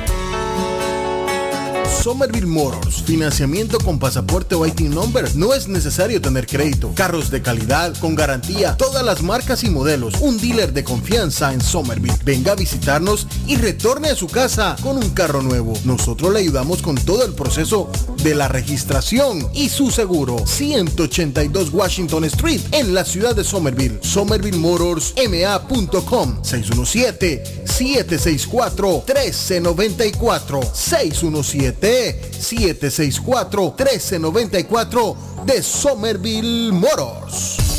Somerville 1.91 2.47
Motors, 2.47 3.03
financiamiento 3.03 3.77
con 3.77 3.99
pasaporte 3.99 4.55
o 4.55 4.65
IT 4.65 4.79
number. 4.81 5.35
No 5.35 5.53
es 5.53 5.67
necesario 5.67 6.19
tener 6.19 6.47
crédito. 6.47 6.91
Carros 6.95 7.29
de 7.29 7.41
calidad, 7.43 7.95
con 7.97 8.15
garantía, 8.15 8.75
todas 8.77 9.03
las 9.03 9.21
marcas 9.21 9.63
y 9.63 9.69
modelos. 9.69 10.15
Un 10.21 10.39
dealer 10.39 10.73
de 10.73 10.83
confianza 10.83 11.53
en 11.53 11.61
Somerville. 11.61 12.17
Venga 12.23 12.53
a 12.53 12.55
visitarnos 12.55 13.27
y 13.45 13.57
retorne 13.57 14.09
a 14.09 14.15
su 14.15 14.27
casa 14.27 14.75
con 14.81 14.97
un 14.97 15.11
carro 15.11 15.43
nuevo. 15.43 15.73
Nosotros 15.85 16.33
le 16.33 16.39
ayudamos 16.39 16.81
con 16.81 16.95
todo 16.95 17.23
el 17.23 17.33
proceso 17.33 17.91
de 18.23 18.35
la 18.35 18.47
registración 18.47 19.49
y 19.53 19.67
su 19.69 19.91
seguro. 19.91 20.45
182 20.45 21.73
Washington 21.73 22.23
Street 22.25 22.61
en 22.71 22.93
la 22.93 23.03
ciudad 23.05 23.35
de 23.35 23.43
Somerville. 23.43 23.97
SomervilleMotorsMA.com 24.01 26.43
617 26.43 27.65
764 27.65 29.03
1394 29.07 30.61
617 30.73 32.31
764-1394 32.41 35.15
de 35.45 35.61
Somerville 35.61 36.71
Motors. 36.71 37.60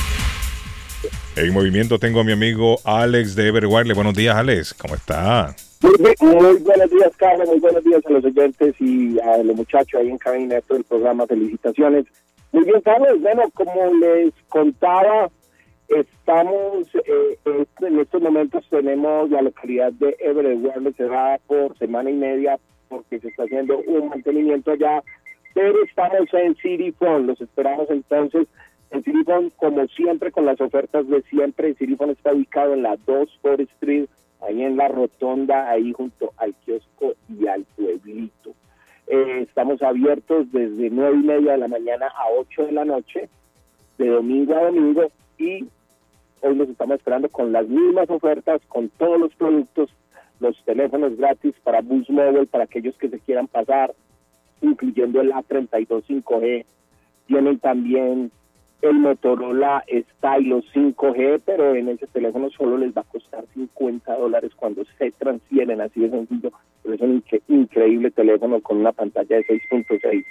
En 1.35 1.53
movimiento 1.53 1.97
tengo 1.97 2.19
a 2.19 2.23
mi 2.23 2.33
amigo 2.33 2.77
Alex 2.83 3.35
de 3.35 3.47
Everwireless. 3.47 3.95
Buenos 3.95 4.13
días, 4.13 4.35
Alex. 4.35 4.73
¿Cómo 4.73 4.95
está? 4.95 5.55
Muy, 5.81 5.93
bu- 5.93 6.41
muy 6.41 6.57
buenos 6.59 6.89
días, 6.89 7.11
Carlos. 7.17 7.47
Muy 7.47 7.59
buenos 7.59 7.83
días 7.83 8.01
a 8.05 8.09
los 8.11 8.25
oyentes 8.25 8.75
y 8.79 9.19
a 9.21 9.37
los 9.37 9.55
muchachos 9.55 9.99
ahí 10.01 10.09
en 10.09 10.17
cabina 10.17 10.55
de 10.55 10.61
todo 10.63 10.77
el 10.77 10.83
programa. 10.83 11.25
Felicitaciones. 11.27 12.05
Muy 12.51 12.65
bien, 12.65 12.81
Carlos. 12.81 13.19
Bueno, 13.21 13.43
como 13.53 13.93
les 13.95 14.33
contaba, 14.49 15.29
estamos 15.87 16.87
eh, 16.95 17.37
en- 17.45 17.87
en 17.87 17.99
estos 17.99 18.21
momentos 18.21 18.65
tenemos 18.69 19.29
la 19.29 19.41
localidad 19.41 19.93
de 19.93 20.15
Everett 20.19 20.95
cerrada 20.97 21.39
por 21.47 21.77
semana 21.77 22.09
y 22.09 22.13
media 22.15 22.59
porque 22.89 23.19
se 23.19 23.29
está 23.29 23.43
haciendo 23.43 23.77
un 23.87 24.09
mantenimiento 24.09 24.71
allá, 24.71 25.01
pero 25.53 25.81
estamos 25.85 26.27
en 26.33 26.55
City 26.57 26.91
Phone. 26.91 27.25
Los 27.27 27.39
esperamos 27.39 27.89
entonces 27.89 28.47
en 28.91 29.03
Phone, 29.25 29.51
como 29.55 29.87
siempre, 29.87 30.31
con 30.31 30.45
las 30.45 30.59
ofertas 30.59 31.07
de 31.07 31.21
siempre. 31.23 31.73
Phone 31.73 32.11
está 32.11 32.33
ubicado 32.33 32.73
en 32.73 32.83
la 32.83 32.97
2 33.05 33.39
Ford 33.41 33.61
Street, 33.61 34.07
ahí 34.41 34.61
en 34.63 34.77
la 34.77 34.89
rotonda, 34.89 35.69
ahí 35.69 35.93
junto 35.93 36.33
al 36.37 36.53
kiosco 36.65 37.13
y 37.29 37.47
al 37.47 37.65
pueblito. 37.75 38.53
Eh, 39.07 39.45
estamos 39.47 39.81
abiertos 39.81 40.51
desde 40.51 40.89
nueve 40.89 41.17
y 41.21 41.25
media 41.25 41.53
de 41.53 41.57
la 41.57 41.67
mañana 41.67 42.07
a 42.07 42.31
8 42.37 42.65
de 42.65 42.71
la 42.71 42.85
noche, 42.85 43.29
de 43.97 44.07
domingo 44.07 44.55
a 44.55 44.65
domingo, 44.65 45.11
y 45.37 45.65
hoy 46.41 46.55
nos 46.55 46.69
estamos 46.69 46.97
esperando 46.97 47.29
con 47.29 47.51
las 47.51 47.67
mismas 47.67 48.09
ofertas, 48.09 48.61
con 48.67 48.89
todos 48.89 49.19
los 49.19 49.33
productos, 49.35 49.89
los 50.39 50.61
teléfonos 50.65 51.15
gratis 51.17 51.53
para 51.63 51.81
Bus 51.81 52.09
Mobile, 52.09 52.47
para 52.47 52.65
aquellos 52.65 52.97
que 52.97 53.09
se 53.09 53.19
quieran 53.19 53.47
pasar, 53.47 53.93
incluyendo 54.61 55.21
el 55.21 55.31
A32 55.31 56.03
5G. 56.07 56.65
Tienen 57.27 57.59
también 57.59 58.31
el 58.81 58.93
Motorola 58.95 59.83
Stylo 59.87 60.61
5G, 60.73 61.41
pero 61.45 61.75
en 61.75 61.89
ese 61.89 62.07
teléfono 62.07 62.49
solo 62.49 62.77
les 62.77 62.95
va 62.95 63.01
a 63.01 63.11
costar 63.11 63.43
50 63.53 64.15
dólares 64.15 64.51
cuando 64.55 64.83
se 64.97 65.11
transfieren, 65.11 65.81
así 65.81 66.01
de 66.01 66.09
sencillo. 66.09 66.51
Pero 66.83 66.95
es 66.95 67.01
un 67.01 67.21
incre- 67.21 67.41
increíble 67.47 68.11
teléfono 68.11 68.59
con 68.61 68.77
una 68.77 68.91
pantalla 68.91 69.35
de 69.37 69.45
6.6. 69.45 70.25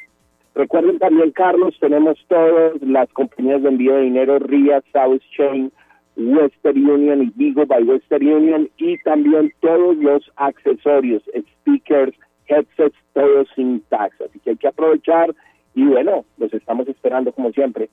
Recuerden 0.55 0.99
también, 0.99 1.31
Carlos, 1.31 1.77
tenemos 1.81 2.19
todas 2.29 2.81
las 2.83 3.09
compañías 3.13 3.63
de 3.63 3.69
envío 3.69 3.95
de 3.95 4.03
dinero, 4.03 4.39
RIA, 4.41 4.83
South 4.93 5.23
Chain, 5.37 5.71
Western 6.17 6.91
Union 6.91 7.23
y 7.23 7.33
Vigo 7.37 7.65
by 7.67 7.85
Western 7.85 8.27
Union, 8.27 8.69
y 8.77 8.99
también 8.99 9.53
todos 9.61 9.97
los 9.99 10.31
accesorios, 10.37 11.23
speakers, 11.63 12.15
headsets, 12.49 12.97
todos 13.13 13.49
sin 13.55 13.81
tax. 13.89 14.21
Así 14.21 14.41
que 14.41 14.51
hay 14.51 14.57
que 14.57 14.69
aprovechar 14.69 15.33
y 15.75 15.85
bueno, 15.85 16.25
los 16.37 16.53
estamos 16.53 16.89
esperando 16.89 17.33
como 17.33 17.53
siempre. 17.53 17.89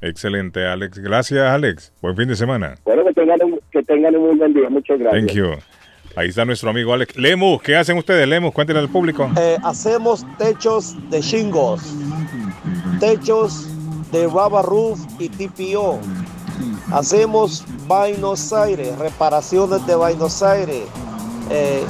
Excelente, 0.00 0.66
Alex. 0.66 0.98
Gracias, 0.98 1.40
Alex. 1.40 1.92
Buen 2.00 2.16
fin 2.16 2.28
de 2.28 2.36
semana. 2.36 2.76
Bueno, 2.84 3.04
que 3.04 3.14
tengan 3.14 3.42
un, 3.42 3.60
que 3.70 3.82
tengan 3.82 4.14
un 4.16 4.28
muy 4.28 4.36
buen 4.36 4.54
día. 4.54 4.68
Muchas 4.70 4.98
gracias. 4.98 5.26
Thank 5.26 5.36
you. 5.36 5.50
Ahí 6.16 6.30
está 6.30 6.44
nuestro 6.44 6.70
amigo 6.70 6.92
Alex. 6.92 7.16
Lemus, 7.16 7.62
¿qué 7.62 7.76
hacen 7.76 7.96
ustedes, 7.96 8.26
Lemus? 8.26 8.52
Cuéntenle 8.52 8.80
al 8.80 8.88
público. 8.88 9.30
Eh, 9.38 9.56
hacemos 9.62 10.26
techos 10.36 10.96
de 11.10 11.20
shingles, 11.20 11.94
techos 12.98 13.68
de 14.10 14.26
rubber 14.26 14.64
roof 14.64 14.98
y 15.18 15.28
TPO. 15.28 16.00
Hacemos 16.92 17.64
Buenos 17.86 18.52
Aires, 18.52 18.98
reparaciones 18.98 19.86
de 19.86 19.94
Buenos 19.94 20.42
Aires. 20.42 20.82
Eh, 21.50 21.82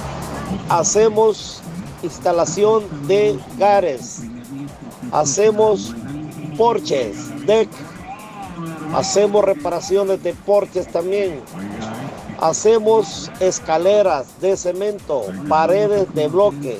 hacemos 0.68 1.62
instalación 2.02 2.84
de 3.06 3.38
gares. 3.58 4.24
Hacemos 5.12 5.94
porches, 6.56 7.46
deck. 7.46 7.68
Hacemos 8.94 9.44
reparaciones 9.44 10.22
de 10.22 10.34
porches 10.34 10.86
también. 10.88 11.40
Hacemos 12.40 13.32
escaleras 13.40 14.40
de 14.40 14.56
cemento, 14.56 15.24
paredes 15.48 16.14
de 16.14 16.28
bloque. 16.28 16.78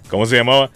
¿cómo 0.10 0.26
se 0.26 0.38
llamaba? 0.38 0.70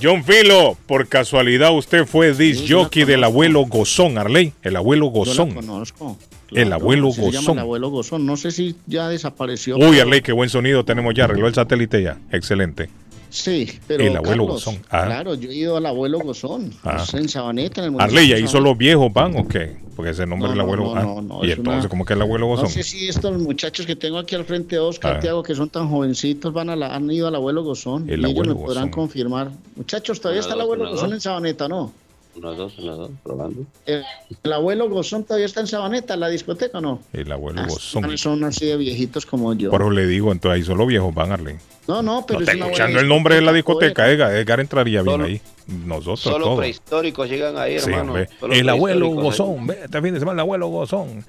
John 0.00 0.22
Filo, 0.22 0.76
por 0.86 1.08
casualidad 1.08 1.74
usted 1.76 2.06
fue 2.06 2.32
disc 2.32 2.64
jockey 2.68 3.04
del 3.04 3.24
abuelo 3.24 3.64
Gozón, 3.66 4.16
Arley, 4.18 4.52
el 4.62 4.76
abuelo 4.76 5.06
Yo 5.06 5.12
la 5.12 5.18
Gozón. 5.18 5.54
conozco. 5.54 6.16
El 6.52 6.72
abuelo 6.72 7.10
Se 7.10 7.16
llama 7.20 7.28
el 7.30 7.36
Gozón. 7.36 7.58
abuelo 7.58 7.90
Gozón. 7.90 8.24
No 8.26 8.36
sé 8.36 8.50
si 8.52 8.76
ya 8.86 9.08
desapareció. 9.08 9.76
Uy, 9.76 9.98
Arley, 10.00 10.20
qué 10.22 10.32
buen 10.32 10.48
sonido 10.50 10.84
tenemos 10.84 11.14
ya, 11.14 11.24
arregló 11.24 11.46
el 11.48 11.54
satélite 11.54 12.02
ya, 12.02 12.18
excelente. 12.30 12.88
Sí, 13.30 13.68
pero. 13.86 14.02
El 14.04 14.16
abuelo 14.16 14.46
Carlos, 14.46 14.64
Gozón. 14.64 14.78
Ah. 14.90 15.04
Claro, 15.06 15.34
yo 15.34 15.50
he 15.50 15.54
ido 15.54 15.76
al 15.76 15.86
abuelo 15.86 16.18
Gozón. 16.20 16.72
Ah. 16.84 17.04
en 17.12 17.28
Sabaneta, 17.28 17.84
en 17.84 17.94
el 17.94 18.00
Arley, 18.00 18.18
ahí 18.24 18.28
Sabaneta. 18.30 18.50
solo 18.52 18.74
viejos 18.74 19.12
van 19.12 19.36
o 19.36 19.46
qué? 19.46 19.76
Porque 19.94 20.12
ese 20.12 20.26
nombre 20.26 20.48
No, 20.48 20.54
del 20.54 20.58
no, 20.58 20.62
abuelo. 20.64 20.84
no, 20.84 20.96
ah, 20.96 21.02
no, 21.02 21.22
no, 21.22 21.44
y 21.44 21.50
es 21.50 21.58
entonces, 21.58 21.80
una- 21.82 21.88
¿cómo 21.90 22.04
que 22.04 22.14
el 22.14 22.22
abuelo 22.22 22.46
Gozón? 22.46 22.64
No 22.66 22.70
sé 22.70 22.82
si 22.84 23.08
estos 23.08 23.36
muchachos 23.38 23.84
que 23.84 23.96
tengo 23.96 24.18
aquí 24.18 24.34
al 24.36 24.44
frente 24.44 24.76
de 24.76 24.80
Oscar, 24.80 25.16
Ah. 25.16 25.20
Tiago, 25.20 25.42
que 25.42 25.54
son 25.54 25.68
tan 25.68 25.88
jovencitos, 25.90 26.52
van 26.52 26.70
a 26.70 26.76
la- 26.76 26.94
han 26.94 27.10
ido 27.10 27.26
al 27.28 27.34
abuelo 27.34 27.64
Gozón. 27.64 28.04
El 28.08 28.20
y 28.20 28.24
ellos 28.24 28.30
abuelo 28.30 28.54
me 28.54 28.60
podrán 28.60 28.84
Gozón. 28.84 28.90
confirmar. 28.92 29.50
Muchachos, 29.76 30.20
todavía 30.20 30.40
está 30.40 30.54
el 30.54 30.60
abuelo 30.60 30.88
Gozón 30.90 31.12
en 31.12 31.20
Sabaneta, 31.20 31.66
¿no? 31.68 31.92
Unos 32.38 32.56
dos, 32.56 32.78
unos 32.78 32.98
dos, 32.98 33.10
probando. 33.24 33.62
El, 33.84 34.04
el 34.44 34.52
abuelo 34.52 34.88
Gozón 34.88 35.24
todavía 35.24 35.46
está 35.46 35.60
en 35.60 35.66
Sabaneta, 35.66 36.16
la 36.16 36.28
discoteca, 36.28 36.78
¿o 36.78 36.80
¿no? 36.80 37.00
El 37.12 37.30
abuelo 37.32 37.62
Ah, 37.62 37.66
Gozón. 37.68 38.16
Son 38.16 38.44
así 38.44 38.66
de 38.66 38.76
viejitos 38.76 39.26
como 39.26 39.52
yo. 39.54 39.70
Por 39.70 39.82
eso 39.82 39.90
le 39.90 40.06
digo, 40.06 40.30
entonces 40.30 40.56
ahí 40.60 40.64
solo 40.64 40.86
viejos 40.86 41.12
van, 41.14 41.32
Arlene. 41.32 41.58
No, 41.88 42.00
no, 42.02 42.24
pero 42.26 42.38
No 42.40 42.44
es 42.44 42.52
está 42.52 42.64
escuchando 42.64 43.00
el 43.00 43.08
nombre 43.08 43.34
de 43.34 43.40
la 43.42 43.52
discoteca, 43.52 44.08
Edgar. 44.10 44.34
Edgar 44.36 44.60
entraría 44.60 45.02
bien 45.02 45.14
Solo- 45.14 45.24
ahí. 45.24 45.40
Nosotros 45.66 46.20
Solo 46.20 46.44
todos. 46.44 46.58
prehistóricos 46.58 47.28
llegan 47.28 47.56
ahí, 47.58 47.80
Sí, 47.80 47.90
hermano. 47.90 48.12
hombre. 48.12 48.28
Solo 48.38 48.54
El 48.54 48.68
abuelo. 48.68 49.08
Gozón, 49.10 49.66
ve, 49.66 49.80
este 49.84 50.00
fin 50.02 50.14
de 50.14 50.20
semana 50.20 50.34
el 50.34 50.40
abuelo 50.40 50.68
Gozón. 50.68 51.24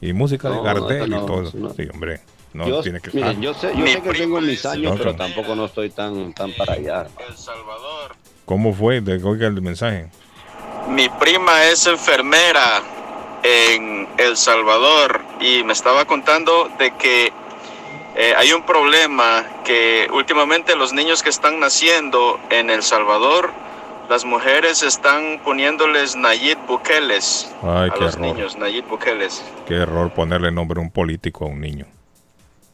Y 0.00 0.12
música 0.12 0.50
de 0.50 0.60
Gardel 0.62 1.10
no, 1.10 1.22
y 1.22 1.26
todo. 1.26 1.50
no. 1.54 1.74
Sí, 1.74 1.82
hombre. 1.92 2.20
No 2.54 2.68
yo, 2.68 2.80
tiene 2.82 3.00
que 3.00 3.10
miren, 3.12 3.36
ah, 3.36 3.40
yo 3.40 3.52
sé, 3.54 3.72
yo 3.76 3.84
sé 3.84 4.00
que 4.00 4.10
tengo 4.12 4.40
mis 4.40 4.64
años, 4.64 4.92
No, 4.92 4.96
pero 4.98 5.10
no. 5.10 5.16
tampoco 5.16 5.56
no 5.56 5.64
estoy 5.66 5.90
tan, 5.90 6.32
tan 6.32 6.52
para 6.52 6.74
allá. 6.74 7.06
¿Cómo 8.44 8.72
fue? 8.72 8.98
Oiga 9.24 9.46
el 9.48 9.60
mensaje. 9.60 10.08
Mi 10.88 11.08
prima 11.08 11.64
es 11.64 11.86
enfermera 11.86 12.82
en 13.42 14.06
El 14.16 14.36
Salvador 14.36 15.22
y 15.40 15.62
me 15.64 15.72
estaba 15.72 16.04
contando 16.04 16.68
de 16.78 16.92
que 16.92 17.32
eh, 18.16 18.34
hay 18.36 18.52
un 18.52 18.64
problema 18.64 19.44
que 19.64 20.08
últimamente 20.12 20.76
los 20.76 20.92
niños 20.92 21.22
que 21.22 21.30
están 21.30 21.58
naciendo 21.58 22.38
en 22.50 22.70
El 22.70 22.82
Salvador, 22.82 23.50
las 24.08 24.24
mujeres 24.24 24.82
están 24.82 25.40
poniéndoles 25.42 26.14
Nayib 26.14 26.58
Bukeles 26.68 27.52
Ay, 27.62 27.88
a 27.88 27.94
qué 27.94 28.00
los 28.00 28.14
error. 28.14 28.26
niños, 28.26 28.56
Nayib 28.56 28.86
Bukeles. 28.86 29.42
Qué 29.66 29.74
error 29.74 30.12
ponerle 30.12 30.52
nombre 30.52 30.78
a 30.80 30.82
un 30.82 30.90
político 30.90 31.46
a 31.46 31.48
un 31.48 31.60
niño. 31.60 31.86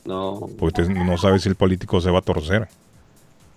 No. 0.05 0.41
Porque 0.59 0.83
usted 0.83 0.89
no 0.89 1.17
sabe 1.17 1.39
si 1.39 1.49
el 1.49 1.55
político 1.55 2.01
se 2.01 2.11
va 2.11 2.19
a 2.19 2.23
torcer. 2.23 2.69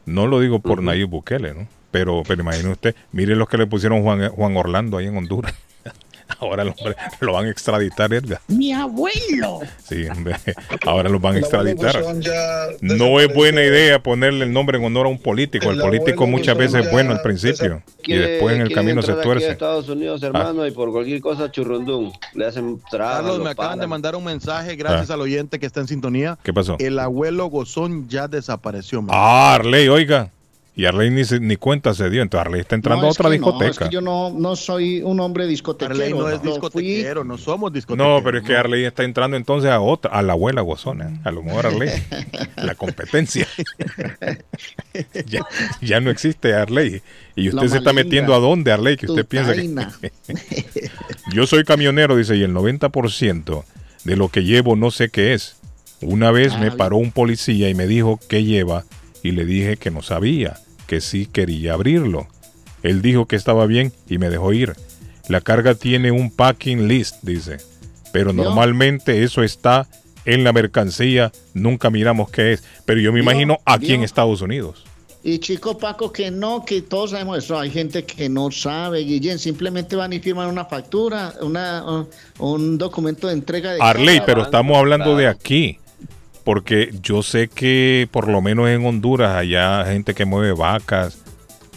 No 0.06 0.28
lo 0.28 0.40
digo 0.40 0.60
por 0.60 0.82
Nayib 0.84 1.10
Bukele, 1.10 1.54
¿no? 1.54 1.68
Pero, 1.94 2.24
pero 2.28 2.42
imagine 2.42 2.70
usted, 2.72 2.96
mire 3.12 3.36
los 3.36 3.48
que 3.48 3.58
le 3.58 3.68
pusieron 3.68 4.02
Juan, 4.04 4.28
Juan 4.30 4.58
Orlando 4.58 4.98
ahí 4.98 5.06
en 5.08 5.16
Honduras. 5.16 5.54
Ahora 6.40 6.64
el 6.64 6.70
hombre 6.70 6.96
lo 7.20 7.34
van 7.34 7.46
a 7.46 7.50
extraditar, 7.52 8.12
Edgar. 8.14 8.40
Mi 8.48 8.72
abuelo. 8.74 9.60
Sí, 9.84 10.08
hombre. 10.08 10.36
Ahora 10.86 11.08
los 11.10 11.22
van 11.22 11.36
a 11.36 11.40
extraditar. 11.40 12.02
No 12.82 13.20
es 13.20 13.34
buena 13.34 13.62
idea 13.62 14.02
ponerle 14.02 14.46
el 14.46 14.52
nombre 14.54 14.78
en 14.80 14.86
honor 14.86 15.06
a 15.06 15.10
un 15.10 15.20
político. 15.20 15.70
El 15.70 15.76
El 15.76 15.82
político 15.82 16.26
muchas 16.26 16.58
veces 16.58 16.86
es 16.86 16.92
bueno 16.92 17.12
al 17.12 17.22
principio 17.22 17.84
y 18.04 18.16
después 18.16 18.56
en 18.56 18.62
el 18.62 18.74
camino 18.74 19.02
se 19.04 19.12
entrar 19.12 19.20
aquí 19.20 19.20
a 19.20 19.24
tuerce. 19.24 19.52
Estados 19.52 19.90
Unidos, 19.90 20.24
hermano, 20.24 20.66
y 20.66 20.72
por 20.72 20.92
cualquier 20.92 21.22
cosa 21.22 21.52
churrundum. 21.52 22.12
Le 22.34 22.46
hacen 22.48 22.82
trabas. 22.90 23.18
Carlos, 23.18 23.38
lo 23.38 23.44
me 23.44 23.52
acaban 23.52 23.80
de 23.80 23.88
mandar 23.88 24.16
un 24.16 24.24
mensaje, 24.24 24.76
gracias 24.76 25.12
Ah. 25.12 25.14
al 25.14 25.22
oyente 25.22 25.60
que 25.60 25.66
está 25.68 25.82
en 25.82 25.88
sintonía. 25.88 26.40
¿Qué 26.42 26.54
pasó? 26.54 26.78
El 26.80 26.98
abuelo 26.98 27.48
Gozón 27.48 28.10
ya 28.10 28.28
desapareció. 28.28 29.02
man. 29.04 29.12
Ah, 29.14 29.54
Arley, 29.56 29.88
oiga. 29.88 30.32
Y 30.76 30.86
Arley 30.86 31.12
ni, 31.12 31.22
ni 31.40 31.56
cuenta 31.56 31.94
se 31.94 32.10
dio. 32.10 32.24
Entonces 32.24 32.48
Arley 32.48 32.62
está 32.62 32.74
entrando 32.74 33.04
No, 33.04 33.08
a 33.10 33.12
otra 33.12 33.30
que 33.30 33.38
no, 33.38 33.46
discoteca. 33.52 33.72
es 33.86 33.90
que 33.90 33.94
yo 33.94 34.02
no, 34.02 34.32
no 34.32 34.56
soy 34.56 35.04
un 35.04 35.20
hombre 35.20 35.46
discotequero. 35.46 35.94
Arley 35.94 36.14
no 36.14 36.28
es 36.30 36.40
fui- 36.40 36.50
discotequero, 36.50 37.24
no 37.24 37.38
somos 37.38 37.72
discotequeros. 37.72 38.18
No, 38.20 38.24
pero 38.24 38.40
es 38.40 38.44
que 38.44 38.56
Arley 38.58 38.84
está 38.84 39.04
entrando 39.04 39.38
entonces 39.38 39.70
a 39.70 39.80
otra, 39.80 40.12
a 40.12 40.24
la 40.24 40.34
abuela 40.34 40.62
gozona. 40.62 41.20
A 41.24 41.30
lo 41.32 41.44
mejor 41.44 41.68
Arley. 41.68 41.90
la 42.56 42.74
competencia. 42.74 43.48
ya, 45.28 45.46
ya 45.82 46.00
no 46.00 46.10
existe 46.10 46.54
Arley. 46.54 47.02
Y 47.36 47.50
usted 47.50 47.64
La 47.64 47.70
se 47.70 47.78
está 47.78 47.94
metiendo 47.94 48.34
a 48.34 48.40
dónde, 48.40 48.72
Arley, 48.72 48.98
que 48.98 49.08
usted 49.08 49.26
piensa 49.26 49.54
que. 49.54 50.12
Yo 51.34 51.46
soy 51.48 51.64
camionero, 51.64 52.16
dice, 52.16 52.36
y 52.36 52.44
el 52.44 52.54
90% 52.54 53.64
de 54.04 54.16
lo 54.16 54.30
que 54.30 54.44
llevo 54.44 54.76
no 54.76 54.92
sé 54.92 55.10
qué 55.10 55.34
es. 55.34 55.56
Una 56.02 56.32
vez 56.32 56.54
Ah, 56.56 56.58
me 56.60 56.72
paró 56.72 56.98
un 56.98 57.12
policía 57.12 57.70
y 57.70 57.76
me 57.76 57.88
dijo 57.88 58.20
qué 58.28 58.44
lleva 58.44 58.84
y 59.24 59.32
le 59.32 59.46
dije 59.46 59.78
que 59.78 59.90
no 59.90 60.02
sabía, 60.02 60.60
que 60.86 61.02
sí 61.02 61.26
quería 61.26 61.74
abrirlo. 61.74 62.28
Él 62.84 63.02
dijo 63.02 63.26
que 63.26 63.38
estaba 63.38 63.66
bien 63.66 63.94
y 64.08 64.18
me 64.18 64.30
dejó 64.30 64.54
ir. 64.54 64.76
La 65.30 65.40
carga 65.42 65.74
tiene 65.74 66.12
un 66.12 66.30
packing 66.30 66.88
list, 66.88 67.24
dice, 67.24 67.58
pero 68.12 68.34
¿Vio? 68.34 68.44
normalmente 68.44 69.24
eso 69.24 69.42
está 69.42 69.88
en 70.26 70.44
la 70.44 70.54
mercancía, 70.54 71.32
nunca 71.54 71.90
miramos 71.90 72.30
qué 72.30 72.54
es. 72.54 72.64
Pero 72.86 73.00
yo 73.00 73.12
me 73.14 73.22
¿Vio? 73.22 73.32
imagino 73.32 73.60
aquí 73.66 73.94
en. 73.94 74.04
Estados 74.04 74.42
Unidos. 74.42 74.84
Y 75.26 75.40
chico 75.40 75.78
Paco, 75.78 76.12
que 76.12 76.30
no, 76.32 76.66
que 76.66 76.82
todos 76.82 77.12
sabemos 77.12 77.38
eso. 77.38 77.58
Hay 77.58 77.72
gente 77.72 78.04
que 78.04 78.28
no 78.28 78.52
sabe, 78.52 79.00
Guillén. 79.00 79.40
Simplemente 79.40 79.96
van 79.96 80.12
y 80.12 80.20
firman 80.20 80.50
una 80.50 80.66
factura, 80.66 81.34
una, 81.42 81.82
un, 81.86 82.10
un 82.40 82.78
documento 82.78 83.28
de 83.28 83.34
entrega 83.34 83.72
de. 83.72 83.82
Arley, 83.82 84.22
pero 84.26 84.44
estamos 84.44 84.78
hablando 84.78 85.16
de 85.16 85.28
aquí. 85.28 85.80
Porque 86.44 86.94
yo 87.02 87.24
sé 87.24 87.48
que 87.48 88.08
por 88.12 88.28
lo 88.28 88.42
menos 88.42 88.70
en 88.70 88.86
Honduras 88.86 89.36
allá 89.36 89.82
hay 89.82 89.94
gente 89.94 90.14
que 90.14 90.26
mueve 90.26 90.52
vacas, 90.52 91.20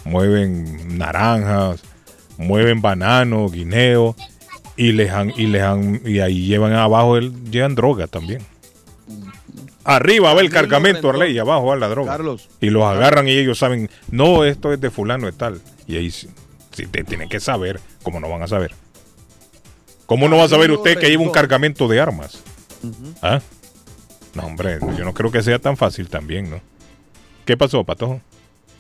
mueven 0.05 0.99
naranjas, 0.99 1.83
mueven 2.37 2.83
bananos, 2.83 3.53
guineo 3.53 4.17
y 4.77 4.93
les 4.93 5.11
han, 5.11 5.33
y 5.37 5.47
les 5.47 5.63
han, 5.63 6.03
y 6.05 6.21
ahí 6.21 6.47
llevan 6.47 6.73
abajo 6.73 7.17
el, 7.17 7.51
llevan 7.51 7.75
droga 7.75 8.07
también. 8.07 8.43
Arriba 9.85 10.35
va 10.35 10.41
el 10.41 10.51
cargamento. 10.51 11.09
Arley, 11.09 11.33
y 11.33 11.39
abajo 11.39 11.67
va 11.67 11.77
la 11.77 11.89
droga. 11.89 12.13
Carlos. 12.13 12.49
Y 12.61 12.71
los 12.71 12.83
agarran 12.85 13.29
y 13.29 13.33
ellos 13.33 13.59
saben, 13.59 13.89
no, 14.11 14.45
esto 14.45 14.73
es 14.73 14.81
de 14.81 14.91
fulano 14.91 15.29
y 15.29 15.33
tal. 15.33 15.61
Y 15.87 15.97
ahí 15.97 16.11
sí, 16.11 16.29
sí 16.73 16.87
te 16.87 17.05
tienen 17.05 17.29
que 17.29 17.39
saber, 17.39 17.81
¿cómo 18.03 18.19
no 18.19 18.29
van 18.29 18.43
a 18.43 18.49
saber? 18.49 18.73
¿Cómo 20.07 20.29
no 20.29 20.37
va 20.37 20.45
a 20.45 20.49
saber 20.49 20.73
usted 20.73 20.99
que 20.99 21.09
lleva 21.09 21.23
un 21.23 21.31
cargamento 21.31 21.89
de 21.89 22.01
armas? 22.01 22.43
¿Ah? 23.23 23.41
No, 24.37 24.47
hombre, 24.47 24.79
yo 24.99 25.05
no 25.05 25.15
creo 25.15 25.31
que 25.31 25.43
sea 25.43 25.59
tan 25.59 25.79
fácil 25.79 26.09
también, 26.09 26.51
¿no? 26.51 26.61
¿Qué 27.47 27.57
pasó, 27.57 27.85
Patojo? 27.85 28.21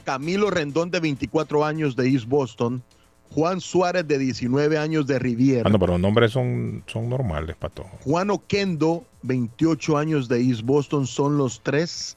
Camilo 0.04 0.50
Rendón, 0.50 0.90
de 0.90 1.00
24 1.00 1.64
años 1.64 1.96
de 1.96 2.08
East 2.10 2.26
Boston. 2.26 2.82
Juan 3.30 3.60
Suárez, 3.60 4.06
de 4.06 4.18
19 4.18 4.78
años 4.78 5.06
de 5.06 5.18
Riviera. 5.18 5.62
Ah, 5.64 5.70
no, 5.70 5.78
pero 5.78 5.92
los 5.94 6.00
nombres 6.00 6.32
son, 6.32 6.84
son 6.86 7.08
normales, 7.08 7.56
Patojo. 7.56 7.98
Juan 8.04 8.30
Oquendo, 8.30 9.04
28 9.22 9.96
años 9.96 10.28
de 10.28 10.40
East 10.42 10.62
Boston, 10.62 11.06
son 11.06 11.38
los 11.38 11.60
tres. 11.62 12.16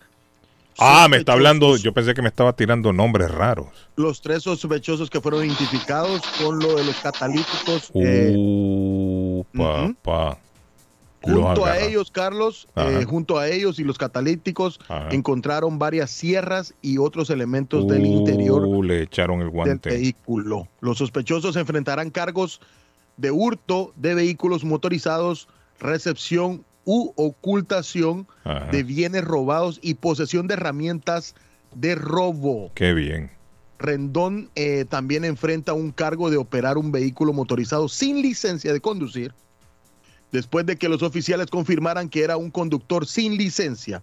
Ah, 0.78 1.08
me 1.10 1.18
está 1.18 1.34
hablando, 1.34 1.78
yo 1.78 1.94
pensé 1.94 2.14
que 2.14 2.22
me 2.22 2.30
estaba 2.30 2.54
tirando 2.54 2.94
nombres 2.94 3.32
raros. 3.32 3.68
Los 3.96 4.22
tres 4.22 4.44
sospechosos 4.44 5.10
que 5.10 5.20
fueron 5.20 5.46
identificados 5.46 6.22
con 6.42 6.60
lo 6.60 6.76
de 6.76 6.84
los 6.86 6.96
catalíticos. 6.98 7.90
Uh, 7.94 8.02
eh. 8.04 9.46
Los 9.54 9.96
junto 11.22 11.66
a 11.66 11.80
ellos, 11.80 12.12
Carlos, 12.12 12.68
eh, 12.76 13.06
junto 13.08 13.38
a 13.38 13.48
ellos 13.48 13.80
y 13.80 13.84
los 13.84 13.98
catalíticos, 13.98 14.80
Ajá. 14.88 15.10
encontraron 15.12 15.78
varias 15.80 16.10
sierras 16.12 16.74
y 16.82 16.98
otros 16.98 17.30
elementos 17.30 17.88
del 17.88 18.06
interior 18.06 18.66
Uh, 18.66 18.84
le 18.84 19.04
echaron 19.04 19.40
el 19.40 19.48
del 19.48 19.50
guante. 19.52 19.90
vehículo. 19.90 20.68
Los 20.82 20.98
sospechosos 21.00 21.56
enfrentarán 21.56 22.10
cargos 22.10 22.62
de 23.18 23.32
hurto 23.32 23.92
de 23.98 24.16
vehículos 24.16 24.64
motorizados, 24.64 25.48
recepción 25.80 26.64
u 26.86 27.12
ocultación 27.16 28.28
Ajá. 28.44 28.68
de 28.72 28.84
bienes 28.84 29.24
robados 29.26 29.80
y 29.82 29.96
posesión 29.96 30.48
de 30.48 30.54
herramientas 30.56 31.36
de 31.76 31.96
robo. 31.96 32.72
Qué 32.74 32.94
bien. 32.94 33.30
Rendón 33.78 34.50
eh, 34.56 34.86
también 34.90 35.24
enfrenta 35.24 35.74
un 35.74 35.92
cargo 35.92 36.30
de 36.30 36.38
operar 36.38 36.78
un 36.78 36.92
vehículo 36.92 37.32
motorizado 37.32 37.88
sin 37.88 38.22
licencia 38.22 38.74
de 38.74 38.82
conducir, 38.82 39.34
después 40.32 40.66
de 40.66 40.78
que 40.78 40.90
los 40.90 41.02
oficiales 41.04 41.48
confirmaran 41.48 42.10
que 42.10 42.24
era 42.24 42.38
un 42.38 42.52
conductor 42.52 43.06
sin 43.08 43.38
licencia. 43.38 44.02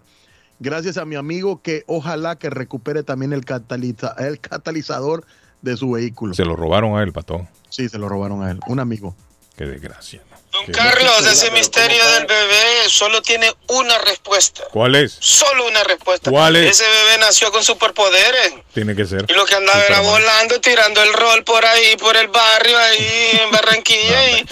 Gracias 0.59 0.97
a 0.97 1.05
mi 1.05 1.15
amigo 1.15 1.61
que 1.61 1.83
ojalá 1.87 2.37
que 2.37 2.49
recupere 2.49 3.03
también 3.03 3.31
el, 3.33 3.45
cataliza- 3.45 4.15
el 4.17 4.39
catalizador 4.39 5.25
de 5.61 5.77
su 5.77 5.91
vehículo. 5.91 6.33
Se 6.33 6.45
lo 6.45 6.55
robaron 6.55 6.97
a 6.97 7.03
él, 7.03 7.13
Patojo. 7.13 7.47
Sí, 7.69 7.89
se 7.89 7.97
lo 7.97 8.09
robaron 8.09 8.43
a 8.43 8.51
él, 8.51 8.59
un 8.67 8.79
amigo. 8.79 9.15
Qué 9.55 9.65
desgracia. 9.65 10.21
Qué- 10.65 10.71
Carlos, 10.71 11.25
ese 11.27 11.51
misterio 11.51 12.03
del 12.11 12.25
bebé 12.25 12.89
solo 12.89 13.21
tiene 13.21 13.53
una 13.67 13.97
respuesta. 13.99 14.63
¿Cuál 14.71 14.95
es? 14.95 15.15
Solo 15.19 15.67
una 15.67 15.83
respuesta. 15.83 16.31
¿Cuál 16.31 16.55
es? 16.55 16.71
Ese 16.79 16.89
bebé 16.89 17.17
nació 17.19 17.51
con 17.51 17.63
superpoderes. 17.63 18.53
Tiene 18.73 18.95
que 18.95 19.05
ser. 19.05 19.25
Y 19.27 19.33
lo 19.33 19.45
que 19.45 19.55
andaba 19.55 19.83
era 19.83 19.99
volando, 20.01 20.59
tirando 20.59 21.01
el 21.03 21.13
rol 21.13 21.43
por 21.43 21.63
ahí, 21.65 21.95
por 21.97 22.17
el 22.17 22.27
barrio, 22.29 22.77
ahí 22.77 23.39
en 23.43 23.51
Barranquilla. 23.51 24.29
y, 24.39 24.45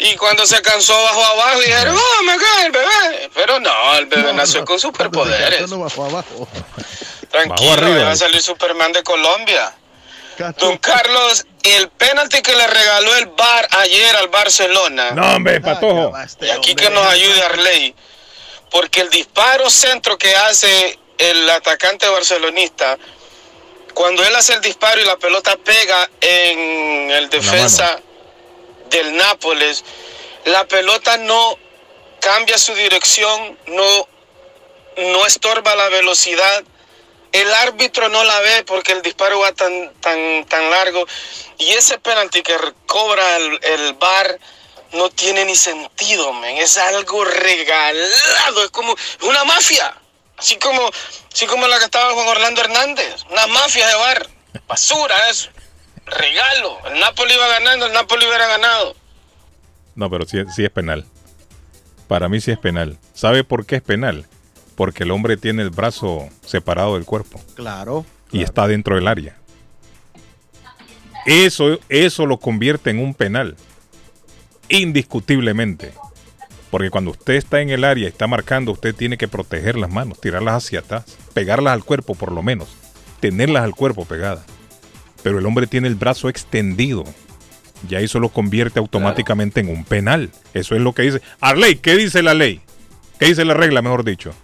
y 0.00 0.16
cuando 0.16 0.44
se 0.46 0.60
cansó, 0.60 1.00
bajó 1.04 1.24
abajo 1.24 1.62
y 1.62 1.66
dijeron, 1.66 1.96
oh, 1.96 2.22
me 2.24 2.36
cae 2.36 2.66
el 2.66 2.72
bebé. 2.72 3.30
Pero 3.34 3.60
no, 3.60 3.96
el 3.96 4.06
bebé 4.06 4.32
nació 4.32 4.64
con 4.64 4.80
superpoderes. 4.80 5.70
No 5.70 5.78
bajó 5.78 6.06
abajo. 6.06 6.48
Tranquilo, 7.30 7.72
arriba. 7.72 8.04
va 8.04 8.10
a 8.12 8.16
salir 8.16 8.42
Superman 8.42 8.92
de 8.92 9.02
Colombia. 9.02 9.72
Don 10.58 10.78
Carlos, 10.78 11.46
el 11.62 11.88
penalti 11.90 12.42
que 12.42 12.54
le 12.54 12.66
regaló 12.66 13.16
el 13.16 13.26
bar 13.26 13.68
ayer 13.70 14.16
al 14.16 14.28
Barcelona. 14.28 15.12
No, 15.12 15.36
hombre, 15.36 15.60
Patojo. 15.60 16.12
Y 16.40 16.50
aquí 16.50 16.74
que 16.74 16.90
nos 16.90 17.06
ayude 17.06 17.42
Arley. 17.42 17.94
Porque 18.70 19.02
el 19.02 19.10
disparo 19.10 19.70
centro 19.70 20.18
que 20.18 20.34
hace 20.34 20.98
el 21.18 21.48
atacante 21.48 22.08
barcelonista, 22.08 22.98
cuando 23.94 24.24
él 24.24 24.34
hace 24.34 24.54
el 24.54 24.60
disparo 24.60 25.00
y 25.00 25.04
la 25.04 25.16
pelota 25.16 25.56
pega 25.56 26.10
en 26.20 27.10
el 27.12 27.30
defensa 27.30 28.00
del 28.90 29.16
Nápoles, 29.16 29.84
la 30.46 30.66
pelota 30.66 31.16
no 31.18 31.56
cambia 32.20 32.58
su 32.58 32.74
dirección, 32.74 33.56
no, 33.68 34.08
no 34.96 35.26
estorba 35.26 35.76
la 35.76 35.88
velocidad 35.90 36.64
el 37.34 37.52
árbitro 37.52 38.08
no 38.08 38.22
la 38.22 38.40
ve 38.40 38.64
porque 38.64 38.92
el 38.92 39.02
disparo 39.02 39.40
va 39.40 39.52
tan, 39.52 39.92
tan, 40.00 40.44
tan 40.46 40.70
largo. 40.70 41.04
Y 41.58 41.70
ese 41.70 41.98
penalti 41.98 42.42
que 42.42 42.56
cobra 42.86 43.36
el, 43.36 43.60
el 43.62 43.94
bar 43.94 44.38
no 44.92 45.10
tiene 45.10 45.44
ni 45.44 45.56
sentido, 45.56 46.32
men. 46.32 46.56
Es 46.58 46.78
algo 46.78 47.24
regalado, 47.24 48.64
es 48.64 48.70
como 48.70 48.94
una 49.22 49.42
mafia. 49.44 49.96
Así 50.36 50.56
como, 50.58 50.88
así 51.32 51.46
como 51.46 51.66
la 51.66 51.80
que 51.80 51.86
estaba 51.86 52.14
Juan 52.14 52.28
Orlando 52.28 52.60
Hernández. 52.60 53.24
Una 53.28 53.48
mafia 53.48 53.88
de 53.88 53.94
bar. 53.96 54.28
Basura 54.68 55.28
eso. 55.28 55.50
Regalo. 56.06 56.78
El 56.86 57.00
Napoli 57.00 57.34
iba 57.34 57.48
ganando, 57.48 57.86
el 57.86 57.92
Napoli 57.92 58.26
hubiera 58.26 58.46
ganado. 58.46 58.94
No, 59.96 60.08
pero 60.08 60.24
sí, 60.24 60.38
sí 60.54 60.64
es 60.64 60.70
penal. 60.70 61.04
Para 62.06 62.28
mí 62.28 62.40
sí 62.40 62.52
es 62.52 62.58
penal. 62.58 62.96
¿Sabe 63.12 63.42
por 63.42 63.66
qué 63.66 63.76
es 63.76 63.82
penal? 63.82 64.28
Porque 64.76 65.04
el 65.04 65.10
hombre 65.10 65.36
tiene 65.36 65.62
el 65.62 65.70
brazo 65.70 66.28
separado 66.44 66.94
del 66.94 67.04
cuerpo. 67.04 67.40
Claro. 67.54 68.04
Y 68.32 68.42
está 68.42 68.66
dentro 68.66 68.96
del 68.96 69.06
área. 69.06 69.36
Eso, 71.26 71.78
eso 71.88 72.26
lo 72.26 72.38
convierte 72.38 72.90
en 72.90 72.98
un 72.98 73.14
penal. 73.14 73.56
Indiscutiblemente. 74.68 75.92
Porque 76.70 76.90
cuando 76.90 77.12
usted 77.12 77.34
está 77.34 77.60
en 77.60 77.70
el 77.70 77.84
área 77.84 78.04
y 78.04 78.08
está 78.08 78.26
marcando, 78.26 78.72
usted 78.72 78.94
tiene 78.94 79.16
que 79.16 79.28
proteger 79.28 79.76
las 79.76 79.90
manos, 79.90 80.20
tirarlas 80.20 80.64
hacia 80.64 80.80
atrás, 80.80 81.04
pegarlas 81.32 81.72
al 81.72 81.84
cuerpo 81.84 82.14
por 82.16 82.32
lo 82.32 82.42
menos, 82.42 82.68
tenerlas 83.20 83.62
al 83.62 83.76
cuerpo 83.76 84.04
pegadas. 84.04 84.44
Pero 85.22 85.38
el 85.38 85.46
hombre 85.46 85.68
tiene 85.68 85.86
el 85.86 85.94
brazo 85.94 86.28
extendido. 86.28 87.04
Ya 87.88 88.00
eso 88.00 88.18
lo 88.18 88.28
convierte 88.28 88.80
automáticamente 88.80 89.60
en 89.60 89.68
un 89.68 89.84
penal. 89.84 90.30
Eso 90.52 90.74
es 90.74 90.80
lo 90.80 90.92
que 90.92 91.02
dice. 91.02 91.22
Arley, 91.40 91.76
¿qué 91.76 91.96
dice 91.96 92.22
la 92.22 92.34
ley? 92.34 92.60
¿Qué 93.18 93.26
dice 93.26 93.44
la 93.44 93.54
regla, 93.54 93.80
mejor 93.80 94.04
dicho? 94.04 94.34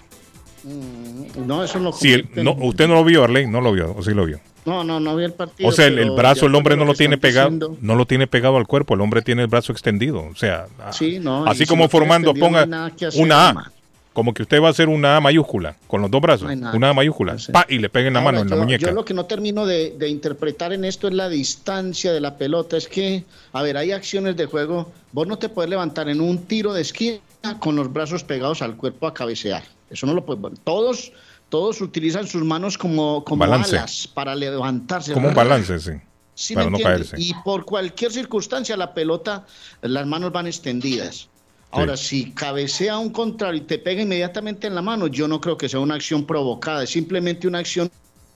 Mm, 0.64 1.46
No, 1.46 1.64
eso 1.64 1.78
no. 1.78 1.92
Si 1.92 2.12
el- 2.12 2.28
no, 2.36 2.52
usted 2.60 2.86
no 2.88 2.94
lo 2.94 3.04
vio, 3.04 3.24
Arley, 3.24 3.46
no 3.46 3.60
lo 3.60 3.72
vio, 3.72 3.94
o 3.96 4.02
sí 4.02 4.12
lo 4.12 4.26
vio. 4.26 4.40
No, 4.66 4.84
no, 4.84 5.00
no 5.00 5.16
vi 5.16 5.24
el 5.24 5.32
partido. 5.32 5.68
O 5.68 5.72
sea, 5.72 5.86
el, 5.86 6.10
brazo 6.10 6.46
el 6.46 6.54
hombre 6.54 6.76
no 6.76 6.84
lo 6.84 6.94
tiene 6.94 7.16
pegado, 7.16 7.48
diciendo- 7.48 7.78
no 7.80 7.94
lo 7.94 8.06
tiene 8.06 8.26
pegado 8.26 8.56
al 8.58 8.66
cuerpo, 8.66 8.94
el 8.94 9.00
hombre 9.00 9.22
tiene 9.22 9.42
el 9.42 9.48
brazo 9.48 9.72
extendido, 9.72 10.20
o 10.30 10.36
sea, 10.36 10.66
Sí, 10.92 11.18
no. 11.18 11.46
así 11.46 11.60
si 11.60 11.66
como 11.66 11.88
formando 11.88 12.34
ponga 12.34 12.66
no 12.66 12.90
una 13.16 13.48
A, 13.48 13.72
como 14.12 14.34
que 14.34 14.42
usted 14.42 14.60
va 14.60 14.66
a 14.66 14.70
hacer 14.70 14.90
una 14.90 15.16
A 15.16 15.20
mayúscula 15.20 15.76
con 15.86 16.02
los 16.02 16.10
dos 16.10 16.20
brazos, 16.20 16.54
No 16.54 16.72
una 16.74 16.90
A 16.90 16.92
mayúscula, 16.92 17.36
pa 17.52 17.64
y 17.70 17.78
le 17.78 17.88
pega 17.88 18.08
en 18.08 18.14
la 18.14 18.20
Ahora, 18.20 18.32
mano, 18.32 18.42
en 18.42 18.50
la 18.50 18.56
yo, 18.56 18.62
muñeca. 18.62 18.86
Yo 18.88 18.92
lo 18.92 19.04
que 19.06 19.14
no 19.14 19.24
termino 19.24 19.64
de, 19.64 19.94
de 19.98 20.08
interpretar 20.10 20.74
en 20.74 20.84
esto 20.84 21.08
es 21.08 21.14
la 21.14 21.30
distancia 21.30 22.12
de 22.12 22.20
la 22.20 22.36
pelota. 22.36 22.76
Es 22.76 22.86
que, 22.86 23.24
a 23.54 23.62
ver, 23.62 23.78
hay 23.78 23.92
acciones 23.92 24.36
de 24.36 24.44
juego. 24.44 24.92
Vos 25.12 25.26
no 25.26 25.38
te 25.38 25.48
puedes 25.48 25.70
levantar 25.70 26.10
en 26.10 26.20
un 26.20 26.36
tiro 26.44 26.74
de 26.74 26.82
esquina 26.82 27.20
con 27.60 27.76
los 27.76 27.90
brazos 27.90 28.24
pegados 28.24 28.60
al 28.60 28.76
cuerpo 28.76 29.06
a 29.06 29.14
cabecear. 29.14 29.62
Eso 29.90 30.06
no 30.06 30.14
lo 30.14 30.24
puedes. 30.24 30.60
Todos, 30.64 31.12
todos 31.48 31.80
utilizan 31.80 32.26
sus 32.26 32.42
manos 32.42 32.78
como, 32.78 33.24
como 33.24 33.40
Balance. 33.40 33.76
alas 33.76 34.08
para 34.08 34.34
levantarse. 34.34 35.12
Como 35.12 35.28
un 35.28 35.34
balance, 35.34 35.78
sí, 35.78 35.92
Sí, 36.34 36.54
para 36.54 36.70
no 36.70 36.78
caerse. 36.78 37.16
Y 37.18 37.34
por 37.44 37.66
cualquier 37.66 38.12
circunstancia 38.12 38.74
la 38.76 38.94
pelota, 38.94 39.44
las 39.82 40.06
manos 40.06 40.32
van 40.32 40.46
extendidas. 40.46 41.28
Ahora, 41.72 41.96
si 41.96 42.32
cabecea 42.32 42.98
un 42.98 43.10
contrario 43.10 43.60
y 43.60 43.64
te 43.64 43.78
pega 43.78 44.02
inmediatamente 44.02 44.66
en 44.66 44.74
la 44.74 44.82
mano, 44.82 45.06
yo 45.06 45.28
no 45.28 45.40
creo 45.40 45.56
que 45.56 45.68
sea 45.68 45.78
una 45.80 45.94
acción 45.94 46.24
provocada, 46.26 46.82
es 46.82 46.90
simplemente 46.90 47.46
una 47.46 47.58
acción 47.58 47.90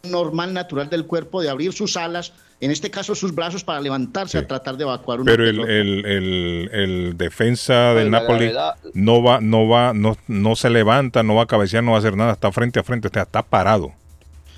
normal, 0.05 0.52
natural 0.52 0.89
del 0.89 1.06
cuerpo 1.06 1.43
de 1.43 1.48
abrir 1.48 1.72
sus 1.72 1.97
alas, 1.97 2.32
en 2.64 2.70
este 2.70 2.90
caso 2.90 3.14
sus 3.14 3.34
brazos 3.34 3.64
para 3.64 3.80
levantarse 3.80 4.38
a 4.38 4.46
tratar 4.46 4.76
de 4.76 4.84
evacuar 4.84 5.20
una 5.20 5.30
Pero 5.32 5.44
el, 5.44 5.60
el, 5.60 6.04
el, 6.06 6.70
el 6.72 7.16
defensa 7.18 7.94
del 7.94 8.10
la 8.10 8.20
Napoli 8.20 8.46
gravedad- 8.48 8.74
no 8.94 9.22
va, 9.22 9.40
no 9.40 9.68
va, 9.68 9.92
no, 9.94 10.16
no 10.28 10.56
se 10.56 10.70
levanta, 10.70 11.22
no 11.22 11.34
va 11.34 11.42
a 11.42 11.46
cabecear, 11.46 11.82
no 11.84 11.92
va 11.92 11.98
a 11.98 12.00
hacer 12.00 12.16
nada, 12.16 12.32
está 12.32 12.50
frente 12.52 12.78
a 12.80 12.82
frente, 12.82 13.08
o 13.08 13.10
sea, 13.12 13.22
está 13.22 13.42
parado. 13.42 13.92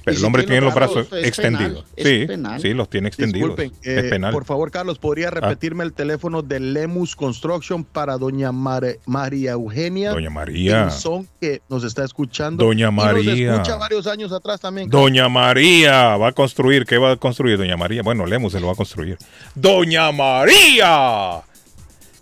Pero 0.06 0.14
Y 0.14 0.16
el 0.18 0.20
si 0.20 0.24
hombre 0.26 0.42
tiene 0.44 0.60
tiene 0.60 0.66
los 0.66 0.74
brazos 0.74 1.08
extendidos. 1.24 1.84
sí, 1.96 2.26
penal. 2.28 2.60
sí, 2.60 2.72
los 2.74 2.88
tiene 2.88 3.08
extendidos. 3.08 3.56
Disculpen, 3.56 3.72
es 3.82 4.04
eh, 4.04 4.08
penal. 4.08 4.32
por 4.32 4.44
favor, 4.44 4.70
Carlos, 4.70 5.00
¿podría 5.00 5.30
repetirme 5.30 5.82
el 5.82 5.92
teléfono 5.92 6.42
de 6.42 6.60
Lemus 6.60 7.16
Construction 7.16 7.82
para 7.82 8.16
doña 8.16 8.52
María 8.52 9.50
Eugenia? 9.50 10.10
Doña 10.12 10.30
María. 10.30 10.82
Pinzón, 10.86 11.26
que 11.40 11.60
nos 11.68 11.82
está 11.82 12.04
escuchando. 12.04 12.64
Doña 12.64 12.86
Y 12.88 12.92
María. 12.92 13.46
nos 13.50 13.56
escucha 13.56 13.76
varios 13.78 14.06
años 14.06 14.30
atrás 14.30 14.60
también. 14.60 14.88
Doña 14.88 15.28
María 15.28 16.16
va 16.16 16.28
a 16.28 16.32
construir. 16.32 16.84
¿Qué 16.84 16.98
va 16.98 17.10
a 17.10 17.16
construir 17.16 17.58
Doña 17.58 17.76
María? 17.76 18.02
Bueno, 18.02 18.26
Lemus 18.26 18.52
se 18.52 18.60
lo 18.60 18.68
va 18.68 18.74
a 18.74 18.76
construir. 18.76 19.18
¡Doña 19.56 20.12
María! 20.12 21.40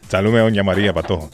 Salume 0.09 0.39
a 0.39 0.43
Doña 0.45 0.63
María, 0.63 0.95
Patojo. 0.95 1.29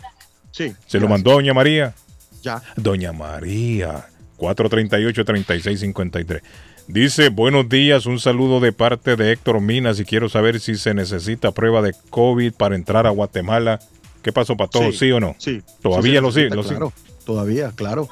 Sí. 0.51 0.73
¿Se 0.85 0.99
lo 0.99 1.07
mandó 1.07 1.31
Doña 1.31 1.53
María? 1.53 1.95
Ya. 2.41 2.61
Doña 2.75 3.13
María, 3.13 4.07
438-3653. 4.37 6.41
Dice, 6.87 7.29
buenos 7.29 7.67
días, 7.67 8.05
un 8.05 8.19
saludo 8.19 8.61
de 8.61 8.71
parte 8.71 9.17
de 9.17 9.33
Héctor 9.33 9.59
Minas 9.59 9.99
y 9.99 10.05
quiero 10.05 10.29
saber 10.29 10.61
si 10.61 10.75
se 10.75 10.93
necesita 10.93 11.51
prueba 11.51 11.81
de 11.81 11.93
COVID 12.09 12.53
para 12.53 12.75
entrar 12.75 13.07
a 13.07 13.09
Guatemala. 13.09 13.81
¿Qué 14.27 14.33
pasó, 14.33 14.57
Pato? 14.57 14.91
¿Sí, 14.91 15.09
o 15.13 15.21
no? 15.21 15.35
Sí. 15.37 15.61
¿Todavía 15.81 16.19
Sí 16.19 16.21
lo 16.21 16.31
sigue? 16.33 16.49
necesita, 16.49 16.55
lo 16.57 16.63
sigue? 16.63 16.75
Claro, 16.75 16.93
todavía, 17.25 17.71
claro. 17.73 18.09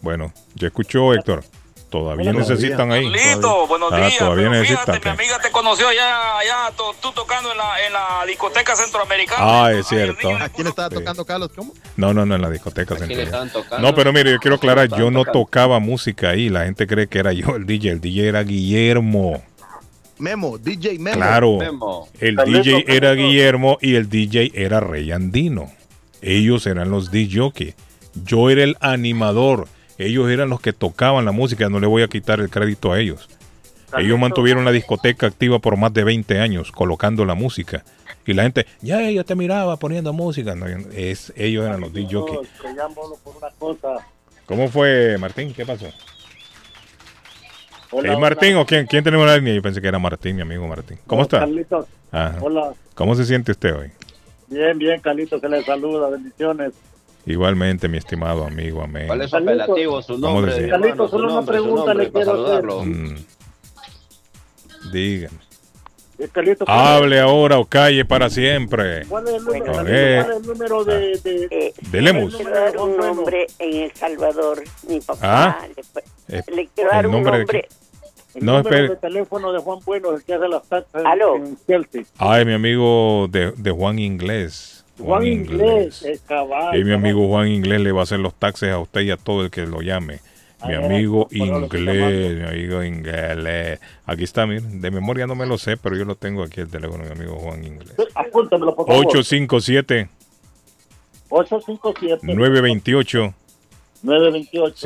Bueno, 0.00 0.32
ya 0.54 0.68
escuchó 0.68 1.12
Héctor. 1.12 1.44
Todavía 1.90 2.32
necesitan 2.32 2.90
ahí. 2.90 3.12
Carlito, 3.12 3.66
buenos 3.66 3.92
Ah, 3.92 3.96
días. 3.98 4.16
Todavía 4.16 4.48
pero 4.48 4.62
necesitan. 4.62 4.84
fíjate, 4.86 5.04
mi 5.04 5.10
amiga 5.10 5.38
te 5.40 5.50
conoció 5.50 5.88
allá, 5.88 6.38
allá 6.38 6.70
to- 6.74 6.94
tú 7.02 7.12
tocando 7.12 7.52
en 7.52 7.58
la, 7.58 7.86
en 7.86 7.92
la 7.92 8.24
discoteca 8.26 8.74
centroamericana. 8.76 9.64
Ah, 9.66 9.72
es 9.72 9.86
cierto. 9.88 10.30
¿A 10.36 10.48
quién 10.48 10.68
estaba 10.68 10.88
tocando, 10.88 11.22
Carlos? 11.26 11.50
¿Cómo? 11.54 11.74
No, 11.96 12.14
no, 12.14 12.24
no, 12.24 12.36
en 12.36 12.40
la 12.40 12.48
discoteca. 12.48 12.94
Tocando. 12.94 13.78
No, 13.80 13.94
pero 13.94 14.10
mire, 14.14 14.30
yo 14.30 14.38
quiero 14.38 14.56
aclarar, 14.56 14.88
yo 14.96 15.10
no 15.10 15.26
tocaba 15.26 15.80
música 15.80 16.30
ahí. 16.30 16.48
La 16.48 16.64
gente 16.64 16.86
cree 16.86 17.08
que 17.08 17.18
era 17.18 17.34
yo 17.34 17.56
el 17.56 17.66
DJ. 17.66 17.90
El 17.90 18.00
DJ 18.00 18.26
era 18.28 18.42
Guillermo. 18.42 19.42
Memo, 20.20 20.58
DJ 20.58 20.98
Memo. 20.98 21.16
Claro, 21.16 21.58
el 22.20 22.36
DJ 22.36 22.84
era. 22.86 23.14
Guillermo 23.14 23.78
y 23.80 23.94
el 23.94 24.08
DJ 24.08 24.52
era 24.54 24.80
Rey 24.80 25.10
Andino. 25.10 25.70
Ellos 26.22 26.66
eran 26.66 26.90
los 26.90 27.10
DJ. 27.10 27.74
Yo 28.24 28.50
era 28.50 28.62
el 28.62 28.76
animador. 28.80 29.68
Ellos 29.98 30.30
eran 30.30 30.48
los 30.48 30.60
que 30.60 30.72
tocaban 30.72 31.24
la 31.24 31.32
música. 31.32 31.68
No 31.68 31.80
le 31.80 31.86
voy 31.86 32.02
a 32.02 32.08
quitar 32.08 32.40
el 32.40 32.50
crédito 32.50 32.92
a 32.92 33.00
ellos. 33.00 33.28
Ellos 33.98 34.18
mantuvieron 34.18 34.64
la 34.64 34.70
discoteca 34.70 35.26
activa 35.26 35.58
por 35.58 35.76
más 35.76 35.92
de 35.92 36.04
20 36.04 36.38
años, 36.38 36.70
colocando 36.70 37.24
la 37.24 37.34
música. 37.34 37.84
Y 38.26 38.32
la 38.32 38.44
gente, 38.44 38.66
ya 38.80 39.10
yo 39.10 39.24
te 39.24 39.34
miraba 39.34 39.76
poniendo 39.76 40.12
música. 40.12 40.54
No, 40.54 40.66
es, 40.66 41.32
ellos 41.36 41.66
eran 41.66 41.80
los 41.80 41.92
DJ. 41.92 42.20
¿Cómo 44.46 44.68
fue, 44.68 45.16
Martín? 45.18 45.52
¿Qué 45.52 45.66
pasó? 45.66 45.86
Hola, 47.92 48.12
¿Es 48.12 48.18
Martín 48.18 48.56
o 48.56 48.64
quién, 48.66 48.86
quién 48.86 49.02
tenemos 49.02 49.24
en 49.24 49.30
la 49.30 49.36
línea? 49.38 49.54
Yo 49.54 49.62
pensé 49.62 49.80
que 49.80 49.88
era 49.88 49.98
Martín, 49.98 50.36
mi 50.36 50.42
amigo 50.42 50.66
Martín. 50.68 50.98
¿Cómo 51.06 51.22
está? 51.22 51.40
Carlitos. 51.40 51.86
Ajá. 52.12 52.38
Hola. 52.40 52.72
¿Cómo 52.94 53.14
se 53.14 53.24
siente 53.24 53.52
usted 53.52 53.74
hoy? 53.74 53.90
Bien, 54.48 54.78
bien, 54.78 55.00
Carlitos, 55.00 55.40
que 55.40 55.48
le 55.48 55.62
saluda. 55.64 56.08
Bendiciones. 56.10 56.72
Igualmente, 57.26 57.88
mi 57.88 57.98
estimado 57.98 58.44
amigo, 58.44 58.82
amén. 58.82 59.06
¿Cuál 59.08 59.22
es 59.22 59.30
su 59.30 59.36
apelativo, 59.36 60.02
su 60.02 60.14
¿Cómo 60.20 60.40
nombre? 60.40 60.56
hermano, 60.56 60.82
Carlitos, 60.84 61.10
solo 61.10 61.24
una 61.26 61.34
nombre, 61.34 61.52
pregunta 61.58 61.84
nombre, 61.86 62.04
le 62.06 62.10
quiero 62.12 62.30
hacer. 62.32 62.44
saludarlo. 62.44 62.84
Mm. 62.84 63.16
Dígame. 64.92 65.38
Eh, 66.18 66.28
Carlitos, 66.32 66.66
¿cuál 66.66 66.78
es- 66.78 66.84
Hable 67.02 67.20
ahora 67.20 67.58
o 67.58 67.64
calle 67.66 68.04
para 68.04 68.28
siempre. 68.30 69.04
¿Cuál 69.06 69.28
es 69.28 69.34
el 69.34 69.44
número, 69.44 69.72
cuál 69.72 69.88
es 69.88 70.26
el 70.26 70.42
número 70.46 70.84
de, 70.84 70.98
de, 71.22 71.48
Eh, 71.50 71.74
De 71.90 72.02
Lemus. 72.02 72.36
Quiero 72.36 72.50
dar 72.52 72.76
un 72.78 72.96
nombre 72.96 73.46
en 73.58 73.82
El 73.84 73.92
Salvador. 73.94 74.62
Mi 74.88 75.00
papá 75.00 75.18
Ah. 75.60 75.66
le, 76.28 76.38
Eh, 76.38 76.42
le 76.54 76.68
quiero 76.74 76.90
dar 76.90 77.00
¿el 77.00 77.06
un 77.06 77.12
nombre 77.12 77.32
de 77.32 77.38
nombre. 77.38 77.68
El 78.34 78.44
No, 78.44 78.58
número 78.58 78.68
espere. 78.76 78.88
de 78.90 78.96
teléfono 78.96 79.52
de 79.52 79.58
Juan 79.60 79.78
Bueno, 79.84 80.12
el 80.14 80.22
que 80.24 80.34
hace 80.34 80.48
las 80.48 80.62
taxas 80.68 81.04
Aló. 81.04 81.36
en 81.36 81.56
Chelsea? 81.66 82.04
Ay, 82.18 82.44
mi 82.44 82.52
amigo 82.54 83.26
de, 83.30 83.52
de 83.52 83.70
Juan 83.70 83.98
Inglés. 83.98 84.84
Juan 84.98 85.26
Inglés, 85.26 86.02
el 86.02 86.20
cabal. 86.22 86.78
Y 86.78 86.84
mi 86.84 86.92
amigo 86.92 87.26
Juan 87.28 87.48
Inglés 87.48 87.80
le 87.80 87.90
va 87.92 88.00
a 88.00 88.02
hacer 88.02 88.18
los 88.20 88.34
taxes 88.34 88.70
a 88.70 88.78
usted 88.78 89.00
y 89.00 89.10
a 89.10 89.16
todo 89.16 89.44
el 89.44 89.50
que 89.50 89.66
lo 89.66 89.80
llame. 89.80 90.18
Mi 90.66 90.74
amigo 90.74 91.26
Inglés, 91.30 92.36
mi 92.36 92.44
amigo 92.44 92.84
Inglés. 92.84 93.80
Aquí 94.04 94.24
está, 94.24 94.46
mire, 94.46 94.60
de 94.60 94.90
memoria 94.90 95.26
no 95.26 95.34
me 95.34 95.46
lo 95.46 95.56
sé, 95.56 95.78
pero 95.78 95.96
yo 95.96 96.04
lo 96.04 96.16
tengo 96.16 96.42
aquí 96.42 96.60
el 96.60 96.68
teléfono, 96.68 97.02
mi 97.04 97.10
amigo 97.12 97.36
Juan 97.38 97.64
Inglés. 97.64 97.94
Apúntamelo, 98.14 98.74
por 98.76 98.86
favor. 98.86 99.06
857 99.06 100.10
857 101.30 102.26
928 102.26 103.34
928 104.02 104.76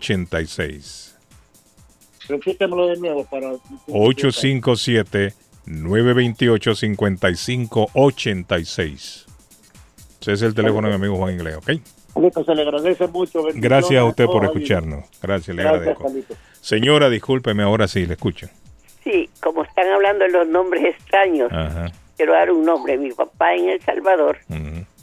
5586. 0.00 1.13
Repítemelo 2.28 2.88
de 2.88 2.96
nuevo 2.98 3.24
para... 3.24 3.52
857 3.88 5.32
928 5.66 6.74
5586. 6.74 9.26
Ese 10.20 10.32
es 10.32 10.42
el 10.42 10.54
teléfono 10.54 10.88
de 10.88 10.98
mi 10.98 11.04
amigo 11.04 11.16
Juan 11.18 11.34
Inglés, 11.34 11.56
¿ok? 11.56 11.70
Carlito, 12.14 12.44
se 12.44 12.54
le 12.54 12.62
agradece 12.62 13.06
mucho. 13.08 13.42
Gracias 13.54 14.00
a 14.00 14.04
usted 14.04 14.26
por 14.26 14.44
escucharnos. 14.44 15.04
Gracias, 15.20 15.54
le 15.54 15.62
Gracias, 15.62 15.80
agradezco. 15.80 16.04
Carlito. 16.04 16.34
Señora, 16.60 17.10
discúlpeme, 17.10 17.62
ahora 17.62 17.88
sí, 17.88 18.06
le 18.06 18.14
escucho. 18.14 18.48
Sí, 19.02 19.28
como 19.42 19.64
están 19.64 19.88
hablando 19.88 20.24
de 20.24 20.30
los 20.30 20.48
nombres 20.48 20.84
extraños, 20.94 21.52
Ajá. 21.52 21.92
quiero 22.16 22.32
dar 22.32 22.50
un 22.50 22.64
nombre. 22.64 22.96
Mi 22.96 23.10
papá 23.12 23.54
en 23.54 23.68
El 23.68 23.82
Salvador 23.82 24.38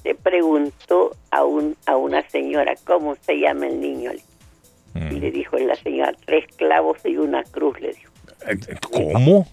le 0.03 0.15
preguntó 0.15 1.15
a 1.30 1.43
un 1.43 1.76
a 1.85 1.98
una 1.98 2.27
señora 2.30 2.73
cómo 2.85 3.15
se 3.22 3.39
llama 3.39 3.68
el 3.68 3.80
niño. 3.80 4.11
Mm. 4.93 5.11
Y 5.15 5.19
le 5.19 5.31
dijo 5.31 5.57
la 5.57 5.76
señora, 5.76 6.13
tres 6.26 6.45
clavos 6.57 6.97
y 7.05 7.15
una 7.18 7.43
cruz, 7.43 7.80
le 7.80 7.93
dijo. 7.93 8.11
¿Cómo? 8.91 9.47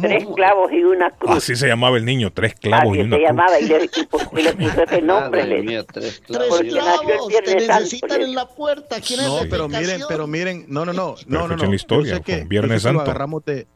Tres 0.00 0.24
clavos 0.36 0.70
y 0.72 0.84
una 0.84 1.10
cruz. 1.10 1.36
Así 1.38 1.56
se 1.56 1.66
llamaba 1.66 1.96
el 1.96 2.04
niño, 2.04 2.30
tres 2.32 2.54
clavos 2.54 2.90
Así 2.92 2.98
y 2.98 3.02
una 3.02 3.16
se 3.16 3.22
cruz. 3.22 3.28
llamaba 3.28 3.60
y 3.60 3.64
le, 3.66 3.84
y 3.84 4.06
por 4.06 4.30
qué 4.30 4.42
le 4.44 4.52
puso 4.54 4.82
ese 4.84 5.02
nombre. 5.02 5.42
Madre 5.42 5.56
le 5.56 5.62
mía, 5.62 5.80
dijo. 5.80 5.92
tres 5.92 6.22
Tres 6.24 6.38
nació 6.38 6.60
el 6.60 6.68
clavos, 6.68 7.28
te 7.28 7.34
Santo, 7.34 7.74
necesitan 7.74 8.18
le 8.20 8.24
en 8.26 8.34
la 8.36 8.46
puerta. 8.48 9.00
¿Quieren 9.00 9.26
No, 9.26 9.40
pero 9.50 9.68
miren, 9.68 10.00
pero 10.08 10.26
miren, 10.28 10.64
no, 10.68 10.84
no, 10.84 10.92
no, 10.92 11.16
no, 11.26 11.38
no, 11.38 11.44
escuchen 11.46 11.64
no. 11.64 11.70
la 11.70 11.74
historia, 11.76 12.10
Yo 12.12 12.16
sé 12.18 12.22
que- 12.22 12.44
Viernes 12.44 12.82
yo 12.82 12.88
sé 12.88 12.92
que 12.92 12.98
Santo. 12.98 12.98
Lo 12.98 13.00
agarramos 13.02 13.44
de, 13.44 13.66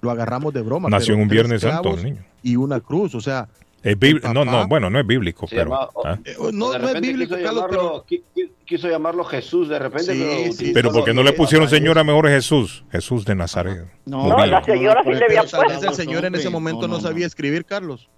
lo 0.00 0.10
agarramos 0.10 0.52
de 0.54 0.60
broma. 0.62 0.88
Nació 0.88 1.06
pero 1.06 1.14
en 1.14 1.22
un 1.22 1.28
tres 1.28 1.36
Viernes 1.36 1.60
Santo, 1.62 1.82
clavos 1.82 1.98
el 2.00 2.04
niño. 2.06 2.24
Y 2.42 2.56
una 2.56 2.80
cruz, 2.80 3.14
o 3.14 3.20
sea. 3.20 3.48
Es 3.82 3.96
no, 4.34 4.44
no, 4.44 4.66
bueno, 4.66 4.90
no 4.90 4.98
es 4.98 5.06
bíblico, 5.06 5.46
Se 5.46 5.54
pero. 5.56 5.70
llama- 5.70 5.88
ah. 6.04 6.18
No, 6.52 6.72
de 6.72 6.78
no 6.80 6.88
es 6.88 7.00
bíblico, 7.00 7.36
quiso 7.36 7.46
Carlos, 7.46 7.62
llamarlo, 7.70 8.04
qui- 8.08 8.22
quiso 8.64 8.88
llamarlo 8.88 9.24
Jesús 9.24 9.68
de 9.68 9.78
repente, 9.78 10.12
Sí, 10.14 10.18
pero, 10.42 10.52
sí. 10.52 10.70
Pero 10.74 10.92
¿por 10.92 11.04
qué 11.04 11.14
no 11.14 11.22
le 11.22 11.32
pusieron 11.32 11.68
señora 11.68 12.02
mejor 12.02 12.26
es 12.26 12.32
Jesús? 12.32 12.84
Jesús 12.90 13.24
de 13.24 13.34
Nazaret. 13.36 13.86
No, 14.04 14.44
la 14.46 14.62
señora 14.64 15.02
sí 15.04 15.10
le 15.12 15.24
había 15.24 15.42
Pero 15.42 15.62
puesto. 15.64 15.88
el 15.90 15.94
señor 15.94 16.24
en 16.24 16.34
ese 16.34 16.50
momento 16.50 16.88
no, 16.88 17.00
sabía 17.00 17.26
escribir, 17.26 17.64
Carlos. 17.64 18.08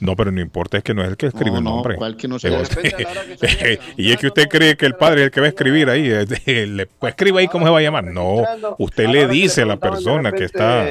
No, 0.00 0.14
pero 0.16 0.30
no 0.30 0.40
importa, 0.40 0.76
es 0.78 0.84
que 0.84 0.92
no 0.94 1.02
es 1.02 1.08
el 1.08 1.16
que 1.16 1.26
escribe 1.26 1.56
el 1.58 1.64
no, 1.64 1.70
nombre. 1.76 1.96
¿cuál 1.96 2.16
que 2.16 2.28
no 2.28 2.36
usted- 2.36 2.52
y 3.96 4.12
es 4.12 4.18
que 4.18 4.26
usted 4.26 4.48
cree 4.48 4.76
que 4.76 4.86
el 4.86 4.94
padre 4.94 5.20
es 5.20 5.24
el 5.26 5.30
que 5.30 5.40
va 5.40 5.46
a 5.46 5.48
escribir 5.50 5.88
ahí. 5.90 6.08
Le, 6.46 6.86
pues 6.86 7.10
escriba 7.12 7.40
ahí 7.40 7.48
cómo 7.48 7.66
se 7.66 7.72
va 7.72 7.78
a 7.78 7.82
llamar. 7.82 8.04
No, 8.04 8.42
usted 8.78 9.08
le 9.08 9.26
dice 9.26 9.62
a 9.62 9.66
la 9.66 9.76
persona 9.76 10.32
que 10.32 10.44
está 10.44 10.84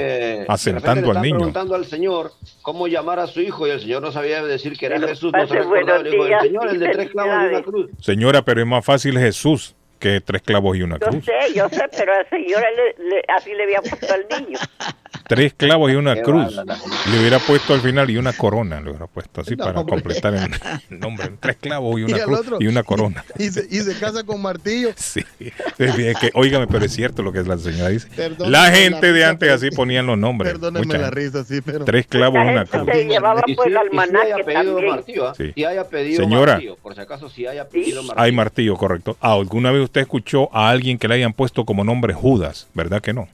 asentando 0.48 1.12
al 1.12 1.22
niño. 1.22 1.36
preguntando 1.38 1.76
al 1.76 1.86
Señor 1.86 2.32
cómo 2.62 2.88
llamar 2.88 3.20
a 3.20 3.28
su 3.28 3.42
hijo 3.42 3.68
y 3.68 3.72
el 3.72 3.80
Señor 3.80 4.02
no 4.02 4.12
sabía 4.12 4.44
decir 4.44 4.78
que 4.78 4.86
era 4.88 5.00
Jesús, 5.00 5.32
no 5.34 5.48
se 5.48 5.54
recordaba. 5.56 6.00
buenos 6.00 6.04
Le 6.04 6.10
dijo, 6.12 6.24
el 6.24 6.30
días 6.30 6.42
Señor, 6.44 6.68
el 6.70 6.80
de 6.80 6.90
tres 6.90 7.10
clavos 7.12 7.34
y 7.44 7.48
una 7.54 7.62
cruz. 7.64 7.90
Señora, 8.02 8.42
pero 8.44 8.62
es 8.62 8.68
más 8.68 8.84
fácil 8.86 9.18
Jesús 9.20 9.76
que 10.00 10.20
tres 10.22 10.42
clavos 10.42 10.76
y 10.78 10.82
una 10.82 10.98
Yo 11.00 11.08
cruz. 11.08 11.26
sé, 11.26 11.54
yo 11.56 11.70
sé, 11.70 11.84
pero 11.98 12.12
la 12.22 12.30
señora 12.30 12.66
le, 12.72 13.04
le- 13.10 13.24
así 13.36 13.54
le 13.54 13.64
había 13.64 13.82
puesto 13.82 14.08
al 14.14 14.26
niño. 14.46 14.60
Tres 15.28 15.54
clavos 15.56 15.92
y 15.92 15.96
una 15.96 16.16
Qué 16.16 16.22
cruz. 16.22 16.56
Le 17.12 17.20
hubiera 17.20 17.40
puesto 17.40 17.74
al 17.74 17.82
final 17.82 18.10
y 18.10 18.18
una 18.18 18.34
corona. 18.34 18.80
Le 18.82 18.90
hubiera 18.92 19.08
puesto 19.08 19.42
así 19.42 19.56
No, 19.56 19.66
para 19.66 19.80
hombre. 19.80 19.96
completar 19.96 20.34
el, 20.36 20.44
el 20.92 21.00
nombre. 21.00 21.32
Tres 21.40 21.58
clavos 21.58 22.00
y 22.00 22.04
una 22.04 22.20
cruz 22.20 22.40
otro- 22.40 22.58
y 22.60 22.68
una 22.68 22.84
corona. 22.84 23.26
Y 23.40 23.50
se, 23.50 23.66
y 23.70 23.80
se 23.80 23.98
casa 24.00 24.24
con 24.24 24.42
martillo. 24.42 24.90
Sí. 24.98 25.24
Es 25.78 26.18
que, 26.20 26.32
óigame, 26.34 26.68
pero 26.68 26.86
es 26.86 26.92
cierto 26.94 27.22
lo 27.24 27.32
que 27.32 27.42
la 27.44 27.58
señora 27.58 27.90
dice. 27.90 28.08
La 28.40 28.50
la 28.66 28.72
gente 28.72 29.12
de 29.14 29.26
antes 29.26 29.52
así 29.52 29.70
ponían 29.72 30.06
los 30.08 30.18
nombres. 30.18 30.54
Perdónenme 30.54 30.86
Mucha 30.88 30.98
la 30.98 31.10
risa, 31.12 31.44
sí, 31.44 31.62
pero. 31.62 31.86
Tres 31.86 32.08
clavos 32.08 32.40
y 32.46 32.48
una 32.50 32.66
cruz. 32.66 32.88
Se 32.92 33.06
llevaba 33.06 33.42
pues 33.56 33.68
el 33.68 33.78
almanaque 33.78 34.34
también. 34.46 34.88
Martillo, 34.90 35.28
¿ah? 35.28 35.34
Sí. 35.36 35.52
Sí 35.56 35.64
hay 35.66 35.78
apellido 35.78 36.24
Señora. 36.24 36.54
Martillo, 36.54 36.76
por 36.78 36.96
si 36.96 37.02
acaso 37.02 37.30
sí 37.30 37.46
hay 37.48 37.58
apellido 37.58 38.04
Martillo. 38.04 38.24
Hay 38.24 38.32
martillo, 38.32 38.76
correcto. 38.76 39.18
Ah, 39.22 39.34
¿Alguna 39.34 39.72
vez 39.72 39.84
usted 39.84 40.02
escuchó 40.02 40.50
a 40.56 40.70
alguien 40.70 40.98
que 40.98 41.08
le 41.08 41.16
hayan 41.16 41.34
puesto 41.34 41.66
como 41.66 41.84
nombre 41.84 42.14
Judas? 42.14 42.68
¿Verdad 42.74 43.02
que 43.02 43.14
no? 43.14 43.28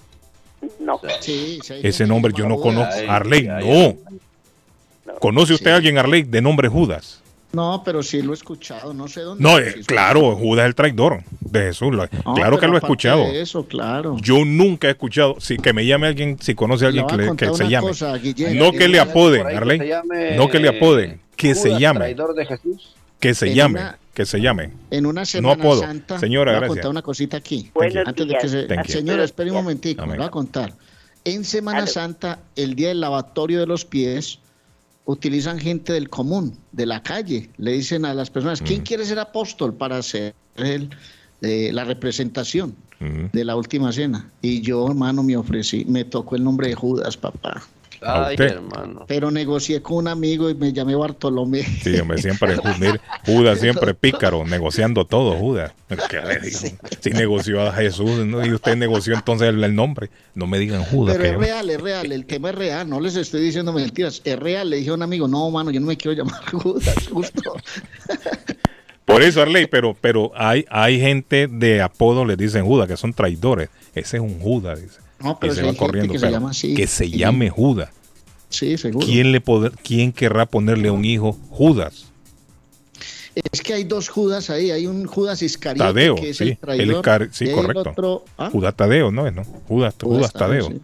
No. 0.79 0.99
Sí, 1.21 1.59
sí, 1.63 1.75
Ese 1.83 2.05
nombre 2.07 2.33
yo 2.35 2.47
no 2.47 2.57
conozco. 2.57 2.93
Arley, 3.07 3.43
no. 3.47 3.97
¿Conoce 5.19 5.53
usted 5.53 5.71
a 5.71 5.75
alguien, 5.77 5.97
Arley, 5.97 6.23
de 6.23 6.41
nombre 6.41 6.67
Judas? 6.67 7.21
No, 7.53 7.81
pero 7.83 8.01
sí 8.01 8.21
lo 8.21 8.31
he 8.31 8.35
escuchado, 8.35 8.93
no 8.93 9.09
sé 9.09 9.21
dónde. 9.21 9.43
No, 9.43 9.59
eh, 9.59 9.75
claro, 9.85 10.35
Judas 10.37 10.63
es 10.63 10.67
el 10.69 10.75
traidor 10.75 11.21
de 11.41 11.59
Jesús. 11.63 11.93
lo- 11.93 12.07
No, 12.25 12.33
claro 12.33 12.57
que 12.57 12.65
lo 12.67 12.75
he 12.75 12.77
escuchado. 12.77 13.25
Eso, 13.25 13.65
claro. 13.67 14.15
Yo 14.21 14.45
nunca 14.45 14.87
he 14.87 14.91
escuchado, 14.91 15.35
si 15.39 15.57
que 15.57 15.73
me 15.73 15.85
llame 15.85 16.07
alguien, 16.07 16.37
si 16.39 16.55
conoce 16.55 16.85
a 16.85 16.87
alguien 16.87 17.07
que, 17.07 17.17
le- 17.17 17.53
se 17.53 17.67
llame. 17.67 17.87
cosa, 17.87 18.15
Guillermo. 18.17 18.63
no 18.63 18.71
que 18.71 18.87
le 18.87 18.99
apoden, 19.01 19.47
Arley. 19.47 19.81
No 20.37 20.47
que 20.47 20.59
le 20.59 20.69
apoden, 20.69 21.19
que 21.35 21.53
se 21.53 21.67
Judas, 21.69 21.81
llame, 21.81 21.99
traidor 21.99 22.33
de 22.35 22.45
Jesús. 22.45 22.95
Que 23.21 23.33
se 23.33 23.47
En 23.49 23.55
llame, 23.55 23.79
una- 23.79 23.97
que 24.13 24.25
se 24.25 24.41
llame. 24.41 24.71
En 24.89 25.05
una 25.05 25.23
semana 25.23 25.53
apodo. 25.63 25.81
santa. 25.81 26.19
Señora, 26.19 26.51
voy 26.51 26.57
a 26.57 26.59
gracias. 26.59 26.75
contar 26.75 26.91
una 26.91 27.01
cosita 27.01 27.37
aquí. 27.37 27.71
Buenos 27.73 28.05
Antes 28.05 28.27
de 28.27 28.37
que 28.37 28.49
se. 28.49 28.63
Thank 28.63 28.87
you. 28.87 28.91
Señora, 28.93 29.23
espere 29.23 29.51
un 29.51 29.57
momentico, 29.57 30.01
Amén. 30.01 30.17
voy 30.17 30.25
a 30.25 30.29
contar. 30.29 30.73
En 31.23 31.45
Semana. 31.45 31.87
Santa, 31.87 32.39
el 32.55 32.75
día 32.75 32.89
del 32.89 32.99
lavatorio 32.99 33.59
de 33.61 33.67
los 33.67 33.85
pies, 33.85 34.39
utilizan 35.05 35.59
gente 35.59 35.93
del 35.93 36.09
común, 36.09 36.57
de 36.71 36.85
la 36.85 37.01
calle. 37.03 37.49
Le 37.57 37.71
dicen 37.73 38.05
a 38.05 38.13
las 38.13 38.29
personas, 38.29 38.61
Mm. 38.61 38.65
¿quién 38.65 38.81
quiere 38.81 39.05
ser 39.05 39.19
apóstol 39.19 39.73
para 39.73 39.97
hacer 39.97 40.33
el, 40.57 40.89
eh, 41.41 41.69
la 41.73 41.83
representación 41.85 42.75
Ujú. 42.99 43.29
de 43.31 43.45
la 43.45 43.55
última 43.55 43.91
cena? 43.91 44.29
Y 44.41 44.61
yo, 44.61 44.87
hermano, 44.87 45.21
me 45.23 45.37
ofrecí, 45.37 45.85
me 45.85 46.03
tocó 46.05 46.35
el 46.35 46.43
nombre 46.43 46.67
de 46.69 46.75
Judas, 46.75 47.17
papá. 47.17 47.61
¿A 48.03 48.25
Ay, 48.27 48.33
usted? 48.35 48.53
hermano. 48.53 49.05
Pero 49.07 49.29
negocié 49.29 49.81
con 49.81 49.97
un 49.97 50.07
amigo 50.07 50.49
y 50.49 50.55
me 50.55 50.73
llamé 50.73 50.95
Bartolomé. 50.95 51.61
Sí, 51.63 51.99
hombre, 51.99 52.19
siempre 52.21 52.55
Judas, 52.55 52.99
Judas 53.25 53.59
siempre 53.59 53.93
pícaro, 53.93 54.43
negociando 54.45 55.05
todo, 55.05 55.35
Judas. 55.35 55.71
¿Qué 56.09 56.19
le 56.21 56.39
digo? 56.39 56.59
Si 56.99 57.09
negoció 57.11 57.61
a 57.61 57.71
Jesús 57.73 58.25
¿no? 58.25 58.43
y 58.45 58.51
usted 58.53 58.75
negoció 58.75 59.13
entonces 59.13 59.49
el, 59.49 59.63
el 59.63 59.75
nombre, 59.75 60.09
no 60.33 60.47
me 60.47 60.57
digan 60.57 60.83
Judas. 60.83 61.15
Pero 61.15 61.23
que- 61.29 61.35
es 61.35 61.37
real, 61.51 61.69
es 61.69 61.79
real, 61.81 62.11
el 62.11 62.25
tema 62.25 62.49
es 62.49 62.55
real, 62.55 62.89
no 62.89 62.99
les 62.99 63.15
estoy 63.15 63.41
diciendo 63.41 63.71
mentiras, 63.71 64.21
es 64.23 64.39
real. 64.39 64.69
Le 64.71 64.77
dije 64.77 64.89
a 64.89 64.93
un 64.95 65.03
amigo, 65.03 65.27
no, 65.27 65.51
mano, 65.51 65.69
yo 65.69 65.79
no 65.79 65.85
me 65.87 65.97
quiero 65.97 66.17
llamar 66.17 66.43
Judas, 66.51 66.95
justo. 67.11 67.55
Por 69.05 69.23
eso, 69.23 69.41
Arley, 69.41 69.67
pero, 69.67 69.95
pero 69.99 70.31
hay, 70.35 70.65
hay 70.69 70.99
gente 70.99 71.47
de 71.47 71.81
apodo, 71.81 72.23
les 72.23 72.37
dicen 72.37 72.65
Judas, 72.65 72.87
que 72.87 72.95
son 72.97 73.13
traidores. 73.13 73.69
Ese 73.93 74.17
es 74.17 74.23
un 74.23 74.39
Judas, 74.39 74.81
dice. 74.81 74.99
No, 75.23 75.31
Y 75.31 75.35
pero 75.39 75.53
se 75.55 75.61
va 75.63 75.73
corriendo. 75.73 76.13
que 76.13 76.19
se 76.19 76.31
llama 76.31 76.49
así. 76.51 76.73
que 76.73 76.87
se 76.87 77.09
llame 77.09 77.49
Judas. 77.49 77.89
Sí, 78.49 78.77
seguro. 78.77 79.05
¿Quién, 79.05 79.31
le 79.31 79.39
poder, 79.41 79.71
¿Quién 79.83 80.11
querrá 80.11 80.45
ponerle 80.45 80.89
a 80.89 80.91
un 80.91 81.05
hijo 81.05 81.33
Judas? 81.49 82.07
Es 83.53 83.61
que 83.61 83.73
hay 83.73 83.85
dos 83.85 84.09
Judas 84.09 84.49
ahí, 84.49 84.71
hay 84.71 84.87
un 84.87 85.05
Judas 85.05 85.41
Iscariote 85.41 85.87
Tadeo, 85.87 86.15
que 86.15 86.31
es 86.31 86.37
sí. 86.37 86.49
el 86.49 86.57
traidor. 86.57 86.85
el 86.85 86.91
Iscar- 87.01 87.29
sí, 87.31 87.45
y 87.45 87.47
hay 87.47 87.53
el 87.53 87.61
correcto. 87.61 87.89
otro- 87.91 88.25
¿ah? 88.37 88.49
Judas 88.51 88.75
Tadeo, 88.75 89.09
¿no 89.11 89.25
es? 89.25 89.33
¿no? 89.33 89.43
Judas, 89.69 89.95
Judas, 90.01 90.33
Tadeo. 90.33 90.67
sí. 90.67 90.81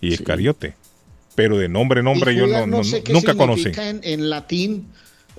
Y 0.00 0.12
Iscariote. 0.14 0.74
Pero 1.34 1.58
de 1.58 1.68
nombre, 1.68 2.02
nombre, 2.02 2.32
Y 2.32 2.36
yo 2.36 2.46
Judas 2.46 2.66
no, 2.68 2.78
no- 2.78 2.84
sé 2.84 3.02
qué 3.02 3.12
nunca 3.12 3.34
conocí. 3.34 3.72
en 3.76 4.30
latín 4.30 4.86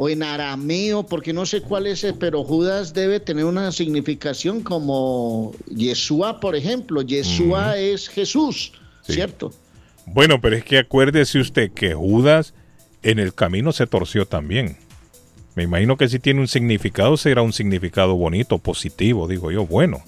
o 0.04 0.10
en 0.10 0.24
arameo, 0.24 1.04
porque 1.04 1.32
no 1.32 1.46
sé 1.46 1.62
cuál 1.62 1.86
es, 1.86 2.04
pero 2.18 2.44
Judas 2.44 2.92
debe 2.92 3.20
tener 3.20 3.46
una 3.46 3.72
significación 3.72 4.62
como 4.62 5.52
Yeshua, 5.70 6.40
por 6.40 6.56
ejemplo. 6.56 7.04
Yeshua 7.04 7.78
es 7.78 8.10
Jesús, 8.10 8.74
Sí. 9.04 9.14
¿cierto? 9.14 9.54
Bueno, 10.08 10.42
pero 10.42 10.56
es 10.56 10.64
que 10.64 10.80
acuérdese 10.80 11.38
usted 11.38 11.70
que 11.72 11.94
Judas 11.94 12.56
en 13.04 13.20
el 13.20 13.36
camino 13.36 13.74
se 13.74 13.86
torció 13.86 14.26
también. 14.26 14.76
Me 15.54 15.64
imagino 15.66 15.98
que 15.98 16.10
si 16.10 16.18
tiene 16.18 16.40
un 16.40 16.48
significado, 16.48 17.16
será 17.16 17.44
un 17.44 17.54
significado 17.54 18.16
bonito, 18.16 18.58
positivo, 18.58 19.28
digo 19.28 19.52
yo, 19.52 19.68
bueno. 19.68 20.02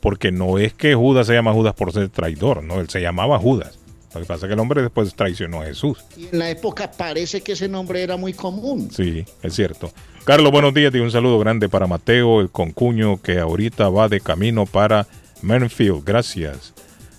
Porque 0.00 0.32
no 0.32 0.58
es 0.58 0.74
que 0.74 0.96
Judas 0.96 1.28
se 1.28 1.34
llama 1.34 1.52
Judas 1.52 1.74
por 1.74 1.92
ser 1.92 2.08
traidor, 2.08 2.64
no, 2.64 2.80
él 2.80 2.88
se 2.90 3.00
llamaba 3.00 3.38
Judas. 3.38 3.78
Lo 4.14 4.20
que 4.20 4.26
pasa 4.26 4.46
es 4.46 4.48
que 4.48 4.54
el 4.54 4.60
hombre 4.60 4.80
después 4.80 5.12
traicionó 5.14 5.60
a 5.60 5.64
Jesús. 5.64 6.04
Y 6.16 6.28
en 6.28 6.38
la 6.38 6.48
época 6.48 6.90
parece 6.90 7.40
que 7.40 7.52
ese 7.52 7.68
nombre 7.68 8.02
era 8.02 8.16
muy 8.16 8.32
común. 8.32 8.88
Sí, 8.92 9.24
es 9.42 9.54
cierto. 9.54 9.92
Carlos, 10.24 10.52
buenos 10.52 10.72
días 10.72 10.94
y 10.94 11.00
un 11.00 11.10
saludo 11.10 11.38
grande 11.38 11.68
para 11.68 11.86
Mateo, 11.88 12.40
el 12.40 12.48
concuño 12.50 13.20
que 13.20 13.40
ahorita 13.40 13.88
va 13.88 14.08
de 14.08 14.20
camino 14.20 14.66
para 14.66 15.06
Mernfield. 15.42 16.04
Gracias. 16.04 16.74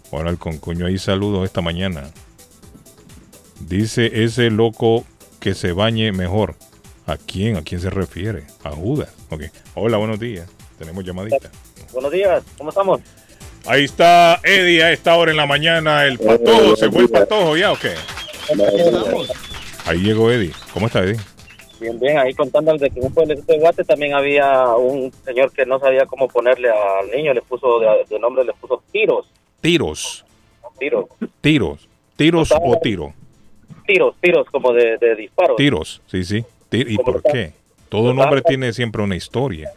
Bueno, 0.09 0.29
el 0.29 0.37
concuño 0.37 0.85
ahí 0.85 0.97
saludos 0.97 1.45
esta 1.45 1.61
mañana. 1.61 2.09
Dice 3.59 4.23
ese 4.23 4.49
loco 4.49 5.05
que 5.39 5.53
se 5.53 5.73
bañe 5.73 6.11
mejor. 6.13 6.55
¿A 7.07 7.17
quién? 7.17 7.57
¿A 7.57 7.61
quién 7.61 7.81
se 7.81 7.89
refiere? 7.89 8.45
A 8.63 8.71
Judas. 8.71 9.09
Ok. 9.29 9.43
Hola, 9.75 9.97
buenos 9.97 10.19
días. 10.19 10.49
Tenemos 10.79 11.03
llamadita. 11.03 11.51
Buenos 11.93 12.11
días, 12.11 12.43
¿cómo 12.57 12.69
estamos? 12.69 13.01
Ahí 13.67 13.85
está 13.85 14.39
Eddie 14.43 14.83
a 14.83 14.91
esta 14.91 15.15
hora 15.15 15.31
en 15.31 15.37
la 15.37 15.45
mañana. 15.45 16.05
El 16.05 16.19
patojo. 16.19 16.75
¿Se 16.75 16.89
fue 16.91 17.03
el 17.03 17.09
patojo 17.09 17.57
ya 17.57 17.71
o 17.71 17.77
qué? 17.77 17.93
Ahí 19.85 19.99
llegó 19.99 20.31
Eddie. 20.31 20.51
¿Cómo 20.73 20.87
está 20.87 21.03
Eddie? 21.03 21.19
Bien, 21.79 21.99
bien, 21.99 22.17
ahí 22.17 22.33
contando 22.33 22.73
de 22.77 22.89
que 22.89 22.99
en 22.99 23.05
un 23.07 23.13
pueblecito 23.13 23.51
de 23.51 23.59
Guate 23.59 23.83
también 23.83 24.13
había 24.13 24.69
un 24.75 25.11
señor 25.25 25.51
que 25.51 25.65
no 25.65 25.77
sabía 25.79 26.05
cómo 26.05 26.27
ponerle 26.29 26.69
al 26.69 27.11
niño, 27.11 27.33
le 27.33 27.41
puso 27.41 27.79
de, 27.79 27.87
de 28.09 28.17
nombre, 28.19 28.45
le 28.45 28.53
puso 28.53 28.81
tiros, 28.93 29.27
Tiros. 29.59 30.25
tiros, 30.79 31.05
Tiros. 31.41 31.87
Tiros 32.15 32.49
o 32.53 32.79
tiro. 32.81 33.13
tiros, 33.85 34.15
tiros 34.21 34.47
como 34.49 34.71
de, 34.71 34.97
de 34.97 35.15
disparos. 35.15 35.57
Tiros, 35.57 36.01
sí, 36.07 36.23
sí. 36.23 36.45
¿Y 36.71 36.97
por 36.97 37.21
qué? 37.21 37.51
Todo 37.89 38.13
nombre 38.13 38.41
tiene 38.41 38.71
siempre 38.71 39.01
una 39.03 39.17
historia. 39.17 39.69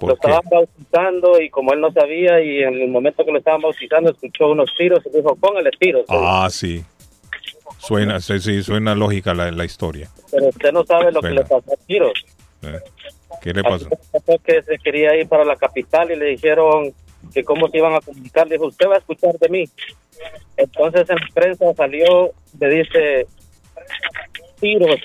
Lo 0.00 0.12
estaban 0.12 0.42
bautizando 0.50 1.40
y 1.40 1.48
como 1.48 1.72
él 1.72 1.80
no 1.80 1.90
sabía 1.90 2.42
y 2.42 2.62
en 2.62 2.74
el 2.74 2.88
momento 2.88 3.24
que 3.24 3.32
lo 3.32 3.38
estaban 3.38 3.62
bautizando 3.62 4.10
escuchó 4.10 4.48
unos 4.48 4.70
tiros 4.76 5.00
y 5.06 5.16
dijo, 5.16 5.34
póngale 5.36 5.70
tiros. 5.78 6.04
Ah, 6.08 6.48
sí. 6.50 6.84
Suena, 7.78 8.20
sí, 8.20 8.38
sí, 8.40 8.62
suena 8.62 8.94
lógica 8.94 9.34
la, 9.34 9.50
la 9.50 9.64
historia. 9.64 10.10
Pero 10.30 10.48
usted 10.48 10.72
no 10.72 10.84
sabe 10.84 11.12
lo 11.12 11.20
que 11.20 11.30
le 11.30 11.42
pasó 11.42 11.72
a 11.72 11.86
Tiros. 11.86 12.24
Eh, 12.62 12.80
¿Qué 13.40 13.52
le 13.52 13.62
pasó? 13.62 13.88
Pasó 14.12 14.38
que 14.44 14.62
se 14.62 14.78
quería 14.78 15.14
ir 15.16 15.28
para 15.28 15.44
la 15.44 15.56
capital 15.56 16.10
y 16.10 16.16
le 16.16 16.26
dijeron 16.26 16.92
que 17.32 17.44
cómo 17.44 17.68
se 17.68 17.78
iban 17.78 17.94
a 17.94 18.00
comunicar. 18.00 18.46
Le 18.46 18.54
dijo, 18.54 18.66
usted 18.66 18.88
va 18.88 18.96
a 18.96 18.98
escuchar 18.98 19.38
de 19.38 19.48
mí. 19.48 19.64
Entonces 20.56 21.08
en 21.10 21.18
prensa 21.34 21.72
salió, 21.74 22.32
le 22.58 22.68
dice, 22.70 23.26
Tiros 24.58 25.00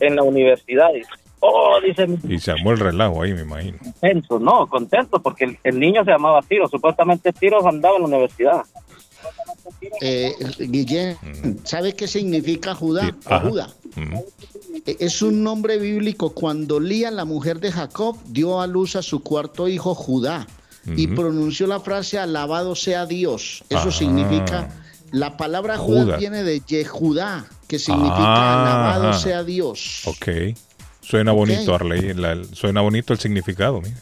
en 0.00 0.16
la 0.16 0.22
universidad. 0.22 0.90
Y, 0.94 1.02
oh, 1.40 1.78
dice, 1.84 2.06
Y 2.28 2.38
se 2.38 2.52
armó 2.52 2.70
el 2.72 2.78
relajo 2.78 3.22
ahí, 3.22 3.32
me 3.34 3.42
imagino. 3.42 3.78
contento, 3.78 4.38
no, 4.38 4.66
contento, 4.66 5.20
porque 5.22 5.44
el, 5.44 5.58
el 5.64 5.78
niño 5.80 6.04
se 6.04 6.10
llamaba 6.10 6.40
Tiros. 6.42 6.70
Supuestamente 6.70 7.32
Tiros 7.32 7.64
andaba 7.66 7.96
en 7.96 8.02
la 8.02 8.08
universidad. 8.08 8.62
Eh, 10.00 10.34
Guillén, 10.58 11.16
¿sabe 11.64 11.94
qué 11.94 12.06
significa 12.06 12.74
Judá 12.74 13.14
o. 13.24 13.40
Judá? 13.40 13.68
Eh, 14.86 14.96
Es 15.00 15.22
un 15.22 15.42
nombre 15.42 15.78
bíblico. 15.78 16.30
Cuando 16.32 16.80
Lía, 16.80 17.10
la 17.10 17.24
mujer 17.24 17.60
de 17.60 17.70
Jacob, 17.72 18.16
dio 18.26 18.60
a 18.60 18.66
luz 18.66 18.96
a 18.96 19.02
su 19.02 19.22
cuarto 19.22 19.68
hijo 19.68 19.94
Judá 19.94 20.46
y 20.96 21.06
pronunció 21.08 21.66
la 21.66 21.80
frase 21.80 22.18
alabado 22.18 22.74
sea 22.74 23.04
Dios. 23.06 23.62
Eso 23.68 23.88
Ah. 23.88 23.92
significa, 23.92 24.68
la 25.12 25.36
palabra 25.36 25.76
Judá 25.76 26.02
Judá. 26.04 26.16
viene 26.16 26.42
de 26.42 26.60
Yehudá, 26.60 27.44
que 27.68 27.78
significa 27.78 28.14
Ah, 28.16 28.92
alabado 28.94 29.12
sea 29.18 29.44
Dios. 29.44 30.02
Ok. 30.06 30.28
Suena 31.10 31.32
bonito, 31.32 31.74
Arley. 31.74 32.14
la- 32.14 32.42
suena 32.52 32.80
bonito 32.80 33.12
el 33.12 33.18
significado, 33.18 33.80
mire. 33.80 33.96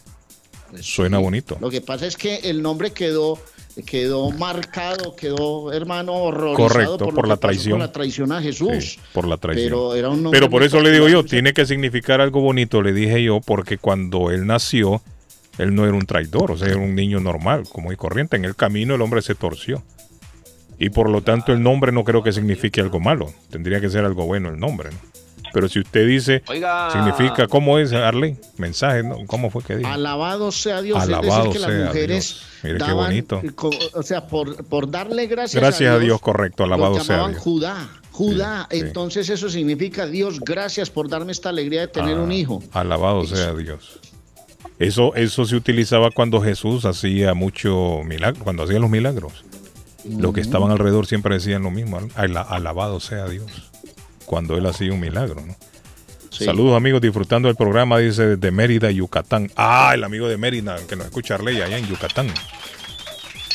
Suena 0.81 1.17
bonito. 1.17 1.57
Lo 1.59 1.69
que 1.69 1.81
pasa 1.81 2.05
es 2.05 2.15
que 2.15 2.35
el 2.43 2.61
nombre 2.61 2.91
quedó 2.91 3.39
quedó 3.85 4.29
marcado, 4.31 5.15
quedó 5.15 5.71
hermano 5.71 6.13
horrorizado 6.13 6.67
Correcto, 6.67 6.97
por, 6.97 7.15
por 7.15 7.27
la 7.29 7.37
traición. 7.37 7.71
con 7.73 7.79
la 7.79 7.91
traición 7.91 8.31
a 8.33 8.41
Jesús. 8.41 8.69
Sí, 8.95 8.99
por 9.13 9.25
la 9.27 9.37
traición. 9.37 9.67
Pero 9.67 9.95
era 9.95 10.09
un 10.09 10.21
nombre 10.21 10.37
Pero 10.37 10.49
por 10.51 10.63
eso 10.63 10.81
le 10.81 10.91
digo 10.91 11.07
yo, 11.07 11.23
tiene 11.23 11.53
que 11.53 11.65
significar 11.65 12.19
algo 12.19 12.41
bonito, 12.41 12.81
le 12.81 12.91
dije 12.91 13.23
yo, 13.23 13.39
porque 13.39 13.77
cuando 13.77 14.31
él 14.31 14.45
nació, 14.45 15.01
él 15.57 15.73
no 15.75 15.85
era 15.85 15.93
un 15.93 16.05
traidor, 16.05 16.51
o 16.51 16.57
sea, 16.57 16.67
era 16.67 16.77
un 16.77 16.93
niño 16.93 17.19
normal, 17.21 17.63
como 17.71 17.91
y 17.93 17.95
corriente. 17.95 18.35
En 18.35 18.43
el 18.43 18.55
camino 18.55 18.95
el 18.95 19.01
hombre 19.01 19.21
se 19.21 19.33
torció. 19.35 19.81
Y 20.77 20.89
por 20.89 21.09
lo 21.09 21.21
tanto 21.21 21.53
el 21.53 21.61
nombre 21.63 21.91
no 21.93 22.03
creo 22.03 22.21
que 22.21 22.33
signifique 22.33 22.81
algo 22.81 22.99
malo. 22.99 23.31
Tendría 23.49 23.79
que 23.79 23.89
ser 23.89 24.03
algo 24.03 24.25
bueno 24.25 24.49
el 24.49 24.59
nombre, 24.59 24.89
¿no? 24.91 24.97
Pero 25.53 25.67
si 25.69 25.79
usted 25.79 26.07
dice, 26.07 26.43
Oiga. 26.47 26.89
significa, 26.91 27.47
¿cómo 27.47 27.79
es, 27.79 27.91
Arley? 27.93 28.37
Mensaje, 28.57 29.03
¿no? 29.03 29.25
¿Cómo 29.27 29.49
fue 29.49 29.63
que 29.63 29.77
dijo? 29.77 29.89
Alabado 29.89 30.51
sea 30.51 30.81
Dios. 30.81 31.01
Alabado 31.01 31.27
es 31.27 31.35
decir, 31.45 31.51
que 31.53 31.59
sea 31.59 31.69
las 31.69 31.87
mujeres 31.87 32.25
Dios. 32.27 32.45
Mire 32.63 32.85
qué 32.85 32.91
bonito. 32.93 33.41
o 33.93 34.03
sea, 34.03 34.27
por, 34.27 34.63
por 34.65 34.89
darle 34.89 35.27
gracias, 35.27 35.61
Gracias 35.61 35.91
a 35.93 35.99
Dios, 35.99 36.19
correcto, 36.21 36.63
alabado 36.63 36.97
lo 36.97 37.03
sea 37.03 37.15
llamaban 37.17 37.31
Dios. 37.33 37.43
Judá. 37.43 37.89
Judá. 38.11 38.67
Entonces 38.69 39.29
eso 39.29 39.49
significa 39.49 40.05
Dios, 40.05 40.41
gracias 40.41 40.89
por 40.89 41.07
darme 41.07 41.31
esta 41.31 41.49
alegría 41.49 41.81
de 41.81 41.87
tener 41.87 42.17
Ah. 42.17 42.21
un 42.21 42.31
hijo. 42.31 42.61
Alabado 42.73 43.25
sea 43.25 43.53
Dios. 43.53 43.99
Eso, 44.77 45.13
eso 45.15 45.45
se 45.45 45.55
utilizaba 45.55 46.09
cuando 46.11 46.41
Jesús 46.41 46.85
hacía 46.85 47.33
mucho 47.33 48.01
milagro, 48.05 48.43
cuando 48.43 48.63
hacía 48.63 48.79
los 48.79 48.89
milagros. 48.89 49.43
Los 50.05 50.33
que 50.33 50.39
estaban 50.41 50.71
alrededor 50.71 51.05
siempre 51.05 51.35
decían 51.35 51.63
lo 51.63 51.71
mismo, 51.71 51.99
"Ala- 52.15 52.41
alabado 52.41 52.99
sea 53.01 53.27
Dios, 53.27 53.68
cuando 54.29 54.55
él 54.55 54.65
hacía 54.67 54.93
un 54.93 54.99
milagro, 54.99 55.43
¿no? 55.43 55.55
Sí. 56.29 56.45
Saludos 56.45 56.77
amigos, 56.77 57.01
disfrutando 57.01 57.47
del 57.47 57.55
programa, 57.55 57.97
dice 57.97 58.35
desde 58.37 58.51
Mérida, 58.51 58.91
Yucatán. 58.91 59.49
Ah, 59.55 59.91
el 59.95 60.03
amigo 60.03 60.27
de 60.27 60.37
Mérida, 60.37 60.77
que 60.87 60.95
nos 60.95 61.07
escucha 61.07 61.33
Arley 61.33 61.59
allá 61.59 61.79
en 61.79 61.87
Yucatán. 61.87 62.27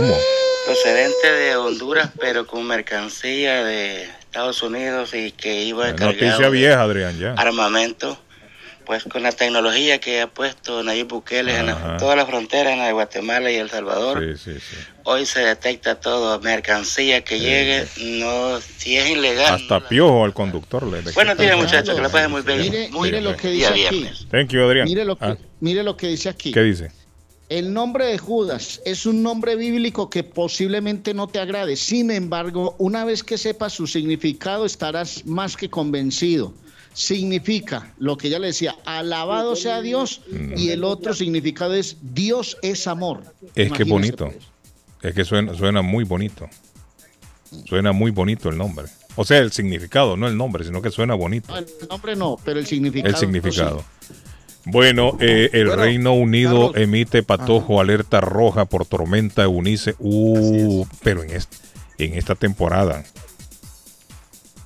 Procedente 0.66 1.32
de 1.32 1.56
Honduras, 1.56 2.10
pero 2.18 2.46
con 2.46 2.66
mercancía 2.66 3.64
de 3.64 4.02
Estados 4.20 4.62
Unidos 4.62 5.14
y 5.14 5.32
que 5.32 5.62
iba 5.64 5.84
cargado 5.94 6.12
Noticia 6.12 6.46
de 6.46 6.50
vieja, 6.50 6.82
Adrián, 6.82 7.18
ya. 7.18 7.32
armamento. 7.34 8.18
Pues 8.90 9.04
con 9.04 9.22
la 9.22 9.30
tecnología 9.30 10.00
que 10.00 10.20
ha 10.20 10.26
puesto 10.26 10.82
Nayib 10.82 11.06
Bukele 11.06 11.56
en 11.56 11.66
la- 11.66 11.96
todas 11.96 12.16
las 12.16 12.26
fronteras, 12.26 12.72
en 12.72 12.80
la 12.80 12.86
de 12.86 12.92
Guatemala 12.92 13.48
y 13.52 13.54
El 13.54 13.70
Salvador. 13.70 14.18
Sí, 14.36 14.52
sí, 14.52 14.58
sí. 14.58 14.76
Hoy 15.04 15.26
se 15.26 15.38
detecta 15.42 16.00
todo, 16.00 16.40
mercancía 16.40 17.22
que 17.22 17.38
llegue, 17.38 17.86
no, 18.18 18.60
si 18.60 18.96
es 18.96 19.08
ilegal. 19.10 19.54
Hasta 19.54 19.88
piojo 19.88 20.24
al 20.24 20.34
conductor 20.34 20.82
le 20.82 21.02
días, 21.02 21.14
detectan. 21.14 21.58
muchachos, 21.60 21.94
que 21.94 22.00
la 22.02 22.08
pasen 22.08 22.32
muy 22.32 22.42
bien. 22.42 22.58
Mire, 22.62 22.88
Muy 22.88 23.10
mire 23.10 23.20
bien. 23.20 23.30
lo 23.30 23.36
que 23.36 23.48
dice 23.50 23.66
aquí. 23.86 24.08
Thank 24.28 24.48
you, 24.48 24.60
Adrián. 24.64 24.88
Mire 24.88 25.04
lo 25.04 25.14
que, 25.16 25.24
Ah, 25.24 25.36
mire 25.60 25.84
lo 25.84 25.96
que 25.96 26.08
dice 26.08 26.28
aquí. 26.28 26.50
¿Qué 26.50 26.62
dice? 26.64 26.90
El 27.48 27.72
nombre 27.72 28.06
de 28.06 28.18
Judas 28.18 28.80
es 28.84 29.06
un 29.06 29.22
nombre 29.22 29.54
bíblico 29.54 30.10
que 30.10 30.24
posiblemente 30.24 31.14
no 31.14 31.28
te 31.28 31.38
agrade. 31.38 31.76
Sin 31.76 32.10
embargo, 32.10 32.74
una 32.78 33.04
vez 33.04 33.22
que 33.22 33.38
sepas 33.38 33.72
su 33.72 33.86
significado, 33.86 34.66
estarás 34.66 35.24
más 35.26 35.56
que 35.56 35.70
convencido. 35.70 36.52
Significa 36.92 37.94
lo 37.98 38.16
que 38.16 38.28
ya 38.28 38.38
le 38.38 38.48
decía, 38.48 38.76
alabado 38.84 39.56
sea 39.56 39.80
Dios, 39.80 40.22
y 40.56 40.70
el 40.70 40.84
otro 40.84 41.14
significado 41.14 41.74
es 41.74 41.96
Dios 42.02 42.56
es 42.62 42.86
amor. 42.86 43.22
Es 43.54 43.72
que 43.72 43.84
bonito. 43.84 44.30
Es 45.02 45.14
que 45.14 45.24
suena, 45.24 45.54
suena 45.54 45.82
muy 45.82 46.04
bonito. 46.04 46.48
Suena 47.66 47.92
muy 47.92 48.10
bonito 48.10 48.48
el 48.48 48.58
nombre. 48.58 48.86
O 49.16 49.24
sea, 49.24 49.38
el 49.38 49.52
significado, 49.52 50.16
no 50.16 50.28
el 50.28 50.36
nombre, 50.36 50.64
sino 50.64 50.82
que 50.82 50.90
suena 50.90 51.14
bonito. 51.14 51.52
No, 51.52 51.58
El 51.58 51.66
nombre 51.88 52.16
no, 52.16 52.36
pero 52.44 52.60
el 52.60 52.66
significado. 52.66 53.12
El 53.12 53.16
significado. 53.18 53.84
Bueno, 54.64 55.16
eh, 55.20 55.50
el 55.52 55.72
Reino 55.72 56.12
Unido 56.12 56.74
emite 56.76 57.22
patojo 57.22 57.80
alerta 57.80 58.20
roja 58.20 58.66
por 58.66 58.86
tormenta 58.86 59.42
Eunice. 59.42 59.94
Uh, 59.98 60.86
pero 61.02 61.22
en 61.22 62.14
esta 62.14 62.34
temporada. 62.34 63.04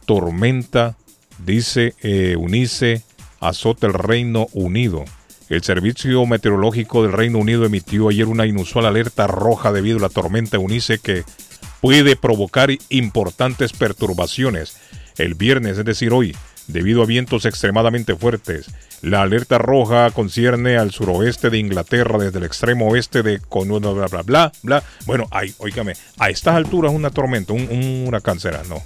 Tormenta, 0.05 0.97
dice 1.45 1.95
eh, 2.03 2.33
Eunice, 2.33 3.03
azota 3.41 3.87
el 3.87 3.95
Reino 3.95 4.47
Unido. 4.53 5.05
El 5.49 5.63
Servicio 5.63 6.25
Meteorológico 6.25 7.03
del 7.03 7.13
Reino 7.13 7.39
Unido 7.39 7.67
emitió 7.67 8.09
ayer 8.09 8.27
una 8.27 8.47
inusual 8.47 8.87
alerta 8.87 9.27
roja 9.27 9.73
debido 9.73 9.99
a 9.99 10.03
la 10.03 10.09
tormenta 10.09 10.57
Eunice 10.57 10.99
que 10.99 11.25
puede 11.81 12.17
provocar 12.17 12.71
importantes 12.89 13.73
perturbaciones 13.73 14.77
el 15.19 15.35
viernes, 15.35 15.79
es 15.79 15.85
decir, 15.85 16.13
hoy, 16.13 16.35
debido 16.67 17.03
a 17.03 17.07
vientos 17.07 17.45
extremadamente 17.45 18.17
fuertes. 18.17 18.67
La 19.03 19.21
alerta 19.21 19.59
roja 19.59 20.11
concierne 20.11 20.79
al 20.79 20.93
suroeste 20.93 21.51
de 21.51 21.59
Inglaterra 21.59 22.19
desde 22.19 22.39
el 22.39 22.45
extremo 22.45 22.89
oeste 22.89 23.23
de 23.23 23.39
con 23.41 23.69
bla 23.69 24.23
bla 24.23 24.23
bla. 24.63 24.83
Bueno, 25.05 25.29
ay, 25.31 25.55
óigame, 25.59 25.93
a 26.19 26.31
estas 26.31 26.55
alturas 26.55 26.93
una 26.93 27.11
tormenta, 27.11 27.53
un, 27.53 27.69
un 27.71 28.09
huracán 28.09 28.41
será, 28.41 28.63
no. 28.65 28.83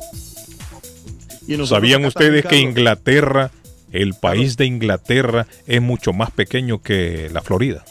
¿Sabían 1.67 2.05
ustedes 2.05 2.45
que 2.47 2.59
Inglaterra, 2.59 3.51
el 3.93 4.15
país 4.15 4.57
de 4.57 4.67
Inglaterra, 4.67 5.47
es 5.67 5.81
mucho 5.83 6.13
más 6.13 6.31
pequeño 6.31 6.83
que 6.83 7.31
la 7.33 7.41
Florida? 7.43 7.85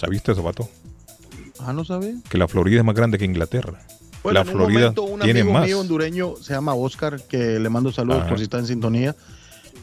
¿Sabiste 0.00 0.32
eso, 0.32 0.42
Pato? 0.42 0.68
Ah, 1.60 1.72
no 1.72 1.84
sabía. 1.84 2.14
Que 2.28 2.38
la 2.38 2.48
Florida 2.48 2.78
es 2.80 2.84
más 2.84 2.94
grande 2.96 3.18
que 3.18 3.24
Inglaterra. 3.24 3.80
Bueno, 4.24 4.34
la 4.34 4.40
en 4.42 4.48
un 4.48 4.54
Florida 4.54 4.80
momento, 4.80 5.02
un 5.02 5.20
tiene 5.20 5.40
amigo 5.40 5.54
más. 5.54 5.66
mío 5.66 5.80
hondureño 5.80 6.34
se 6.40 6.54
llama 6.54 6.74
Oscar, 6.74 7.20
que 7.28 7.58
le 7.58 7.68
mando 7.68 7.92
saludos 7.92 8.20
Ajá. 8.20 8.28
por 8.28 8.38
si 8.38 8.44
está 8.44 8.58
en 8.58 8.66
sintonía. 8.66 9.14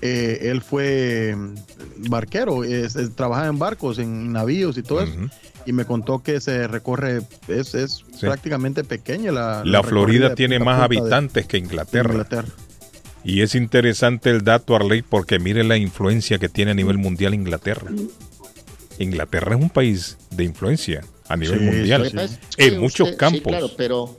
Eh, 0.01 0.49
él 0.49 0.61
fue 0.61 1.35
mm, 1.35 2.09
barquero, 2.09 2.63
es- 2.63 2.95
es- 2.95 3.15
trabajaba 3.15 3.47
en 3.47 3.59
barcos, 3.59 3.99
en 3.99 4.31
navíos 4.31 4.77
y 4.77 4.83
todo 4.83 5.01
eso. 5.01 5.13
Y 5.65 5.73
me 5.73 5.83
contó 5.85 6.19
que 6.23 6.39
se 6.39 6.67
recorre, 6.67 7.21
es, 7.49 7.75
es 7.75 8.03
prácticamente 8.21 8.83
pequeña 8.85 9.31
la. 9.33 9.41
La 9.65 9.81
recorrida 9.81 9.83
Florida 9.83 10.35
tiene 10.35 10.59
más 10.59 10.77
de- 10.79 10.83
habitantes 10.85 11.45
que 11.45 11.57
Inglaterra. 11.57 12.11
Inglaterra. 12.11 12.47
Y 13.29 13.41
es 13.41 13.53
interesante 13.53 14.29
el 14.31 14.43
dato, 14.43 14.75
Arley, 14.75 15.03
porque 15.03 15.37
mire 15.39 15.63
la 15.63 15.77
influencia 15.77 16.39
que 16.39 16.49
tiene 16.49 16.71
a 16.71 16.73
nivel 16.73 16.97
mundial 16.97 17.33
Inglaterra. 17.35 17.91
Inglaterra 18.97 19.55
es 19.55 19.61
un 19.61 19.69
país 19.69 20.17
de 20.31 20.43
influencia 20.43 21.03
a 21.27 21.37
nivel 21.37 21.59
Sí, 21.59 21.65
mundial 21.65 22.09
sí, 22.09 22.17
sí. 22.27 22.37
En 22.57 22.79
muchos 22.79 23.07
usted- 23.09 23.17
campos. 23.17 23.39
Sí, 23.39 23.43
claro, 23.47 23.71
pero 23.77 24.17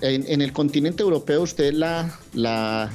en, 0.00 0.24
en 0.26 0.42
el 0.42 0.52
continente 0.52 1.02
europeo 1.02 1.42
usted 1.42 1.72
la, 1.72 2.18
la, 2.34 2.90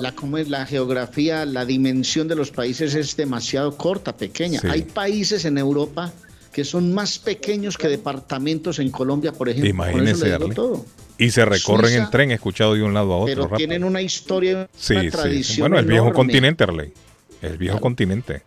la, 0.00 0.12
¿cómo 0.16 0.36
es? 0.36 0.48
la 0.48 0.66
geografía, 0.66 1.46
la 1.46 1.64
dimensión 1.64 2.26
de 2.28 2.34
los 2.34 2.50
países 2.50 2.94
es 2.94 3.16
demasiado 3.16 3.76
corta, 3.76 4.16
pequeña. 4.16 4.60
Sí. 4.60 4.66
Hay 4.68 4.82
países 4.82 5.44
en 5.44 5.58
Europa 5.58 6.12
que 6.52 6.64
son 6.64 6.92
más 6.92 7.18
pequeños 7.20 7.78
que 7.78 7.86
departamentos 7.88 8.80
en 8.80 8.90
Colombia, 8.90 9.32
por 9.32 9.48
ejemplo. 9.48 9.72
Por 9.76 9.86
eso 9.86 9.98
Imagínese, 9.98 10.24
le 10.24 10.30
digo 10.32 10.42
Arley. 10.44 10.54
todo. 10.56 10.86
Y 11.20 11.30
se 11.30 11.44
recorren 11.44 11.90
Suiza, 11.90 12.04
en 12.04 12.10
tren, 12.10 12.30
escuchado 12.30 12.74
de 12.74 12.82
un 12.82 12.94
lado 12.94 13.12
a 13.12 13.16
otro. 13.18 13.26
Pero 13.26 13.42
rápido. 13.42 13.56
tienen 13.58 13.84
una 13.84 14.00
historia, 14.02 14.56
una 14.56 14.68
sí. 14.76 15.10
tradición. 15.10 15.64
Bueno, 15.64 15.78
el 15.78 15.86
viejo 15.86 16.06
enorme. 16.06 16.16
continente, 16.16 16.64
Arley. 16.64 16.92
El 17.42 17.56
viejo 17.58 17.78
continente. 17.80 18.42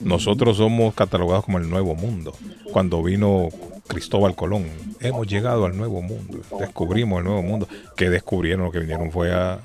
Nosotros 0.00 0.56
somos 0.56 0.94
catalogados 0.94 1.44
como 1.44 1.58
el 1.58 1.68
nuevo 1.70 1.94
mundo. 1.94 2.34
Cuando 2.72 3.02
vino 3.02 3.48
Cristóbal 3.86 4.34
Colón, 4.34 4.66
hemos 5.00 5.26
llegado 5.26 5.64
al 5.64 5.76
nuevo 5.76 6.02
mundo. 6.02 6.40
Descubrimos 6.58 7.18
el 7.18 7.24
nuevo 7.24 7.42
mundo. 7.42 7.68
Que 7.96 8.10
descubrieron, 8.10 8.64
lo 8.64 8.72
que 8.72 8.80
vinieron 8.80 9.12
fue 9.12 9.32
a, 9.32 9.60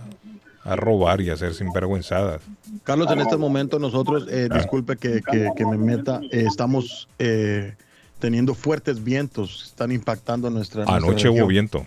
a 0.63 0.75
robar 0.75 1.21
y 1.21 1.29
a 1.29 1.33
hacer 1.33 1.53
sinvergüenzadas. 1.55 2.41
Carlos, 2.83 3.11
en 3.11 3.19
este 3.19 3.35
momento 3.37 3.79
nosotros, 3.79 4.27
eh, 4.29 4.47
disculpe 4.53 4.95
que, 4.97 5.21
que- 5.29 5.49
que 5.55 5.65
me 5.65 5.77
meta, 5.77 6.21
eh, 6.31 6.45
estamos 6.47 7.07
eh, 7.19 7.73
teniendo 8.19 8.53
fuertes 8.53 9.03
vientos, 9.03 9.65
están 9.67 9.91
impactando 9.91 10.49
nuestra. 10.49 10.85
nuestra 10.85 10.95
Anoche 10.97 11.29
hubo 11.29 11.47
viento. 11.47 11.85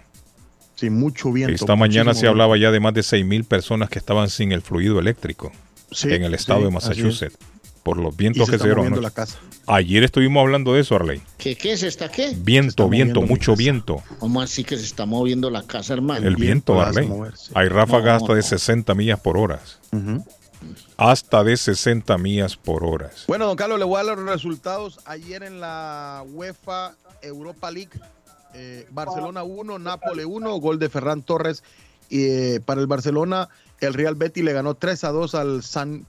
Sí, 0.81 0.89
mucho 0.89 1.31
viento. 1.31 1.55
Esta 1.55 1.77
mañana 1.77 2.15
se 2.15 2.27
hablaba 2.27 2.57
ya 2.57 2.71
de 2.71 2.81
más 2.81 2.95
de 2.95 3.03
6.000 3.03 3.45
personas 3.45 3.91
que 3.91 3.99
estaban 3.99 4.31
sin 4.31 4.51
el 4.51 4.63
fluido 4.63 4.99
eléctrico 4.99 5.53
Sí, 5.93 6.11
en 6.11 6.25
el 6.25 6.33
estado 6.33 6.61
sí, 6.61 6.65
de. 6.67 6.71
Massachusetts 6.71 7.37
por 7.83 7.99
los 7.99 8.17
vientos 8.17 8.47
se 8.47 8.53
que 8.53 8.59
se 8.59 8.65
dieron. 8.65 8.99
Ayer 9.67 10.05
estuvimos 10.05 10.41
hablando 10.41 10.75
de 10.75 10.81
eso, 10.81 10.97
Arley. 10.97 11.23
¿Qué, 11.39 11.57
¿Qué 11.57 11.73
es 11.73 11.83
esta 11.83 12.11
qué? 12.11 12.35
Viento, 12.37 12.89
viento, 12.89 13.23
mucho 13.23 13.57
viento. 13.57 14.03
¿Cómo 14.19 14.41
así 14.41 14.65
que 14.65 14.77
se 14.77 14.85
está 14.85 15.07
moviendo 15.07 15.51
la 15.51 15.63
casa, 15.63 15.95
hermano? 15.95 16.27
El 16.27 16.37
viento, 16.37 16.81
Arley. 16.81 17.09
Hay 17.55 17.69
ráfagas 17.69 18.23
hasta 18.23 18.35
de 18.35 18.43
60 18.43 18.95
millas 18.95 19.21
por 19.21 19.37
hora. 19.37 19.61
Hasta 20.97 21.45
de 21.45 21.57
60 21.57 22.17
millas 22.19 22.57
por 22.57 22.85
hora. 22.85 23.11
Bueno, 23.27 23.47
don 23.47 23.57
Carlos, 23.57 23.79
le 23.79 23.85
voy 23.85 24.01
a 24.01 24.05
dar 24.05 24.19
los 24.19 24.29
resultados. 24.29 25.01
Ayer 25.07 25.43
en 25.43 25.61
la 25.61 26.23
UEFA 26.27 26.95
Europa 27.23 27.71
League, 27.71 27.99
eh, 28.55 28.87
Barcelona 28.91 29.43
1, 29.43 29.79
Nápoles 29.79 30.27
1, 30.27 30.57
gol 30.57 30.79
de 30.79 30.89
Ferran 30.89 31.23
Torres. 31.23 31.63
Y, 32.09 32.25
eh, 32.25 32.61
para 32.65 32.81
el 32.81 32.87
Barcelona, 32.87 33.49
el 33.81 33.95
Real 33.95 34.15
Betis 34.15 34.45
le 34.45 34.53
ganó 34.53 34.75
3 34.75 35.05
a 35.05 35.11
2 35.11 35.35
al 35.35 35.63
San 35.63 36.07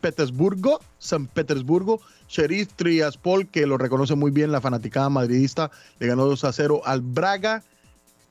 Petersburgo, 0.00 0.80
San 0.98 1.26
Petersburgo. 1.26 2.00
Sheriff 2.28 2.68
Triaspol, 2.76 3.48
que 3.48 3.66
lo 3.66 3.76
reconoce 3.76 4.14
muy 4.14 4.30
bien 4.30 4.52
la 4.52 4.60
fanaticada 4.60 5.08
madridista, 5.08 5.72
le 5.98 6.06
ganó 6.06 6.26
2 6.26 6.44
a 6.44 6.52
0 6.52 6.82
al 6.84 7.00
Braga. 7.00 7.64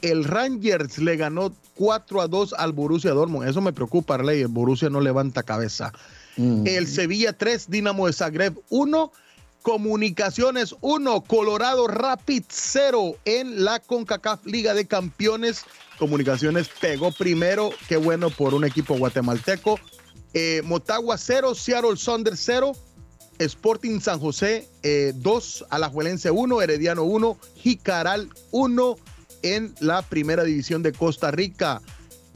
El 0.02 0.24
Rangers 0.24 1.00
le 1.00 1.18
ganó 1.18 1.54
4 1.76 2.22
a 2.22 2.28
2 2.28 2.54
al 2.54 2.72
Borussia 2.72 3.12
Dortmund. 3.12 3.50
Eso 3.50 3.60
me 3.60 3.74
preocupa, 3.74 4.16
Arley. 4.16 4.42
El 4.42 4.48
Borussia 4.48 4.90
no 4.90 5.02
levanta 5.02 5.44
cabeza. 5.44 5.92
El 6.38 6.88
Sevilla 6.88 7.34
3, 7.34 7.70
Dinamo 7.70 8.08
de 8.08 8.14
Zagreb 8.14 8.58
1. 8.70 9.12
Comunicaciones 9.62 10.76
1, 10.82 11.22
Colorado 11.22 11.88
Rapid 11.88 12.44
0 12.48 13.18
en 13.26 13.64
la 13.64 13.80
CONCACAF 13.80 14.46
Liga 14.46 14.74
de 14.74 14.88
Campeones. 14.88 15.64
Comunicaciones 15.98 16.70
pegó 16.80 17.12
primero, 17.12 17.72
qué 17.88 17.98
bueno 17.98 18.30
por 18.30 18.54
un 18.54 18.64
equipo 18.64 18.98
guatemalteco. 18.98 19.80
Eh, 20.34 20.62
Motagua 20.64 21.18
0, 21.18 21.56
Seattle 21.56 21.98
Saunders 21.98 22.40
0, 22.46 22.72
Sporting 23.40 24.00
San 24.00 24.20
José 24.20 24.70
2, 25.16 25.66
Alajuelense 25.70 26.32
1, 26.32 26.62
Herediano 26.62 27.04
1, 27.04 27.38
Jicaral 27.56 28.30
1 28.52 28.96
en 29.42 29.76
la 29.80 30.02
primera 30.02 30.44
división 30.44 30.84
de 30.84 30.94
Costa 30.94 31.32
Rica. 31.32 31.82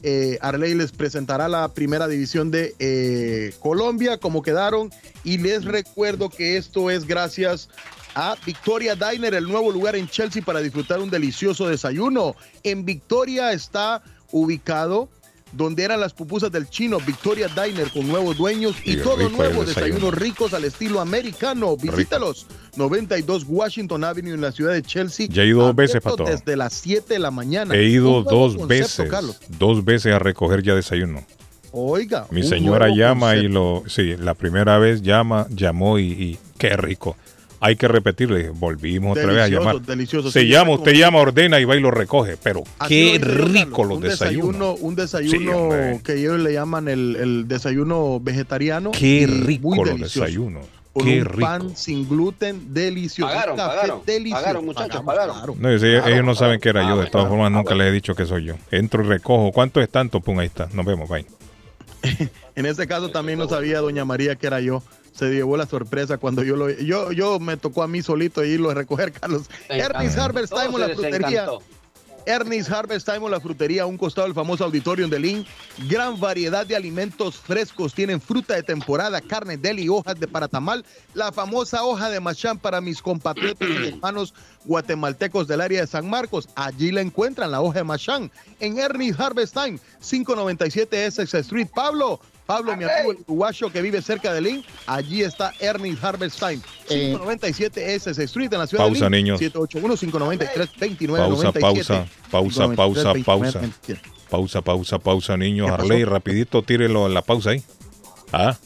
Eh, 0.06 0.36
Arley 0.42 0.74
les 0.74 0.92
presentará 0.92 1.48
la 1.48 1.72
primera 1.72 2.06
división 2.06 2.50
de 2.50 2.74
eh, 2.78 3.54
Colombia, 3.58 4.18
como 4.18 4.42
quedaron. 4.42 4.92
Y 5.24 5.38
les 5.38 5.64
recuerdo 5.64 6.28
que 6.28 6.58
esto 6.58 6.90
es 6.90 7.06
gracias 7.06 7.70
a 8.14 8.36
Victoria 8.44 8.94
Diner, 8.94 9.32
el 9.32 9.48
nuevo 9.48 9.72
lugar 9.72 9.96
en 9.96 10.06
Chelsea 10.06 10.42
para 10.44 10.60
disfrutar 10.60 11.00
un 11.00 11.08
delicioso 11.08 11.68
desayuno. 11.68 12.36
En 12.62 12.84
Victoria 12.84 13.52
está 13.52 14.02
ubicado 14.30 15.08
donde 15.56 15.84
eran 15.84 16.00
las 16.00 16.12
pupusas 16.12 16.50
del 16.50 16.68
chino, 16.68 16.98
Victoria 16.98 17.48
Diner 17.48 17.90
con 17.90 18.06
nuevos 18.08 18.36
dueños 18.36 18.76
y 18.84 18.96
todo 18.96 19.28
nuevo, 19.28 19.64
desayunos 19.64 20.14
ricos 20.14 20.52
al 20.54 20.64
estilo 20.64 21.00
americano. 21.00 21.76
Visítalos, 21.76 22.46
92 22.76 23.44
Washington 23.48 24.04
Avenue 24.04 24.34
en 24.34 24.40
la 24.40 24.52
ciudad 24.52 24.72
de 24.72 24.82
Chelsea. 24.82 25.26
Ya 25.30 25.42
he 25.42 25.46
ido 25.46 25.62
dos 25.62 25.76
veces, 25.76 26.02
Pato. 26.02 26.24
Desde 26.24 26.56
las 26.56 26.72
7 26.74 27.14
de 27.14 27.18
la 27.20 27.30
mañana. 27.30 27.74
He 27.74 27.84
ido 27.84 28.22
dos 28.22 28.56
concepto, 28.56 28.66
veces, 28.66 29.10
Carlos. 29.10 29.38
dos 29.58 29.84
veces 29.84 30.12
a 30.12 30.18
recoger 30.18 30.62
ya 30.62 30.74
desayuno. 30.74 31.24
Oiga. 31.72 32.26
Mi 32.30 32.42
señora 32.44 32.88
llama 32.94 33.36
y 33.36 33.48
lo, 33.48 33.82
sí, 33.88 34.16
la 34.16 34.34
primera 34.34 34.78
vez 34.78 35.02
llama, 35.02 35.46
llamó 35.50 35.98
y, 35.98 36.04
y 36.04 36.38
qué 36.56 36.76
rico. 36.76 37.16
Hay 37.66 37.76
que 37.76 37.88
repetirle, 37.88 38.50
volvimos 38.50 39.16
otra 39.16 39.32
vez 39.32 39.42
a 39.44 39.48
llamar. 39.48 39.80
delicioso. 39.80 40.30
Se 40.30 40.40
Sí, 40.42 40.48
llama, 40.48 40.72
usted 40.72 40.92
llama, 40.92 41.18
ordena 41.20 41.58
y 41.60 41.64
va 41.64 41.74
y 41.76 41.80
lo 41.80 41.90
recoge, 41.90 42.36
pero 42.42 42.62
qué 42.86 43.18
rico 43.20 43.84
los 43.84 43.96
un 43.96 44.02
desayunos. 44.02 44.52
desayuno, 44.52 44.74
un 44.74 44.94
desayuno 44.94 46.00
que 46.04 46.12
ellos 46.14 46.38
le 46.40 46.52
llaman 46.52 46.88
el, 46.88 47.16
el 47.16 47.48
desayuno 47.48 48.20
vegetariano. 48.20 48.90
Qué 48.92 49.26
rico 49.26 49.68
muy 49.68 49.78
los 49.78 49.86
delicioso. 49.88 50.20
desayunos. 50.20 50.66
Con 50.92 51.04
Qué 51.06 51.18
un 51.20 51.24
rico. 51.24 51.40
pan 51.40 51.76
sin 51.76 52.08
gluten 52.08 52.72
delicioso. 52.74 53.32
Pagaron, 53.32 53.52
Un 53.52 53.56
café 53.56 53.76
pagaron, 53.76 54.02
delicioso. 54.06 54.42
pagaron, 54.42 54.64
muchachos. 54.66 55.02
No, 55.58 55.70
ellos, 55.70 56.06
ellos 56.06 56.24
no 56.24 56.34
saben 56.34 56.60
que 56.60 56.68
era 56.68 56.80
Ah, 56.82 56.84
yo, 56.84 56.88
de 56.90 56.94
bueno, 56.96 57.10
todas 57.10 57.26
ah, 57.26 57.30
formas 57.30 57.46
ah, 57.46 57.50
nunca 57.50 57.74
les 57.74 57.86
he 57.88 57.92
dicho 57.92 58.14
que 58.14 58.26
soy 58.26 58.44
yo. 58.44 58.54
Entro 58.70 59.02
y 59.02 59.08
recojo. 59.08 59.50
¿Cuánto 59.52 59.80
es 59.80 59.88
tanto? 59.88 60.20
Pum, 60.20 60.38
ahí 60.38 60.46
está. 60.46 60.68
Nos 60.74 60.84
vemos, 60.84 61.08
bye. 61.08 61.24
En 62.56 62.66
este 62.66 62.86
caso 62.86 63.08
también 63.10 63.38
no 63.38 63.48
sabía 63.48 63.80
doña 63.80 64.04
María 64.04 64.36
que 64.36 64.46
era 64.46 64.60
yo. 64.60 64.82
Se 65.14 65.30
llevó 65.30 65.56
la 65.56 65.66
sorpresa 65.66 66.18
cuando 66.18 66.42
yo 66.42 66.56
lo 66.56 66.70
yo 66.70 67.12
yo 67.12 67.38
me 67.38 67.56
tocó 67.56 67.82
a 67.82 67.88
mí 67.88 68.02
solito 68.02 68.44
irlo 68.44 68.70
a 68.70 68.74
recoger 68.74 69.12
Carlos. 69.12 69.48
Ernest 69.68 70.18
Harvest 70.18 70.52
Time 70.52 70.78
la 70.78 70.88
frutería. 70.94 71.46
Ernest 72.26 72.70
Harvest 72.70 73.06
Time 73.06 73.28
la 73.28 73.38
frutería, 73.38 73.82
a 73.82 73.86
un 73.86 73.98
costado 73.98 74.26
del 74.26 74.34
famoso 74.34 74.64
auditorium 74.64 75.10
de 75.10 75.18
Lynn. 75.18 75.46
Gran 75.88 76.18
variedad 76.18 76.66
de 76.66 76.74
alimentos 76.74 77.36
frescos. 77.36 77.94
Tienen 77.94 78.20
fruta 78.20 78.54
de 78.54 78.62
temporada, 78.62 79.20
carne, 79.20 79.56
deli, 79.56 79.88
hojas 79.88 80.18
de 80.18 80.26
paratamal. 80.26 80.84
La 81.12 81.32
famosa 81.32 81.84
hoja 81.84 82.08
de 82.08 82.20
machán 82.20 82.58
para 82.58 82.80
mis 82.80 83.02
compatriotas 83.02 83.68
y 83.68 83.88
hermanos 83.88 84.34
guatemaltecos 84.64 85.46
del 85.46 85.60
área 85.60 85.82
de 85.82 85.86
San 85.86 86.08
Marcos. 86.08 86.48
Allí 86.54 86.90
la 86.92 87.02
encuentran, 87.02 87.50
la 87.50 87.60
hoja 87.60 87.80
de 87.80 87.84
machán. 87.84 88.30
En 88.58 88.78
Ernest 88.78 89.20
Harvest 89.20 89.54
Time, 89.54 89.78
597 90.00 91.06
Essex 91.06 91.34
Street. 91.34 91.68
Pablo, 91.74 92.20
Pablo, 92.46 92.76
mi 92.76 92.84
amigo 92.84 93.12
el 93.12 93.18
uruguayo 93.26 93.70
que 93.72 93.80
vive 93.80 94.02
cerca 94.02 94.32
de 94.32 94.40
Lynn, 94.40 94.64
allí 94.86 95.22
está 95.22 95.52
Ernest 95.60 96.02
Harvest 96.04 96.38
Time. 96.38 96.60
597 96.88 97.94
Essex 97.94 98.18
Street 98.18 98.52
en 98.52 98.58
la 98.58 98.66
ciudad 98.66 98.84
Pausa, 98.84 99.04
de 99.04 99.10
Lynn. 99.10 99.24
niños. 99.24 99.40
781-593-2997. 99.40 101.60
Pausa, 101.60 102.06
pausa, 102.30 102.30
pausa, 102.30 102.74
pausa, 102.74 103.02
93, 103.14 103.24
pausa. 103.24 103.58
29, 103.60 104.00
Pausa, 104.28 104.62
pausa, 104.62 104.98
pausa, 104.98 105.36
niños. 105.36 105.70
Arley, 105.70 106.04
rapidito, 106.04 106.62
tírelo 106.62 107.06
en 107.06 107.14
la 107.14 107.22
pausa 107.22 107.50
ahí. 107.50 107.62
Ah. 108.32 108.56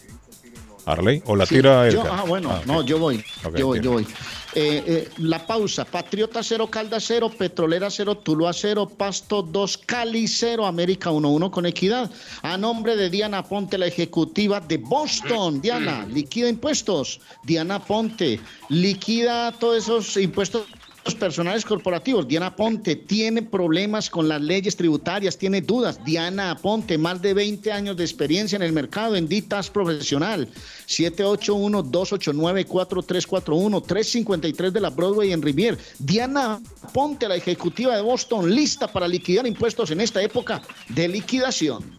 Arley, 0.93 1.23
o 1.27 1.37
la 1.37 1.47
tira 1.47 1.89
Yo, 1.91 2.03
ah, 2.11 2.25
bueno, 2.27 2.51
Ah, 2.51 2.59
ok. 2.61 2.67
no, 2.67 2.83
yo 2.83 2.99
voy. 2.99 3.25
Ok, 3.45 3.57
yo 3.57 3.67
voy, 3.67 3.79
tira. 3.79 3.85
yo 3.85 3.93
voy. 3.93 4.07
Eh, 4.55 4.83
eh, 4.87 5.09
la 5.19 5.47
pausa. 5.47 5.85
Patriota 5.85 6.43
0, 6.43 6.69
Calda 6.69 6.99
0, 6.99 7.31
Petrolera 7.37 7.91
0, 7.91 8.17
Tuluá 8.19 8.53
0, 8.53 8.89
Pasto 8.97 9.43
2, 9.43 9.79
Cali 9.79 10.27
0, 10.27 10.67
América 10.67 11.11
1-1 11.11 11.51
con 11.51 11.67
equidad. 11.67 12.11
A 12.43 12.57
nombre 12.57 12.97
de 12.97 13.11
Diana 13.11 13.43
Ponte, 13.45 13.77
la 13.77 13.87
ejecutiva 13.87 14.59
de 14.61 14.79
Boston. 14.79 15.61
Diana, 15.61 16.07
liquida 16.07 16.49
impuestos. 16.49 17.21
Diana 17.45 17.79
Ponte, 17.85 18.41
liquida 18.71 19.53
todos 19.53 19.85
esos 19.85 20.17
impuestos 20.17 20.63
personales 21.15 21.65
corporativos. 21.65 22.27
Diana 22.27 22.55
Ponte 22.55 22.97
tiene 22.97 23.43
problemas 23.43 24.11
con 24.11 24.29
las 24.29 24.41
leyes 24.41 24.77
tributarias, 24.77 25.39
tiene 25.39 25.61
dudas. 25.61 26.05
Diana 26.05 26.57
Ponte, 26.61 26.99
más 26.99 27.23
de 27.23 27.35
20 27.35 27.71
años 27.73 27.97
de 27.97 28.05
experiencia 28.05 28.57
en 28.57 28.63
el 28.63 28.73
mercado 28.73 29.17
en 29.17 29.29
Ditas 29.29 29.71
Profesional. 29.71 30.49
781-289-4341, 30.87 33.87
353 33.87 34.73
de 34.73 34.81
la 34.81 34.91
Broadway 34.91 35.33
en 35.33 35.43
Rivier. 35.43 35.79
Diana 35.99 36.61
Ponte, 36.93 37.29
la 37.29 37.37
ejecutiva 37.37 37.97
de 37.97 38.03
Boston, 38.03 38.55
lista 38.55 38.89
para 38.89 39.09
liquidar 39.09 39.47
impuestos 39.47 39.91
en 39.91 40.01
esta 40.01 40.23
época 40.23 40.63
de 40.89 41.09
liquidación. 41.09 41.99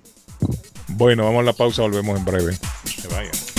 Bueno, 0.89 1.25
vamos 1.25 1.41
a 1.41 1.43
la 1.43 1.53
pausa, 1.53 1.83
volvemos 1.83 2.17
en 2.17 2.25
breve. 2.25 2.57
Se 2.85 3.07
vayan. 3.07 3.58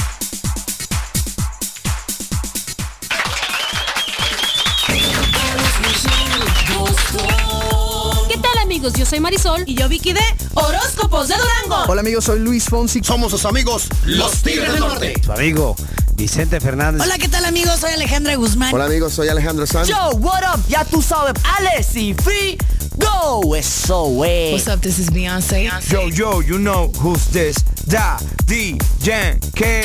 Amigos? 8.90 8.98
yo 8.98 9.06
soy 9.06 9.20
Marisol. 9.20 9.64
Y 9.66 9.74
yo 9.74 9.88
Vicky 9.88 10.12
de 10.12 10.20
Horóscopos 10.54 11.28
de 11.28 11.34
Durango. 11.34 11.90
Hola 11.90 12.00
amigos, 12.00 12.24
soy 12.24 12.40
Luis 12.40 12.64
Fonsi. 12.64 13.00
Somos 13.02 13.30
sus 13.30 13.44
amigos, 13.44 13.88
los 14.04 14.42
Tigres 14.42 14.72
del 14.72 14.80
Norte. 14.80 15.14
Su 15.24 15.32
amigo, 15.32 15.76
Vicente 16.14 16.60
Fernández. 16.60 17.02
Hola, 17.02 17.18
¿qué 17.18 17.28
tal 17.28 17.44
amigos? 17.44 17.80
Soy 17.80 17.92
Alejandra 17.92 18.34
Guzmán. 18.36 18.74
Hola 18.74 18.86
amigos, 18.86 19.12
soy 19.12 19.28
Alejandro 19.28 19.66
Sanz. 19.66 19.88
Yo, 19.88 20.10
what 20.18 20.42
up? 20.54 20.60
Ya 20.68 20.84
tú 20.84 21.02
sabes, 21.02 21.34
Alex 21.58 21.96
y 21.96 22.14
Free. 22.14 22.58
Go, 22.96 23.54
eso 23.54 24.24
es. 24.24 24.52
What's 24.52 24.68
up? 24.68 24.80
This 24.82 24.98
is 24.98 25.10
Beyonce. 25.10 25.70
Yo, 25.88 26.08
yo, 26.08 26.42
you 26.42 26.58
know 26.58 26.90
who's 27.00 27.26
this? 27.28 27.56
Da, 27.86 28.18
D, 28.46 28.78
Jan, 29.02 29.40
K. 29.54 29.84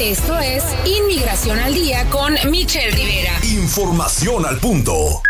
Esto 0.00 0.38
es 0.38 0.64
Inmigración 0.84 1.58
al 1.58 1.74
Día 1.74 2.04
con 2.10 2.34
Michelle 2.50 2.90
Rivera. 2.90 3.32
Información 3.44 4.46
al 4.46 4.58
punto. 4.58 5.22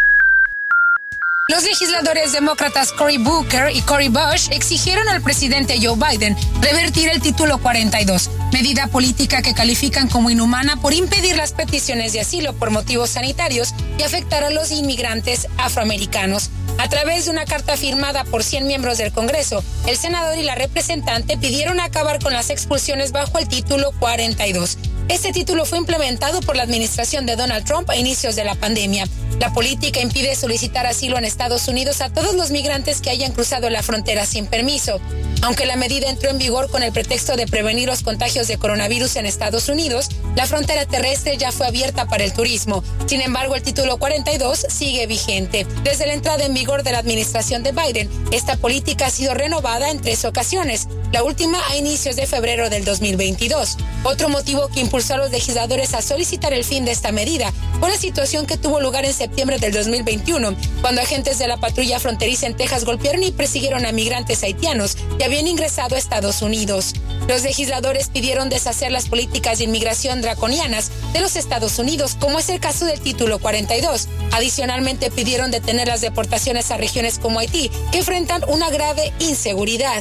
Los 1.49 1.65
legisladores 1.65 2.33
demócratas 2.33 2.93
Cory 2.93 3.19
Booker 3.19 3.75
y 3.75 3.83
Cory 3.83 4.09
Bush 4.09 4.49
exigieron 4.53 5.09
al 5.09 5.21
presidente 5.21 5.77
Joe 5.83 5.97
Biden 5.97 6.37
revertir 6.61 7.09
el 7.09 7.21
título 7.21 7.59
42, 7.59 8.31
medida 8.53 8.87
política 8.87 9.43
que 9.43 9.53
califican 9.53 10.09
como 10.09 10.31
inhumana 10.31 10.81
por 10.81 10.95
impedir 10.95 11.37
las 11.37 11.53
peticiones 11.53 12.13
de 12.13 12.21
asilo 12.21 12.55
por 12.55 12.71
motivos 12.71 13.11
sanitarios 13.11 13.75
y 13.99 14.05
afectar 14.05 14.45
a 14.45 14.51
los 14.51 14.71
inmigrantes 14.71 15.49
afroamericanos. 15.59 16.51
A 16.79 16.89
través 16.89 17.25
de 17.25 17.31
una 17.31 17.45
carta 17.45 17.77
firmada 17.77 18.25
por 18.25 18.43
100 18.43 18.67
miembros 18.67 18.99
del 18.99 19.13
Congreso, 19.13 19.63
el 19.87 19.97
senador 19.97 20.37
y 20.39 20.43
la 20.43 20.55
representante 20.55 21.37
pidieron 21.37 21.81
acabar 21.81 22.19
con 22.19 22.33
las 22.33 22.51
expulsiones 22.51 23.13
bajo 23.13 23.39
el 23.39 23.49
título 23.49 23.93
42. 23.99 24.79
Este 25.09 25.33
título 25.33 25.65
fue 25.65 25.79
implementado 25.79 26.41
por 26.41 26.57
la 26.57 26.63
administración 26.63 27.27
de 27.27 27.37
Donald 27.37 27.65
Trump 27.65 27.91
a 27.91 27.97
inicios 27.97 28.37
de 28.37 28.45
la 28.45 28.55
pandemia. 28.55 29.07
La 29.41 29.53
política 29.53 30.01
impide 30.01 30.37
solicitar 30.37 30.87
asilo 30.87 31.19
en 31.19 31.25
Estados 31.25 31.67
Unidos 31.67 32.01
a 32.01 32.11
todos 32.11 32.35
los 32.35 32.51
migrantes 32.51 33.01
que 33.01 33.11
hayan 33.11 33.33
cruzado 33.33 33.69
la 33.71 33.83
frontera 33.83 34.25
sin 34.25 34.47
permiso. 34.47 35.01
Aunque 35.43 35.67
la 35.67 35.75
medida 35.75 36.09
entró 36.09 36.31
en 36.31 36.39
vigor 36.39 36.71
con 36.71 36.85
el 36.85 36.93
pretexto 36.93 37.35
de 37.35 37.49
prevenir 37.49 37.89
los 37.89 38.03
contagios 38.03 38.47
de 38.47 38.59
coronavirus 38.59 39.17
en 39.17 39.27
Estados 39.27 39.69
Unidos, 39.69 40.09
la 40.37 40.47
frontera 40.47 40.87
terrestre 40.87 41.37
ya 41.37 41.51
fue 41.51 41.67
abierta 41.67 42.07
para 42.07 42.23
el 42.23 42.33
turismo. 42.33 42.85
Sin 43.07 43.21
embargo, 43.21 43.57
el 43.57 43.63
título 43.63 43.99
42 43.99 44.67
sigue 44.69 45.09
vigente. 45.09 45.67
Desde 45.83 46.07
la 46.07 46.15
entrada 46.15 46.45
en 46.45 46.55
vigor 46.55 46.85
de 46.85 46.93
la 46.93 46.99
administración 46.99 47.65
de 47.65 47.73
Biden, 47.73 48.09
esta 48.31 48.57
política 48.57 49.07
ha 49.07 49.11
sido 49.11 49.35
renovada 49.35 49.91
en 49.91 50.01
tres 50.01 50.25
ocasiones, 50.25 50.87
la 51.11 51.25
última 51.25 51.59
a 51.69 51.77
inicios 51.77 52.15
de 52.15 52.29
febrero 52.29 52.71
del 52.71 52.85
2022. 52.85 53.77
Otro 54.05 54.29
motivo 54.29 54.69
que 54.69 54.81
impulsó 54.93 55.15
a 55.15 55.17
los 55.17 55.31
legisladores 55.31 55.95
a 55.95 56.03
solicitar 56.03 56.53
el 56.53 56.65
fin 56.65 56.85
de 56.85 56.91
esta 56.91 57.13
medida 57.13 57.51
la 57.81 57.97
situación 57.97 58.47
que 58.47 58.57
tuvo 58.57 58.81
lugar 58.81 59.05
en 59.05 59.13
septiembre 59.13 59.59
del 59.59 59.73
2021, 59.73 60.55
cuando 60.81 61.01
agentes 61.01 61.39
de 61.39 61.49
la 61.49 61.57
patrulla 61.57 61.99
fronteriza 61.99 62.47
en 62.47 62.57
Texas 62.57 62.85
golpearon 62.85 63.23
y 63.23 63.33
persiguieron 63.33 63.85
a 63.87 63.93
migrantes 63.93 64.43
haitianos 64.43 64.97
que 65.19 65.25
habían 65.25 65.47
ingresado 65.47 65.95
a 65.95 65.99
Estados 65.99 66.43
Unidos. 66.43 66.95
Los 67.29 67.43
legisladores 67.43 68.09
pidieron 68.09 68.49
deshacer 68.49 68.93
las 68.93 69.09
políticas 69.09 69.59
de 69.59 69.65
inmigración 69.65 70.23
draconianas 70.23 70.91
de 71.13 71.21
los 71.21 71.37
Estados 71.37 71.79
Unidos, 71.79 72.17
como 72.19 72.39
es 72.39 72.49
el 72.49 72.61
caso 72.61 72.85
del 72.85 73.01
título 73.01 73.39
42. 73.39 74.09
Adicionalmente 74.33 75.11
pidieron 75.11 75.51
detener 75.51 75.89
las 75.89 76.01
deportaciones 76.01 76.71
a 76.71 76.77
regiones 76.77 77.19
como 77.19 77.41
Haití, 77.41 77.71
que 77.91 77.99
enfrentan 77.99 78.43
una 78.49 78.71
grave 78.71 79.13
inseguridad. 79.19 80.01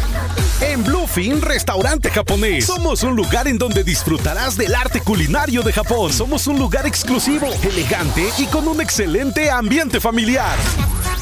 En 0.60 0.84
Bluefin, 0.84 1.40
restaurante 1.40 2.10
japonés. 2.10 2.66
Somos 2.66 3.02
un 3.02 3.16
lugar 3.16 3.48
en 3.48 3.56
donde 3.58 3.82
disfrutarás 3.84 4.56
del 4.56 4.74
arte 4.74 5.00
culinario 5.00 5.62
de 5.62 5.72
Japón. 5.72 6.12
Somos 6.12 6.46
un 6.46 6.58
lugar 6.58 6.86
exclusivo, 6.86 7.48
elegante 7.62 8.28
y 8.38 8.44
con 8.46 8.68
un 8.68 8.80
excelente 8.80 9.50
ambiente 9.50 10.00
familiar. 10.00 10.56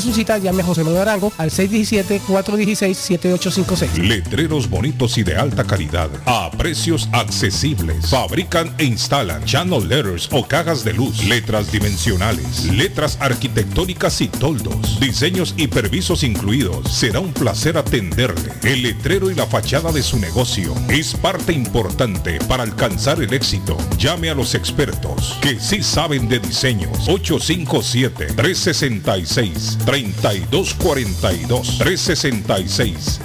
su 0.00 0.12
cita, 0.12 0.38
llame 0.38 0.62
a 0.62 0.66
José 0.66 0.84
Manuel 0.84 1.02
Arango 1.02 1.32
al 1.38 1.50
617-416-7856. 1.50 3.98
Letreros 3.98 4.68
bonitos 4.68 5.16
y 5.18 5.22
de 5.22 5.36
alta 5.36 5.62
calidad 5.64 6.10
a 6.26 6.50
precios 6.50 7.08
accesibles. 7.12 8.08
Fabrican 8.08 8.74
e 8.78 8.84
instalan 8.84 9.44
channel 9.44 9.88
letters 9.88 10.28
o 10.32 10.46
cajas 10.46 10.84
de 10.84 10.92
luz, 10.92 11.24
letras 11.24 11.72
dimensionales, 11.72 12.66
letras 12.66 13.16
arquitectónicas 13.20 14.20
y 14.20 14.28
toldos, 14.28 15.00
diseños 15.00 15.54
y 15.56 15.68
permisos 15.68 16.22
incluidos. 16.22 16.92
Será 16.92 17.20
un 17.20 17.32
placer 17.32 17.78
atenderle. 17.78 18.52
El 18.62 18.82
letrero 18.82 19.30
y 19.30 19.34
la 19.34 19.46
fachada 19.46 19.92
de 19.92 20.02
su 20.02 20.18
negocio 20.18 20.74
es 20.88 21.14
parte 21.14 21.52
importante 21.52 22.38
para 22.48 22.62
alcanzar 22.62 23.22
el 23.22 23.32
éxito. 23.32 23.76
Llame 23.98 24.30
a 24.30 24.34
los 24.34 24.54
expertos 24.54 25.38
que 25.40 25.58
sí 25.58 25.82
saben 25.82 26.28
de 26.28 26.38
diseños. 26.38 27.08
857-366-3242. 29.88 31.78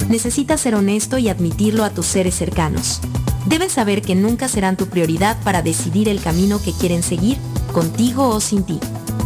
Necesitas 0.09 0.61
ser 0.61 0.76
honesto 0.76 1.17
y 1.17 1.30
admitirlo 1.30 1.84
a 1.84 1.89
tus 1.89 2.05
seres 2.05 2.35
cercanos. 2.35 3.01
Debes 3.45 3.73
saber 3.73 4.01
que 4.01 4.15
nunca 4.15 4.47
serán 4.47 4.77
tu 4.77 4.88
prioridad 4.88 5.38
para 5.43 5.61
decidir 5.61 6.09
el 6.09 6.22
camino 6.22 6.61
que 6.61 6.73
quieren 6.73 7.03
seguir, 7.03 7.38
contigo 7.73 8.30
o 8.30 8.39
sin 8.39 8.63
ti. 8.63 8.80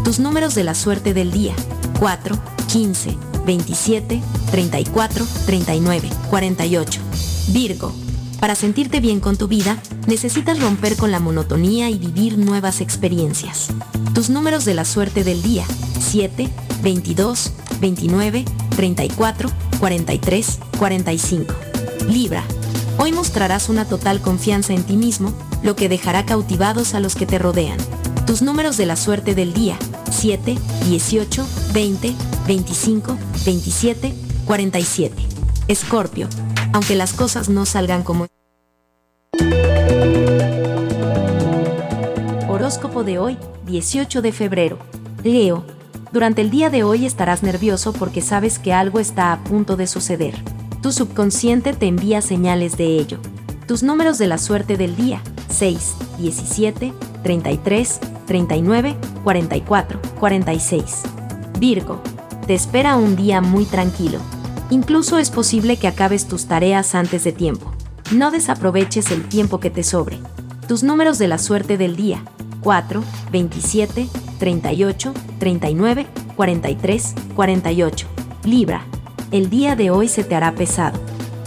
Tus 0.04 0.20
números 0.20 0.56
de 0.56 0.64
la 0.64 0.76
suerte 0.76 1.14
del 1.14 1.32
día. 1.32 1.54
4, 2.00 2.38
15, 2.68 3.18
27, 3.46 4.22
34, 4.52 5.26
39, 5.46 6.10
48. 6.30 7.02
Virgo. 7.50 7.94
Para 8.40 8.56
sentirte 8.56 9.02
bien 9.02 9.20
con 9.20 9.38
tu 9.38 9.48
vida, 9.48 9.78
necesitas 10.08 10.60
romper 10.60 10.96
con 10.96 11.12
la 11.12 11.20
monotonía 11.20 11.90
y 11.90 11.98
vivir 11.98 12.38
nuevas 12.38 12.80
experiencias. 12.80 13.68
Tus 14.14 14.30
números 14.30 14.66
de 14.66 14.74
la 14.74 14.86
suerte 14.86 15.24
del 15.24 15.42
día. 15.42 15.66
7, 16.00 16.50
22, 16.82 17.52
29, 17.82 18.46
34, 18.76 19.50
43, 19.80 20.60
45. 20.78 21.54
Libra. 22.08 22.44
Hoy 22.98 23.12
mostrarás 23.12 23.70
una 23.70 23.86
total 23.86 24.22
confianza 24.22 24.74
en 24.74 24.84
ti 24.84 24.96
mismo, 24.96 25.34
lo 25.64 25.76
que 25.76 25.90
dejará 25.90 26.26
cautivados 26.26 26.94
a 26.94 27.00
los 27.00 27.16
que 27.16 27.26
te 27.26 27.40
rodean. 27.40 27.78
Tus 28.26 28.42
números 28.42 28.78
de 28.78 28.86
la 28.86 28.96
suerte 28.96 29.36
del 29.36 29.54
día. 29.54 29.78
7, 30.12 30.58
18, 30.86 31.48
20, 31.74 32.16
25, 32.50 33.16
27, 33.46 34.12
47. 34.48 35.16
Escorpio. 35.68 36.28
Aunque 36.74 36.96
las 36.96 37.14
cosas 37.14 37.48
no 37.48 37.68
salgan 37.68 38.02
como... 38.02 38.26
Horóscopo 42.50 43.04
de 43.04 43.20
hoy, 43.20 43.38
18 43.68 44.24
de 44.24 44.32
febrero. 44.32 44.80
Leo. 45.24 45.64
Durante 46.12 46.42
el 46.42 46.50
día 46.50 46.72
de 46.72 46.82
hoy 46.82 47.06
estarás 47.06 47.44
nervioso 47.44 47.94
porque 47.94 48.22
sabes 48.22 48.58
que 48.58 48.74
algo 48.74 49.00
está 49.00 49.32
a 49.32 49.44
punto 49.44 49.78
de 49.78 49.86
suceder. 49.86 50.34
Tu 50.82 50.92
subconsciente 50.92 51.74
te 51.74 51.86
envía 51.86 52.24
señales 52.24 52.78
de 52.78 52.98
ello. 52.98 53.20
Tus 53.68 53.84
números 53.84 54.18
de 54.18 54.26
la 54.26 54.40
suerte 54.40 54.76
del 54.76 54.96
día. 54.96 55.22
6, 55.50 55.98
17, 56.18 56.94
33, 57.22 58.00
39, 58.26 58.98
44, 59.24 60.02
46. 60.20 61.04
Virgo. 61.60 62.02
Te 62.50 62.56
espera 62.56 62.96
un 62.96 63.16
día 63.16 63.42
muy 63.42 63.64
tranquilo. 63.64 64.18
Incluso 64.72 65.20
es 65.20 65.30
posible 65.30 65.78
que 65.78 65.88
acabes 65.88 66.28
tus 66.28 66.48
tareas 66.48 66.96
antes 66.96 67.24
de 67.24 67.32
tiempo. 67.32 67.72
No 68.12 68.32
desaproveches 68.32 69.12
el 69.12 69.30
tiempo 69.30 69.60
que 69.60 69.70
te 69.70 69.84
sobre. 69.84 70.18
Tus 70.68 70.82
números 70.82 71.20
de 71.20 71.28
la 71.28 71.38
suerte 71.38 71.78
del 71.78 71.96
día. 71.96 72.24
4, 72.62 73.04
27, 73.32 74.10
38, 74.40 75.14
39, 75.38 76.08
43, 76.36 77.14
48. 77.36 78.08
Libra. 78.46 78.82
El 79.30 79.52
día 79.52 79.76
de 79.76 79.92
hoy 79.92 80.08
se 80.08 80.24
te 80.24 80.34
hará 80.34 80.56
pesado. 80.56 81.00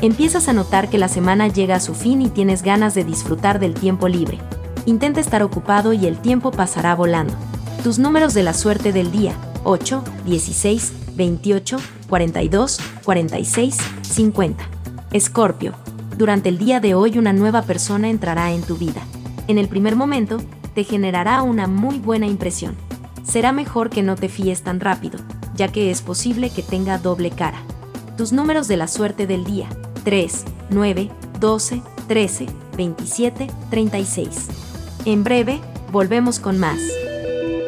Empiezas 0.02 0.46
a 0.46 0.52
notar 0.52 0.88
que 0.88 0.98
la 0.98 1.08
semana 1.08 1.48
llega 1.48 1.74
a 1.74 1.80
su 1.80 1.94
fin 1.94 2.22
y 2.22 2.28
tienes 2.28 2.62
ganas 2.62 2.94
de 2.94 3.02
disfrutar 3.02 3.58
del 3.58 3.74
tiempo 3.74 4.06
libre. 4.06 4.38
Intenta 4.86 5.18
estar 5.18 5.42
ocupado 5.42 5.94
y 5.94 6.06
el 6.06 6.18
tiempo 6.18 6.52
pasará 6.52 6.94
volando. 6.94 7.34
Tus 7.82 7.98
números 7.98 8.34
de 8.34 8.44
la 8.44 8.54
suerte 8.54 8.92
del 8.92 9.10
día. 9.10 9.34
8, 9.64 10.02
16, 10.24 10.92
28, 11.16 11.76
42, 12.08 12.80
46, 13.04 13.76
50. 14.02 14.68
Escorpio. 15.12 15.74
Durante 16.16 16.48
el 16.48 16.58
día 16.58 16.80
de 16.80 16.94
hoy 16.94 17.18
una 17.18 17.32
nueva 17.32 17.62
persona 17.62 18.08
entrará 18.08 18.52
en 18.52 18.62
tu 18.62 18.76
vida. 18.76 19.02
En 19.48 19.58
el 19.58 19.68
primer 19.68 19.96
momento, 19.96 20.38
te 20.74 20.84
generará 20.84 21.42
una 21.42 21.66
muy 21.66 21.98
buena 21.98 22.26
impresión. 22.26 22.76
Será 23.24 23.52
mejor 23.52 23.90
que 23.90 24.02
no 24.02 24.16
te 24.16 24.28
fíes 24.28 24.62
tan 24.62 24.80
rápido, 24.80 25.18
ya 25.54 25.68
que 25.68 25.90
es 25.90 26.02
posible 26.02 26.50
que 26.50 26.62
tenga 26.62 26.98
doble 26.98 27.30
cara. 27.30 27.62
Tus 28.16 28.32
números 28.32 28.68
de 28.68 28.76
la 28.76 28.88
suerte 28.88 29.26
del 29.26 29.44
día. 29.44 29.68
3, 30.04 30.44
9, 30.70 31.10
12, 31.40 31.82
13, 32.08 32.46
27, 32.76 33.50
36. 33.70 34.48
En 35.04 35.24
breve, 35.24 35.60
volvemos 35.92 36.40
con 36.40 36.58
más. 36.58 36.78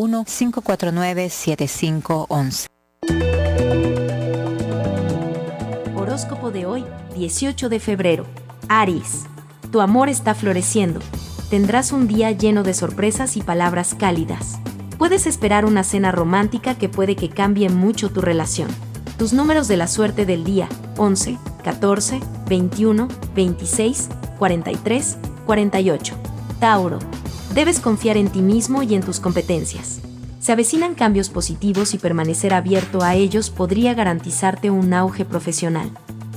549-7511. 0.00 2.66
Horóscopo 5.94 6.50
de 6.50 6.66
hoy, 6.66 6.84
18 7.14 7.68
de 7.68 7.80
febrero. 7.80 8.26
Aries. 8.68 9.24
Tu 9.70 9.80
amor 9.80 10.08
está 10.08 10.34
floreciendo. 10.34 11.00
Tendrás 11.50 11.92
un 11.92 12.08
día 12.08 12.30
lleno 12.30 12.62
de 12.62 12.74
sorpresas 12.74 13.36
y 13.36 13.42
palabras 13.42 13.94
cálidas. 13.94 14.58
Puedes 14.98 15.26
esperar 15.26 15.64
una 15.64 15.84
cena 15.84 16.12
romántica 16.12 16.76
que 16.76 16.88
puede 16.88 17.16
que 17.16 17.30
cambie 17.30 17.68
mucho 17.68 18.10
tu 18.10 18.20
relación. 18.20 18.68
Tus 19.18 19.32
números 19.32 19.68
de 19.68 19.76
la 19.76 19.86
suerte 19.86 20.26
del 20.26 20.44
día, 20.44 20.68
11, 20.96 21.38
14, 21.64 22.20
21, 22.48 23.08
26, 23.34 24.08
43, 24.38 25.18
48. 25.46 26.16
Tauro 26.58 26.98
debes 27.54 27.80
confiar 27.80 28.16
en 28.16 28.28
ti 28.28 28.42
mismo 28.42 28.82
y 28.82 28.94
en 28.94 29.02
tus 29.02 29.20
competencias. 29.20 30.00
Se 30.40 30.52
avecinan 30.52 30.94
cambios 30.94 31.28
positivos 31.28 31.92
y 31.94 31.98
permanecer 31.98 32.54
abierto 32.54 33.02
a 33.02 33.14
ellos 33.14 33.50
podría 33.50 33.92
garantizarte 33.94 34.70
un 34.70 34.92
auge 34.94 35.24
profesional. 35.24 35.90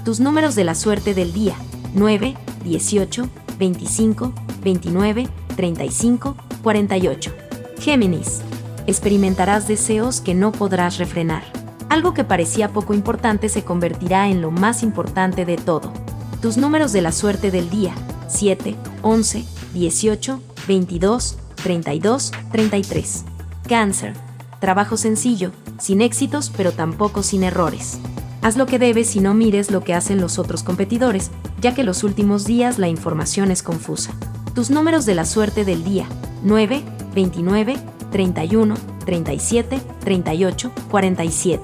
Tus 0.03 0.19
números 0.19 0.55
de 0.55 0.65
la 0.65 0.75
suerte 0.75 1.13
del 1.13 1.31
día, 1.31 1.55
9, 1.93 2.35
18, 2.65 3.29
25, 3.57 4.33
29, 4.61 5.29
35, 5.55 6.35
48. 6.61 7.33
Géminis. 7.79 8.41
Experimentarás 8.87 9.67
deseos 9.67 10.19
que 10.19 10.33
no 10.33 10.51
podrás 10.51 10.97
refrenar. 10.97 11.43
Algo 11.87 12.13
que 12.13 12.25
parecía 12.25 12.69
poco 12.69 12.93
importante 12.93 13.47
se 13.47 13.63
convertirá 13.63 14.27
en 14.27 14.41
lo 14.41 14.51
más 14.51 14.83
importante 14.83 15.45
de 15.45 15.55
todo. 15.55 15.93
Tus 16.41 16.57
números 16.57 16.91
de 16.91 17.01
la 17.01 17.13
suerte 17.13 17.51
del 17.51 17.69
día, 17.69 17.93
7, 18.27 18.75
11, 19.03 19.45
18, 19.73 20.41
22, 20.67 21.37
32, 21.55 22.31
33. 22.51 23.25
Cáncer. 23.67 24.13
Trabajo 24.59 24.97
sencillo, 24.97 25.51
sin 25.79 26.01
éxitos 26.01 26.51
pero 26.55 26.71
tampoco 26.71 27.23
sin 27.23 27.43
errores. 27.43 27.99
Haz 28.41 28.57
lo 28.57 28.65
que 28.65 28.79
debes 28.79 29.15
y 29.15 29.21
no 29.21 29.33
mires 29.33 29.71
lo 29.71 29.83
que 29.83 29.93
hacen 29.93 30.19
los 30.19 30.37
otros 30.37 30.63
competidores, 30.63 31.31
ya 31.61 31.73
que 31.73 31.83
los 31.83 32.03
últimos 32.03 32.45
días 32.45 32.77
la 32.77 32.89
información 32.89 33.51
es 33.51 33.63
confusa. 33.63 34.13
Tus 34.53 34.69
números 34.69 35.05
de 35.05 35.15
la 35.15 35.25
suerte 35.25 35.63
del 35.65 35.83
día. 35.83 36.07
9, 36.43 36.83
29, 37.15 37.77
31, 38.11 38.75
37, 39.05 39.81
38, 40.01 40.71
47. 40.91 41.63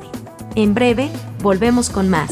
En 0.56 0.74
breve, 0.74 1.10
volvemos 1.42 1.90
con 1.90 2.10
más. 2.10 2.32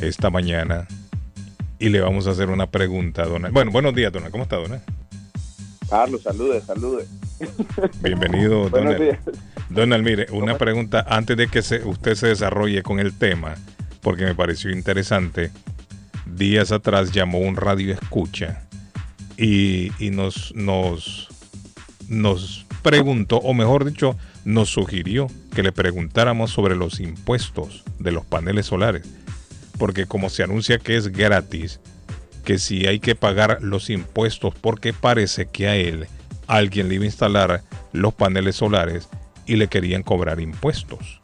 esta 0.00 0.30
mañana 0.30 0.86
y 1.78 1.90
le 1.90 2.00
vamos 2.00 2.26
a 2.26 2.30
hacer 2.30 2.48
una 2.48 2.70
pregunta 2.70 3.22
a 3.22 3.26
Donald. 3.26 3.52
Bueno, 3.52 3.70
buenos 3.70 3.94
días, 3.94 4.12
Donald. 4.12 4.32
¿Cómo 4.32 4.44
está, 4.44 4.56
Donald? 4.56 4.82
Carlos, 5.90 6.22
salude, 6.22 6.60
salude. 6.62 7.06
Bienvenido, 8.02 8.60
Buenos 8.70 8.94
Donald. 8.94 9.02
días. 9.02 9.18
Donald, 9.68 10.04
mire, 10.04 10.26
una 10.32 10.56
pregunta 10.56 11.04
antes 11.06 11.36
de 11.36 11.48
que 11.48 11.60
se- 11.60 11.84
usted 11.84 12.14
se 12.14 12.28
desarrolle 12.28 12.82
con 12.82 12.98
el 12.98 13.12
tema, 13.12 13.54
porque 14.00 14.24
me 14.24 14.34
pareció 14.34 14.70
interesante. 14.70 15.50
Días 16.24 16.72
atrás 16.72 17.12
llamó 17.12 17.40
un 17.40 17.56
radio 17.56 17.92
escucha 17.92 18.62
y, 19.36 19.92
y 20.02 20.10
nos, 20.10 20.54
nos, 20.56 21.28
nos 22.08 22.64
preguntó, 22.82 23.36
o 23.36 23.52
mejor 23.52 23.84
dicho, 23.84 24.16
nos 24.46 24.70
sugirió 24.70 25.28
que 25.56 25.62
le 25.62 25.72
preguntáramos 25.72 26.50
sobre 26.50 26.76
los 26.76 27.00
impuestos 27.00 27.82
de 27.98 28.12
los 28.12 28.26
paneles 28.26 28.66
solares. 28.66 29.08
Porque 29.78 30.04
como 30.04 30.28
se 30.28 30.42
anuncia 30.42 30.78
que 30.78 30.96
es 30.96 31.08
gratis, 31.08 31.80
que 32.44 32.58
si 32.58 32.86
hay 32.86 33.00
que 33.00 33.14
pagar 33.14 33.60
los 33.62 33.88
impuestos 33.88 34.52
porque 34.60 34.92
parece 34.92 35.46
que 35.46 35.66
a 35.66 35.74
él 35.74 36.08
alguien 36.46 36.90
le 36.90 36.96
iba 36.96 37.04
a 37.04 37.06
instalar 37.06 37.62
los 37.94 38.12
paneles 38.12 38.56
solares 38.56 39.08
y 39.46 39.56
le 39.56 39.68
querían 39.68 40.02
cobrar 40.02 40.40
impuestos. 40.40 41.22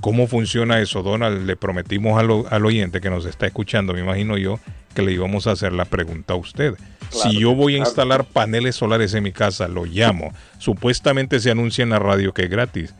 ¿Cómo 0.00 0.26
funciona 0.26 0.80
eso, 0.80 1.02
Donald? 1.02 1.46
Le 1.46 1.54
prometimos 1.54 2.18
al, 2.18 2.46
al 2.48 2.64
oyente 2.64 3.02
que 3.02 3.10
nos 3.10 3.26
está 3.26 3.44
escuchando, 3.44 3.92
me 3.92 4.00
imagino 4.00 4.38
yo, 4.38 4.58
que 4.94 5.02
le 5.02 5.12
íbamos 5.12 5.46
a 5.46 5.50
hacer 5.50 5.74
la 5.74 5.84
pregunta 5.84 6.32
a 6.32 6.36
usted. 6.36 6.76
si 7.10 7.38
yo 7.38 7.54
voy 7.54 7.74
a 7.74 7.76
claro. 7.76 7.90
instalar 7.90 8.24
paneles 8.24 8.76
solares 8.76 9.12
en 9.12 9.22
mi 9.22 9.32
casa, 9.32 9.68
lo 9.68 9.84
llamo. 9.84 10.32
Supuestamente 10.58 11.40
se 11.40 11.50
anuncia 11.50 11.82
en 11.82 11.90
la 11.90 11.98
radio 11.98 12.32
que 12.32 12.44
es 12.44 12.50
gratis. 12.50 12.94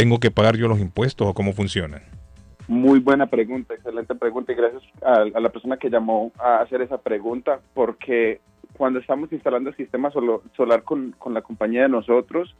¿Tengo 0.00 0.18
que 0.18 0.30
pagar 0.30 0.56
yo 0.56 0.66
los 0.66 0.80
impuestos 0.80 1.28
o 1.28 1.34
cómo 1.34 1.52
funciona? 1.52 2.00
Muy 2.66 3.00
buena 3.00 3.26
pregunta, 3.26 3.74
excelente 3.74 4.14
pregunta 4.14 4.50
y 4.50 4.54
gracias 4.54 4.82
a, 5.02 5.24
la 5.38 5.50
persona 5.50 5.76
que 5.76 5.90
llamó 5.90 6.32
a 6.38 6.62
hacer 6.62 6.80
esa 6.80 6.96
pregunta 6.96 7.60
porque 7.74 8.40
cuando 8.78 8.98
estamos 8.98 9.30
instalando 9.30 9.68
el 9.68 9.76
sistema 9.76 10.10
solar 10.10 10.84
con, 10.84 11.14
con 11.18 11.34
la 11.34 11.42
compañía 11.42 11.82
de 11.82 11.90
nosotros 11.90 12.56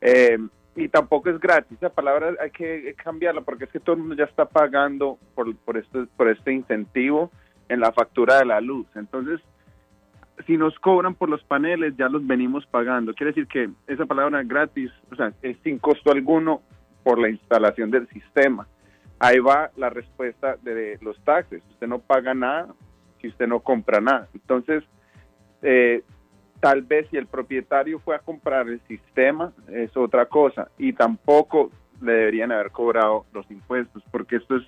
eh, 0.00 0.36
y 0.74 0.88
tampoco 0.88 1.30
es 1.30 1.38
gratis, 1.38 1.78
esa 1.78 1.90
palabra 1.90 2.32
hay 2.40 2.50
que 2.50 2.92
cambiarla 2.96 3.42
porque 3.42 3.66
es 3.66 3.70
que 3.70 3.78
todo 3.78 3.94
el 3.94 4.00
mundo 4.00 4.16
ya 4.16 4.24
está 4.24 4.46
pagando 4.46 5.16
por, 5.36 5.54
por, 5.58 5.76
este, 5.76 6.06
por 6.16 6.28
este 6.28 6.52
incentivo 6.52 7.30
en 7.68 7.78
la 7.78 7.92
factura 7.92 8.40
de 8.40 8.46
la 8.46 8.60
luz. 8.60 8.88
Entonces, 8.96 9.38
si 10.44 10.56
nos 10.56 10.76
cobran 10.80 11.14
por 11.14 11.28
los 11.28 11.44
paneles, 11.44 11.94
ya 11.96 12.08
los 12.08 12.26
venimos 12.26 12.66
pagando. 12.66 13.14
Quiere 13.14 13.30
decir 13.30 13.46
que 13.46 13.70
esa 13.86 14.06
palabra 14.06 14.42
gratis, 14.42 14.90
o 15.12 15.14
sea, 15.14 15.32
es 15.42 15.56
sin 15.62 15.78
costo 15.78 16.10
alguno 16.10 16.62
por 17.02 17.18
la 17.18 17.28
instalación 17.28 17.90
del 17.90 18.08
sistema. 18.08 18.66
Ahí 19.18 19.38
va 19.38 19.70
la 19.76 19.90
respuesta 19.90 20.56
de 20.62 20.98
los 21.02 21.18
taxes. 21.24 21.62
Usted 21.70 21.86
no 21.86 21.98
paga 21.98 22.32
nada 22.34 22.74
si 23.20 23.28
usted 23.28 23.46
no 23.46 23.60
compra 23.60 24.00
nada. 24.00 24.28
Entonces, 24.32 24.82
eh, 25.62 26.02
tal 26.60 26.82
vez 26.82 27.06
si 27.10 27.16
el 27.18 27.26
propietario 27.26 27.98
fue 28.00 28.16
a 28.16 28.20
comprar 28.20 28.68
el 28.68 28.80
sistema, 28.88 29.52
es 29.70 29.94
otra 29.96 30.26
cosa. 30.26 30.70
Y 30.78 30.92
tampoco 30.94 31.70
le 32.00 32.12
deberían 32.12 32.50
haber 32.52 32.70
cobrado 32.70 33.26
los 33.34 33.50
impuestos, 33.50 34.02
porque 34.10 34.36
esto 34.36 34.56
es 34.56 34.64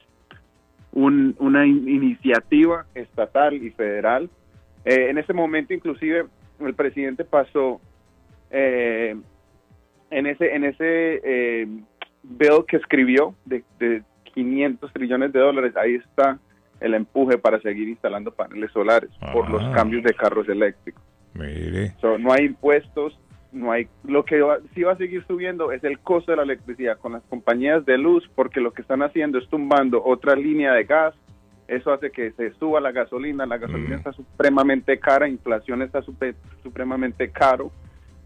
un- 0.92 1.34
una 1.38 1.66
in- 1.66 1.88
iniciativa 1.88 2.84
estatal 2.94 3.54
y 3.54 3.70
federal. 3.70 4.28
Eh, 4.84 5.08
en 5.08 5.16
ese 5.16 5.32
momento, 5.32 5.72
inclusive, 5.72 6.26
el 6.60 6.74
presidente 6.74 7.24
pasó 7.24 7.80
eh, 8.50 9.16
en 10.10 10.26
ese 10.26 10.54
en 10.54 10.64
ese 10.64 11.62
bill 12.22 12.64
que 12.66 12.76
escribió 12.76 13.34
de, 13.44 13.62
de 13.78 14.02
500 14.34 14.92
trillones 14.92 15.32
de 15.32 15.40
dólares. 15.40 15.76
Ahí 15.76 15.94
está 15.96 16.38
el 16.80 16.94
empuje 16.94 17.38
para 17.38 17.60
seguir 17.60 17.88
instalando 17.88 18.32
paneles 18.32 18.70
solares 18.72 19.10
por 19.32 19.48
los 19.50 19.62
Ah. 19.62 19.72
cambios 19.74 20.02
de 20.02 20.14
carros 20.14 20.48
eléctricos. 20.48 21.02
Mire. 21.34 21.94
So, 22.00 22.18
no 22.18 22.32
hay 22.32 22.46
impuestos, 22.46 23.18
no 23.52 23.70
hay 23.72 23.86
lo 24.04 24.24
que 24.24 24.40
va- 24.40 24.58
sí 24.74 24.82
va 24.82 24.92
a 24.92 24.96
seguir 24.96 25.24
subiendo 25.26 25.72
es 25.72 25.82
el 25.84 25.98
costo 26.00 26.32
de 26.32 26.36
la 26.38 26.42
electricidad 26.42 26.98
con 26.98 27.12
las 27.12 27.22
compañías 27.24 27.84
de 27.86 27.98
luz 27.98 28.28
porque 28.34 28.60
lo 28.60 28.72
que 28.72 28.82
están 28.82 29.02
haciendo 29.02 29.38
es 29.38 29.48
tumbando 29.48 30.02
otra 30.04 30.34
línea 30.34 30.72
de 30.72 30.84
gas. 30.84 31.14
Eso 31.68 31.92
hace 31.92 32.10
que 32.10 32.32
se 32.32 32.52
suba 32.54 32.80
la 32.80 32.92
gasolina, 32.92 33.46
la 33.46 33.56
gasolina 33.56 33.96
está 33.96 34.12
supremamente 34.12 34.98
cara, 34.98 35.28
inflación 35.28 35.80
está 35.82 36.02
supe- 36.02 36.34
supremamente 36.62 37.30
caro, 37.30 37.70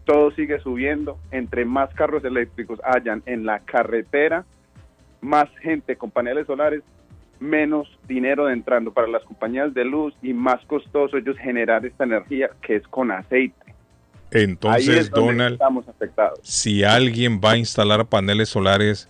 todo 0.07 0.31
sigue 0.31 0.59
subiendo. 0.61 1.19
Entre 1.29 1.65
más 1.65 1.93
carros 1.93 2.23
eléctricos 2.23 2.79
hayan 2.83 3.21
en 3.27 3.45
la 3.45 3.59
carretera, 3.59 4.45
más 5.21 5.49
gente 5.61 5.95
con 5.97 6.09
paneles 6.09 6.47
solares, 6.47 6.81
menos 7.39 7.87
dinero 8.07 8.49
entrando 8.49 8.91
para 8.91 9.07
las 9.07 9.23
compañías 9.23 9.73
de 9.75 9.85
luz 9.85 10.15
y 10.23 10.33
más 10.33 10.65
costoso 10.65 11.17
ellos 11.17 11.37
generar 11.37 11.85
esta 11.85 12.05
energía 12.05 12.49
que 12.61 12.77
es 12.77 12.87
con 12.87 13.11
aceite. 13.11 13.75
Entonces, 14.31 15.09
Donald, 15.11 15.53
estamos 15.53 15.87
afectados. 15.87 16.39
si 16.41 16.83
alguien 16.83 17.39
va 17.43 17.51
a 17.51 17.57
instalar 17.57 18.05
paneles 18.05 18.49
solares 18.49 19.07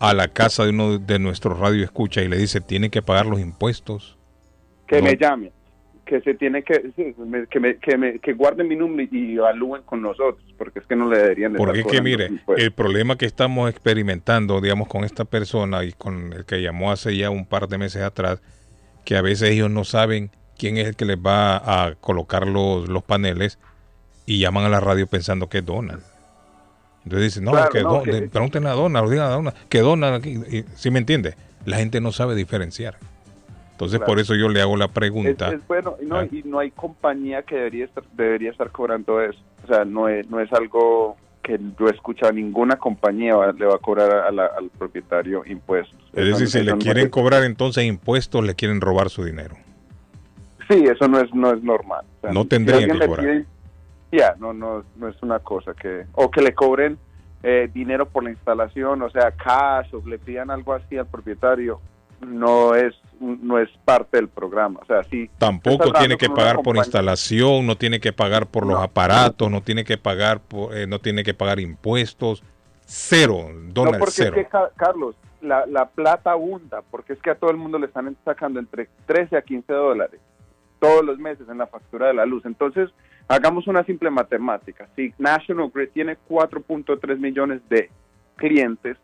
a 0.00 0.12
la 0.14 0.28
casa 0.28 0.64
de 0.64 0.70
uno 0.70 0.98
de 0.98 1.18
nuestros 1.18 1.58
radio 1.58 1.84
escucha 1.84 2.22
y 2.22 2.28
le 2.28 2.36
dice 2.36 2.60
tiene 2.60 2.90
que 2.90 3.02
pagar 3.02 3.26
los 3.26 3.40
impuestos, 3.40 4.16
Que 4.86 4.98
No. 5.02 5.04
me 5.04 5.16
llamen, 5.16 5.52
que 6.08 6.20
se 6.22 6.34
tiene 6.34 6.62
que, 6.62 6.90
sí, 6.96 7.14
me- 7.18 7.46
que, 7.46 7.60
me, 7.60 7.76
que, 7.76 7.96
me- 7.98 8.18
que 8.18 8.32
guarden 8.32 8.66
mi 8.66 8.74
número 8.76 9.08
y 9.14 9.34
evalúen 9.36 9.82
con 9.82 10.00
nosotros, 10.02 10.38
porque 10.56 10.78
es 10.80 10.86
que 10.86 10.96
no 10.96 11.08
le 11.10 11.18
deberían 11.18 11.52
de 11.52 11.58
porque 11.58 11.80
es 11.80 11.86
que 11.86 12.00
mire, 12.02 12.26
impuestos. 12.26 12.64
el 12.64 12.72
problema 12.72 13.16
que 13.16 13.26
estamos 13.26 13.70
experimentando, 13.70 14.60
digamos, 14.60 14.88
con 14.88 15.04
esta 15.04 15.24
persona 15.26 15.84
y 15.84 15.92
con 15.92 16.32
el 16.32 16.44
que 16.46 16.62
llamó 16.62 16.90
hace 16.90 17.16
ya 17.16 17.30
un 17.30 17.44
par 17.46 17.68
de 17.68 17.76
meses 17.78 18.02
atrás, 18.02 18.40
que 19.04 19.16
a 19.16 19.22
veces 19.22 19.50
ellos 19.50 19.70
no 19.70 19.84
saben 19.84 20.30
quién 20.58 20.76
es 20.78 20.86
el 20.88 20.96
que 20.96 21.04
les 21.04 21.18
va 21.18 21.56
a 21.84 21.94
colocar 21.96 22.46
los, 22.48 22.88
los 22.88 23.02
paneles 23.04 23.58
y 24.26 24.38
llaman 24.40 24.64
a 24.64 24.68
la 24.68 24.80
radio 24.80 25.06
pensando 25.06 25.48
que 25.48 25.58
es 25.58 25.64
Donald. 25.66 26.02
Entonces 27.04 27.28
dicen, 27.28 27.44
no, 27.44 27.52
Claro, 27.52 27.70
que, 27.70 27.82
no, 27.82 27.90
Don- 27.92 28.04
que- 28.04 28.28
pregúntenle 28.28 28.68
a 28.68 28.72
Donald, 28.72 29.10
digan 29.10 29.26
a 29.26 29.30
Donald, 29.34 29.56
que 29.68 29.80
Donald 29.80 30.14
aquí, 30.16 30.30
y- 30.50 30.64
¿sí 30.74 30.90
me 30.90 30.98
entiende? 30.98 31.34
La 31.64 31.76
gente 31.76 32.00
no 32.00 32.12
sabe 32.12 32.34
diferenciar. 32.34 32.96
Entonces 33.78 33.98
Claro. 34.00 34.10
por 34.10 34.18
eso 34.18 34.34
yo 34.34 34.48
le 34.48 34.60
hago 34.60 34.76
la 34.76 34.88
pregunta. 34.88 35.52
es 35.52 35.64
bueno 35.68 35.94
y 36.02 36.06
no, 36.06 36.16
Ah. 36.16 36.26
y 36.28 36.42
no 36.44 36.58
hay 36.58 36.72
compañía 36.72 37.42
que 37.42 37.54
debería 37.54 37.84
estar, 37.84 38.02
debería 38.12 38.50
estar 38.50 38.70
cobrando 38.72 39.20
eso. 39.22 39.38
O 39.62 39.68
sea, 39.68 39.84
no 39.84 40.08
es, 40.08 40.28
no 40.28 40.40
es 40.40 40.52
algo 40.52 41.16
que 41.44 41.60
yo 41.78 41.86
he 41.86 41.92
escuchado, 41.92 42.32
ninguna 42.32 42.74
compañía 42.74 43.36
va- 43.36 43.52
le 43.52 43.66
va 43.66 43.76
a 43.76 43.78
cobrar 43.78 44.10
a 44.10 44.32
la- 44.32 44.46
al 44.46 44.68
propietario 44.70 45.44
impuestos. 45.46 45.96
Es 46.12 46.24
Eso- 46.24 46.38
decir, 46.40 46.48
si 46.48 46.58
eso 46.58 46.74
le 46.74 46.82
quieren 46.82 47.08
cobrar 47.08 47.44
entonces 47.44 47.84
impuestos, 47.84 48.44
le 48.44 48.56
quieren 48.56 48.80
robar 48.80 49.10
su 49.10 49.22
dinero. 49.24 49.54
Sí, 50.68 50.82
eso 50.84 51.06
no 51.06 51.20
es, 51.20 51.32
no 51.32 51.52
es 51.54 51.62
normal. 51.62 52.04
O 52.18 52.20
sea, 52.22 52.32
No 52.32 52.42
si 52.42 52.48
tendrían 52.48 52.82
alguien 52.82 52.98
que 52.98 53.06
cobrar. 53.06 53.24
pide- 53.26 53.46
Ya, 54.10 54.34
no, 54.40 54.52
no, 54.52 54.82
no 54.96 55.06
es 55.08 55.22
una 55.22 55.38
cosa 55.38 55.72
que... 55.74 56.04
O 56.14 56.30
que 56.32 56.40
le 56.42 56.52
cobren 56.52 56.98
eh, 57.44 57.70
dinero 57.72 58.06
por 58.08 58.24
la 58.24 58.30
instalación, 58.30 59.00
o 59.02 59.10
sea, 59.10 59.30
cash, 59.30 59.94
o 59.94 60.02
le 60.08 60.18
pidan 60.18 60.50
algo 60.50 60.72
así 60.74 60.96
al 60.98 61.06
propietario, 61.06 61.78
no 62.26 62.74
es 62.74 62.94
no 63.20 63.58
es 63.58 63.68
parte 63.84 64.16
del 64.18 64.28
programa. 64.28 64.80
O 64.82 64.86
sea, 64.86 65.02
sí. 65.04 65.28
Tampoco 65.38 65.86
estás 65.86 66.00
tiene 66.00 66.16
que 66.16 66.28
pagar 66.28 66.56
por 66.56 66.64
compañía- 66.66 66.82
instalación, 66.84 67.66
no 67.66 67.76
tiene 67.76 68.00
que 68.00 68.12
pagar 68.12 68.46
por 68.46 68.66
los 68.66 68.80
aparatos, 68.80 69.50
no 69.50 69.60
tiene 69.62 69.84
que 69.84 69.98
pagar 69.98 70.40
por, 70.40 70.76
eh, 70.76 70.86
no 70.86 70.98
tiene 71.00 71.24
que 71.24 71.34
pagar 71.34 71.60
impuestos. 71.60 72.42
Cero, 72.86 73.48
Donald, 73.68 73.94
no, 73.96 73.98
porque 73.98 74.12
cero. 74.14 74.36
es 74.36 74.44
que, 74.44 74.50
Ca- 74.50 74.70
Carlos, 74.76 75.14
la, 75.42 75.66
la 75.66 75.86
plata 75.88 76.32
abunda, 76.32 76.82
porque 76.90 77.12
es 77.12 77.20
que 77.20 77.30
a 77.30 77.34
todo 77.34 77.50
el 77.50 77.56
mundo 77.56 77.78
le 77.78 77.86
están 77.86 78.16
sacando 78.24 78.58
entre 78.60 78.88
13 79.06 79.36
a 79.36 79.42
15 79.42 79.72
dólares 79.72 80.20
todos 80.80 81.04
los 81.04 81.18
meses 81.18 81.46
en 81.48 81.58
la 81.58 81.66
factura 81.66 82.06
de 82.06 82.14
la 82.14 82.24
luz. 82.24 82.44
Entonces, 82.46 82.88
hagamos 83.26 83.66
una 83.66 83.84
simple 83.84 84.10
matemática. 84.10 84.88
Si 84.96 85.12
National 85.18 85.70
Grid 85.74 85.90
tiene 85.92 86.16
4.3 86.28 87.18
millones 87.18 87.60
de 87.68 87.90
clientes 88.36 88.96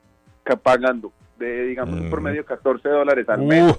que 0.46 0.56
pagan 0.56 1.02
de, 1.38 1.64
digamos, 1.66 2.00
un 2.00 2.10
promedio 2.10 2.42
de 2.42 2.46
14 2.46 2.88
dólares 2.88 3.28
al 3.28 3.42
mes, 3.42 3.72
Uh, 3.72 3.76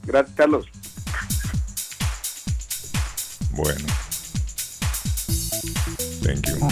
Gracias, 0.07 0.35
Carlos. 0.37 0.67
Bueno. 3.53 3.87
Thank 6.23 6.47
you. 6.49 6.69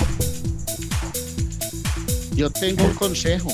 Yo 2.34 2.50
tengo 2.50 2.84
un 2.84 2.94
consejo. 2.94 3.48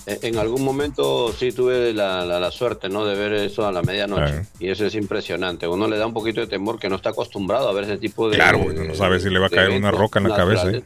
En 0.08 0.18
en 0.22 0.38
algún 0.38 0.64
momento 0.64 1.32
sí 1.38 1.52
tuve 1.52 1.94
la, 1.94 2.26
la- 2.26 2.40
la 2.40 2.50
suerte, 2.52 2.90
¿no? 2.90 3.06
De 3.06 3.16
ver 3.16 3.34
eso 3.34 3.68
a 3.68 3.72
la 3.72 3.82
medianoche. 3.84 4.34
Ah. 4.40 4.44
Y 4.60 4.70
eso 4.70 4.86
es 4.86 4.96
impresionante. 4.96 5.68
Uno 5.68 5.88
le 5.88 5.98
da 5.98 6.08
un 6.08 6.14
poquito 6.14 6.40
de 6.42 6.48
temor 6.48 6.80
que 6.80 6.90
no 6.90 6.96
está 6.96 7.10
acostumbrado 7.10 7.68
a 7.70 7.74
ver 7.74 7.84
ese 7.84 7.98
tipo 7.98 8.30
de. 8.30 8.38
Claro, 8.38 8.60
uno 8.66 8.84
no 8.86 8.96
sabe 8.96 9.20
si 9.20 9.30
le 9.30 9.38
va 9.40 9.48
a 9.48 9.50
caer 9.50 9.72
una 9.72 9.92
roca 9.92 10.20
en 10.20 10.30
la 10.30 10.36
cabeza. 10.36 10.70
¿eh? 10.72 10.82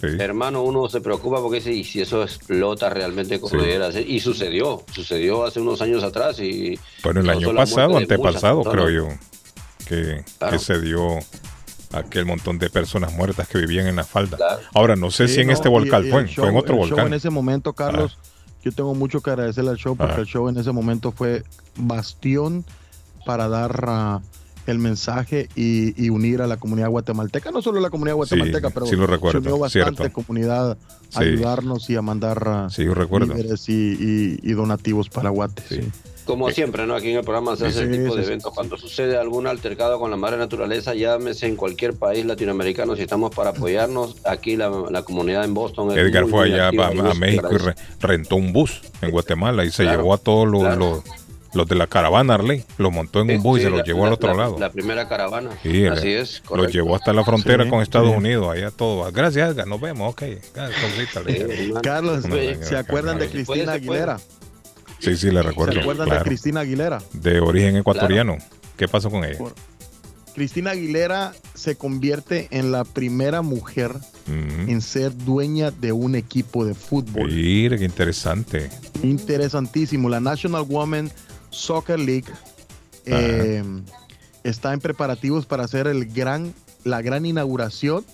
Sí. 0.00 0.06
Hermano, 0.20 0.62
uno 0.62 0.88
se 0.88 1.00
preocupa 1.00 1.40
porque 1.40 1.56
dice, 1.56 1.72
y 1.72 1.82
si 1.82 2.00
eso 2.00 2.22
explota 2.22 2.88
realmente 2.88 3.40
como 3.40 3.50
Sí. 3.50 3.56
debiera 3.56 3.90
ser. 3.90 4.08
Y 4.08 4.20
sucedió, 4.20 4.84
sucedió 4.94 5.44
hace 5.44 5.58
unos 5.60 5.82
años 5.82 6.04
atrás 6.04 6.38
y... 6.38 6.78
Bueno, 7.02 7.18
el 7.20 7.28
año 7.30 7.52
pasado, 7.52 7.96
antepasado, 7.96 8.62
creo 8.62 8.90
yo, 8.90 9.08
que, 9.88 10.22
Claro. 10.38 10.52
que 10.52 10.58
se 10.62 10.80
dio 10.80 11.18
aquel 11.92 12.26
montón 12.26 12.58
de 12.60 12.70
personas 12.70 13.12
muertas 13.14 13.48
que 13.48 13.58
vivían 13.58 13.88
en 13.88 13.96
la 13.96 14.04
falda. 14.04 14.38
Ahora, 14.72 14.94
no 14.94 15.10
sé 15.10 15.26
Sí, 15.26 15.34
si 15.34 15.40
en 15.40 15.46
no, 15.48 15.52
este 15.54 15.68
y- 15.68 15.72
volcán 15.72 16.06
y 16.06 16.10
fue, 16.10 16.20
el 16.20 16.28
fue 16.28 16.44
en 16.46 16.52
show- 16.52 16.58
otro 16.60 16.74
show 16.76 16.86
volcán. 16.90 17.06
en 17.08 17.14
ese 17.14 17.30
momento, 17.30 17.72
Carlos, 17.72 18.18
yo 18.70 18.74
tengo 18.74 18.94
mucho 18.94 19.20
que 19.20 19.30
agradecerle 19.30 19.70
al 19.70 19.76
show 19.76 19.96
porque 19.96 20.14
Ah. 20.14 20.20
el 20.20 20.26
show 20.26 20.48
en 20.48 20.56
ese 20.58 20.72
momento 20.72 21.12
fue 21.12 21.42
bastión 21.76 22.64
para 23.26 23.48
dar 23.48 23.84
ah, 23.88 24.20
el 24.66 24.78
mensaje 24.78 25.48
y, 25.56 25.94
y 26.02 26.10
unir 26.10 26.42
a 26.42 26.46
la 26.46 26.58
comunidad 26.58 26.90
guatemalteca, 26.90 27.50
no 27.50 27.62
solo 27.62 27.80
la 27.80 27.88
comunidad 27.90 28.16
guatemalteca, 28.16 28.68
pero 28.70 28.86
sí 28.86 28.96
lo 28.96 29.06
recuerdo, 29.06 29.40
se 29.40 29.48
unió 29.48 29.58
bastante 29.58 29.96
cierto. 30.02 30.14
comunidad 30.14 30.72
a 30.72 30.76
Sí. 31.10 31.18
ayudarnos 31.24 31.88
y 31.88 31.96
a 31.96 32.02
mandar 32.02 32.42
ah, 32.46 32.68
Sí, 32.70 32.84
yo 32.84 32.92
recuerdo. 32.94 33.34
y, 33.66 33.72
y- 33.72 34.38
y 34.42 34.52
donativos 34.52 35.08
para 35.08 35.30
Guate. 35.30 35.90
Como 36.28 36.50
siempre, 36.50 36.86
¿no? 36.86 36.94
Aquí 36.94 37.10
en 37.10 37.16
el 37.16 37.24
programa 37.24 37.56
se 37.56 37.66
hace 37.66 37.78
Sí, 37.80 37.84
ese 37.90 38.02
tipo 38.02 38.14
de 38.14 38.22
eventos. 38.22 38.52
Cuando 38.52 38.76
sucede 38.76 39.16
algún 39.16 39.46
altercado 39.46 39.98
con 39.98 40.10
la 40.10 40.16
madre 40.18 40.36
naturaleza, 40.36 40.94
llámese 40.94 41.46
en 41.46 41.56
cualquier 41.56 41.94
país 41.94 42.24
latinoamericano, 42.26 42.94
si 42.96 43.02
estamos 43.02 43.34
para 43.34 43.50
apoyarnos, 43.50 44.16
aquí 44.24 44.54
la, 44.56 44.70
la 44.90 45.02
comunidad 45.02 45.44
en 45.44 45.54
Boston. 45.54 45.90
es 45.92 45.96
Edgar 45.96 46.24
muy, 46.24 46.30
fue 46.32 46.44
allá 46.54 46.68
a, 46.68 47.14
México 47.14 47.48
y 47.50 47.56
re- 47.56 47.74
rentó 48.00 48.36
un 48.36 48.52
bus 48.52 48.82
en 49.00 49.10
Guatemala 49.10 49.64
y 49.64 49.70
se 49.70 49.84
Claro, 49.84 49.98
llevó 50.00 50.12
a 50.14 50.18
todos 50.18 50.46
los, 50.46 50.60
claro. 50.60 50.76
los, 50.76 51.02
los 51.54 51.66
de 51.66 51.74
la 51.76 51.86
caravana 51.86 52.34
Arley, 52.34 52.62
los 52.76 52.92
montó 52.92 53.20
en 53.22 53.30
un 53.30 53.42
bus 53.42 53.60
y 53.60 53.62
se 53.62 53.70
los 53.70 53.78
la- 53.78 53.84
llevó 53.86 54.04
al 54.04 54.12
otro 54.12 54.32
la- 54.34 54.36
lado. 54.42 54.58
La 54.58 54.70
primera 54.70 55.08
caravana. 55.08 55.50
Sí, 55.62 55.86
Así 55.86 56.04
le- 56.08 56.20
es. 56.20 56.40
Los 56.40 56.48
correcto. 56.48 56.72
llevó 56.72 56.94
hasta 56.94 57.14
la 57.14 57.24
frontera 57.24 57.64
Sí, 57.64 57.70
con 57.70 57.80
Estados 57.80 58.10
sí. 58.10 58.16
Unidos, 58.18 58.52
allá 58.52 58.70
todo. 58.70 59.10
Gracias, 59.12 59.50
Edgar, 59.52 59.66
nos 59.66 59.80
vemos, 59.80 60.12
ok. 60.12 60.22
Carlos, 61.82 62.26
No, 62.26 62.36
¿se 62.60 62.76
acuerdan 62.76 63.18
de. 63.18 63.28
Cristina. 63.28 63.72
Aguilera? 63.72 64.18
Sí, 64.98 65.16
sí, 65.16 65.30
le 65.30 65.42
recuerdo. 65.42 65.74
¿Se 65.74 65.80
acuerdan 65.80 66.06
claro. 66.08 66.24
de 66.24 66.28
Cristina 66.28 66.60
Aguilera? 66.60 67.02
De 67.12 67.40
origen 67.40 67.76
ecuatoriano. 67.76 68.36
¿Qué 68.76 68.88
pasó 68.88 69.10
con 69.10 69.24
ella? 69.24 69.38
Cristina 70.34 70.70
Aguilera 70.70 71.32
se 71.54 71.76
convierte 71.76 72.46
en 72.52 72.70
la 72.70 72.84
primera 72.84 73.42
mujer 73.42 73.92
en 74.26 74.80
ser 74.82 75.16
dueña 75.16 75.70
de 75.70 75.90
un 75.92 76.14
equipo 76.14 76.64
de 76.64 76.74
fútbol. 76.74 77.30
Mire, 77.32 77.78
qué 77.78 77.84
interesante. 77.84 78.70
Interesantísimo. 79.02 80.08
La 80.08 80.20
National 80.20 80.64
Women 80.68 81.10
Soccer 81.50 81.98
League 81.98 82.26
eh, 83.06 83.62
está 84.44 84.72
en 84.72 84.80
preparativos 84.80 85.46
para 85.46 85.64
hacer 85.64 85.86
el 85.86 86.06
gran, 86.12 86.52
la 86.84 87.02
gran 87.02 87.24
inauguración 87.26 88.04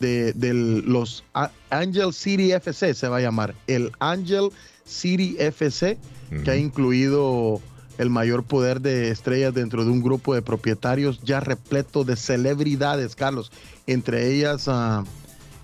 de, 0.00 0.32
del- 0.34 0.80
los 0.80 1.24
A- 1.34 1.50
Angel 1.70 2.12
City 2.12 2.52
FC, 2.52 2.94
se 2.94 3.08
va 3.08 3.18
a 3.18 3.20
llamar. 3.20 3.54
El 3.66 3.92
Angel 4.00 4.50
City 4.84 5.36
FC, 5.38 5.96
que 6.44 6.50
ha 6.50 6.56
incluido 6.56 7.60
el 7.98 8.10
mayor 8.10 8.42
poder 8.44 8.80
de 8.80 9.10
estrellas 9.10 9.54
dentro 9.54 9.84
de 9.84 9.90
un 9.90 10.02
grupo 10.02 10.34
de 10.34 10.42
propietarios 10.42 11.20
ya 11.22 11.40
repleto 11.40 12.02
de 12.04 12.16
celebridades, 12.16 13.14
Carlos. 13.14 13.52
Entre 13.86 14.32
ellas, 14.34 14.68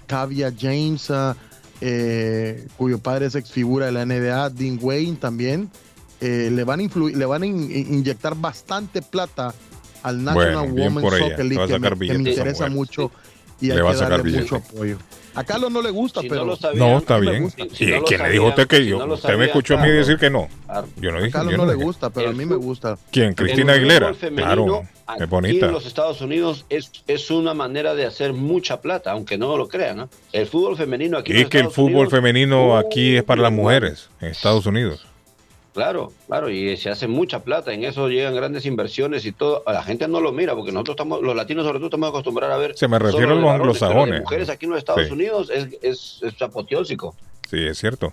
Kavia 0.07 0.53
James, 0.59 1.11
ah, 1.11 1.37
eh, 1.81 2.67
cuyo 2.77 2.99
padre 2.99 3.27
es 3.27 3.35
ex 3.35 3.51
figura 3.51 3.87
de 3.87 3.93
la 3.93 4.05
NBA, 4.05 4.51
Dean 4.51 4.79
Wayne 4.81 5.17
también. 5.17 5.71
Eh, 6.21 6.51
le 6.53 6.65
van 6.65 6.81
a, 6.81 6.83
le 7.17 7.25
van 7.27 7.43
a 7.43 7.47
in- 7.47 7.71
in- 7.71 7.95
inyectar 7.95 8.35
bastante 8.37 9.01
plata 9.03 9.55
al 10.03 10.23
National 10.23 10.71
Bueno, 10.71 10.85
Women's. 11.01 11.19
Soccer 11.19 11.45
League, 11.47 11.67
que 11.67 11.79
me, 11.79 12.07
que 12.07 12.15
interesa 12.15 12.69
mucho 12.69 13.11
y 13.61 13.69
Le 13.69 13.75
hay 13.75 13.81
va 13.81 13.89
a 13.89 13.93
que 13.93 13.99
sacar 13.99 14.19
darle 14.19 14.41
mucho 14.41 14.57
apoyo. 14.57 14.99
A 15.35 15.45
Carlos 15.45 15.71
no 15.71 15.81
le 15.81 15.91
gusta, 15.91 16.21
Si 16.21 16.29
no 16.29 16.33
pero 16.35 16.45
lo 16.45 16.57
sabían, 16.57 16.79
No, 16.91 16.99
está 16.99 17.15
a 17.15 17.19
bien. 17.21 17.43
gusta. 17.45 17.65
Si 17.73 17.85
¿Y 17.85 17.87
no 17.93 18.03
quién 18.03 18.23
le 18.23 18.31
dijo 18.31 18.47
a 18.47 18.49
usted 18.49 18.67
que 18.67 18.77
si 18.79 18.87
yo? 18.89 19.07
no 19.07 19.15
usted 19.15 19.37
me 19.37 19.45
escuchó 19.47 19.75
a 19.79 19.83
mí 19.83 19.89
decir 19.91 20.19
que 20.19 20.29
no. 20.31 20.49
Yo 20.97 21.13
no 21.13 21.19
a 21.19 21.21
dije. 21.21 21.31
Carlos 21.33 21.53
yo 21.53 21.57
no 21.59 21.67
le 21.67 21.75
dije. 21.75 21.85
gusta, 21.85 22.11
pero 22.11 22.31
a 22.31 22.33
mí 22.33 22.45
me 22.45 22.57
gusta. 22.57 22.99
¿Quién? 23.13 23.35
Cristina 23.35 23.73
El 23.75 23.79
Aguilera. 23.81 24.15
femenino 24.15 24.45
Claro, 24.47 24.87
aquí 25.07 25.23
es 25.23 25.29
bonita. 25.31 25.67
en 25.67 25.73
los 25.73 25.87
Estados 25.87 26.21
Unidos 26.21 26.67
es, 26.69 26.91
es 27.07 27.31
una 27.31 27.55
manera 27.55 27.95
de 27.95 28.07
hacer 28.07 28.33
mucha 28.33 28.81
plata, 28.81 29.13
aunque 29.13 29.39
no 29.39 29.57
lo 29.57 29.69
crean. 29.69 29.99
¿no? 29.99 30.09
El 30.33 30.47
fútbol 30.47 30.77
femenino 30.77 31.19
aquí 31.19 31.33
en 31.33 31.39
Y 31.39 31.41
los 31.43 31.51
que 31.51 31.59
el 31.61 31.71
fútbol 31.71 31.93
Unidos, 31.93 32.11
femenino 32.11 32.77
aquí 32.77 33.17
es 33.17 33.23
para 33.23 33.43
las 33.43 33.53
mujeres 33.53 34.09
en 34.21 34.29
Estados 34.29 34.67
Unidos. 34.67 35.07
Claro, 35.73 36.13
claro, 36.27 36.51
y 36.51 36.77
se 36.77 36.91
hace 36.91 37.07
mucha 37.07 37.45
plata, 37.45 37.73
en 37.73 37.85
eso 37.85 38.09
llegan 38.09 38.35
grandes 38.35 38.67
inversiones 38.67 39.25
y 39.25 39.31
todo. 39.31 39.63
A 39.67 39.73
la 39.73 39.83
gente 39.85 40.09
no 40.09 40.21
lo 40.21 40.33
mira, 40.33 40.55
porque 40.57 40.73
nosotros 40.73 40.95
estamos, 40.95 41.23
los 41.23 41.37
latinos 41.37 41.65
sobre 41.65 41.79
todo 41.79 41.87
estamos 41.87 42.09
acostumbrados 42.09 42.57
a 42.57 42.59
ver. 42.59 42.77
Se 42.77 42.89
me 42.89 42.99
refiero 42.99 43.33
a 43.33 43.35
los 43.37 43.51
anglosajones. 43.51 44.21
mujeres 44.23 44.49
aquí 44.49 44.65
en 44.67 44.71
los 44.73 44.79
Estados 44.81 45.07
Sí. 45.07 45.13
Unidos 45.13 45.49
es, 45.55 45.69
es, 45.81 46.19
es 46.23 46.43
apoteósico. 46.43 47.15
Sí, 47.49 47.59
es 47.65 47.79
cierto. 47.79 48.13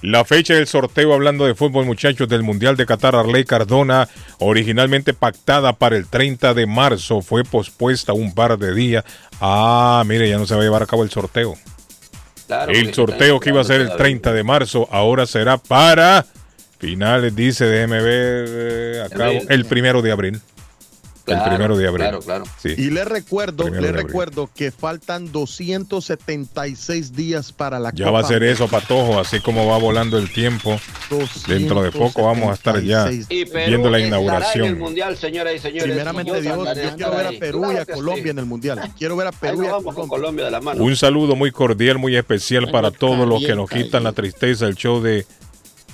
La 0.00 0.24
fecha 0.24 0.54
del 0.54 0.66
sorteo, 0.66 1.12
hablando 1.14 1.44
de 1.46 1.54
fútbol, 1.54 1.86
muchachos, 1.86 2.28
del 2.28 2.42
Mundial 2.42 2.76
de 2.76 2.86
Qatar, 2.86 3.14
Arley 3.14 3.44
Cardona, 3.44 4.08
originalmente 4.38 5.12
pactada 5.12 5.72
para 5.74 5.96
el 5.96 6.08
30 6.08 6.54
de 6.54 6.66
marzo, 6.66 7.20
fue 7.20 7.44
pospuesta 7.44 8.12
un 8.12 8.34
par 8.34 8.58
de 8.58 8.74
días. 8.74 9.04
Ah, 9.40 10.02
mire, 10.06 10.28
ya 10.28 10.38
no 10.38 10.46
se 10.46 10.54
va 10.54 10.60
a 10.60 10.64
llevar 10.64 10.82
a 10.82 10.86
cabo 10.86 11.02
el 11.04 11.10
sorteo. 11.10 11.54
Claro, 12.48 12.72
el 12.72 12.92
sorteo 12.92 13.38
que 13.40 13.50
iba 13.50 13.60
a 13.60 13.64
ser 13.64 13.76
el 13.76 13.82
esperando 13.88 14.02
30 14.04 14.32
de 14.32 14.42
marzo, 14.44 14.88
ahora 14.90 15.26
será 15.26 15.56
para 15.56 16.26
finales, 16.82 17.34
dice, 17.36 17.64
déjeme 17.64 18.02
ver, 18.02 18.44
eh, 18.48 19.46
el 19.48 19.64
primero 19.66 20.02
de 20.02 20.10
abril. 20.10 20.40
Claro, 21.24 21.44
el 21.44 21.48
primero 21.50 21.76
de 21.76 21.86
abril. 21.86 22.02
claro, 22.02 22.20
claro. 22.20 22.44
Sí. 22.60 22.74
Y 22.76 22.90
le 22.90 23.04
recuerdo, 23.04 23.68
le 23.68 23.92
recuerdo 23.92 24.50
que 24.52 24.72
faltan 24.72 25.30
276 25.30 27.14
días 27.14 27.52
para 27.52 27.78
la 27.78 27.92
Ya 27.94 28.10
va 28.10 28.18
a 28.18 28.24
ser 28.24 28.42
eso, 28.42 28.66
Patojo, 28.66 29.20
así 29.20 29.38
como 29.38 29.64
va 29.68 29.78
volando 29.78 30.18
el 30.18 30.32
tiempo. 30.32 30.80
Dentro 31.46 31.80
de 31.80 31.92
poco 31.92 32.24
vamos 32.24 32.50
a 32.50 32.54
estar 32.54 32.82
ya 32.82 33.04
276. 33.04 33.26
Y 33.30 33.44
Perú 33.52 33.66
viendo 33.68 33.88
la 33.90 33.98
estará 33.98 33.98
en 33.98 34.02
el 34.02 34.08
inauguración. 34.08 34.78
mundial, 34.80 35.16
señoras 35.16 35.54
y 35.54 35.58
señores. 35.60 35.84
Primeramente 35.84 36.32
y 36.32 36.34
yo 36.34 36.40
Dios, 36.42 36.58
estaré- 36.58 36.90
yo 36.90 36.96
quiero 36.96 37.10
ver 37.16 37.26
a. 37.26 37.30
Perú 37.38 37.72
y 37.72 37.76
a 37.76 37.86
Colombia 37.86 38.22
sí. 38.24 38.28
en 38.30 38.38
el 38.40 38.46
Mundial. 38.46 38.80
Quiero 38.98 39.16
ver 39.16 39.26
a 39.28 39.32
Perú 39.32 39.62
y 39.62 39.66
a 39.66 39.70
Colombia. 39.70 40.08
Colombia 40.08 40.44
de 40.46 40.50
la 40.50 40.60
mano. 40.60 40.82
Un 40.82 40.96
saludo 40.96 41.36
muy 41.36 41.52
cordial, 41.52 41.98
muy 41.98 42.16
especial 42.16 42.68
para 42.72 42.90
todos 42.90 43.28
los 43.28 43.44
que 43.44 43.54
nos 43.54 43.70
quitan 43.70 44.02
la 44.02 44.12
tristeza, 44.12 44.66
el 44.66 44.74
show 44.74 45.00
de, 45.00 45.24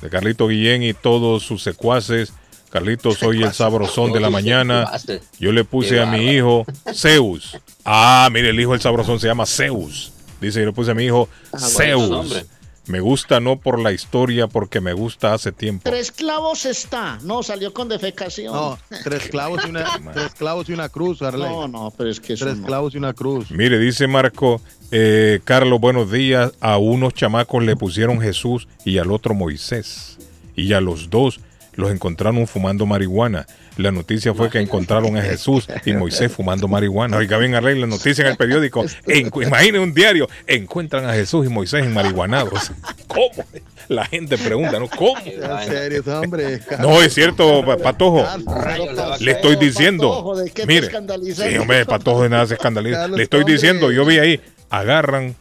de 0.02 0.10
Carlito 0.10 0.48
Guillén 0.48 0.82
y 0.82 0.94
todos 0.94 1.42
sus 1.42 1.62
secuaces. 1.62 2.32
Carlito, 2.70 3.12
soy 3.12 3.42
el 3.42 3.52
sabrosón 3.52 4.12
de 4.12 4.20
la 4.20 4.28
mañana. 4.30 4.90
Yo 5.38 5.52
le 5.52 5.64
puse 5.64 6.00
a 6.00 6.06
mi 6.06 6.32
hijo 6.32 6.66
Zeus. 6.92 7.56
Ah, 7.84 8.28
mire, 8.30 8.50
el 8.50 8.60
hijo 8.60 8.72
del 8.72 8.80
sabrosón 8.80 9.18
se 9.18 9.26
llama 9.26 9.46
Zeus. 9.46 10.12
Dice, 10.40 10.60
yo 10.60 10.66
le 10.66 10.72
puse 10.72 10.90
a 10.90 10.94
mi 10.94 11.04
hijo 11.04 11.28
bueno, 11.50 11.68
Zeus. 11.68 12.46
Me 12.88 13.00
gusta 13.00 13.38
no 13.40 13.56
por 13.56 13.78
la 13.78 13.92
historia, 13.92 14.46
porque 14.46 14.80
me 14.80 14.92
gusta 14.94 15.34
hace 15.34 15.52
tiempo. 15.52 15.82
Tres 15.84 16.10
clavos 16.10 16.64
está. 16.64 17.18
No, 17.22 17.42
salió 17.42 17.72
con 17.74 17.88
defecación. 17.88 18.52
No, 18.54 18.78
tres 19.04 19.28
clavos 19.28 19.60
y 19.66 19.70
una, 19.70 19.84
tres 20.14 20.34
clavos 20.34 20.68
y 20.68 20.72
una 20.72 20.88
cruz, 20.88 21.20
Arley. 21.22 21.48
No, 21.48 21.68
no, 21.68 21.92
pero 21.96 22.10
es 22.10 22.18
que 22.18 22.32
eso 22.32 22.46
Tres 22.46 22.58
no. 22.58 22.66
clavos 22.66 22.94
y 22.94 22.98
una 22.98 23.12
cruz. 23.12 23.50
Mire, 23.50 23.78
dice 23.78 24.06
Marco, 24.06 24.60
eh, 24.90 25.40
Carlos, 25.44 25.80
buenos 25.80 26.10
días. 26.10 26.52
A 26.60 26.78
unos 26.78 27.12
chamacos 27.14 27.62
le 27.62 27.76
pusieron 27.76 28.20
Jesús 28.20 28.66
y 28.84 28.98
al 28.98 29.10
otro 29.12 29.34
Moisés. 29.34 30.16
Y 30.56 30.72
a 30.72 30.80
los 30.80 31.10
dos 31.10 31.40
los 31.74 31.90
encontraron 31.92 32.46
fumando 32.46 32.86
marihuana. 32.86 33.46
La 33.78 33.92
noticia 33.92 34.34
fue 34.34 34.50
que 34.50 34.58
encontraron 34.58 35.16
a 35.16 35.22
Jesús 35.22 35.68
y 35.86 35.92
Moisés 35.92 36.32
fumando 36.32 36.66
marihuana. 36.66 37.16
Oiga, 37.16 37.38
bien, 37.38 37.52
la 37.52 37.86
noticia 37.86 38.22
en 38.24 38.32
el 38.32 38.36
periódico. 38.36 38.84
En, 39.06 39.30
imagine 39.40 39.78
un 39.78 39.94
diario. 39.94 40.28
Encuentran 40.48 41.06
a 41.08 41.14
Jesús 41.14 41.46
y 41.46 41.48
Moisés 41.48 41.84
en 41.84 41.94
marihuanados. 41.94 42.72
¿Cómo? 43.06 43.44
La 43.86 44.04
gente 44.04 44.36
pregunta, 44.36 44.80
¿no? 44.80 44.88
¿Cómo? 44.88 45.16
En 45.24 45.68
serio, 45.68 46.02
hombre. 46.06 46.60
No, 46.80 47.00
es 47.00 47.14
cierto, 47.14 47.64
Pa- 47.64 47.76
Patojo. 47.76 48.26
La 48.44 49.16
Le 49.18 49.30
estoy 49.30 49.54
diciendo. 49.54 50.34
¿de 50.36 50.50
qué 50.50 50.62
te 50.62 50.66
Mire, 50.66 50.90
sí, 51.34 51.56
hombre, 51.56 51.86
Patojo 51.86 52.24
de 52.24 52.30
nada 52.30 52.46
se 52.46 52.54
escandaliza. 52.54 53.06
Le 53.06 53.22
estoy 53.22 53.44
diciendo, 53.44 53.92
yo 53.92 54.04
vi 54.04 54.18
ahí, 54.18 54.40
agarran 54.70 55.36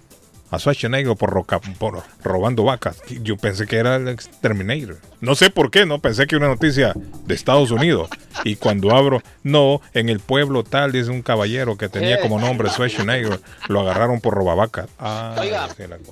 a 0.50 0.60
Schwarzenegger 0.60 1.16
por, 1.16 1.30
roca- 1.30 1.60
por 1.80 2.04
robando 2.24 2.64
vacas. 2.64 3.02
Yo 3.22 3.38
pensé 3.38 3.66
que 3.68 3.78
era 3.78 3.96
el 3.98 4.08
exterminator. 4.08 4.98
No 5.20 5.34
sé 5.36 5.50
por 5.50 5.72
qué, 5.72 5.86
no 5.86 6.00
pensé 6.00 6.28
que 6.28 6.36
era 6.36 6.46
una 6.46 6.54
noticia 6.56 6.94
de 7.26 7.34
Estados 7.34 7.72
Unidos. 7.72 8.10
Y 8.44 8.56
cuando 8.56 8.96
abro, 8.96 9.22
no, 9.44 9.82
en 9.94 10.10
el 10.10 10.20
pueblo 10.20 10.64
tal, 10.64 10.92
dice 10.92 11.10
un 11.10 11.22
caballero 11.24 11.76
que 11.78 11.90
tenía 11.90 12.20
como 12.22 12.40
nombre 12.40 12.70
Schwarzenegger, 12.70 13.40
lo 13.68 13.82
agarraron 13.82 14.22
por 14.22 14.36
robavacas. 14.36 14.90
Ah, 15.00 15.36
Oiga. 15.40 15.68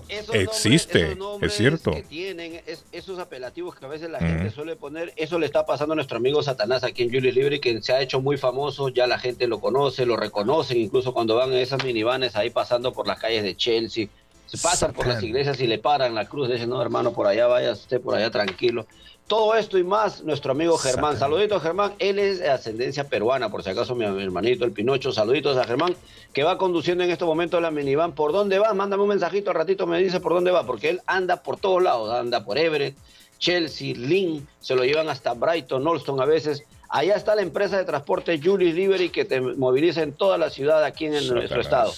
Esos 0.10 0.36
Existe, 0.36 1.00
nombres- 1.00 1.12
esos 1.12 1.18
nombres 1.20 1.52
es 1.52 1.58
cierto. 1.58 1.92
que 1.92 2.02
tienen 2.04 2.62
es- 2.66 2.84
esos 2.92 3.20
apelativos 3.20 3.76
que 3.76 3.86
a 3.86 3.90
veces 3.90 4.10
la 4.10 4.20
gente 4.20 4.50
suele 4.52 4.76
poner, 4.76 5.14
eso 5.16 5.38
le 5.40 5.46
está 5.46 5.66
pasando 5.66 5.94
a 5.94 5.96
nuestro 5.96 6.18
amigo 6.18 6.42
Satanás 6.44 6.84
aquí 6.84 7.04
en 7.04 7.10
Julius 7.12 7.36
Libre, 7.36 7.60
que 7.60 7.82
se 7.82 7.94
ha 7.94 8.02
hecho 8.02 8.22
muy 8.22 8.38
famoso, 8.38 8.90
ya 8.90 9.06
la 9.08 9.20
gente 9.20 9.48
lo 9.48 9.60
conoce, 9.60 10.06
lo 10.06 10.18
reconocen, 10.18 10.78
incluso 10.80 11.14
cuando 11.14 11.36
van 11.36 11.52
en 11.54 11.60
esas 11.60 11.84
minivanes 11.84 12.36
ahí 12.36 12.50
pasando 12.50 12.92
por 12.92 13.08
las 13.08 13.20
calles 13.20 13.44
de 13.44 13.56
Chelsea, 13.56 14.08
se 14.46 14.58
pasan 14.58 14.94
por 14.94 15.08
las 15.08 15.22
iglesias 15.24 15.60
y 15.60 15.68
le 15.68 15.80
paran 15.80 16.16
la 16.16 16.26
cruz, 16.26 16.50
dicen, 16.50 16.70
no 16.70 16.82
hermano, 16.82 17.14
por 17.14 17.28
allá 17.28 17.48
vaya 17.48 17.72
usted, 17.72 18.02
por 18.02 18.16
allá 18.16 18.30
tranquilo. 18.30 18.86
Todo 19.28 19.56
esto 19.56 19.80
y 19.80 19.84
más, 19.84 20.24
nuestro 20.24 20.52
amigo 20.52 20.78
Germán. 20.78 21.18
Saluditos, 21.18 21.64
Germán. 21.64 21.94
Él 21.98 22.20
es 22.20 22.38
de 22.38 22.50
ascendencia 22.50 23.06
peruana, 23.06 23.50
por 23.50 23.64
si 23.64 23.72
acaso, 23.72 23.96
mi 23.96 24.06
hermanito, 24.06 24.66
el 24.66 24.72
Pinocho. 24.72 25.12
Saluditos 25.12 25.58
a 25.58 25.64
Germán, 25.64 25.96
que 26.32 26.44
va 26.44 26.60
conduciendo 26.60 27.04
en 27.04 27.10
este 27.10 27.26
momento 27.26 27.60
la 27.60 27.72
minivan. 27.72 28.14
¿Por 28.14 28.34
dónde 28.34 28.60
va? 28.60 28.72
Mándame 28.76 29.02
un 29.02 29.10
mensajito 29.10 29.50
al 29.50 29.56
ratito, 29.56 29.88
me 29.88 29.98
dice 29.98 30.20
por 30.20 30.34
dónde 30.34 30.52
va, 30.52 30.64
porque 30.68 30.90
él 30.90 31.02
anda 31.08 31.38
por 31.38 31.58
todos 31.58 31.82
lados. 31.82 32.14
Anda 32.14 32.46
por 32.46 32.60
Everett, 32.60 32.96
Chelsea, 33.40 33.96
Lynn, 33.96 34.48
se 34.60 34.76
lo 34.76 34.84
llevan 34.84 35.10
hasta 35.10 35.34
Brighton, 35.34 35.88
Olston 35.88 36.22
a 36.22 36.26
veces. 36.26 36.64
Allá 36.90 37.16
está 37.16 37.34
la 37.34 37.42
empresa 37.42 37.78
de 37.78 37.86
transporte 37.86 38.40
Julius 38.42 38.76
Liberty 38.76 39.10
que 39.10 39.26
te 39.26 39.42
moviliza 39.42 40.04
en 40.04 40.14
toda 40.14 40.38
la 40.38 40.52
ciudad 40.52 40.84
aquí 40.84 41.06
en 41.06 41.14
nuestro 41.14 41.64
Satanás. 41.64 41.66
estado. 41.66 41.94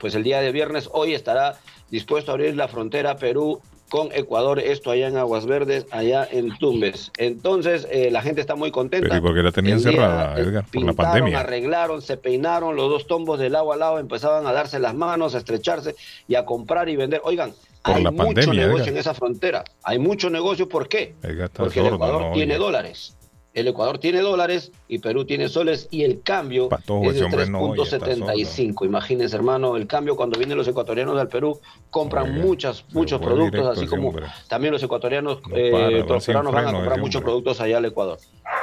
pues 0.00 0.14
el 0.14 0.22
día 0.22 0.40
de 0.40 0.52
viernes 0.52 0.88
hoy 0.92 1.14
estará 1.14 1.58
dispuesto 1.90 2.30
a 2.30 2.34
abrir 2.34 2.56
la 2.56 2.68
frontera 2.68 3.16
Perú 3.16 3.60
con 3.88 4.08
Ecuador, 4.12 4.58
esto 4.58 4.90
allá 4.90 5.08
en 5.08 5.18
Aguas 5.18 5.44
Verdes, 5.44 5.84
allá 5.90 6.26
en 6.30 6.56
Tumbes. 6.56 7.12
Entonces, 7.18 7.86
eh, 7.90 8.10
la 8.10 8.22
gente 8.22 8.40
está 8.40 8.54
muy 8.54 8.70
contenta. 8.70 9.06
Pero 9.06 9.18
¿y 9.18 9.20
por 9.20 9.34
qué 9.34 9.42
la 9.42 9.52
tenían 9.52 9.76
El 9.76 9.82
cerrada, 9.82 10.38
Edgar? 10.40 10.64
Por 10.72 10.82
la 10.84 10.92
pandemia. 10.94 11.40
arreglaron, 11.40 12.00
se 12.00 12.16
peinaron, 12.16 12.74
los 12.74 12.88
dos 12.88 13.06
tombos 13.06 13.38
de 13.38 13.50
lado 13.50 13.70
a 13.70 13.76
lado 13.76 13.98
empezaban 13.98 14.46
a 14.46 14.52
darse 14.52 14.78
las 14.78 14.94
manos, 14.94 15.34
a 15.34 15.38
estrecharse 15.38 15.94
y 16.26 16.36
a 16.36 16.46
comprar 16.46 16.88
y 16.88 16.96
vender. 16.96 17.20
Oigan, 17.24 17.52
Por 17.82 17.96
hay 17.96 18.02
la 18.02 18.10
mucho 18.12 18.24
pandemia, 18.24 18.52
negocio 18.62 18.84
Edgar. 18.84 18.88
en 18.94 18.96
esa 18.96 19.12
frontera. 19.12 19.64
Hay 19.82 19.98
mucho 19.98 20.30
negocio, 20.30 20.66
¿por 20.70 20.88
qué? 20.88 21.14
Porque 21.20 21.80
el 21.80 21.84
sordo, 21.84 21.96
Ecuador 21.96 22.22
no 22.22 22.32
tiene 22.32 22.54
oye. 22.54 22.64
dólares. 22.64 23.14
El 23.54 23.68
Ecuador 23.68 23.98
tiene 23.98 24.20
dólares 24.20 24.72
y 24.88 24.98
Perú 24.98 25.26
tiene 25.26 25.48
soles 25.48 25.86
y 25.90 26.04
el 26.04 26.22
cambio 26.22 26.70
Patojo, 26.70 27.04
es 27.04 27.12
de 27.12 27.16
ese 27.16 27.24
hombre 27.24 27.46
no 27.50 27.60
oye, 27.60 27.82
está 27.82 27.98
3.75. 27.98 28.86
Imagínense, 28.86 29.36
hermano, 29.36 29.76
el 29.76 29.86
cambio 29.86 30.16
cuando 30.16 30.38
vienen 30.38 30.56
los 30.56 30.66
ecuatorianos 30.68 31.18
al 31.18 31.28
Perú 31.28 31.60
compran 31.90 32.30
Oiga, 32.30 32.44
muchos, 32.44 32.82
productos, 32.90 33.20
directo 33.50 33.70
así 33.70 33.86
como 33.86 34.08
hombre. 34.08 34.26
también 34.48 34.72
los 34.72 34.82
ecuatorianos 34.82 35.40
No 35.46 35.56
eh, 35.56 35.70
para, 35.70 36.42
los 36.42 36.52
van 36.52 36.66
a 36.68 36.72
comprar 36.72 36.98
muchos 36.98 37.16
hombre. 37.16 37.30
productos 37.30 37.60
allá 37.60 37.76
al 37.76 37.84
Ecuador. 37.84 38.18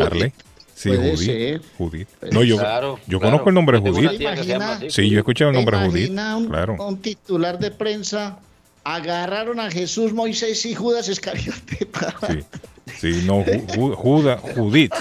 Arley. 0.00 0.32
Sí, 0.74 0.90
Puede 0.90 1.10
Judith. 1.10 1.26
ser. 1.26 1.60
Judith. 1.76 2.08
No, 2.30 2.44
yo, 2.44 2.56
Claro, 2.58 3.00
yo 3.08 3.18
claro. 3.18 3.32
conozco 3.32 3.48
el 3.48 3.54
nombre 3.56 3.80
de 3.80 3.90
Judith. 3.90 4.24
así. 4.26 4.90
Sí, 4.90 5.10
yo 5.10 5.16
he 5.16 5.18
escuchado 5.20 5.50
el 5.50 5.56
nombre 5.56 5.76
de 5.78 5.86
Judith. 5.86 6.04
Imagina 6.10 6.36
un, 6.36 6.46
Claro. 6.48 6.76
un 6.86 6.98
titular 6.98 7.58
de 7.58 7.70
prensa. 7.72 8.38
Agarraron 8.84 9.58
a 9.60 9.70
Jesús, 9.70 10.12
Moisés 10.14 10.64
y 10.66 10.74
Judas 10.74 11.08
Iscariote. 11.08 11.88
Sí, 12.98 13.12
sí, 13.12 13.22
no, 13.26 13.44
Ju- 13.44 13.66
Ju- 13.66 13.94
Juda, 13.96 14.38
Judith. 14.38 14.92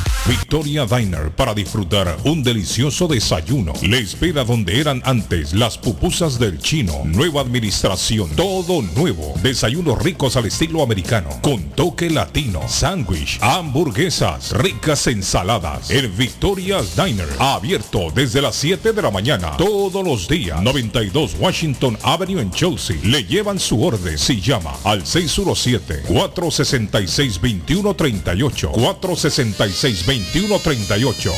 Victoria 0.27 0.85
Diner 0.85 1.31
para 1.31 1.55
disfrutar 1.55 2.15
un 2.25 2.43
delicioso 2.43 3.07
desayuno. 3.07 3.73
Le 3.81 3.97
espera 3.97 4.43
donde 4.43 4.79
eran 4.79 5.01
antes 5.03 5.51
las 5.51 5.79
pupusas 5.79 6.37
del 6.37 6.59
chino. 6.59 7.01
Nueva 7.05 7.41
administración. 7.41 8.29
Todo 8.35 8.83
nuevo. 8.95 9.33
Desayunos 9.41 10.01
ricos 10.01 10.35
al 10.35 10.45
estilo 10.45 10.83
americano. 10.83 11.29
Con 11.41 11.63
toque 11.71 12.11
latino. 12.11 12.61
Sándwich. 12.67 13.39
Hamburguesas. 13.41 14.51
Ricas 14.51 15.07
ensaladas. 15.07 15.89
El 15.89 16.09
Victoria 16.09 16.81
Diner. 16.95 17.27
Abierto 17.39 18.11
desde 18.13 18.43
las 18.43 18.55
7 18.57 18.93
de 18.93 19.01
la 19.01 19.09
mañana. 19.09 19.57
Todos 19.57 20.05
los 20.05 20.27
días. 20.27 20.61
92 20.61 21.35
Washington 21.39 21.97
Avenue 22.03 22.41
en 22.41 22.51
Chelsea. 22.51 22.97
Le 23.03 23.23
llevan 23.23 23.59
su 23.59 23.83
orden 23.83 24.19
si 24.19 24.39
llama 24.39 24.75
al 24.83 25.03
617 25.03 26.03
466 26.07 27.41
2138 27.41 28.71
466 28.71 30.05
2138 30.05 30.10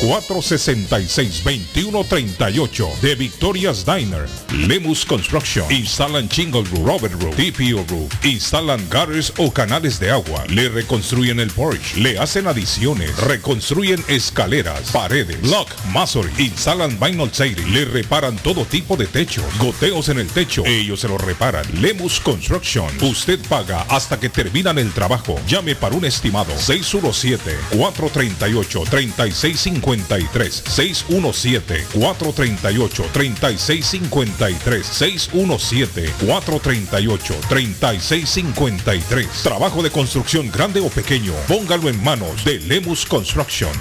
466 0.01 1.43
2138 1.43 2.89
de 3.01 3.15
Victoria's 3.15 3.85
Diner. 3.85 4.27
Lemus 4.51 5.05
Construction. 5.05 5.69
Instalan 5.71 6.27
Chingle 6.27 6.63
Roof, 6.63 6.85
Robert 6.85 7.21
Roof, 7.21 7.35
TPO 7.35 7.85
Roof. 7.89 8.25
Instalan 8.25 8.81
gutters 8.89 9.31
o 9.37 9.51
canales 9.51 9.99
de 9.99 10.09
agua. 10.09 10.43
Le 10.47 10.69
reconstruyen 10.69 11.39
el 11.39 11.51
porch. 11.51 11.95
Le 11.97 12.17
hacen 12.17 12.47
adiciones. 12.47 13.15
Reconstruyen 13.17 14.03
escaleras, 14.07 14.91
paredes, 14.91 15.41
lock, 15.43 15.69
masonry. 15.91 16.31
Instalan 16.37 16.99
vinyl 16.99 17.31
siding. 17.31 17.73
Le 17.73 17.85
reparan 17.85 18.37
todo 18.37 18.65
tipo 18.65 18.95
de 18.97 19.05
techo. 19.07 19.43
Goteos 19.59 20.09
en 20.09 20.19
el 20.19 20.27
techo. 20.27 20.65
Ellos 20.65 20.99
se 21.01 21.07
lo 21.07 21.17
reparan. 21.17 21.65
Lemus 21.81 22.19
Construction. 22.19 22.89
Usted 23.01 23.39
paga 23.47 23.81
hasta 23.89 24.19
que 24.19 24.29
terminan 24.29 24.79
el 24.79 24.91
trabajo. 24.93 25.39
Llame 25.47 25.75
para 25.75 25.95
un 25.95 26.05
estimado 26.05 26.57
617 26.57 27.55
438 27.77 28.62
3653 28.65 30.63
617 30.67 31.85
438 31.93 33.03
3653 33.11 34.85
617 34.85 36.13
438 36.25 37.35
3653 37.49 39.27
Trabajo 39.43 39.83
de 39.83 39.91
construcción 39.91 40.51
grande 40.51 40.79
o 40.79 40.89
pequeño, 40.89 41.33
póngalo 41.47 41.89
en 41.89 42.03
manos 42.03 42.43
de 42.45 42.59
Lemus 42.59 43.05
Construction. 43.05 43.71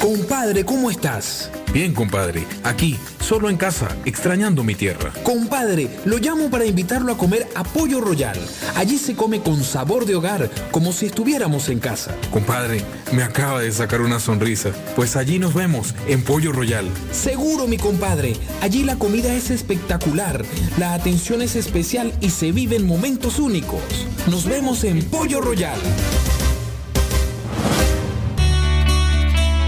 Compadre, 0.00 0.64
¿cómo 0.64 0.90
estás? 0.90 1.50
Bien, 1.74 1.92
compadre. 1.92 2.46
Aquí, 2.62 2.96
solo 3.20 3.50
en 3.50 3.56
casa, 3.56 3.88
extrañando 4.04 4.62
mi 4.62 4.76
tierra. 4.76 5.12
Compadre, 5.24 5.90
lo 6.04 6.18
llamo 6.18 6.48
para 6.48 6.66
invitarlo 6.66 7.10
a 7.10 7.18
comer 7.18 7.48
a 7.56 7.64
Pollo 7.64 8.00
Royal. 8.00 8.38
Allí 8.76 8.96
se 8.96 9.16
come 9.16 9.40
con 9.40 9.64
sabor 9.64 10.06
de 10.06 10.14
hogar, 10.14 10.48
como 10.70 10.92
si 10.92 11.06
estuviéramos 11.06 11.68
en 11.70 11.80
casa. 11.80 12.14
Compadre, 12.30 12.80
me 13.10 13.24
acaba 13.24 13.60
de 13.60 13.72
sacar 13.72 14.02
una 14.02 14.20
sonrisa. 14.20 14.70
Pues 14.94 15.16
allí 15.16 15.40
nos 15.40 15.52
vemos, 15.52 15.96
en 16.06 16.22
Pollo 16.22 16.52
Royal. 16.52 16.88
Seguro, 17.10 17.66
mi 17.66 17.76
compadre. 17.76 18.34
Allí 18.62 18.84
la 18.84 18.94
comida 18.94 19.34
es 19.34 19.50
espectacular, 19.50 20.44
la 20.78 20.94
atención 20.94 21.42
es 21.42 21.56
especial 21.56 22.12
y 22.20 22.30
se 22.30 22.52
viven 22.52 22.86
momentos 22.86 23.40
únicos. 23.40 23.82
Nos 24.30 24.44
vemos 24.44 24.84
en 24.84 25.02
Pollo 25.06 25.40
Royal. 25.40 25.80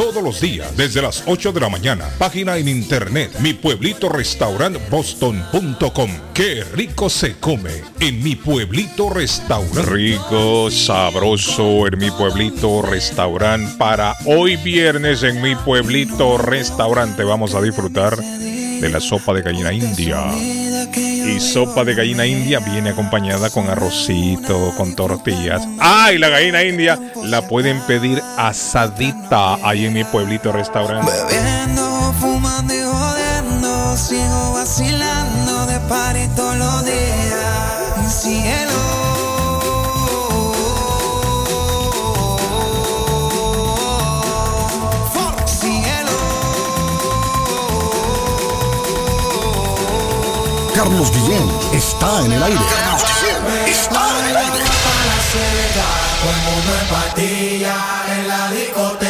todos 0.00 0.22
los 0.24 0.40
días 0.40 0.74
desde 0.78 1.02
las 1.02 1.24
8 1.26 1.52
de 1.52 1.60
la 1.60 1.68
mañana. 1.68 2.08
Página 2.16 2.56
en 2.56 2.68
internet, 2.68 3.38
mi 3.40 3.52
pueblito 3.52 4.08
boston.com. 4.90 6.10
Qué 6.32 6.64
rico 6.72 7.10
se 7.10 7.36
come 7.36 7.82
en 8.00 8.22
mi 8.22 8.34
pueblito 8.34 9.10
restaurante. 9.10 9.82
Rico, 9.82 10.70
sabroso 10.70 11.86
en 11.86 11.98
mi 11.98 12.10
pueblito 12.12 12.80
restaurante. 12.80 13.76
Para 13.76 14.16
hoy 14.24 14.56
viernes 14.56 15.22
en 15.22 15.42
mi 15.42 15.54
pueblito 15.54 16.38
restaurante 16.38 17.22
vamos 17.22 17.54
a 17.54 17.60
disfrutar 17.60 18.16
de 18.16 18.88
la 18.88 19.00
sopa 19.00 19.34
de 19.34 19.42
gallina 19.42 19.70
india. 19.70 20.32
Y 21.30 21.38
sopa 21.38 21.84
de 21.84 21.94
gallina 21.94 22.26
india 22.26 22.58
viene 22.58 22.90
acompañada 22.90 23.50
con 23.50 23.70
arrocito, 23.70 24.74
con 24.76 24.96
tortillas. 24.96 25.62
Ah, 25.78 26.12
y 26.12 26.18
la 26.18 26.28
gallina 26.28 26.64
india 26.64 26.98
la 27.22 27.42
pueden 27.42 27.80
pedir 27.82 28.20
asadita 28.36 29.54
ahí 29.62 29.86
en 29.86 29.92
mi 29.92 30.02
pueblito 30.02 30.50
restaurante. 30.50 31.12
Bebiendo, 31.28 32.14
fumando 32.18 32.74
y 32.74 32.82
jodiendo, 32.82 33.96
sigo 33.96 34.54
vacilando 34.54 35.66
de 35.66 35.78
Carlos 50.82 51.12
Guillén 51.12 51.46
está 51.74 52.24
en 52.24 52.32
el 52.32 52.42
aire. 52.42 52.58
Carlos 52.58 53.04
Guillén 53.20 53.68
está 53.68 54.18
en 54.18 54.30
el 54.30 54.36
aire. 54.38 54.64
Todo 56.22 56.30
el 56.30 56.40
mundo 56.46 56.70
en 56.80 56.86
patilla 56.88 57.76
en 58.08 58.28
la 58.28 58.50
discoteca. 58.50 59.09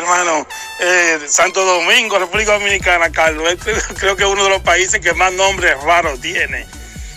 Hermano. 0.00 0.46
Eh, 0.80 1.20
Santo 1.28 1.64
Domingo, 1.64 2.18
República 2.18 2.52
Dominicana, 2.52 3.10
Carlos. 3.10 3.52
Este 3.52 3.72
creo 3.94 4.16
que 4.16 4.24
es 4.24 4.28
uno 4.28 4.44
de 4.44 4.50
los 4.50 4.62
países 4.62 5.00
que 5.00 5.12
más 5.14 5.32
nombres 5.32 5.80
raros 5.82 6.20
tiene. 6.20 6.66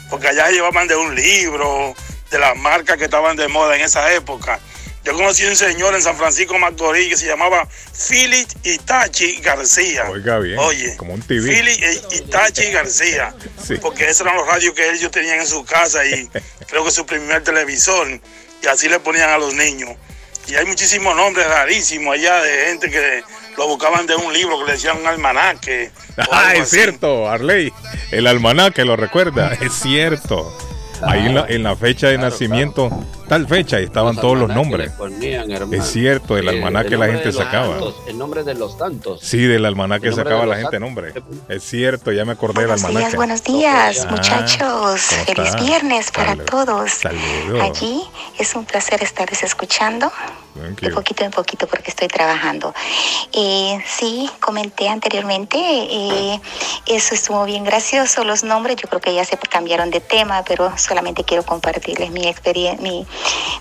Porque 0.09 0.27
allá 0.27 0.49
llevaban 0.49 0.87
de 0.87 0.95
un 0.95 1.15
libro, 1.15 1.95
de 2.29 2.39
las 2.39 2.55
marcas 2.57 2.97
que 2.97 3.05
estaban 3.05 3.35
de 3.35 3.47
moda 3.47 3.75
en 3.75 3.81
esa 3.81 4.13
época. 4.13 4.59
Yo 5.03 5.13
conocí 5.13 5.45
a 5.45 5.49
un 5.49 5.55
señor 5.57 5.93
en 5.95 6.01
San 6.01 6.15
Francisco 6.15 6.57
Macorís 6.57 7.09
que 7.09 7.17
se 7.17 7.25
llamaba 7.25 7.67
Philip 8.07 8.47
Itachi 8.63 9.41
García. 9.41 10.05
Oiga 10.09 10.39
bien, 10.39 10.57
Oye, 10.59 10.95
como 10.95 11.13
un 11.13 11.21
TV. 11.21 11.49
Philip 11.49 12.03
Itachi 12.11 12.71
García. 12.71 13.35
Sí. 13.63 13.75
Porque 13.77 14.09
esos 14.09 14.21
eran 14.27 14.35
los 14.35 14.45
radios 14.45 14.73
que 14.73 14.89
ellos 14.91 15.09
tenían 15.09 15.39
en 15.39 15.47
su 15.47 15.63
casa 15.63 16.05
y 16.05 16.29
creo 16.67 16.83
que 16.83 16.91
su 16.91 17.05
primer 17.05 17.43
televisor. 17.43 18.07
Y 18.61 18.67
así 18.67 18.89
le 18.89 18.99
ponían 18.99 19.29
a 19.29 19.37
los 19.37 19.53
niños. 19.53 19.91
Y 20.47 20.55
hay 20.55 20.65
muchísimos 20.65 21.15
nombres 21.15 21.47
rarísimos 21.47 22.15
allá 22.15 22.41
de 22.41 22.65
gente 22.65 22.89
que 22.89 23.23
lo 23.57 23.67
buscaban 23.67 24.05
de 24.05 24.15
un 24.15 24.33
libro 24.33 24.59
que 24.59 24.65
le 24.65 24.71
decían 24.73 24.97
un 24.97 25.07
almanaque. 25.07 25.91
Ah, 26.31 26.53
es 26.53 26.61
así. 26.61 26.77
cierto, 26.77 27.29
Arley. 27.29 27.71
El 28.11 28.27
almanaque 28.27 28.85
lo 28.85 28.95
recuerda, 28.95 29.53
es 29.61 29.73
cierto. 29.73 30.55
Ahí 31.01 31.25
en 31.25 31.35
la, 31.35 31.45
en 31.47 31.63
la 31.63 31.75
fecha 31.75 32.07
de 32.07 32.17
nacimiento, 32.17 32.89
tal 33.27 33.47
fecha, 33.47 33.79
y 33.79 33.85
estaban 33.85 34.15
todos 34.15 34.37
los 34.37 34.49
nombres. 34.49 34.91
Ponían. 34.91 35.49
Es 35.73 35.85
cierto, 35.91 36.37
el 36.37 36.47
Eh, 36.47 36.51
almanaque 36.51 36.93
el 36.95 36.99
la 36.99 37.07
gente 37.07 37.31
sacaba. 37.31 37.69
santos, 37.79 37.95
el 38.07 38.17
nombre 38.17 38.43
de 38.43 38.53
los 38.55 38.77
santos. 38.77 39.19
Sí, 39.21 39.39
del 39.45 39.65
almanaque 39.65 40.11
sacaba 40.11 40.41
de 40.41 40.47
la 40.47 40.55
gente 40.57 40.79
nombre. 40.79 41.13
Es 41.49 41.63
cierto, 41.63 42.11
ya 42.11 42.25
me 42.25 42.33
acordé 42.33 42.61
del 42.61 42.67
Buenos 42.69 42.83
almanaque. 42.85 43.05
días, 43.05 43.15
buenos 43.15 43.43
días, 43.43 44.05
Ah, 44.07 44.11
muchachos. 44.11 44.59
¿cómo 45.09 45.25
Feliz 45.25 45.45
está? 45.49 45.61
viernes 45.63 46.11
para 46.11 46.29
Salud. 46.31 46.45
todos. 46.45 46.91
Saludos. 46.91 47.61
Allí 47.61 48.03
es 48.37 48.55
un 48.55 48.65
placer 48.65 49.01
estarles 49.03 49.43
escuchando 49.43 50.11
Thank 50.55 50.81
de 50.81 50.89
you. 50.89 50.93
poquito 50.95 51.23
en 51.23 51.31
poquito 51.31 51.65
porque 51.67 51.89
estoy 51.89 52.07
trabajando. 52.07 52.73
Eh, 53.33 53.79
sí, 53.87 54.29
comenté 54.39 54.87
anteriormente, 54.89 55.57
eh, 55.59 56.39
eso 56.85 57.15
estuvo 57.15 57.43
bien 57.45 57.63
gracioso, 57.63 58.23
los 58.23 58.43
nombres, 58.43 58.75
yo 58.77 58.87
creo 58.87 59.01
que 59.01 59.13
ya 59.15 59.25
se 59.25 59.37
cambiaron 59.37 59.89
de 59.89 59.99
tema, 59.99 60.43
pero 60.47 60.71
solamente 60.77 61.23
quiero 61.23 61.43
compartirles 61.43 62.11
mi 62.11 62.27
experiencia, 62.27 62.81
mi 62.81 63.05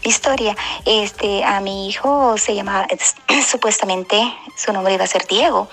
historia. 0.02 0.56
Este, 0.84 1.44
a 1.44 1.60
mi 1.60 1.88
hijo 1.88 2.36
se 2.38 2.54
llamaba, 2.54 2.86
supuestamente 3.46 4.20
su 4.56 4.72
nombre 4.72 4.94
iba 4.94 5.04
a 5.04 5.06
ser 5.06 5.26
Diego, 5.26 5.68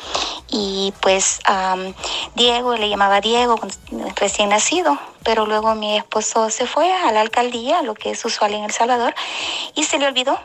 y 0.49 0.93
pues 1.01 1.39
Diego 2.35 2.75
le 2.75 2.89
llamaba 2.89 3.21
Diego 3.21 3.59
recién 4.15 4.49
nacido, 4.49 4.97
pero 5.23 5.45
luego 5.45 5.75
mi 5.75 5.97
esposo 5.97 6.49
se 6.49 6.65
fue 6.67 6.91
a 6.91 7.11
la 7.11 7.21
alcaldía, 7.21 7.81
lo 7.81 7.93
que 7.93 8.11
es 8.11 8.23
usual 8.25 8.53
en 8.53 8.63
El 8.63 8.71
Salvador, 8.71 9.13
y 9.75 9.83
se 9.83 9.97
le 9.97 10.07
olvidó. 10.07 10.39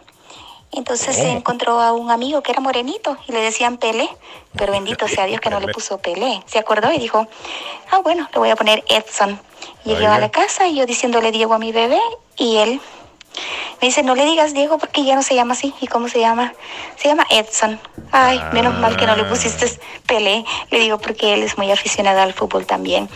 Entonces 0.77 1.15
se 1.15 1.29
Oh. 1.29 1.37
encontró 1.37 1.81
a 1.81 1.93
un 1.93 2.11
amigo 2.11 2.43
que 2.43 2.51
era 2.51 2.61
morenito 2.61 3.17
y 3.29 3.33
le 3.33 3.41
decían 3.41 3.77
Pele, 3.77 4.09
pero 4.57 4.73
bendito 4.73 5.07
sea 5.07 5.25
Dios 5.27 5.41
que 5.41 5.49
no 5.49 5.61
le 5.61 5.69
puso 5.73 5.99
Pele. 5.99 6.43
Se 6.47 6.59
acordó 6.59 6.93
y 6.93 6.99
dijo, 6.99 7.29
ah, 7.93 7.99
bueno, 7.99 8.29
le 8.33 8.39
voy 8.41 8.51
a 8.51 8.57
poner 8.57 8.83
Edson. 8.89 9.41
Llegué 9.85 10.07
a 10.07 10.19
la 10.19 10.31
casa 10.31 10.67
y 10.67 10.75
yo 10.75 10.85
diciéndole 10.85 11.31
Diego 11.31 11.55
a 11.55 11.59
mi 11.61 11.71
bebé 11.71 12.01
y 12.37 12.57
él 12.57 12.81
me 13.81 13.89
dice, 13.89 14.03
no 14.03 14.15
le 14.15 14.25
digas 14.25 14.55
Diego 14.55 14.79
porque 14.79 15.05
ya 15.05 15.15
no 15.15 15.23
se 15.23 15.35
llama 15.35 15.55
así. 15.55 15.75
¿Y 15.81 15.87
cómo 15.87 16.09
se 16.09 16.21
llama? 16.21 16.55
Se 16.97 17.09
llama 17.09 17.27
Edson. 17.31 17.79
Ay, 18.13 18.41
menos 18.53 18.79
mal 18.79 18.97
que 18.97 19.07
no 19.07 19.17
le 19.17 19.25
pusiste 19.25 19.67
Pele. 20.07 20.45
Le 20.71 20.79
digo 20.79 20.99
porque 20.99 21.35
él 21.35 21.43
es 21.43 21.59
muy 21.59 21.71
aficionado 21.71 22.21
al 22.21 22.33
fútbol 22.33 22.67
también. 22.67 23.09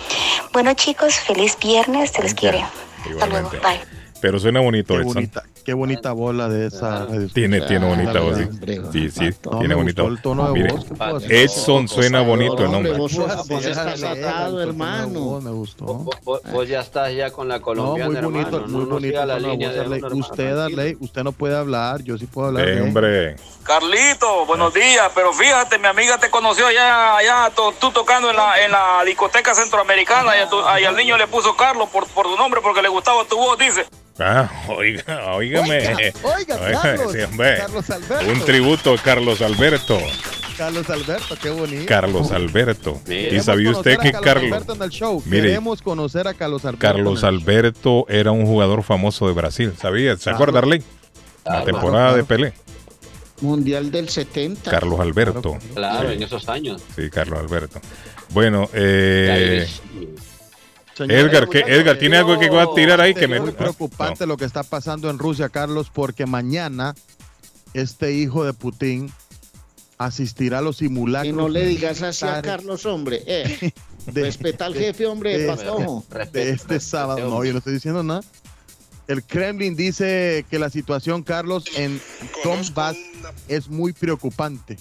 Bueno 0.53 0.75
chicos, 0.75 1.15
feliz 1.15 1.57
viernes, 1.59 2.11
se 2.11 2.23
les 2.23 2.35
quiere. 2.35 2.65
Hasta 3.11 3.27
luego, 3.27 3.51
bye. 3.51 4.08
Pero 4.21 4.39
suena 4.41 4.61
bonito, 4.61 4.95
Qué 4.95 5.01
Edson. 5.03 5.15
bonita, 5.15 5.43
qué 5.65 5.75
bonita 5.75 6.13
bola 6.13 6.49
de 6.49 6.67
esa. 6.67 7.07
Tiene, 7.33 7.61
tiene 7.61 7.87
bonita 7.87 8.19
voz. 8.21 8.37
sí. 8.39 8.49
Sí, 8.93 9.11
sí, 9.11 9.31
No, 9.45 9.59
tiene 9.61 9.75
bonita 9.77 10.03
voz. 10.03 10.11
el 10.13 10.23
tono 10.23 10.47
de 10.49 10.53
Mire, 10.55 10.73
voz, 10.73 10.85
¿qué 10.87 10.95
puedo 10.95 11.17
hacer? 11.19 11.33
Edson 11.33 11.89
suena 11.89 12.21
bonito 12.23 12.59
el 12.65 12.73
nombre. 12.73 12.93
Vos, 12.95 13.13
estás 13.65 14.03
atado, 14.03 14.61
hermano. 14.61 15.41
Me 15.41 15.51
gustó. 15.51 16.05
Vos, 16.25 16.69
ya 16.69 16.81
estás 16.81 17.13
ya 17.15 17.31
con 17.31 17.47
la 17.49 17.59
No, 17.59 17.63
colombiana, 17.63 18.11
muy 18.23 18.33
bonito, 18.33 18.57
hermano. 18.57 18.73
muy 18.79 18.85
bonito. 18.87 19.25
la 19.25 19.39
línea 19.39 19.69
usted, 19.71 20.01
tranquilo. 20.01 20.65
Arley, 20.65 20.97
usted 21.01 21.23
no 21.23 21.31
puede 21.33 21.57
hablar, 21.57 22.03
yo 22.03 22.19
sí 22.19 22.27
puedo 22.27 22.49
hablar. 22.49 22.69
Eh, 22.69 22.81
hombre. 22.83 23.37
Carlito, 23.63 24.47
buenos 24.47 24.73
días, 24.75 25.11
pero 25.15 25.33
fíjate, 25.33 25.79
mi 25.79 25.87
amiga 25.87 26.19
te 26.19 26.31
conoció 26.31 26.67
allá, 26.67 27.17
allá 27.19 27.51
to- 27.55 27.73
tú 27.79 27.91
tocando 27.93 28.31
en 28.31 28.37
la, 28.37 28.65
en 28.65 28.73
la 28.73 29.03
discoteca 29.05 29.55
centroamericana 29.55 30.37
y, 30.37 30.41
a 30.41 30.49
tu- 30.49 30.61
y 30.81 30.85
al 30.85 30.97
niño 30.97 31.17
le 31.19 31.27
puso 31.27 31.55
Carlos 31.55 31.89
por, 31.91 32.07
por 32.09 32.25
tu 32.27 32.37
nombre 32.37 32.61
porque 32.63 32.81
le 32.83 32.89
gustaba 32.89 33.25
tu 33.27 33.37
voz, 33.37 33.59
dice. 33.59 33.85
Ah, 34.19 34.51
oiga, 34.69 35.33
oígame. 35.35 35.79
Oiga, 35.89 36.13
oiga, 36.23 36.81
Carlos, 36.83 37.13
sí, 37.13 37.21
hombre. 37.21 37.57
Carlos 37.59 37.91
Alberto. 37.91 38.33
Un 38.33 38.41
tributo 38.45 38.95
a 38.95 38.99
Carlos 38.99 39.43
Alberto. 39.43 39.99
Carlos 40.57 40.91
Alberto, 40.91 41.37
qué 41.41 41.51
bonito. 41.51 41.85
Carlos 41.87 42.33
Alberto. 42.33 43.01
¿Y 43.09 43.39
sabía 43.41 43.71
usted 43.71 43.97
que 43.99 44.11
Carlos, 44.11 44.51
Alberto 44.53 44.75
en 44.75 44.83
el 44.83 44.91
show. 44.91 45.23
Mire. 45.27 45.43
Queremos 45.43 45.83
conocer 45.83 46.27
a 46.27 46.35
Carlos 46.35 46.65
Alberto. 46.65 46.81
Carlos 46.83 47.23
Alberto 47.23 48.07
era 48.09 48.33
un 48.33 48.45
jugador 48.45 48.83
famoso 48.83 49.29
de 49.29 49.35
Brasil? 49.35 49.73
¿Sabía? 49.81 50.17
¿Se 50.17 50.31
Ah. 50.31 50.35
acuerda, 50.35 50.59
Arley? 50.59 50.83
La 51.45 51.63
temporada 51.65 52.15
de 52.17 52.25
Pelé. 52.25 52.53
Mundial 53.41 53.93
del 53.93 54.09
70. 54.09 54.69
Carlos 54.69 54.99
Alberto. 54.99 55.57
Claro, 55.75 56.11
en 56.11 56.21
esos 56.25 56.49
años. 56.49 56.83
Sí, 56.97 57.09
Carlos 57.09 57.39
Alberto. 57.39 57.81
Bueno, 58.31 58.69
eh, 58.75 59.65
Señora, 60.99 61.21
Edgar, 61.21 61.49
que 61.49 61.61
Edgar 61.61 61.99
tiene 61.99 62.17
algo 62.17 62.39
que 62.39 62.51
va 62.51 62.65
a 62.65 62.75
tirar 62.75 63.01
ahí 63.01 63.15
que 63.15 63.25
Es 63.25 63.31
me 63.31 63.41
muy 63.41 63.53
preocupante 63.53 64.27
lo 64.27 64.37
que 64.37 64.45
está 64.45 64.63
pasando 64.65 65.09
en 65.11 65.19
Rusia, 65.19 65.49
Carlos, 65.49 65.91
porque 65.93 66.27
mañana 66.27 66.95
este 67.73 68.13
hijo 68.13 68.45
de 68.45 68.53
Putin 68.53 69.11
asistirá 69.97 70.59
a 70.59 70.63
los 70.63 70.79
simulacros. 70.79 71.33
Y 71.33 71.37
no 71.37 71.49
le 71.49 71.67
digas 71.67 72.03
así 72.03 72.25
a 72.27 72.43
Carlos, 72.43 72.85
hombre. 72.87 73.23
Eh, 73.27 73.73
de- 74.07 74.23
respeta 74.23 74.67
al 74.67 74.75
jefe, 74.75 75.07
hombre, 75.07 75.39
de- 75.39 75.47
patojo. 75.47 76.05
de 76.33 76.51
este 76.51 76.81
sábado. 76.81 77.31
No, 77.31 77.45
yo 77.45 77.53
no 77.53 77.59
estoy 77.59 77.75
diciendo 77.75 78.03
nada. 78.03 78.23
El 79.07 79.25
Kremlin 79.25 79.75
dice 79.75 80.45
que 80.51 80.59
la 80.59 80.69
situación, 80.69 81.23
Carlos, 81.23 81.65
en 81.77 82.01
Donbass 82.45 82.97
es 83.49 83.69
muy 83.69 83.93
preocupante. 83.93 84.77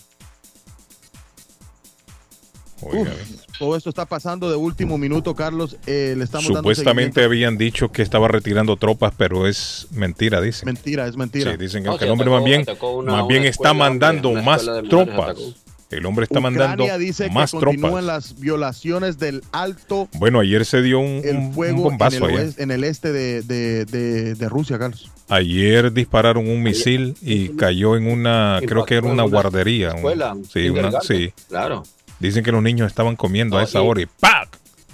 Oiga, 2.81 3.11
Todo 3.59 3.75
esto 3.75 3.89
está 3.89 4.05
pasando 4.05 4.49
de 4.51 4.55
último 4.55 4.97
minuto, 4.99 5.33
Carlos. 5.35 5.77
Eh, 5.87 6.13
le 6.15 6.23
estamos 6.23 6.45
dando 6.45 6.59
Supuestamente 6.59 7.23
habían 7.23 7.57
dicho 7.57 7.91
que 7.91 8.03
estaba 8.03 8.27
retirando 8.27 8.75
tropas, 8.77 9.13
pero 9.17 9.47
es 9.47 9.87
mentira, 9.91 10.39
dicen. 10.41 10.67
Mentira, 10.67 11.07
es 11.07 11.17
mentira. 11.17 11.51
Sí, 11.51 11.57
dicen 11.57 11.81
que, 11.83 11.89
No, 11.89 11.93
que 11.97 11.99
sí, 11.99 12.05
el 12.05 12.11
hombre 12.11 12.27
atacó- 12.27 12.35
más 12.35 12.43
bien, 12.45 12.65
una- 12.99 13.11
más 13.13 13.27
bien 13.27 13.43
está 13.45 13.73
mandando 13.73 14.31
más 14.33 14.63
tropas. 14.89 15.37
El 15.89 16.05
hombre 16.05 16.25
está 16.25 16.41
mandando 16.41 16.83
Ucrania 16.83 16.97
dice 16.97 17.29
más 17.29 17.49
que 17.51 17.59
continúan 17.59 18.03
tropas. 18.03 18.03
las 18.03 18.39
violaciones 18.41 19.19
del 19.19 19.41
alto 19.53 20.09
Bueno, 20.15 20.41
ayer 20.41 20.65
se 20.65 20.81
dio 20.81 20.99
un, 20.99 21.21
el 21.23 21.37
un 21.37 21.53
fuego 21.53 21.77
en 21.77 21.83
bombazo 21.83 22.17
el, 22.27 22.35
allá. 22.35 22.43
oeste- 22.43 22.61
en 22.61 22.71
el 22.71 22.83
este 22.83 23.13
de, 23.13 23.41
de- 23.41 23.85
de- 23.85 24.35
de 24.35 24.49
Rusia, 24.49 24.77
Carlos. 24.77 25.09
Ayer 25.29 25.93
dispararon 25.93 26.49
un 26.49 26.61
misil 26.61 27.15
y 27.21 27.49
cayó 27.55 27.95
en 27.95 28.05
una, 28.07 28.59
creo 28.67 28.83
que 28.85 28.95
era 28.95 29.07
una 29.07 29.23
guardería. 29.23 29.89
escuela, 29.95 30.33
un 30.33 30.43
sí, 30.45 30.69
una- 30.69 30.99
sí. 30.99 31.31
Claro. 31.47 31.83
Dicen 32.19 32.43
que 32.43 32.51
los 32.51 32.63
niños 32.63 32.87
estaban 32.87 33.15
comiendo 33.15 33.57
a 33.57 33.63
esa 33.63 33.79
y- 33.83 33.87
hora 33.87 34.01
y 34.01 34.05
¡pac! 34.05 34.49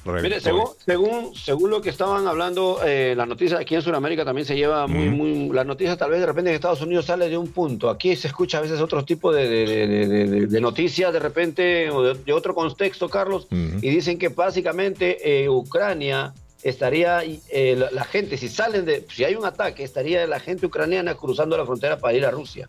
Mire, 0.06 0.42
según, 0.42 0.66
según, 0.86 1.34
según 1.34 1.70
lo 1.70 1.82
que 1.82 1.90
estaban 1.90 2.28
hablando, 2.28 2.82
eh, 2.86 3.14
las 3.16 3.26
noticias 3.26 3.62
aquí 3.62 3.74
en 3.76 3.82
Sudamérica 3.82 4.26
también 4.26 4.46
se 4.46 4.54
lleva 4.58 4.86
muy, 4.86 5.08
muy. 5.10 5.50
Las 5.56 5.66
noticias 5.66 5.98
tal 5.98 6.12
vez 6.12 6.20
de 6.20 6.26
repente 6.26 6.50
en 6.50 6.56
Estados 6.56 6.82
Unidos 6.82 7.06
sale 7.06 7.30
de 7.30 7.38
un 7.38 7.48
punto. 7.54 7.90
Aquí 7.90 8.14
se 8.18 8.28
escucha 8.28 8.58
a 8.58 8.62
veces 8.62 8.82
otro 8.82 9.06
tipo 9.06 9.32
de, 9.32 9.48
de- 9.48 9.66
de- 9.66 9.88
de- 10.08 10.28
de- 10.28 10.48
de 10.48 10.62
noticias 10.62 11.14
de 11.14 11.20
repente 11.20 11.90
o 11.90 12.04
de, 12.04 12.16
de 12.16 12.34
otro 12.34 12.54
contexto, 12.54 13.08
Carlos, 13.08 13.48
y 13.50 13.90
dicen 13.90 14.18
que 14.20 14.28
básicamente 14.28 15.44
eh, 15.44 15.48
Ucrania 15.48 16.34
estaría, 16.64 17.22
eh, 17.24 17.76
la, 17.78 17.90
la 17.92 18.04
gente, 18.04 18.36
si 18.38 18.50
salen 18.50 18.84
de, 18.84 19.06
si 19.14 19.24
hay 19.24 19.36
un 19.36 19.46
ataque, 19.46 19.84
estaría 19.86 20.28
la 20.28 20.42
gente 20.42 20.66
ucraniana 20.66 21.16
cruzando 21.16 21.56
la 21.58 21.66
frontera 21.66 21.98
para 21.98 22.14
ir 22.14 22.26
a 22.26 22.32
Rusia. 22.32 22.68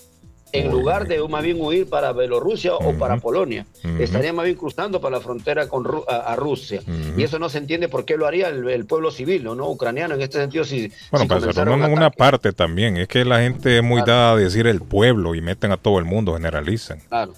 En 0.55 0.71
lugar 0.71 1.07
de 1.09 1.27
más 1.29 1.43
bien 1.43 1.61
huir 1.61 1.89
para 1.89 2.13
Bielorrusia 2.13 2.75
o 2.77 2.93
para 2.97 3.17
Polonia, 3.19 3.67
Ujú. 3.85 4.03
estaría 4.03 4.33
más 4.33 4.45
bien 4.45 4.57
cruzando 4.57 5.01
para 5.01 5.17
la 5.17 5.21
frontera 5.23 5.67
con 5.69 5.85
Ru- 5.85 6.05
a, 6.09 6.33
a 6.33 6.37
Rusia. 6.37 6.81
Y 7.17 7.23
eso 7.23 7.39
no 7.39 7.49
se 7.49 7.59
entiende 7.59 7.89
por 7.89 8.05
qué 8.05 8.17
lo 8.17 8.27
haría 8.27 8.49
el, 8.49 8.69
el 8.69 8.87
pueblo 8.87 9.11
civil, 9.11 9.43
¿no? 9.45 9.55
¿no? 9.55 9.69
Ucraniano 9.69 10.15
en 10.15 10.23
este 10.23 10.39
sentido. 10.39 10.65
Si, 10.65 10.93
Bueno, 11.11 11.41
si 11.41 11.47
pero 11.55 11.75
un 11.75 11.83
una 11.85 12.11
parte 12.11 12.53
también. 12.53 12.97
Es 12.97 13.09
que 13.09 13.25
la 13.25 13.41
gente 13.41 13.79
es 13.79 13.83
muy 13.83 14.03
dada 14.03 14.33
a 14.33 14.37
decir 14.37 14.67
el 14.67 14.81
pueblo 14.81 15.35
y 15.35 15.41
meten 15.41 15.73
a 15.73 15.77
todo 15.77 15.99
el 15.99 16.05
mundo, 16.05 16.35
generalizan. 16.35 17.01
Claro. 17.09 17.33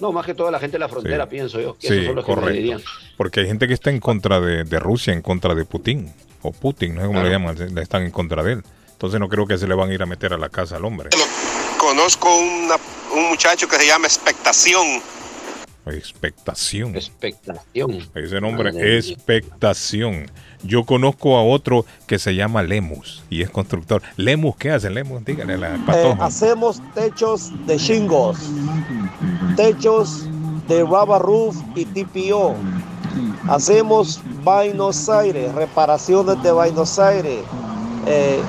No, 0.00 0.12
más 0.12 0.24
que 0.24 0.32
toda 0.34 0.50
la 0.50 0.58
gente 0.58 0.76
de 0.76 0.78
la 0.78 0.88
frontera, 0.88 1.24
Sí. 1.24 1.30
pienso 1.30 1.60
yo. 1.60 1.76
que 1.76 1.88
Sí, 1.88 1.92
esos 1.94 2.06
son 2.06 2.16
los 2.16 2.24
que 2.24 2.30
me 2.30 2.34
correcto. 2.36 2.56
dirían. 2.56 2.80
Porque 3.16 3.40
hay 3.40 3.46
gente 3.46 3.66
que 3.68 3.74
está 3.74 3.90
en 3.90 4.00
contra 4.00 4.40
de, 4.40 4.64
de 4.64 4.78
Rusia, 4.78 5.12
en 5.12 5.20
contra 5.22 5.54
de 5.54 5.64
Putin. 5.64 6.10
O 6.42 6.52
Putin, 6.52 6.94
no 6.94 7.02
sé 7.02 7.06
cómo 7.08 7.22
le 7.22 7.28
llaman, 7.30 7.56
están 7.78 8.04
en 8.04 8.10
contra 8.10 8.42
de 8.42 8.52
él. 8.54 8.62
Entonces 9.00 9.18
no 9.18 9.30
creo 9.30 9.46
que 9.46 9.56
se 9.56 9.66
le 9.66 9.74
van 9.74 9.88
a 9.88 9.94
ir 9.94 10.02
a 10.02 10.04
meter 10.04 10.34
a 10.34 10.36
la 10.36 10.50
casa 10.50 10.76
al 10.76 10.84
hombre. 10.84 11.08
Conozco 11.78 12.28
una- 12.36 12.76
un 13.16 13.30
muchacho 13.30 13.66
que 13.66 13.76
se 13.76 13.86
llama 13.86 14.06
Expectación. 14.06 14.86
Expectación. 15.86 16.94
Expectación. 16.94 18.06
Ese 18.14 18.40
nombre, 18.42 18.70
Madre 18.72 18.98
expectación. 18.98 20.30
Yo 20.62 20.84
conozco 20.84 21.38
a 21.38 21.42
otro 21.42 21.86
que 22.06 22.18
se 22.18 22.34
llama 22.34 22.62
Lemus 22.62 23.22
y 23.30 23.40
es 23.40 23.48
constructor. 23.48 24.02
Lemus, 24.18 24.56
¿qué 24.56 24.70
hace 24.70 24.90
Lemus? 24.90 25.24
Dígale 25.24 25.54
a 25.54 25.56
la 25.56 25.74
Eh, 25.94 26.16
hacemos 26.20 26.82
techos 26.94 27.50
de 27.66 27.78
shingles, 27.78 28.36
techos 29.56 30.26
de 30.68 30.82
rubber 30.82 31.22
roof 31.22 31.56
y 31.74 31.86
TPO. 31.86 32.54
Hacemos 33.48 34.20
Buenos 34.44 35.08
Aires, 35.08 35.54
reparaciones 35.54 36.42
de 36.42 36.52
Buenos 36.52 36.98
Aires. 36.98 37.40
Eh, 38.06 38.40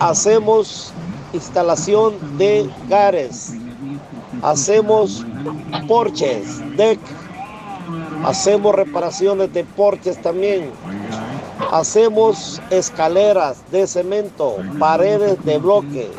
hacemos 0.00 0.92
instalación 1.32 2.14
de 2.38 2.68
gares. 2.88 3.54
Hacemos 4.42 5.24
porches, 5.88 6.60
deck. 6.76 6.98
Hacemos 8.24 8.74
reparaciones 8.74 9.52
de 9.52 9.64
porches 9.64 10.20
también. 10.22 10.70
Hacemos 11.72 12.60
escaleras 12.70 13.62
de 13.70 13.86
cemento, 13.86 14.56
paredes 14.78 15.42
de 15.44 15.58
bloque. 15.58 16.10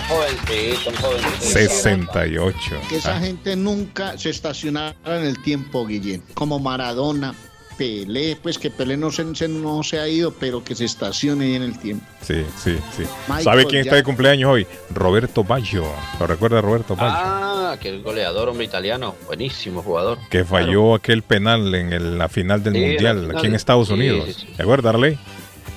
Jovencito, 0.07 0.91
jovencito. 1.01 1.41
68. 1.41 2.59
Que 2.89 2.97
esa 2.97 3.15
Ah, 3.15 3.19
gente 3.19 3.55
nunca 3.55 4.17
se 4.17 4.29
estacionara 4.29 4.95
en 5.05 5.23
el 5.25 5.41
tiempo, 5.41 5.85
Guillén. 5.85 6.23
Como 6.33 6.59
Maradona, 6.59 7.33
Pelé, 7.77 8.37
pues 8.41 8.57
que 8.57 8.69
Pelé 8.69 8.97
no 8.97 9.11
se, 9.11 9.35
se- 9.35 9.47
no 9.47 9.81
se 9.83 9.99
ha 9.99 10.07
ido, 10.07 10.31
pero 10.33 10.63
que 10.63 10.75
se 10.75 10.85
estacione 10.85 11.45
ahí 11.45 11.55
en 11.55 11.63
el 11.63 11.77
tiempo. 11.79 12.05
Sí, 12.21 12.43
sí, 12.61 12.77
sí. 12.95 13.03
Michael 13.27 13.43
¿Sabe 13.43 13.65
quién 13.65 13.81
está 13.81 13.95
de 13.95 14.03
cumpleaños 14.03 14.49
hoy? 14.51 14.67
Roberto 14.91 15.43
Baggio. 15.43 15.85
¿Lo 16.19 16.27
recuerda 16.27 16.61
Roberto 16.61 16.95
Baggio? 16.95 17.17
Ah, 17.21 17.77
que 17.81 17.89
el 17.89 18.01
goleador 18.03 18.49
hombre 18.49 18.65
italiano. 18.65 19.15
Buenísimo 19.25 19.81
jugador. 19.81 20.17
que 20.29 20.45
falló 20.45 20.93
aquel 20.95 21.23
penal 21.23 21.73
en 21.75 21.91
el- 21.93 22.17
la 22.17 22.29
final 22.29 22.63
del 22.63 22.73
Sí, 22.73 22.79
Mundial 22.81 23.19
final 23.21 23.37
aquí 23.37 23.47
en 23.47 23.55
Estados 23.55 23.87
sí, 23.87 23.93
Unidos. 23.93 24.25
sí, 24.27 24.33
sí. 24.33 24.47
¿Te 24.55 24.61
acuerdas, 24.63 24.93
Arley? 24.93 25.17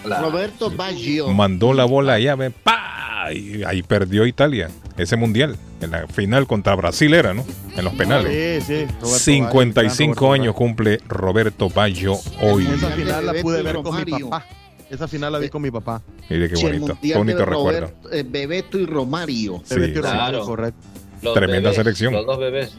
Roberto 0.04 0.70
Baggio. 0.70 1.28
Mandó 1.28 1.72
la 1.72 1.84
bola 1.84 2.14
allá, 2.14 2.36
¡pa! 2.62 3.05
Ahí 3.26 3.82
perdió 3.82 4.26
Italia 4.26 4.68
ese 4.96 5.16
Mundial. 5.16 5.56
En 5.80 5.90
la 5.90 6.06
final 6.06 6.46
contra 6.46 6.74
Brasil 6.74 7.12
era, 7.12 7.34
¿no? 7.34 7.44
En 7.76 7.84
los 7.84 7.94
penales. 7.94 8.64
Sí, 8.64 8.66
sí. 8.66 8.86
Roberto 9.00 9.06
55 9.18 10.14
Baggio, 10.14 10.32
años 10.32 10.54
cumple 10.54 11.00
Roberto 11.06 11.68
Baggio 11.68 12.16
hoy. 12.40 12.66
Esa 12.66 12.90
final 12.90 13.26
la 13.26 13.34
pude 13.34 13.62
ver 13.62 13.76
con 13.76 13.96
mi 13.96 14.04
papá. 14.04 14.46
Esa 14.88 15.08
final 15.08 15.32
la 15.32 15.38
vi 15.38 15.48
con 15.48 15.60
mi 15.62 15.70
papá. 15.70 16.00
Mire 16.30 16.48
qué 16.48 16.62
bonito. 16.62 16.98
Qué 17.02 17.14
bonito 17.16 17.44
recuerdo. 17.44 17.80
Roberto, 17.88 18.12
eh, 18.12 18.24
Bebeto 18.26 18.78
y 18.78 18.86
Romario. 18.86 19.60
Sí, 19.64 19.74
Bebeto 19.74 19.98
y. 19.98 20.02
Romario, 20.02 20.28
Claro. 20.30 20.44
correcto. 20.46 20.80
Los 21.22 21.34
Tremenda 21.34 21.70
bebés, 21.70 21.76
selección. 21.76 22.12
Los 22.14 22.26
dos 22.26 22.38
bebés. 22.38 22.74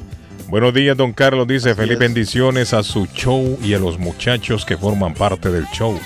Buenos 0.48 0.74
días, 0.74 0.96
don 0.96 1.12
Carlos. 1.12 1.46
Dice, 1.48 1.76
feliz 1.76 2.00
bendiciones 2.00 2.74
a 2.74 2.82
su 2.84 3.06
show 3.08 3.58
y 3.62 3.74
a 3.74 3.80
los 3.80 3.98
muchachos 4.00 4.66
que 4.66 4.78
forman 4.78 5.14
parte 5.14 5.50
del 5.52 5.66
show. 5.74 6.00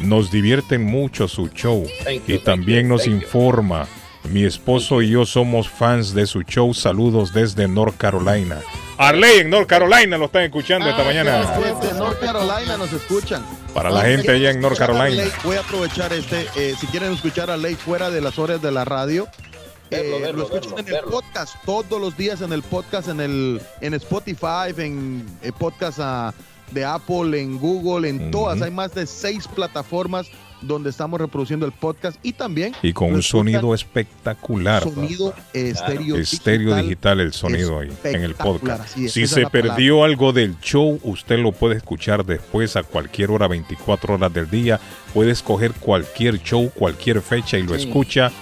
Nos 0.00 0.30
divierten 0.32 0.82
mucho 0.84 1.28
su 1.28 1.48
show 1.48 1.86
Thank 2.04 2.28
y 2.28 2.32
you, 2.34 2.38
también 2.40 2.82
you, 2.82 2.88
nos 2.88 3.04
you. 3.04 3.12
informa. 3.12 3.86
Mi 4.30 4.42
esposo 4.44 5.02
y 5.02 5.10
yo 5.10 5.26
somos 5.26 5.68
fans 5.68 6.12
de 6.14 6.26
su 6.26 6.42
show. 6.42 6.74
Saludos 6.74 7.32
desde 7.32 7.68
North 7.68 7.96
Carolina. 7.96 8.58
Arley 8.96 9.40
en 9.40 9.50
North 9.50 9.68
Carolina 9.68 10.16
lo 10.18 10.26
están 10.26 10.42
escuchando 10.42 10.88
esta 10.88 11.04
mañana. 11.04 11.56
Desde 11.58 11.96
North 11.98 12.18
Carolina 12.20 12.76
nos 12.76 12.92
escuchan. 12.92 13.44
Para 13.74 13.90
la 13.90 14.02
gente 14.02 14.32
allá 14.32 14.50
en 14.50 14.60
North 14.60 14.78
Carolina. 14.78 15.24
Voy 15.44 15.56
a 15.56 15.60
aprovechar 15.60 16.12
este. 16.12 16.46
eh, 16.56 16.74
si 16.78 16.86
quieren 16.88 17.12
escuchar 17.12 17.50
a 17.50 17.56
Ley 17.56 17.74
fuera 17.74 18.10
de 18.10 18.20
las 18.20 18.38
horas 18.38 18.60
de 18.62 18.72
la 18.72 18.84
radio, 18.84 19.28
Verlo, 20.02 20.16
eh, 20.16 20.20
verlo, 20.20 20.38
lo 20.38 20.44
escuchan 20.56 20.74
verlo, 20.74 20.78
en 20.80 20.86
el 20.88 20.92
verlo. 20.94 21.10
podcast 21.10 21.56
todos 21.64 22.00
los 22.00 22.16
días 22.16 22.40
en 22.40 22.52
el 22.52 22.62
podcast 22.62 23.08
en 23.08 23.20
el 23.20 23.60
en 23.80 23.94
Spotify, 23.94 24.72
en 24.76 25.26
eh, 25.42 25.52
podcast 25.56 25.98
ah, 26.00 26.34
de 26.70 26.84
Apple, 26.84 27.40
en 27.40 27.58
Google, 27.58 28.08
en 28.08 28.30
todas. 28.30 28.60
Hay 28.62 28.70
más 28.70 28.94
de 28.94 29.06
seis 29.06 29.46
plataformas 29.46 30.26
donde 30.62 30.88
estamos 30.88 31.20
reproduciendo 31.20 31.66
el 31.66 31.72
podcast 31.72 32.16
y 32.22 32.32
también 32.32 32.72
Y 32.82 32.94
con 32.94 33.12
un 33.12 33.22
sonido 33.22 33.74
espectacular. 33.74 34.82
sonido 34.82 35.34
eh, 35.52 35.68
estéreo 35.74 36.16
Estéreo 36.16 36.68
digital. 36.74 36.82
digital 36.82 37.20
el 37.20 37.32
sonido 37.34 37.80
ahí 37.80 37.90
en 38.04 38.22
el 38.22 38.34
podcast. 38.34 38.96
es, 38.96 39.12
si 39.12 39.26
se 39.26 39.42
palabra. 39.42 39.50
perdió 39.74 40.04
algo 40.04 40.32
del 40.32 40.58
show, 40.60 40.98
usted 41.02 41.38
lo 41.38 41.52
puede 41.52 41.76
escuchar 41.76 42.24
después 42.24 42.76
a 42.76 42.82
cualquier 42.82 43.30
hora, 43.30 43.46
24 43.46 44.14
horas 44.14 44.32
del 44.32 44.48
día. 44.48 44.80
Puede 45.12 45.32
escoger 45.32 45.72
cualquier 45.74 46.42
show, 46.42 46.70
cualquier 46.74 47.20
fecha 47.20 47.58
y 47.58 47.64
lo 47.64 47.74
Sí. 47.76 47.82
escucha 47.86 48.32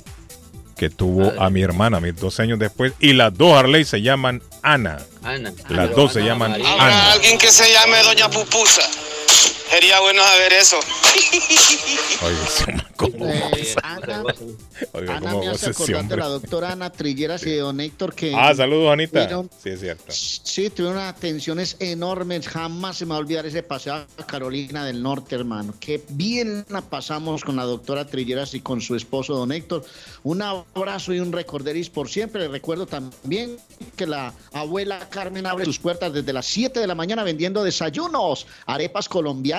que 0.76 0.90
tuvo 0.90 1.34
a 1.40 1.50
mi 1.50 1.62
hermana, 1.62 2.00
mis 2.00 2.16
12 2.16 2.44
años 2.44 2.60
después, 2.60 2.94
y 3.00 3.14
las 3.14 3.34
dos 3.34 3.54
Arley 3.54 3.84
se 3.84 4.02
llaman 4.02 4.42
Ana. 4.62 4.98
Ana. 5.24 5.54
Las 5.70 5.94
dos 5.96 6.14
se 6.14 6.22
llaman 6.22 6.54
Ana. 6.54 7.12
alguien 7.12 7.38
que 7.38 7.52
se 7.52 7.72
llame 7.72 8.02
Doña 8.04 8.30
Pupusa. 8.30 8.82
Sería 9.70 10.00
bueno 10.00 10.22
saber 10.24 10.54
eso. 10.54 10.80
Oiga, 12.24 12.88
¿cómo 12.96 13.28
Eh? 13.28 13.76
Ana, 13.84 14.24
Oiga, 14.94 15.18
Ana 15.18 15.32
¿cómo 15.32 15.44
me 15.44 15.50
hace 15.50 15.70
acordar 15.70 16.06
de 16.06 16.18
la 16.18 16.26
doctora 16.28 16.72
Ana 16.72 16.92
Trilleras 16.92 17.44
y 17.44 17.52
de 17.52 17.60
don 17.60 17.80
Héctor 17.80 18.14
que... 18.16 18.34
Ah, 18.36 18.54
saludos, 18.56 18.92
Anita. 18.92 19.28
Sí, 19.62 19.70
es 19.70 19.80
cierto. 19.80 20.06
Sí, 20.10 20.70
tuvieron 20.70 20.98
unas 20.98 21.16
atenciones 21.16 21.76
enormes. 21.80 22.48
Jamás 22.48 22.98
se 22.98 23.06
me 23.06 23.12
va 23.12 23.18
a 23.18 23.20
olvidar 23.20 23.46
ese 23.46 23.62
paseo 23.64 23.94
a 23.94 24.08
Carolina 24.26 24.86
del 24.86 25.04
Norte, 25.04 25.36
hermano. 25.36 25.74
Qué 25.80 26.04
bien 26.10 26.66
la 26.70 26.82
pasamos 26.82 27.44
con 27.44 27.56
la 27.56 27.64
doctora 27.64 28.06
Trilleras 28.06 28.54
y 28.56 28.62
con 28.62 28.82
su 28.82 28.96
esposo, 28.96 29.36
don 29.36 29.52
Héctor. 29.52 29.86
Un 30.24 30.42
abrazo 30.42 31.14
y 31.14 31.20
un 31.20 31.32
recorderis 31.32 31.90
por 31.90 32.10
siempre. 32.10 32.42
Les 32.42 32.52
recuerdo 32.52 32.88
también 32.88 33.58
que 33.96 34.08
la 34.08 34.34
abuela 34.54 35.08
Carmen 35.10 35.46
abre 35.46 35.66
sus 35.66 35.80
puertas 35.80 36.12
desde 36.14 36.34
las 36.34 36.46
7 36.48 36.80
de 36.80 36.88
la 36.88 36.96
mañana 36.96 37.24
vendiendo 37.24 37.64
desayunos, 37.64 38.48
arepas 38.66 39.08
colombianas, 39.08 39.59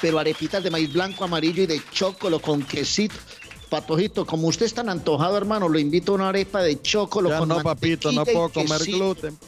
pero 0.00 0.18
arepitas 0.18 0.62
de 0.62 0.70
maíz 0.70 0.92
blanco, 0.92 1.24
amarillo 1.24 1.62
y 1.62 1.66
de 1.66 1.80
chocolo 1.92 2.40
con 2.40 2.62
quesito. 2.62 3.14
Patojito, 3.70 4.26
como 4.26 4.48
usted 4.48 4.66
es 4.66 4.74
tan 4.74 4.88
antojado, 4.90 5.36
hermano, 5.36 5.68
lo 5.68 5.78
invito 5.78 6.12
a 6.12 6.14
una 6.16 6.28
arepa 6.28 6.60
de 6.62 6.80
chocolo 6.82 7.30
Ya 7.30 7.38
con 7.38 7.48
no, 7.48 7.62
papito, 7.62 8.12
no 8.12 8.24
puedo 8.24 8.50
comer 8.50 8.78
quesito. 8.78 8.96
gluten. 8.98 9.38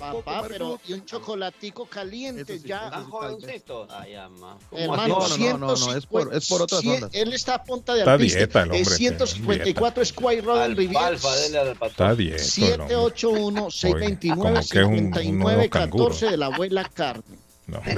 Papá, 0.00 0.44
pero 0.48 0.80
y 0.88 0.94
un 0.94 1.04
chocolatico 1.04 1.84
caliente 1.84 2.58
ya. 2.60 2.90
¿Tan 2.90 3.04
jovencito? 3.10 3.86
Ay, 3.90 4.14
ama. 4.14 4.56
¿Cómo 4.70 4.82
Hermano, 4.82 5.18
así? 5.22 5.40
No, 5.44 5.58
no, 5.58 5.66
no, 5.76 5.76
no, 5.76 5.94
es 5.94 6.06
por- 6.06 6.34
es 6.34 6.48
por 6.48 6.62
otras 6.62 6.80
cien- 6.82 6.94
ondas. 6.94 7.10
Él 7.12 7.32
está 7.34 7.56
a 7.56 7.62
punta 7.62 7.92
de 7.92 8.00
Está 8.00 8.12
artista. 8.14 8.38
dieta 8.38 8.58
el 8.62 8.64
hombre, 8.70 8.80
Es 8.80 8.88
que- 8.88 8.94
154 8.96 10.04
Square 10.04 10.40
Road 10.40 10.64
en 10.70 10.76
Riviera. 10.76 11.10
Está 11.12 11.36
dieta 11.36 11.62
el 11.62 11.68
hombre. 11.68 12.38
781 12.38 13.70
629 13.70 14.54
como 14.54 14.68
que 14.68 14.78
es 14.80 14.84
un- 14.86 14.92
un 14.94 15.10
nuevo 15.10 15.62
59 15.62 15.68
canguro. 15.68 16.04
14 16.06 16.26
de 16.30 16.36
la 16.38 16.46
abuela 16.46 16.90
Carmen. 16.92 17.38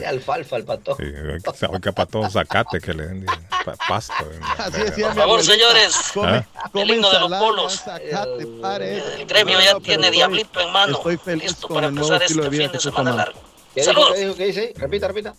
Alfalfa, 0.07 0.57
el 0.57 0.65
pato. 0.65 0.97
Sí, 0.97 1.05
que 1.83 1.93
para 1.93 2.07
todos 2.07 2.33
zacate 2.33 2.81
que 2.81 2.93
le 2.93 3.07
den 3.07 3.27
pa- 3.65 3.75
pasto. 3.89 4.13
Así 4.59 4.81
decía 4.81 5.07
Por 5.09 5.17
favor, 5.17 5.43
señores, 5.43 5.97
¿Ah? 6.23 6.45
el 6.75 6.91
himno 6.91 7.11
de 7.11 7.21
los 7.21 7.31
bolos. 7.31 7.81
Zacate, 7.81 8.47
pare. 8.61 8.99
El 9.21 9.27
gremio 9.27 9.61
ya 9.61 9.73
No, 9.75 9.81
tiene 9.81 10.05
estoy- 10.09 10.17
diablito 10.17 10.61
en 10.61 10.73
mano. 10.73 10.97
Estoy 10.99 11.17
feliz 11.17 11.45
Listo 11.45 11.67
con 11.69 11.75
para 11.77 11.87
empezar 11.89 12.19
de 12.19 12.27
este 12.27 12.49
vida 12.49 12.63
fin 12.65 12.73
de 12.73 12.81
semana 12.81 13.13
largo. 13.13 13.41
¿Qué 13.75 13.81
dijo? 13.81 13.93
Salud. 13.93 14.15
¿Qué 14.15 14.21
dijo? 14.21 14.35
¿Qué 14.37 14.45
dice? 14.47 14.73
Repita, 14.77 15.09
repita. 15.09 15.35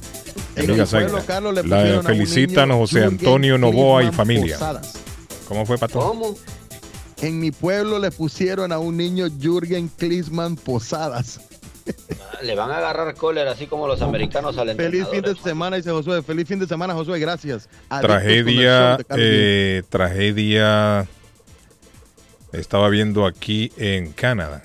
En 0.56 0.70
Amiga 0.70 0.86
mi 0.86 0.90
pueblo, 0.90 1.10
Zaira. 1.10 1.26
Carlos, 1.26 1.56
le 1.56 1.64
La 1.64 1.78
pusieron 1.78 1.96
a 1.96 2.00
un 2.00 2.06
felicitan 2.06 2.70
niño 2.70 2.80
José 2.80 3.04
Antonio 3.04 3.58
Novoa 3.58 4.04
y 4.04 4.12
familia. 4.12 4.56
Posadas. 4.56 4.94
¿Cómo 5.48 5.66
fue, 5.66 5.78
Pato? 5.78 6.00
¿Cómo? 6.00 6.36
En 7.22 7.40
mi 7.40 7.52
pueblo 7.52 8.00
le 8.00 8.12
pusieron 8.12 8.72
a 8.72 8.80
un 8.80 8.98
niño 8.98 9.28
Jürgen 9.40 9.90
Klinsmann 9.98 10.56
Posadas. 10.56 11.40
Le 12.42 12.56
van 12.56 12.72
a 12.72 12.78
agarrar 12.78 13.16
cólera 13.16 13.52
así 13.52 13.68
como 13.68 13.88
los 13.88 14.02
americanos 14.02 14.58
al 14.58 14.76
Feliz 14.76 15.08
fin 15.10 15.22
de 15.22 15.36
semana, 15.36 15.78
dice 15.78 15.92
Josué. 15.92 16.22
Feliz 16.22 16.48
fin 16.48 16.60
de 16.60 16.68
semana, 16.68 16.94
Josué. 16.94 17.20
Gracias. 17.20 17.70
Tragedia, 18.02 18.98
eh, 19.16 19.84
tragedia. 19.90 21.08
Estaba 22.52 22.90
viendo 22.90 23.26
aquí 23.26 23.72
en 23.78 24.12
Canadá. 24.12 24.64